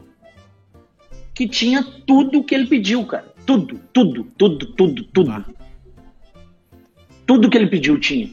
que 1.34 1.48
tinha 1.48 1.84
tudo 2.08 2.44
que 2.44 2.56
ele 2.56 2.68
pediu, 2.68 3.06
cara. 3.06 3.34
Tudo, 3.46 3.80
tudo, 3.92 4.24
tudo, 4.38 4.66
tudo, 4.74 5.04
tudo. 5.06 5.55
Tudo 7.26 7.50
que 7.50 7.58
ele 7.58 7.68
pediu 7.68 8.00
tinha. 8.00 8.30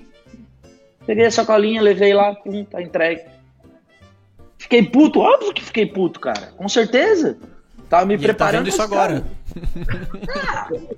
Peguei 1.07 1.27
a 1.27 1.31
sacolinha, 1.31 1.81
levei 1.83 2.13
lá, 2.15 2.35
pum, 2.35 2.65
tá 2.65 2.81
entregue. 2.83 3.23
Fiquei 4.59 4.83
puto, 4.85 5.19
óbvio 5.21 5.53
que 5.53 5.63
fiquei 5.63 5.87
puto, 5.87 6.21
cara. 6.21 6.53
Com 6.57 6.69
certeza. 6.69 7.37
Tava 7.89 8.07
me 8.07 8.15
E 8.15 8.17
ele 8.17 8.23
tá 8.23 8.29
preparando 8.29 8.65
vendo 8.65 8.73
isso 8.73 8.83
agora. 8.83 9.25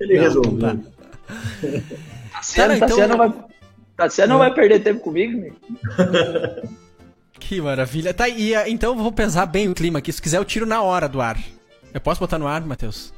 Ele 0.00 0.18
resolveu. 0.18 0.58
tá. 0.58 0.76
Tassiano, 2.34 2.56
Cara, 2.56 2.76
então- 2.76 2.88
Tassiano 2.88 3.16
vai, 3.16 3.32
Tassiano 3.96 4.32
não 4.32 4.38
vai 4.38 4.52
perder 4.52 4.80
tempo 4.80 5.00
comigo, 5.00 5.38
né? 5.40 5.50
Que 7.38 7.60
maravilha. 7.60 8.14
Tá, 8.14 8.26
e 8.26 8.54
ah, 8.54 8.66
então 8.68 8.92
eu 8.96 9.02
vou 9.02 9.12
pesar 9.12 9.44
bem 9.44 9.68
o 9.68 9.74
clima 9.74 9.98
aqui. 9.98 10.10
Se 10.10 10.20
quiser, 10.22 10.38
eu 10.38 10.44
tiro 10.46 10.64
na 10.64 10.80
hora 10.80 11.06
do 11.06 11.20
ar. 11.20 11.38
Eu 11.92 12.00
posso 12.00 12.18
botar 12.18 12.38
no 12.38 12.46
ar, 12.48 12.62
Matheus? 12.64 13.12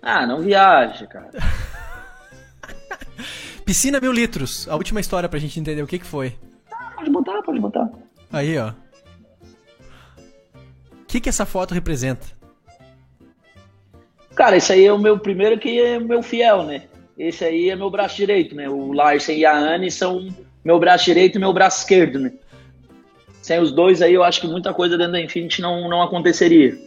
Ah, 0.00 0.24
não 0.26 0.40
viaja, 0.40 1.06
cara. 1.08 1.30
Piscina 3.72 3.98
mil 4.00 4.12
litros. 4.12 4.68
A 4.68 4.76
última 4.76 5.00
história 5.00 5.30
pra 5.30 5.38
gente 5.38 5.58
entender 5.58 5.80
o 5.80 5.86
que, 5.86 5.98
que 5.98 6.04
foi. 6.04 6.34
Pode 6.94 7.08
botar, 7.08 7.40
pode 7.40 7.58
botar. 7.58 7.88
Aí, 8.30 8.58
ó. 8.58 8.68
O 8.68 8.74
que, 11.08 11.18
que 11.18 11.30
essa 11.30 11.46
foto 11.46 11.72
representa? 11.72 12.26
Cara, 14.34 14.58
esse 14.58 14.74
aí 14.74 14.84
é 14.84 14.92
o 14.92 14.98
meu 14.98 15.18
primeiro 15.18 15.58
que 15.58 15.80
é 15.80 15.96
o 15.96 16.04
meu 16.04 16.22
fiel, 16.22 16.64
né? 16.64 16.82
Esse 17.16 17.46
aí 17.46 17.70
é 17.70 17.74
meu 17.74 17.88
braço 17.88 18.14
direito, 18.14 18.54
né? 18.54 18.68
O 18.68 18.92
Larsen 18.92 19.38
e 19.38 19.46
a 19.46 19.56
Anne 19.56 19.90
são 19.90 20.28
meu 20.62 20.78
braço 20.78 21.06
direito 21.06 21.36
e 21.36 21.40
meu 21.40 21.54
braço 21.54 21.78
esquerdo, 21.78 22.18
né? 22.18 22.30
Sem 23.40 23.58
os 23.58 23.72
dois 23.72 24.02
aí, 24.02 24.12
eu 24.12 24.22
acho 24.22 24.38
que 24.42 24.46
muita 24.46 24.74
coisa 24.74 24.98
dentro 24.98 25.12
da 25.12 25.20
Infinity 25.22 25.62
não, 25.62 25.88
não 25.88 26.02
aconteceria. 26.02 26.78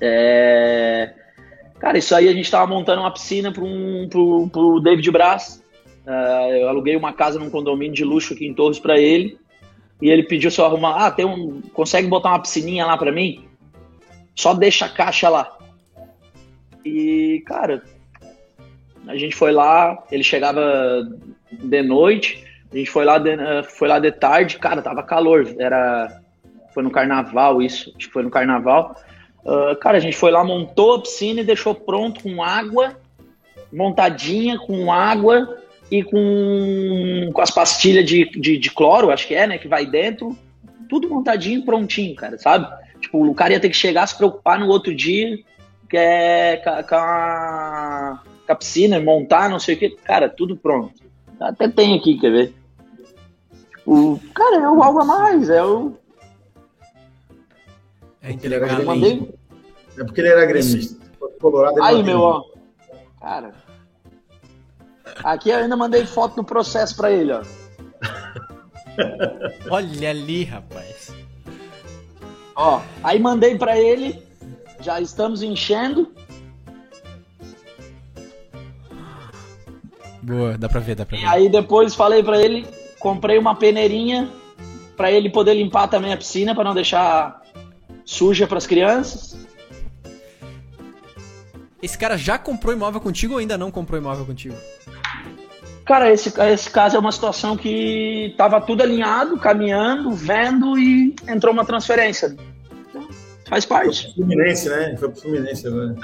É... 0.00 1.12
Cara, 1.80 1.98
isso 1.98 2.14
aí 2.14 2.28
a 2.28 2.32
gente 2.32 2.48
tava 2.48 2.68
montando 2.68 3.00
uma 3.00 3.12
piscina 3.12 3.50
pro, 3.50 3.64
um, 3.64 4.08
pro, 4.08 4.48
pro 4.48 4.80
David 4.80 5.10
Braz. 5.10 5.60
Ah, 6.06 6.48
eu 6.50 6.68
aluguei 6.68 6.96
uma 6.96 7.12
casa 7.12 7.38
num 7.38 7.50
condomínio 7.50 7.94
de 7.94 8.04
luxo 8.04 8.34
aqui 8.34 8.46
em 8.46 8.54
Torres 8.54 8.78
pra 8.78 8.98
ele. 8.98 9.38
E 10.00 10.10
ele 10.10 10.24
pediu 10.24 10.50
eu 10.56 10.64
arrumar. 10.64 11.06
Ah, 11.06 11.10
tem 11.10 11.24
um. 11.24 11.60
Consegue 11.72 12.08
botar 12.08 12.30
uma 12.30 12.42
piscininha 12.42 12.84
lá 12.84 12.96
pra 12.96 13.12
mim? 13.12 13.44
Só 14.34 14.52
deixa 14.52 14.86
a 14.86 14.88
caixa 14.88 15.28
lá. 15.28 15.56
E, 16.84 17.42
cara, 17.46 17.82
a 19.06 19.16
gente 19.16 19.36
foi 19.36 19.52
lá, 19.52 20.02
ele 20.10 20.24
chegava 20.24 20.60
de 21.50 21.82
noite, 21.82 22.44
a 22.72 22.76
gente 22.76 22.90
foi 22.90 23.04
lá 23.04 23.18
de, 23.18 23.30
eh, 23.30 23.62
foi 23.62 23.86
lá 23.86 23.98
de 23.98 24.10
tarde, 24.10 24.58
cara, 24.58 24.82
tava 24.82 25.02
calor, 25.02 25.46
era 25.58 26.20
foi 26.74 26.82
no 26.82 26.90
carnaval 26.90 27.60
isso, 27.60 27.92
acho 27.96 28.08
que 28.08 28.12
foi 28.12 28.22
no 28.22 28.30
carnaval. 28.30 28.96
Ah, 29.46 29.76
cara, 29.80 29.98
a 29.98 30.00
gente 30.00 30.16
foi 30.16 30.30
lá, 30.30 30.42
montou 30.42 30.96
a 30.96 31.02
piscina 31.02 31.40
e 31.40 31.44
deixou 31.44 31.74
pronto 31.74 32.22
com 32.22 32.42
água, 32.42 32.96
montadinha 33.72 34.58
com 34.58 34.92
água 34.92 35.58
e 35.92 36.02
com, 36.02 37.30
com 37.34 37.40
as 37.42 37.50
pastilhas 37.50 38.06
de, 38.06 38.24
de, 38.30 38.56
de 38.56 38.70
cloro, 38.70 39.10
acho 39.10 39.28
que 39.28 39.34
é, 39.34 39.46
né, 39.46 39.58
que 39.58 39.68
vai 39.68 39.84
dentro, 39.84 40.34
tudo 40.88 41.06
montadinho, 41.06 41.66
prontinho, 41.66 42.16
cara, 42.16 42.38
sabe? 42.38 42.66
Tipo, 42.98 43.26
o 43.26 43.34
cara 43.34 43.52
ia 43.52 43.60
ter 43.60 43.68
que 43.68 43.76
chegar, 43.76 44.06
se 44.06 44.16
preocupar 44.16 44.58
no 44.58 44.68
outro 44.68 44.94
dia, 44.94 45.38
que 45.90 45.96
é 45.98 46.56
com 46.64 46.70
a, 46.70 48.22
com 48.46 48.52
a- 48.52 48.54
piscina, 48.54 48.98
montar, 49.00 49.50
não 49.50 49.58
sei 49.58 49.74
o 49.74 49.78
que. 49.78 49.90
Cara, 49.90 50.30
tudo 50.30 50.56
pronto. 50.56 50.94
Até 51.38 51.68
tem 51.68 51.94
aqui, 51.98 52.18
quer 52.18 52.30
ver? 52.30 52.54
O, 53.84 54.18
cara, 54.34 54.56
é 54.56 54.68
o 54.70 54.82
algo 54.82 55.00
a 55.00 55.04
mais, 55.04 55.50
é 55.50 55.62
o. 55.62 55.92
É 58.22 58.30
Ele 58.30 58.54
era. 58.54 58.66
É 58.66 60.04
porque 60.04 60.20
ele 60.22 60.28
era 60.28 60.46
gremista. 60.46 61.02
Colorado 61.38 61.82
Aí, 61.82 62.02
meu, 62.02 62.20
ó. 62.20 62.44
Cara. 63.20 63.52
Aqui 65.22 65.50
eu 65.50 65.56
ainda 65.58 65.76
mandei 65.76 66.04
foto 66.06 66.36
do 66.36 66.44
processo 66.44 66.96
pra 66.96 67.10
ele, 67.10 67.32
ó. 67.32 67.42
Olha 69.70 70.10
ali, 70.10 70.44
rapaz. 70.44 71.12
Ó, 72.54 72.80
aí 73.02 73.18
mandei 73.18 73.56
pra 73.56 73.78
ele. 73.78 74.22
Já 74.80 75.00
estamos 75.00 75.42
enchendo. 75.42 76.12
Boa, 80.22 80.56
dá 80.56 80.68
pra 80.68 80.80
ver, 80.80 80.94
dá 80.94 81.04
pra 81.06 81.16
E 81.16 81.20
ver. 81.20 81.26
aí 81.26 81.48
depois 81.48 81.94
falei 81.94 82.22
pra 82.22 82.38
ele, 82.38 82.66
comprei 82.98 83.38
uma 83.38 83.54
peneirinha 83.56 84.30
pra 84.96 85.10
ele 85.10 85.30
poder 85.30 85.54
limpar 85.54 85.88
também 85.88 86.12
a 86.12 86.16
piscina 86.16 86.54
pra 86.54 86.62
não 86.64 86.74
deixar 86.74 87.42
suja 88.04 88.46
pras 88.46 88.66
crianças. 88.66 89.36
Esse 91.82 91.98
cara 91.98 92.16
já 92.16 92.38
comprou 92.38 92.72
imóvel 92.72 93.00
contigo 93.00 93.34
ou 93.34 93.38
ainda 93.40 93.58
não 93.58 93.70
comprou 93.70 93.98
imóvel 93.98 94.24
contigo? 94.24 94.54
Cara, 95.84 96.12
esse, 96.12 96.32
esse 96.40 96.70
caso 96.70 96.96
é 96.96 96.98
uma 96.98 97.10
situação 97.12 97.56
que 97.56 98.34
tava 98.38 98.60
tudo 98.60 98.82
alinhado, 98.82 99.36
caminhando, 99.38 100.12
vendo 100.12 100.78
e 100.78 101.14
entrou 101.28 101.52
uma 101.52 101.64
transferência. 101.64 102.36
Faz 103.48 103.64
parte. 103.64 104.14
Fluminense, 104.14 104.68
né? 104.68 104.96
Foi 104.98 105.08
pro 105.10 105.20
Fluminense 105.20 105.66
agora. 105.66 105.94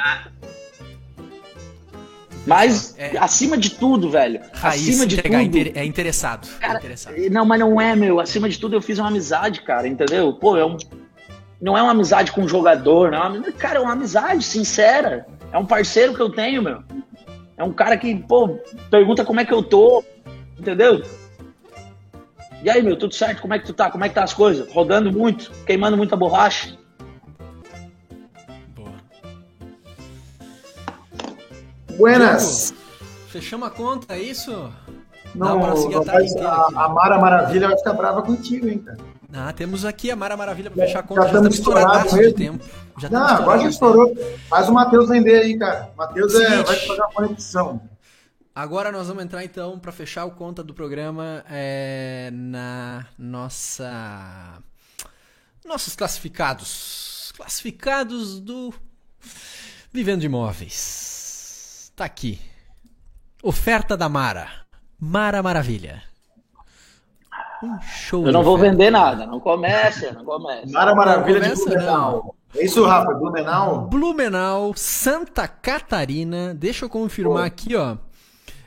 Mas, 2.46 2.94
É. 2.98 3.16
acima 3.18 3.58
de 3.58 3.70
tudo, 3.70 4.08
velho, 4.10 4.40
Raiz, 4.54 4.88
acima 4.88 5.06
de 5.06 5.16
entregar, 5.16 5.42
tudo... 5.44 5.58
inter- 5.58 5.72
é 5.76 5.84
interessado. 5.84 6.48
é 6.60 6.66
Cara, 6.66 6.78
interessado. 6.78 7.14
Não, 7.30 7.44
mas 7.44 7.60
não 7.60 7.80
é, 7.80 7.94
meu. 7.94 8.20
Acima 8.20 8.48
de 8.48 8.58
tudo, 8.58 8.74
eu 8.74 8.80
fiz 8.80 8.98
uma 8.98 9.08
amizade, 9.08 9.60
cara, 9.62 9.86
entendeu? 9.86 10.32
Pô, 10.32 10.56
é 10.56 10.64
um... 10.64 10.76
não 11.60 11.76
é 11.76 11.82
uma 11.82 11.90
amizade 11.92 12.32
com 12.32 12.40
um 12.42 12.48
jogador, 12.48 13.10
não. 13.10 13.22
é 13.24 13.28
uma- 13.28 13.52
Cara, 13.52 13.78
é 13.78 13.80
uma 13.82 13.92
amizade 13.92 14.44
sincera. 14.44 15.26
É 15.52 15.58
um 15.58 15.66
parceiro 15.66 16.14
que 16.14 16.20
eu 16.20 16.30
tenho, 16.30 16.62
meu. 16.62 16.82
É 17.58 17.64
um 17.64 17.72
cara 17.72 17.98
que, 17.98 18.14
pô, 18.14 18.56
pergunta 18.88 19.24
como 19.24 19.40
é 19.40 19.44
que 19.44 19.52
eu 19.52 19.62
tô, 19.62 20.04
entendeu? 20.56 21.02
E 22.62 22.70
aí, 22.70 22.80
meu, 22.80 22.96
tudo 22.96 23.12
certo? 23.12 23.42
Como 23.42 23.52
é 23.52 23.58
que 23.58 23.66
tu 23.66 23.72
tá? 23.72 23.90
Como 23.90 24.04
é 24.04 24.08
que 24.08 24.14
tá 24.14 24.22
as 24.22 24.32
coisas? 24.32 24.72
Rodando 24.72 25.12
muito, 25.12 25.50
queimando 25.66 25.96
muita 25.96 26.16
borracha. 26.16 26.78
Boa. 28.76 28.92
Buenas! 31.96 32.72
Fechamos 33.26 33.66
a 33.66 33.70
conta, 33.70 34.14
é 34.14 34.22
isso? 34.22 34.72
Não, 35.34 35.60
pra 35.60 35.76
seguir 35.76 35.96
a 35.96 36.84
a 36.84 36.88
Mara 36.88 37.18
Maravilha 37.18 37.68
vai 37.68 37.76
ficar 37.76 37.92
brava 37.92 38.22
contigo, 38.22 38.68
hein, 38.68 38.78
cara. 38.78 38.98
Ah, 39.32 39.52
temos 39.52 39.84
aqui 39.84 40.10
a 40.10 40.16
Mara 40.16 40.36
Maravilha 40.36 40.70
pra 40.70 40.86
fechar 40.86 41.00
a 41.00 41.02
Já 41.02 41.08
conta. 41.08 41.20
Já 41.22 41.26
estamos 41.26 41.54
estamos 41.54 41.58
estouradaço 41.58 42.18
de 42.18 42.32
tempo. 42.32 42.64
Já 42.98 43.10
Não, 43.10 43.26
agora 43.26 43.60
já 43.60 43.68
estourou. 43.68 44.16
Faz 44.48 44.68
o 44.68 44.72
Matheus 44.72 45.08
vender 45.08 45.40
aí, 45.40 45.58
cara. 45.58 45.92
Matheus 45.96 46.34
é, 46.34 46.62
vai 46.62 46.76
te 46.76 46.86
fazer 46.86 47.00
uma 47.00 47.12
conexão. 47.12 47.80
Agora 48.54 48.90
nós 48.90 49.06
vamos 49.06 49.22
entrar 49.22 49.44
então 49.44 49.78
para 49.78 49.92
fechar 49.92 50.24
o 50.24 50.32
conta 50.32 50.64
do 50.64 50.74
programa 50.74 51.44
é, 51.48 52.30
na 52.32 53.06
nossa 53.16 54.60
nossos 55.64 55.94
classificados, 55.94 57.32
classificados 57.36 58.40
do 58.40 58.72
Vivendo 59.92 60.20
de 60.20 60.26
Imóveis. 60.26 61.92
Tá 61.94 62.06
aqui. 62.06 62.40
Oferta 63.42 63.96
da 63.96 64.08
Mara. 64.08 64.48
Mara 64.98 65.42
Maravilha. 65.42 66.07
Um 67.62 67.80
show. 67.80 68.26
Eu 68.26 68.32
não 68.32 68.40
de 68.40 68.46
vou 68.46 68.54
oferta. 68.54 68.70
vender 68.72 68.90
nada. 68.90 69.26
Não 69.26 69.40
começa, 69.40 70.12
não 70.12 70.24
começa. 70.24 70.70
Mara 70.72 70.94
Maravilha 70.94 71.40
de 71.40 71.46
começa, 71.50 71.64
Blumenau. 71.64 72.34
É 72.56 72.64
isso, 72.64 72.84
Rafa? 72.84 73.12
Blumenau? 73.14 73.88
Blumenau, 73.88 74.72
Santa 74.76 75.46
Catarina. 75.48 76.54
Deixa 76.54 76.84
eu 76.84 76.88
confirmar 76.88 77.38
Pô. 77.40 77.46
aqui, 77.46 77.76
ó. 77.76 77.96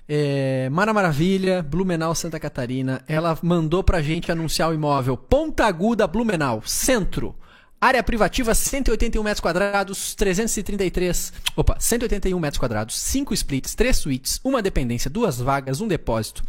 É, 0.07 0.69
Mara 0.69 0.93
Maravilha, 0.93 1.63
Blumenau, 1.63 2.13
Santa 2.13 2.39
Catarina. 2.39 3.01
Ela 3.07 3.37
mandou 3.41 3.83
pra 3.83 4.01
gente 4.01 4.31
anunciar 4.31 4.69
o 4.69 4.73
imóvel 4.73 5.15
Ponta 5.15 5.65
Aguda, 5.65 6.05
Blumenau, 6.05 6.61
centro. 6.65 7.35
Área 7.79 8.03
privativa, 8.03 8.53
181 8.53 9.23
metros 9.23 9.39
quadrados, 9.39 10.13
333. 10.13 11.33
Opa, 11.55 11.77
181 11.79 12.39
metros 12.39 12.59
quadrados, 12.59 12.95
5 12.99 13.33
splits, 13.33 13.73
3 13.73 13.97
suítes, 13.97 14.39
uma 14.43 14.61
dependência, 14.61 15.09
duas 15.09 15.39
vagas, 15.39 15.81
um 15.81 15.87
depósito. 15.87 16.43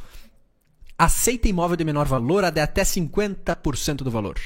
Aceita 1.02 1.48
imóvel 1.48 1.76
de 1.76 1.84
menor 1.84 2.06
valor 2.06 2.44
até 2.44 2.62
até 2.62 2.84
50% 2.84 4.04
do 4.04 4.10
valor. 4.12 4.38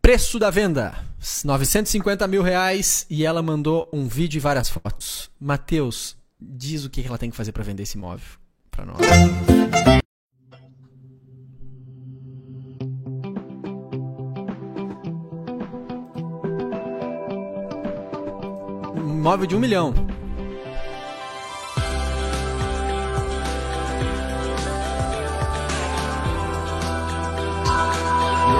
Preço 0.00 0.38
da 0.38 0.48
venda: 0.48 0.94
950 1.44 2.26
mil 2.26 2.42
reais. 2.42 3.04
E 3.10 3.26
ela 3.26 3.42
mandou 3.42 3.86
um 3.92 4.08
vídeo 4.08 4.38
e 4.38 4.40
várias 4.40 4.70
fotos. 4.70 5.30
Matheus, 5.38 6.16
diz 6.40 6.86
o 6.86 6.88
que 6.88 7.06
ela 7.06 7.18
tem 7.18 7.28
que 7.28 7.36
fazer 7.36 7.52
para 7.52 7.62
vender 7.62 7.82
esse 7.82 7.98
imóvel 7.98 8.26
para 8.70 8.86
nós. 8.86 9.00
Imóvel 18.96 19.46
de 19.46 19.54
um 19.54 19.60
milhão. 19.60 20.11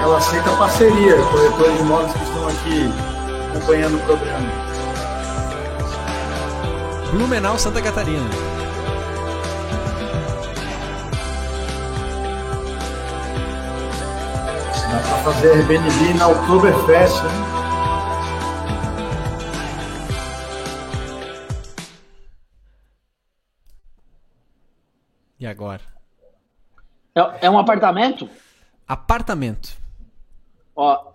Ela 0.03 0.17
aceita 0.17 0.51
parceria, 0.57 1.15
corretores 1.31 1.77
de 1.77 1.79
imóveis 1.79 2.11
que 2.11 2.23
estão 2.23 2.47
aqui 2.49 2.91
acompanhando 3.55 3.95
o 3.95 4.05
programa. 4.05 4.49
Blumenau, 7.11 7.57
Santa 7.57 7.81
Catarina. 7.81 8.29
Dá 14.91 14.99
para 14.99 15.17
fazer 15.23 15.51
Airbnb 15.53 16.13
na 16.15 16.27
Oktoberfest, 16.27 17.23
né? 17.23 17.29
E 25.39 25.47
agora? 25.47 25.81
É, 27.15 27.45
é 27.45 27.49
um 27.49 27.57
apartamento? 27.57 28.29
Apartamento. 28.85 29.82
Ó, 30.75 31.11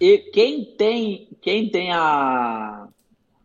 e 0.00 0.18
quem 0.18 0.64
tem, 0.64 1.28
quem 1.40 1.68
tem 1.68 1.92
a, 1.92 2.88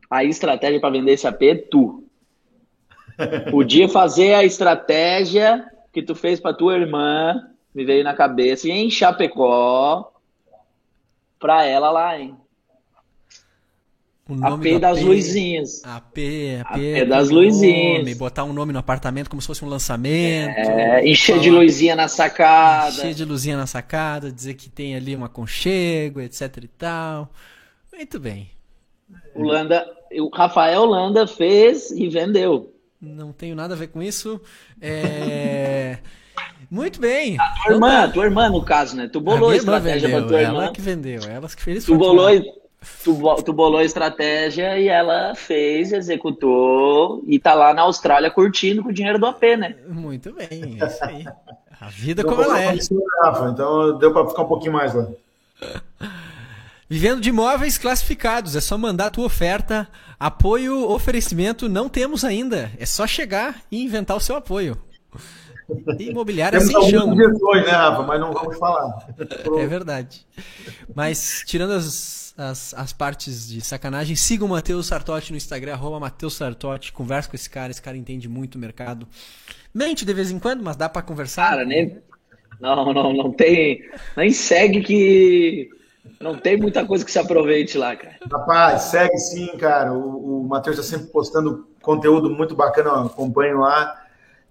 a 0.10 0.24
estratégia 0.24 0.80
para 0.80 0.90
vender 0.90 1.14
esse 1.14 1.28
AP 1.28 1.42
é 1.44 1.56
tu. 1.56 2.04
Podia 3.52 3.90
fazer 3.90 4.34
a 4.34 4.44
estratégia 4.44 5.66
que 5.92 6.02
tu 6.02 6.16
fez 6.16 6.40
para 6.40 6.56
tua 6.56 6.76
irmã, 6.76 7.50
me 7.74 7.84
veio 7.84 8.04
na 8.04 8.14
cabeça, 8.14 8.68
e 8.68 8.72
em 8.72 8.90
Chapecó, 8.90 10.14
pra 11.40 11.66
ela 11.66 11.92
lá, 11.92 12.20
hein? 12.20 12.36
O 14.30 14.34
AP 14.46 14.62
do 14.74 14.80
das 14.80 15.02
luzinhas. 15.02 15.82
AP, 15.86 16.18
AP, 16.62 16.72
AP 16.72 17.06
das 17.08 17.30
nome, 17.30 17.46
luzinhas. 17.46 18.18
botar 18.18 18.44
um 18.44 18.52
nome 18.52 18.74
no 18.74 18.80
apartamento 18.80 19.30
como 19.30 19.42
se 19.42 19.48
fosse 19.48 19.64
um 19.64 19.70
lançamento. 19.70 20.50
É, 20.58 21.08
encher 21.08 21.40
de 21.40 21.50
falar- 21.50 21.62
luzinha 21.62 21.96
na 21.96 22.08
sacada. 22.08 22.90
Encher 22.94 23.14
de 23.14 23.24
luzinha 23.26 23.56
na 23.56 23.66
sacada, 23.66 24.32
dizer 24.32 24.56
que 24.56 24.70
tem 24.70 24.96
ali 24.96 25.16
um 25.16 25.24
aconchego, 25.24 26.20
etc 26.20 26.58
e 26.64 26.68
tal. 26.68 27.32
Muito 27.96 28.20
bem. 28.20 28.50
O 29.34 29.44
Landa, 29.44 29.86
o 30.20 30.30
Rafael 30.36 30.84
Landa 30.86 31.26
fez 31.26 31.92
e 31.92 32.10
vendeu. 32.10 32.74
Não 33.02 33.32
tenho 33.32 33.56
nada 33.56 33.76
a 33.76 33.78
ver 33.78 33.88
com 33.88 34.02
isso. 34.02 34.42
É... 34.82 35.98
Muito 36.70 37.00
bem. 37.00 37.38
Tua 37.64 37.74
irmã, 37.74 38.10
tua 38.12 38.26
irmã 38.26 38.50
no 38.50 38.62
caso, 38.62 38.96
né? 38.96 39.08
Tu 39.12 39.22
bolou 39.22 39.50
a, 39.52 39.56
estratégia 39.56 40.08
vendeu, 40.10 40.20
pra 40.20 40.28
tua 40.28 40.42
ela 40.42 40.60
irmã. 40.64 40.74
que 40.74 40.82
vendeu, 40.82 41.22
ela 41.30 41.48
que 41.48 41.62
fez 41.62 41.86
Tu 41.86 41.96
bolou, 41.96 42.28
tu, 43.04 43.44
tu 43.44 43.54
bolou 43.54 43.80
a 43.80 43.84
estratégia 43.84 44.78
e 44.80 44.88
ela 44.88 45.36
fez, 45.36 45.92
executou 45.92 47.24
e 47.28 47.40
tá 47.40 47.54
lá 47.54 47.74
na 47.74 47.84
Austrália 47.84 48.32
curtindo 48.32 48.84
com 48.84 48.90
o 48.90 48.94
dinheiro 48.94 49.20
do 49.20 49.26
AP, 49.26 49.44
né? 49.58 49.76
Muito 49.88 50.34
bem, 50.34 50.78
é 50.80 50.86
isso 50.86 51.04
aí. 51.04 51.26
A 51.80 51.90
vida 51.90 52.24
Deu 52.24 52.32
como 52.32 52.44
ela 52.44 52.60
é. 52.60 52.76
Rafa, 53.24 53.50
então 53.50 53.98
deu 53.98 54.12
para 54.12 54.28
ficar 54.28 54.44
um 54.44 54.48
pouquinho 54.48 54.74
mais 54.74 54.94
lá. 54.94 55.08
Vivendo 56.90 57.20
de 57.20 57.30
imóveis 57.30 57.78
classificados, 57.78 58.56
é 58.56 58.62
só 58.62 58.78
mandar 58.78 59.08
a 59.08 59.12
tua 59.12 59.26
oferta. 59.26 59.88
Apoio, 60.20 60.90
oferecimento, 60.90 61.68
não 61.68 61.90
temos 61.90 62.24
ainda. 62.24 62.72
É 62.80 62.86
só 62.86 63.06
chegar 63.06 63.62
e 63.72 63.84
inventar 63.84 64.16
o 64.16 64.22
seu 64.22 64.36
apoio. 64.36 64.78
Imobiliária 66.00 66.60
Temos 66.60 66.74
sem 66.74 66.92
chão. 66.92 67.10
sugestões, 67.10 67.66
né, 67.66 67.72
Rafa? 67.72 68.04
Mas 68.04 68.20
não 68.20 68.32
vamos 68.32 68.58
falar. 68.58 69.06
É 69.60 69.68
verdade. 69.68 70.26
Mas, 70.96 71.44
tirando 71.46 71.72
as, 71.72 72.27
as, 72.38 72.74
as 72.76 72.94
partes 72.94 73.48
de 73.48 73.62
sacanagem, 73.62 74.16
siga 74.16 74.46
o 74.46 74.48
Matheus 74.48 74.86
Sartotti 74.86 75.32
no 75.32 75.38
Instagram, 75.38 75.74
arroba 75.74 76.00
Matheus 76.00 76.36
Sartotti. 76.36 76.94
Conversa 76.94 77.28
com 77.30 77.36
esse 77.36 77.50
cara, 77.50 77.72
esse 77.72 77.82
cara 77.82 77.98
entende 77.98 78.30
muito 78.30 78.56
o 78.56 78.60
mercado. 78.60 79.08
Mente 79.74 80.06
de 80.06 80.14
vez 80.14 80.30
em 80.30 80.38
quando, 80.38 80.64
mas 80.64 80.76
dá 80.76 80.88
pra 80.88 81.02
conversar. 81.02 81.50
Cara, 81.50 81.66
nem. 81.66 82.00
Não, 82.60 82.94
não, 82.94 83.14
não 83.14 83.32
tem. 83.32 83.82
Nem 84.16 84.32
segue 84.32 84.82
que. 84.82 85.70
Não 86.22 86.38
tem 86.38 86.58
muita 86.58 86.86
coisa 86.86 87.04
que 87.04 87.12
se 87.12 87.20
aproveite 87.20 87.78
lá, 87.78 87.96
cara. 87.96 88.18
Rapaz, 88.32 88.84
segue 88.84 89.18
sim, 89.18 89.58
cara. 89.58 89.94
O, 89.94 90.42
o 90.42 90.48
Matheus 90.48 90.78
está 90.78 90.98
sempre 90.98 91.12
postando 91.12 91.68
conteúdo 91.82 92.30
muito 92.30 92.56
bacana, 92.56 92.90
eu 92.90 93.06
acompanho 93.08 93.60
lá. 93.60 94.06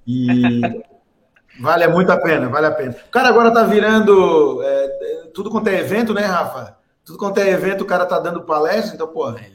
E 0.06 0.60
vale 1.60 1.86
muito 1.88 2.10
a 2.10 2.16
pena, 2.16 2.48
vale 2.48 2.66
a 2.66 2.72
pena. 2.72 2.96
O 3.06 3.10
cara 3.10 3.28
agora 3.28 3.52
tá 3.52 3.62
virando 3.64 4.60
é, 4.62 5.28
tudo 5.32 5.50
quanto 5.50 5.68
é 5.68 5.80
evento, 5.80 6.12
né, 6.12 6.22
Rafa? 6.22 6.76
Tudo 7.06 7.18
quanto 7.18 7.38
é 7.38 7.48
evento, 7.50 7.82
o 7.82 7.86
cara 7.86 8.04
tá 8.04 8.18
dando 8.18 8.42
palestra, 8.42 8.96
então, 8.96 9.06
pô, 9.06 9.30
é 9.30 9.48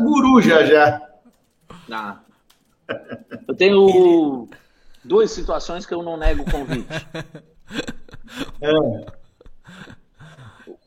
guru 0.00 0.40
já 0.40 0.64
já. 0.64 1.02
Não. 1.86 2.18
Eu 3.46 3.54
tenho 3.54 4.48
duas 5.04 5.30
situações 5.30 5.84
que 5.84 5.92
eu 5.92 6.02
não 6.02 6.16
nego 6.16 6.42
o 6.42 6.50
convite. 6.50 7.06
É. 8.60 8.72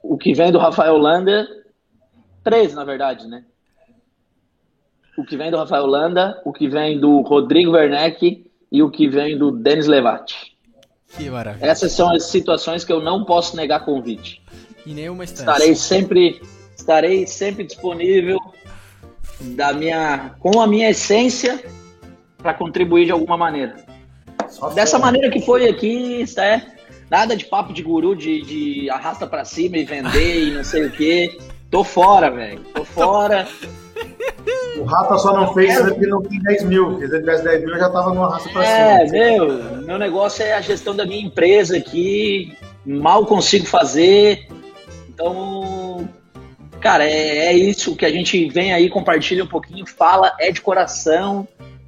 O 0.04 0.18
que 0.18 0.34
vem 0.34 0.52
do 0.52 0.58
Rafael 0.58 0.98
Landa, 0.98 1.48
três 2.44 2.74
na 2.74 2.84
verdade, 2.84 3.28
né? 3.28 3.46
O 5.18 5.24
que 5.24 5.38
vem 5.38 5.52
do 5.52 5.58
Rafael 5.58 5.86
Landa, 5.86 6.42
o 6.44 6.52
que 6.52 6.68
vem 6.68 7.00
do 7.00 7.22
Rodrigo 7.22 7.72
Werneck 7.72 8.52
e 8.72 8.84
o 8.84 8.90
que 8.90 9.08
vem 9.08 9.38
do 9.38 9.52
Denis 9.52 9.88
Levati. 9.88 10.58
Que 11.16 11.30
maravilha. 11.30 11.66
Essas 11.66 11.92
são 11.92 12.12
as 12.12 12.26
situações 12.26 12.84
que 12.84 12.92
eu 12.92 13.02
não 13.02 13.26
posso 13.26 13.56
negar 13.56 13.86
convite. 13.86 14.42
E 14.90 14.94
nenhuma 14.94 15.24
instância. 15.24 15.44
Estarei 15.44 15.76
sempre, 15.76 16.42
estarei 16.76 17.28
sempre 17.28 17.64
disponível 17.64 18.40
da 19.40 19.72
minha, 19.72 20.32
com 20.40 20.60
a 20.60 20.66
minha 20.66 20.90
essência 20.90 21.64
para 22.40 22.56
contribuir 22.56 23.06
de 23.06 23.12
alguma 23.12 23.38
maneira. 23.38 23.76
Só 24.50 24.70
Dessa 24.70 24.98
fera. 24.98 25.06
maneira 25.06 25.30
que 25.30 25.42
foi 25.42 25.68
aqui, 25.70 26.26
é 26.40 26.62
nada 27.08 27.38
de 27.38 27.46
papo 27.46 27.72
de 27.72 27.84
guru 27.84 28.16
de, 28.16 28.42
de 28.42 28.90
arrasta 28.90 29.28
pra 29.28 29.46
cima 29.46 29.78
e 29.78 29.84
vender 29.86 30.46
e 30.48 30.52
não 30.52 30.64
sei 30.64 30.86
o 30.86 30.92
que. 30.92 31.38
Tô 31.70 31.84
fora, 31.84 32.32
velho. 32.32 32.60
Tô 32.74 32.84
fora. 32.84 33.48
O 34.80 34.84
Rafa 34.86 35.18
só 35.20 35.34
não 35.34 35.54
fez 35.54 35.72
isso 35.76 35.86
porque 35.90 36.08
não 36.08 36.24
tem 36.24 36.40
10 36.42 36.64
mil. 36.64 36.98
Se 36.98 37.04
ele 37.04 37.20
tivesse 37.20 37.44
10 37.44 37.62
mil, 37.64 37.74
eu 37.76 37.80
já 37.80 37.90
tava 37.92 38.12
no 38.12 38.24
arrasto 38.24 38.50
pra 38.52 38.66
É, 38.66 39.06
cima. 39.08 39.12
meu, 39.12 39.48
meu 39.84 39.98
negócio 40.00 40.42
é 40.44 40.54
a 40.54 40.62
gestão 40.62 40.96
da 40.96 41.06
minha 41.06 41.24
empresa 41.28 41.78
aqui. 41.78 42.58
Mal 42.84 43.24
consigo 43.28 43.68
fazer. 43.68 44.48
Então, 45.20 46.08
cara, 46.80 47.04
é, 47.04 47.48
é 47.48 47.54
isso 47.54 47.94
que 47.98 48.06
a 48.06 48.10
gente 48.10 48.48
vem 48.48 48.72
aí, 48.72 48.90
compartilha 48.90 49.44
um 49.44 49.48
pouquinho, 49.48 49.86
fala, 49.86 50.34
é 50.40 50.50
de 50.50 50.62
coração. 50.62 51.46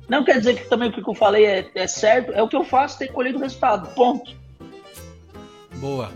Não 0.09 0.25
quer 0.25 0.37
dizer 0.37 0.55
que 0.55 0.67
também 0.67 0.89
o 0.89 0.91
que 0.91 0.99
eu 0.99 1.15
falei 1.15 1.45
é, 1.45 1.71
é 1.73 1.87
certo, 1.87 2.33
é 2.33 2.43
o 2.43 2.49
que 2.49 2.57
eu 2.57 2.65
faço, 2.65 2.99
tem 2.99 3.07
colhido 3.07 3.37
o 3.37 3.41
resultado. 3.41 3.87
Ponto. 3.95 4.35
Boa. 5.75 6.11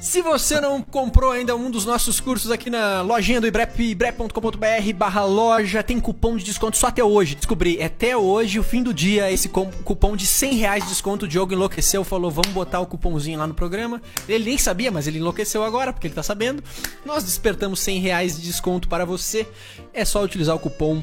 Se 0.00 0.22
você 0.22 0.60
não 0.60 0.80
comprou 0.82 1.32
ainda 1.32 1.56
um 1.56 1.70
dos 1.70 1.84
nossos 1.84 2.20
cursos 2.20 2.50
aqui 2.50 2.70
na 2.70 3.00
lojinha 3.00 3.40
do 3.40 3.46
Ibrep, 3.46 3.80
ibrep.com.br 3.80 4.92
barra 4.94 5.24
loja, 5.24 5.82
tem 5.82 5.98
cupom 5.98 6.36
de 6.36 6.44
desconto 6.44 6.76
só 6.76 6.88
até 6.88 7.02
hoje. 7.02 7.34
Descobri, 7.34 7.78
é 7.78 7.86
até 7.86 8.16
hoje, 8.16 8.58
o 8.58 8.62
fim 8.62 8.82
do 8.82 8.94
dia, 8.94 9.30
esse 9.32 9.48
cupom 9.48 10.14
de 10.14 10.26
100 10.26 10.54
reais 10.54 10.84
de 10.84 10.90
desconto. 10.90 11.24
O 11.24 11.28
Diogo 11.28 11.52
enlouqueceu, 11.52 12.04
falou, 12.04 12.30
vamos 12.30 12.52
botar 12.52 12.80
o 12.80 12.86
cupomzinho 12.86 13.38
lá 13.38 13.46
no 13.46 13.54
programa. 13.54 14.00
Ele 14.28 14.44
nem 14.44 14.58
sabia, 14.58 14.90
mas 14.90 15.06
ele 15.06 15.18
enlouqueceu 15.18 15.64
agora, 15.64 15.92
porque 15.92 16.06
ele 16.06 16.14
tá 16.14 16.22
sabendo. 16.22 16.62
Nós 17.04 17.24
despertamos 17.24 17.80
100 17.80 18.00
reais 18.00 18.36
de 18.36 18.46
desconto 18.46 18.88
para 18.88 19.04
você. 19.04 19.46
É 19.92 20.04
só 20.04 20.22
utilizar 20.22 20.54
o 20.54 20.58
cupom 20.58 21.02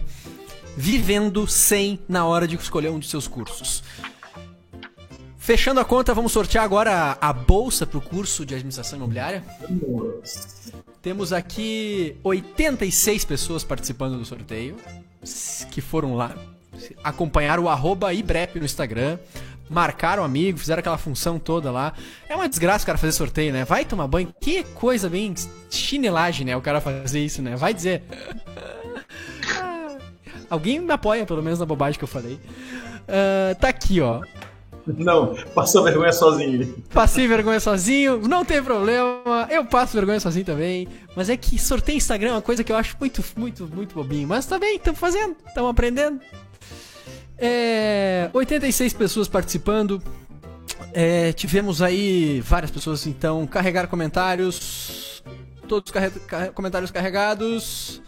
Vivendo 0.75 1.47
100 1.47 1.99
na 2.09 2.25
hora 2.25 2.47
de 2.47 2.55
escolher 2.55 2.89
um 2.89 2.97
de 2.97 3.07
seus 3.07 3.27
cursos. 3.27 3.83
Fechando 5.43 5.81
a 5.81 5.83
conta, 5.83 6.13
vamos 6.13 6.31
sortear 6.31 6.63
agora 6.63 7.17
a, 7.19 7.29
a 7.29 7.33
bolsa 7.33 7.85
para 7.85 7.97
o 7.97 8.01
curso 8.01 8.45
de 8.45 8.53
administração 8.53 8.97
imobiliária. 8.97 9.43
Temos 11.01 11.33
aqui 11.33 12.15
86 12.23 13.25
pessoas 13.25 13.61
participando 13.61 14.17
do 14.17 14.23
sorteio, 14.23 14.77
que 15.69 15.81
foram 15.81 16.15
lá 16.15 16.33
acompanharam 17.03 17.63
o 17.63 17.69
arroba 17.69 18.13
Ibrep 18.13 18.57
no 18.57 18.63
Instagram, 18.63 19.19
marcaram 19.69 20.23
amigo, 20.23 20.57
fizeram 20.57 20.79
aquela 20.79 20.97
função 20.97 21.37
toda 21.37 21.69
lá. 21.69 21.91
É 22.29 22.35
uma 22.37 22.47
desgraça 22.47 22.83
o 22.83 22.85
cara 22.85 22.97
fazer 22.97 23.11
sorteio, 23.11 23.51
né? 23.51 23.65
Vai 23.65 23.83
tomar 23.83 24.07
banho. 24.07 24.33
Que 24.39 24.63
coisa 24.63 25.09
bem 25.09 25.35
chinelagem, 25.69 26.45
né? 26.45 26.55
O 26.55 26.61
cara 26.61 26.79
fazer 26.79 27.19
isso, 27.19 27.41
né? 27.41 27.57
Vai 27.57 27.73
dizer. 27.73 28.01
Alguém 30.49 30.79
me 30.79 30.93
apoia, 30.93 31.25
pelo 31.25 31.43
menos, 31.43 31.59
na 31.59 31.65
bobagem 31.65 31.97
que 31.97 32.05
eu 32.05 32.07
falei. 32.07 32.39
Uh, 33.09 33.55
tá 33.59 33.67
aqui, 33.67 33.99
ó. 33.99 34.21
Não, 34.85 35.35
passou 35.55 35.83
vergonha 35.83 36.11
sozinho. 36.11 36.75
Passei 36.93 37.27
vergonha 37.27 37.59
sozinho, 37.59 38.19
não 38.27 38.43
tem 38.43 38.61
problema. 38.61 39.47
Eu 39.49 39.65
passo 39.65 39.93
vergonha 39.93 40.19
sozinho 40.19 40.45
também. 40.45 40.87
Mas 41.15 41.29
é 41.29 41.37
que 41.37 41.57
sorteio 41.57 41.97
Instagram 41.97 42.29
é 42.29 42.33
uma 42.33 42.41
coisa 42.41 42.63
que 42.63 42.71
eu 42.71 42.75
acho 42.75 42.97
muito, 42.99 43.23
muito, 43.37 43.67
muito 43.67 43.95
bobinho. 43.95 44.27
Mas 44.27 44.45
tá 44.45 44.59
bem, 44.59 44.75
estamos 44.75 44.99
fazendo, 44.99 45.35
estamos 45.47 45.69
aprendendo. 45.69 46.19
É, 47.37 48.29
86 48.33 48.93
pessoas 48.93 49.27
participando. 49.27 50.01
É, 50.93 51.31
tivemos 51.31 51.81
aí 51.81 52.41
várias 52.41 52.69
pessoas, 52.69 53.07
então, 53.07 53.47
carregar 53.47 53.87
comentários. 53.87 55.23
Todos 55.67 55.91
carre 55.91 56.11
comentários 56.53 56.91
carregados. 56.91 58.01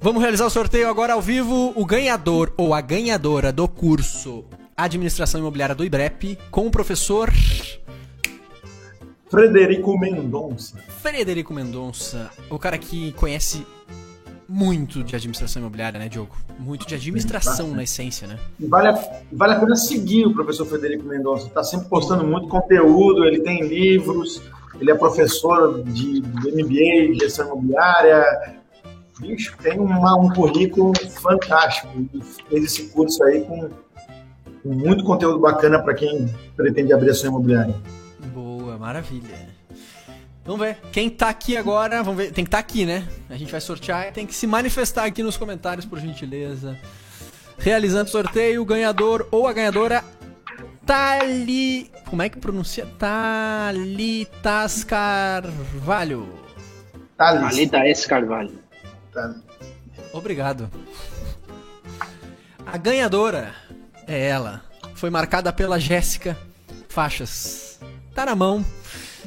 Vamos 0.00 0.20
realizar 0.20 0.44
o 0.46 0.50
sorteio 0.50 0.88
agora 0.88 1.12
ao 1.12 1.22
vivo. 1.22 1.72
O 1.76 1.86
ganhador 1.86 2.52
ou 2.56 2.74
a 2.74 2.80
ganhadora 2.80 3.52
do 3.52 3.68
curso 3.68 4.44
Administração 4.76 5.40
Imobiliária 5.40 5.74
do 5.74 5.84
IBREP 5.84 6.38
com 6.50 6.66
o 6.66 6.70
professor. 6.70 7.32
Frederico 9.30 9.98
Mendonça. 9.98 10.76
Frederico 11.00 11.54
Mendonça, 11.54 12.30
o 12.50 12.58
cara 12.58 12.76
que 12.76 13.12
conhece 13.12 13.66
muito 14.46 15.02
de 15.02 15.16
administração 15.16 15.60
imobiliária, 15.62 15.98
né, 15.98 16.10
Diogo? 16.10 16.36
Muito 16.58 16.86
de 16.86 16.94
administração 16.94 17.70
na 17.70 17.84
essência, 17.84 18.28
né? 18.28 18.38
E 18.60 18.66
vale 18.66 18.88
a, 18.88 19.20
vale 19.32 19.54
a 19.54 19.60
pena 19.60 19.74
seguir 19.76 20.26
o 20.26 20.34
professor 20.34 20.66
Frederico 20.66 21.04
Mendonça. 21.04 21.46
Está 21.46 21.64
sempre 21.64 21.88
postando 21.88 22.26
muito 22.26 22.46
conteúdo, 22.48 23.24
ele 23.24 23.40
tem 23.40 23.66
livros, 23.66 24.42
ele 24.78 24.90
é 24.90 24.94
professor 24.94 25.82
de, 25.84 26.20
de 26.20 26.52
MBA, 26.52 27.14
de 27.14 27.18
gestão 27.20 27.46
imobiliária. 27.46 28.60
Bicho, 29.18 29.56
tem 29.62 29.80
uma, 29.80 30.16
um 30.16 30.28
currículo 30.28 30.92
fantástico. 31.22 31.88
Ele 31.96 32.22
fez 32.50 32.64
esse 32.64 32.88
curso 32.88 33.24
aí 33.24 33.40
com 33.40 33.70
muito 34.74 35.04
conteúdo 35.04 35.38
bacana 35.38 35.82
para 35.82 35.94
quem 35.94 36.28
pretende 36.56 36.92
abrir 36.92 37.10
a 37.10 37.14
sua 37.14 37.28
imobiliária. 37.28 37.74
Boa, 38.34 38.76
maravilha. 38.78 39.56
Vamos 40.44 40.60
ver. 40.60 40.78
Quem 40.92 41.10
tá 41.10 41.28
aqui 41.28 41.56
agora, 41.56 42.02
vamos 42.02 42.18
ver. 42.18 42.32
Tem 42.32 42.44
que 42.44 42.48
estar 42.48 42.58
tá 42.58 42.60
aqui, 42.60 42.86
né? 42.86 43.06
A 43.28 43.36
gente 43.36 43.50
vai 43.50 43.60
sortear. 43.60 44.12
Tem 44.12 44.26
que 44.26 44.34
se 44.34 44.46
manifestar 44.46 45.04
aqui 45.04 45.22
nos 45.22 45.36
comentários, 45.36 45.84
por 45.84 45.98
gentileza. 45.98 46.76
Realizando 47.58 48.06
o 48.06 48.10
sorteio, 48.10 48.62
o 48.62 48.64
ganhador 48.64 49.26
ou 49.30 49.46
a 49.46 49.52
ganhadora 49.52 50.04
Tali. 50.86 51.90
Como 52.08 52.22
é 52.22 52.28
que 52.28 52.38
pronuncia? 52.38 52.86
Talitas 52.98 54.84
Carvalho. 54.84 56.28
Talitas 57.16 58.06
Carvalho. 58.06 58.58
Obrigado. 60.12 60.70
A 62.64 62.76
ganhadora 62.76 63.52
é 64.06 64.28
ela. 64.28 64.62
Foi 64.94 65.10
marcada 65.10 65.52
pela 65.52 65.78
Jéssica 65.78 66.36
Faixas. 66.88 67.78
Tá 68.14 68.24
na 68.24 68.34
mão. 68.34 68.64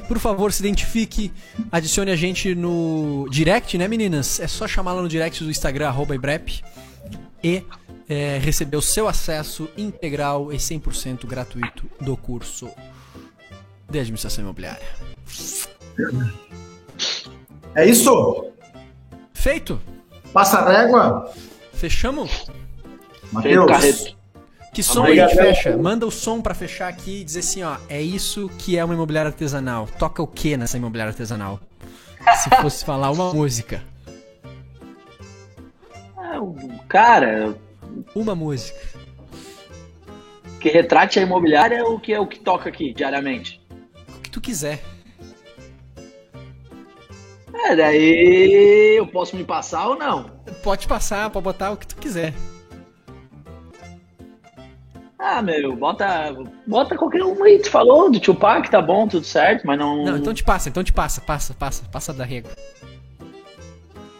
Por 0.07 0.17
favor, 0.17 0.51
se 0.51 0.61
identifique, 0.61 1.31
adicione 1.71 2.09
a 2.09 2.15
gente 2.15 2.55
no 2.55 3.27
direct, 3.29 3.77
né, 3.77 3.87
meninas? 3.87 4.39
É 4.39 4.47
só 4.47 4.67
chamá-la 4.67 5.01
no 5.01 5.07
direct 5.07 5.43
do 5.43 5.51
Instagram, 5.51 5.87
arroba 5.87 6.15
Ibrep, 6.15 6.63
e 7.43 7.63
é, 8.07 8.39
receber 8.39 8.77
o 8.77 8.81
seu 8.81 9.07
acesso 9.07 9.69
integral 9.77 10.51
e 10.51 10.57
100% 10.57 11.27
gratuito 11.27 11.85
do 12.01 12.17
curso 12.17 12.71
de 13.87 13.99
administração 13.99 14.43
imobiliária. 14.43 14.87
É 17.75 17.85
isso? 17.85 18.51
Feito. 19.33 19.79
Passa 20.33 20.59
a 20.59 20.81
régua. 20.81 21.31
Fechamos? 21.73 22.47
Matheus. 23.31 24.15
Que 24.73 24.83
som 24.83 25.03
aí 25.03 25.15
que 25.15 25.35
fecha? 25.35 25.77
Manda 25.77 26.05
o 26.05 26.11
som 26.11 26.41
para 26.41 26.53
fechar 26.53 26.87
aqui 26.87 27.21
e 27.21 27.23
dizer 27.23 27.39
assim, 27.39 27.63
ó, 27.63 27.77
é 27.89 28.01
isso 28.01 28.49
que 28.59 28.77
é 28.77 28.85
uma 28.85 28.93
imobiliária 28.93 29.29
artesanal. 29.29 29.87
Toca 29.97 30.21
o 30.21 30.27
que 30.27 30.55
nessa 30.55 30.77
imobiliária 30.77 31.11
artesanal? 31.11 31.59
Se 32.43 32.49
fosse 32.61 32.85
falar 32.85 33.11
uma 33.11 33.33
música. 33.33 33.83
Ah, 36.17 36.39
cara, 36.87 37.55
uma 38.13 38.35
música. 38.35 38.79
Que 40.59 40.69
retrate 40.69 41.19
a 41.19 41.23
imobiliária 41.23 41.83
ou 41.83 41.99
que 41.99 42.13
é 42.13 42.19
o 42.19 42.27
que 42.27 42.39
toca 42.39 42.69
aqui 42.69 42.93
diariamente? 42.93 43.61
O 44.17 44.19
que 44.21 44.29
tu 44.29 44.39
quiser. 44.39 44.81
É, 47.53 47.75
daí 47.75 48.97
eu 48.97 49.07
posso 49.07 49.35
me 49.35 49.43
passar 49.43 49.87
ou 49.87 49.97
não? 49.97 50.29
Pode 50.63 50.87
passar, 50.87 51.29
pode 51.29 51.43
botar 51.43 51.71
o 51.71 51.77
que 51.77 51.87
tu 51.87 51.95
quiser. 51.95 52.33
Ah, 55.19 55.41
meu, 55.41 55.75
bota, 55.75 56.33
bota 56.65 56.97
qualquer 56.97 57.21
um 57.25 57.43
aí. 57.43 57.59
Tu 57.59 57.69
falou 57.69 58.09
do 58.09 58.21
Tupac, 58.21 58.71
tá 58.71 58.81
bom, 58.81 59.05
tudo 59.05 59.25
certo, 59.25 59.67
mas 59.67 59.77
não. 59.77 60.05
Não, 60.05 60.17
então 60.17 60.33
te 60.33 60.45
passa, 60.45 60.69
então 60.69 60.81
te 60.81 60.93
passa, 60.93 61.19
passa, 61.19 61.53
passa, 61.53 61.83
passa 61.91 62.13
da 62.13 62.23
régua. 62.23 62.51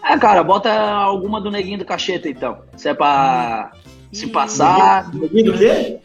É, 0.03 0.17
cara, 0.17 0.43
bota 0.43 0.69
alguma 0.69 1.39
do 1.39 1.49
Neguinho 1.49 1.77
do 1.77 1.85
Cacheta, 1.85 2.27
então. 2.27 2.59
Se 2.75 2.89
é 2.89 2.93
pra 2.93 3.71
se 4.11 4.27
passar. 4.27 5.09
Neguinho 5.13 5.53
do 5.53 5.57
quê? 5.57 5.99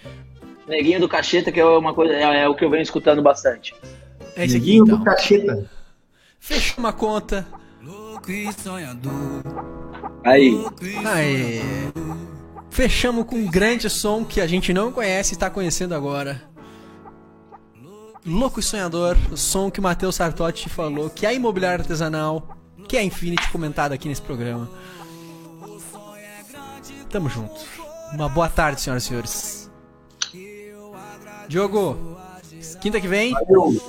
Neguinho 0.68 1.00
do 1.00 1.08
Cacheta, 1.08 1.50
que 1.50 1.58
é 1.58 1.64
uma 1.64 1.92
coisa, 1.92 2.14
é, 2.14 2.42
é 2.44 2.48
o 2.48 2.54
que 2.54 2.64
eu 2.64 2.70
venho 2.70 2.82
escutando 2.82 3.20
bastante. 3.20 3.74
É 4.36 4.44
esse 4.44 4.56
aqui, 4.56 4.66
Neguinho 4.66 4.84
então. 4.84 4.98
do 4.98 5.04
Cacheta. 5.04 5.70
Fecha 6.38 6.74
uma 6.78 6.92
conta. 6.92 7.44
Aí. 10.24 10.64
Aí. 11.04 11.62
Fechamos 12.74 13.24
com 13.26 13.36
um 13.36 13.46
grande 13.46 13.88
som 13.88 14.24
que 14.24 14.40
a 14.40 14.48
gente 14.48 14.72
não 14.72 14.90
conhece 14.90 15.32
e 15.32 15.36
está 15.36 15.48
conhecendo 15.48 15.94
agora. 15.94 16.42
Louco 18.26 18.58
e 18.58 18.62
Sonhador, 18.64 19.16
o 19.30 19.36
som 19.36 19.70
que 19.70 19.78
o 19.78 19.82
Matheus 19.82 20.16
Sartotti 20.16 20.68
falou, 20.68 21.08
que 21.08 21.24
é 21.24 21.32
imobiliário 21.32 21.82
artesanal, 21.82 22.48
que 22.88 22.96
é 22.96 23.04
Infinity 23.04 23.48
comentado 23.52 23.92
aqui 23.92 24.08
nesse 24.08 24.22
programa. 24.22 24.68
Tamo 27.08 27.28
junto. 27.28 27.54
Uma 28.12 28.28
boa 28.28 28.48
tarde, 28.48 28.80
senhoras 28.80 29.04
e 29.04 29.06
senhores. 29.06 29.70
Diogo, 31.46 32.18
quinta 32.80 33.00
que 33.00 33.06
vem. 33.06 33.34
Valeu. 33.34 33.80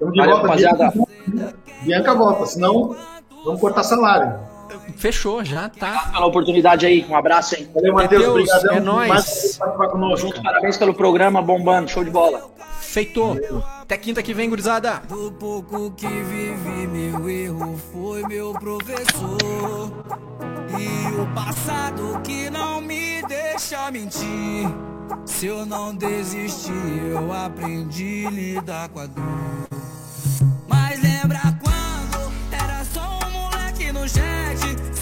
Tamo 0.00 0.10
de 0.10 0.18
Valeu, 0.18 0.32
volta. 0.38 0.48
rapaziada. 0.48 0.92
Bianca, 1.24 1.56
Bianca 1.82 2.14
volta, 2.16 2.46
senão 2.46 2.96
vamos 3.44 3.60
cortar 3.60 3.84
salário. 3.84 4.55
Fechou, 4.96 5.44
já 5.44 5.68
tá. 5.68 6.10
Pela 6.12 6.26
oportunidade 6.26 6.86
aí, 6.86 7.04
um 7.08 7.16
abraço, 7.16 7.54
hein? 7.56 7.68
Valeu, 7.74 7.94
Matheus. 7.94 8.22
Deus, 8.22 8.32
Obrigadão. 8.50 8.76
é 8.76 8.80
nóis. 8.80 9.08
Mais 9.08 9.58
junto, 10.20 10.42
parabéns 10.42 10.76
pelo 10.76 10.94
programa, 10.94 11.42
bombando, 11.42 11.88
show 11.88 12.04
de 12.04 12.10
bola. 12.10 12.50
Feito. 12.80 13.38
Até 13.82 13.96
quinta 13.98 14.22
que 14.22 14.32
vem, 14.32 14.48
gurizada. 14.48 15.02
Do 15.08 15.30
pouco 15.32 15.90
que 15.92 16.06
vivi, 16.06 16.86
meu 16.86 17.28
erro 17.28 17.78
foi 17.92 18.22
meu 18.22 18.52
professor. 18.52 19.92
E 20.78 21.20
o 21.20 21.26
passado 21.34 22.20
que 22.24 22.50
não 22.50 22.80
me 22.80 23.22
deixa 23.22 23.90
mentir. 23.90 24.66
Se 25.24 25.46
eu 25.46 25.66
não 25.66 25.94
desistir, 25.94 26.72
eu 27.10 27.32
aprendi 27.32 28.26
a 28.26 28.30
lidar 28.30 28.88
com 28.88 29.00
a 29.00 29.06
dor. 29.06 29.65
project 34.08 34.95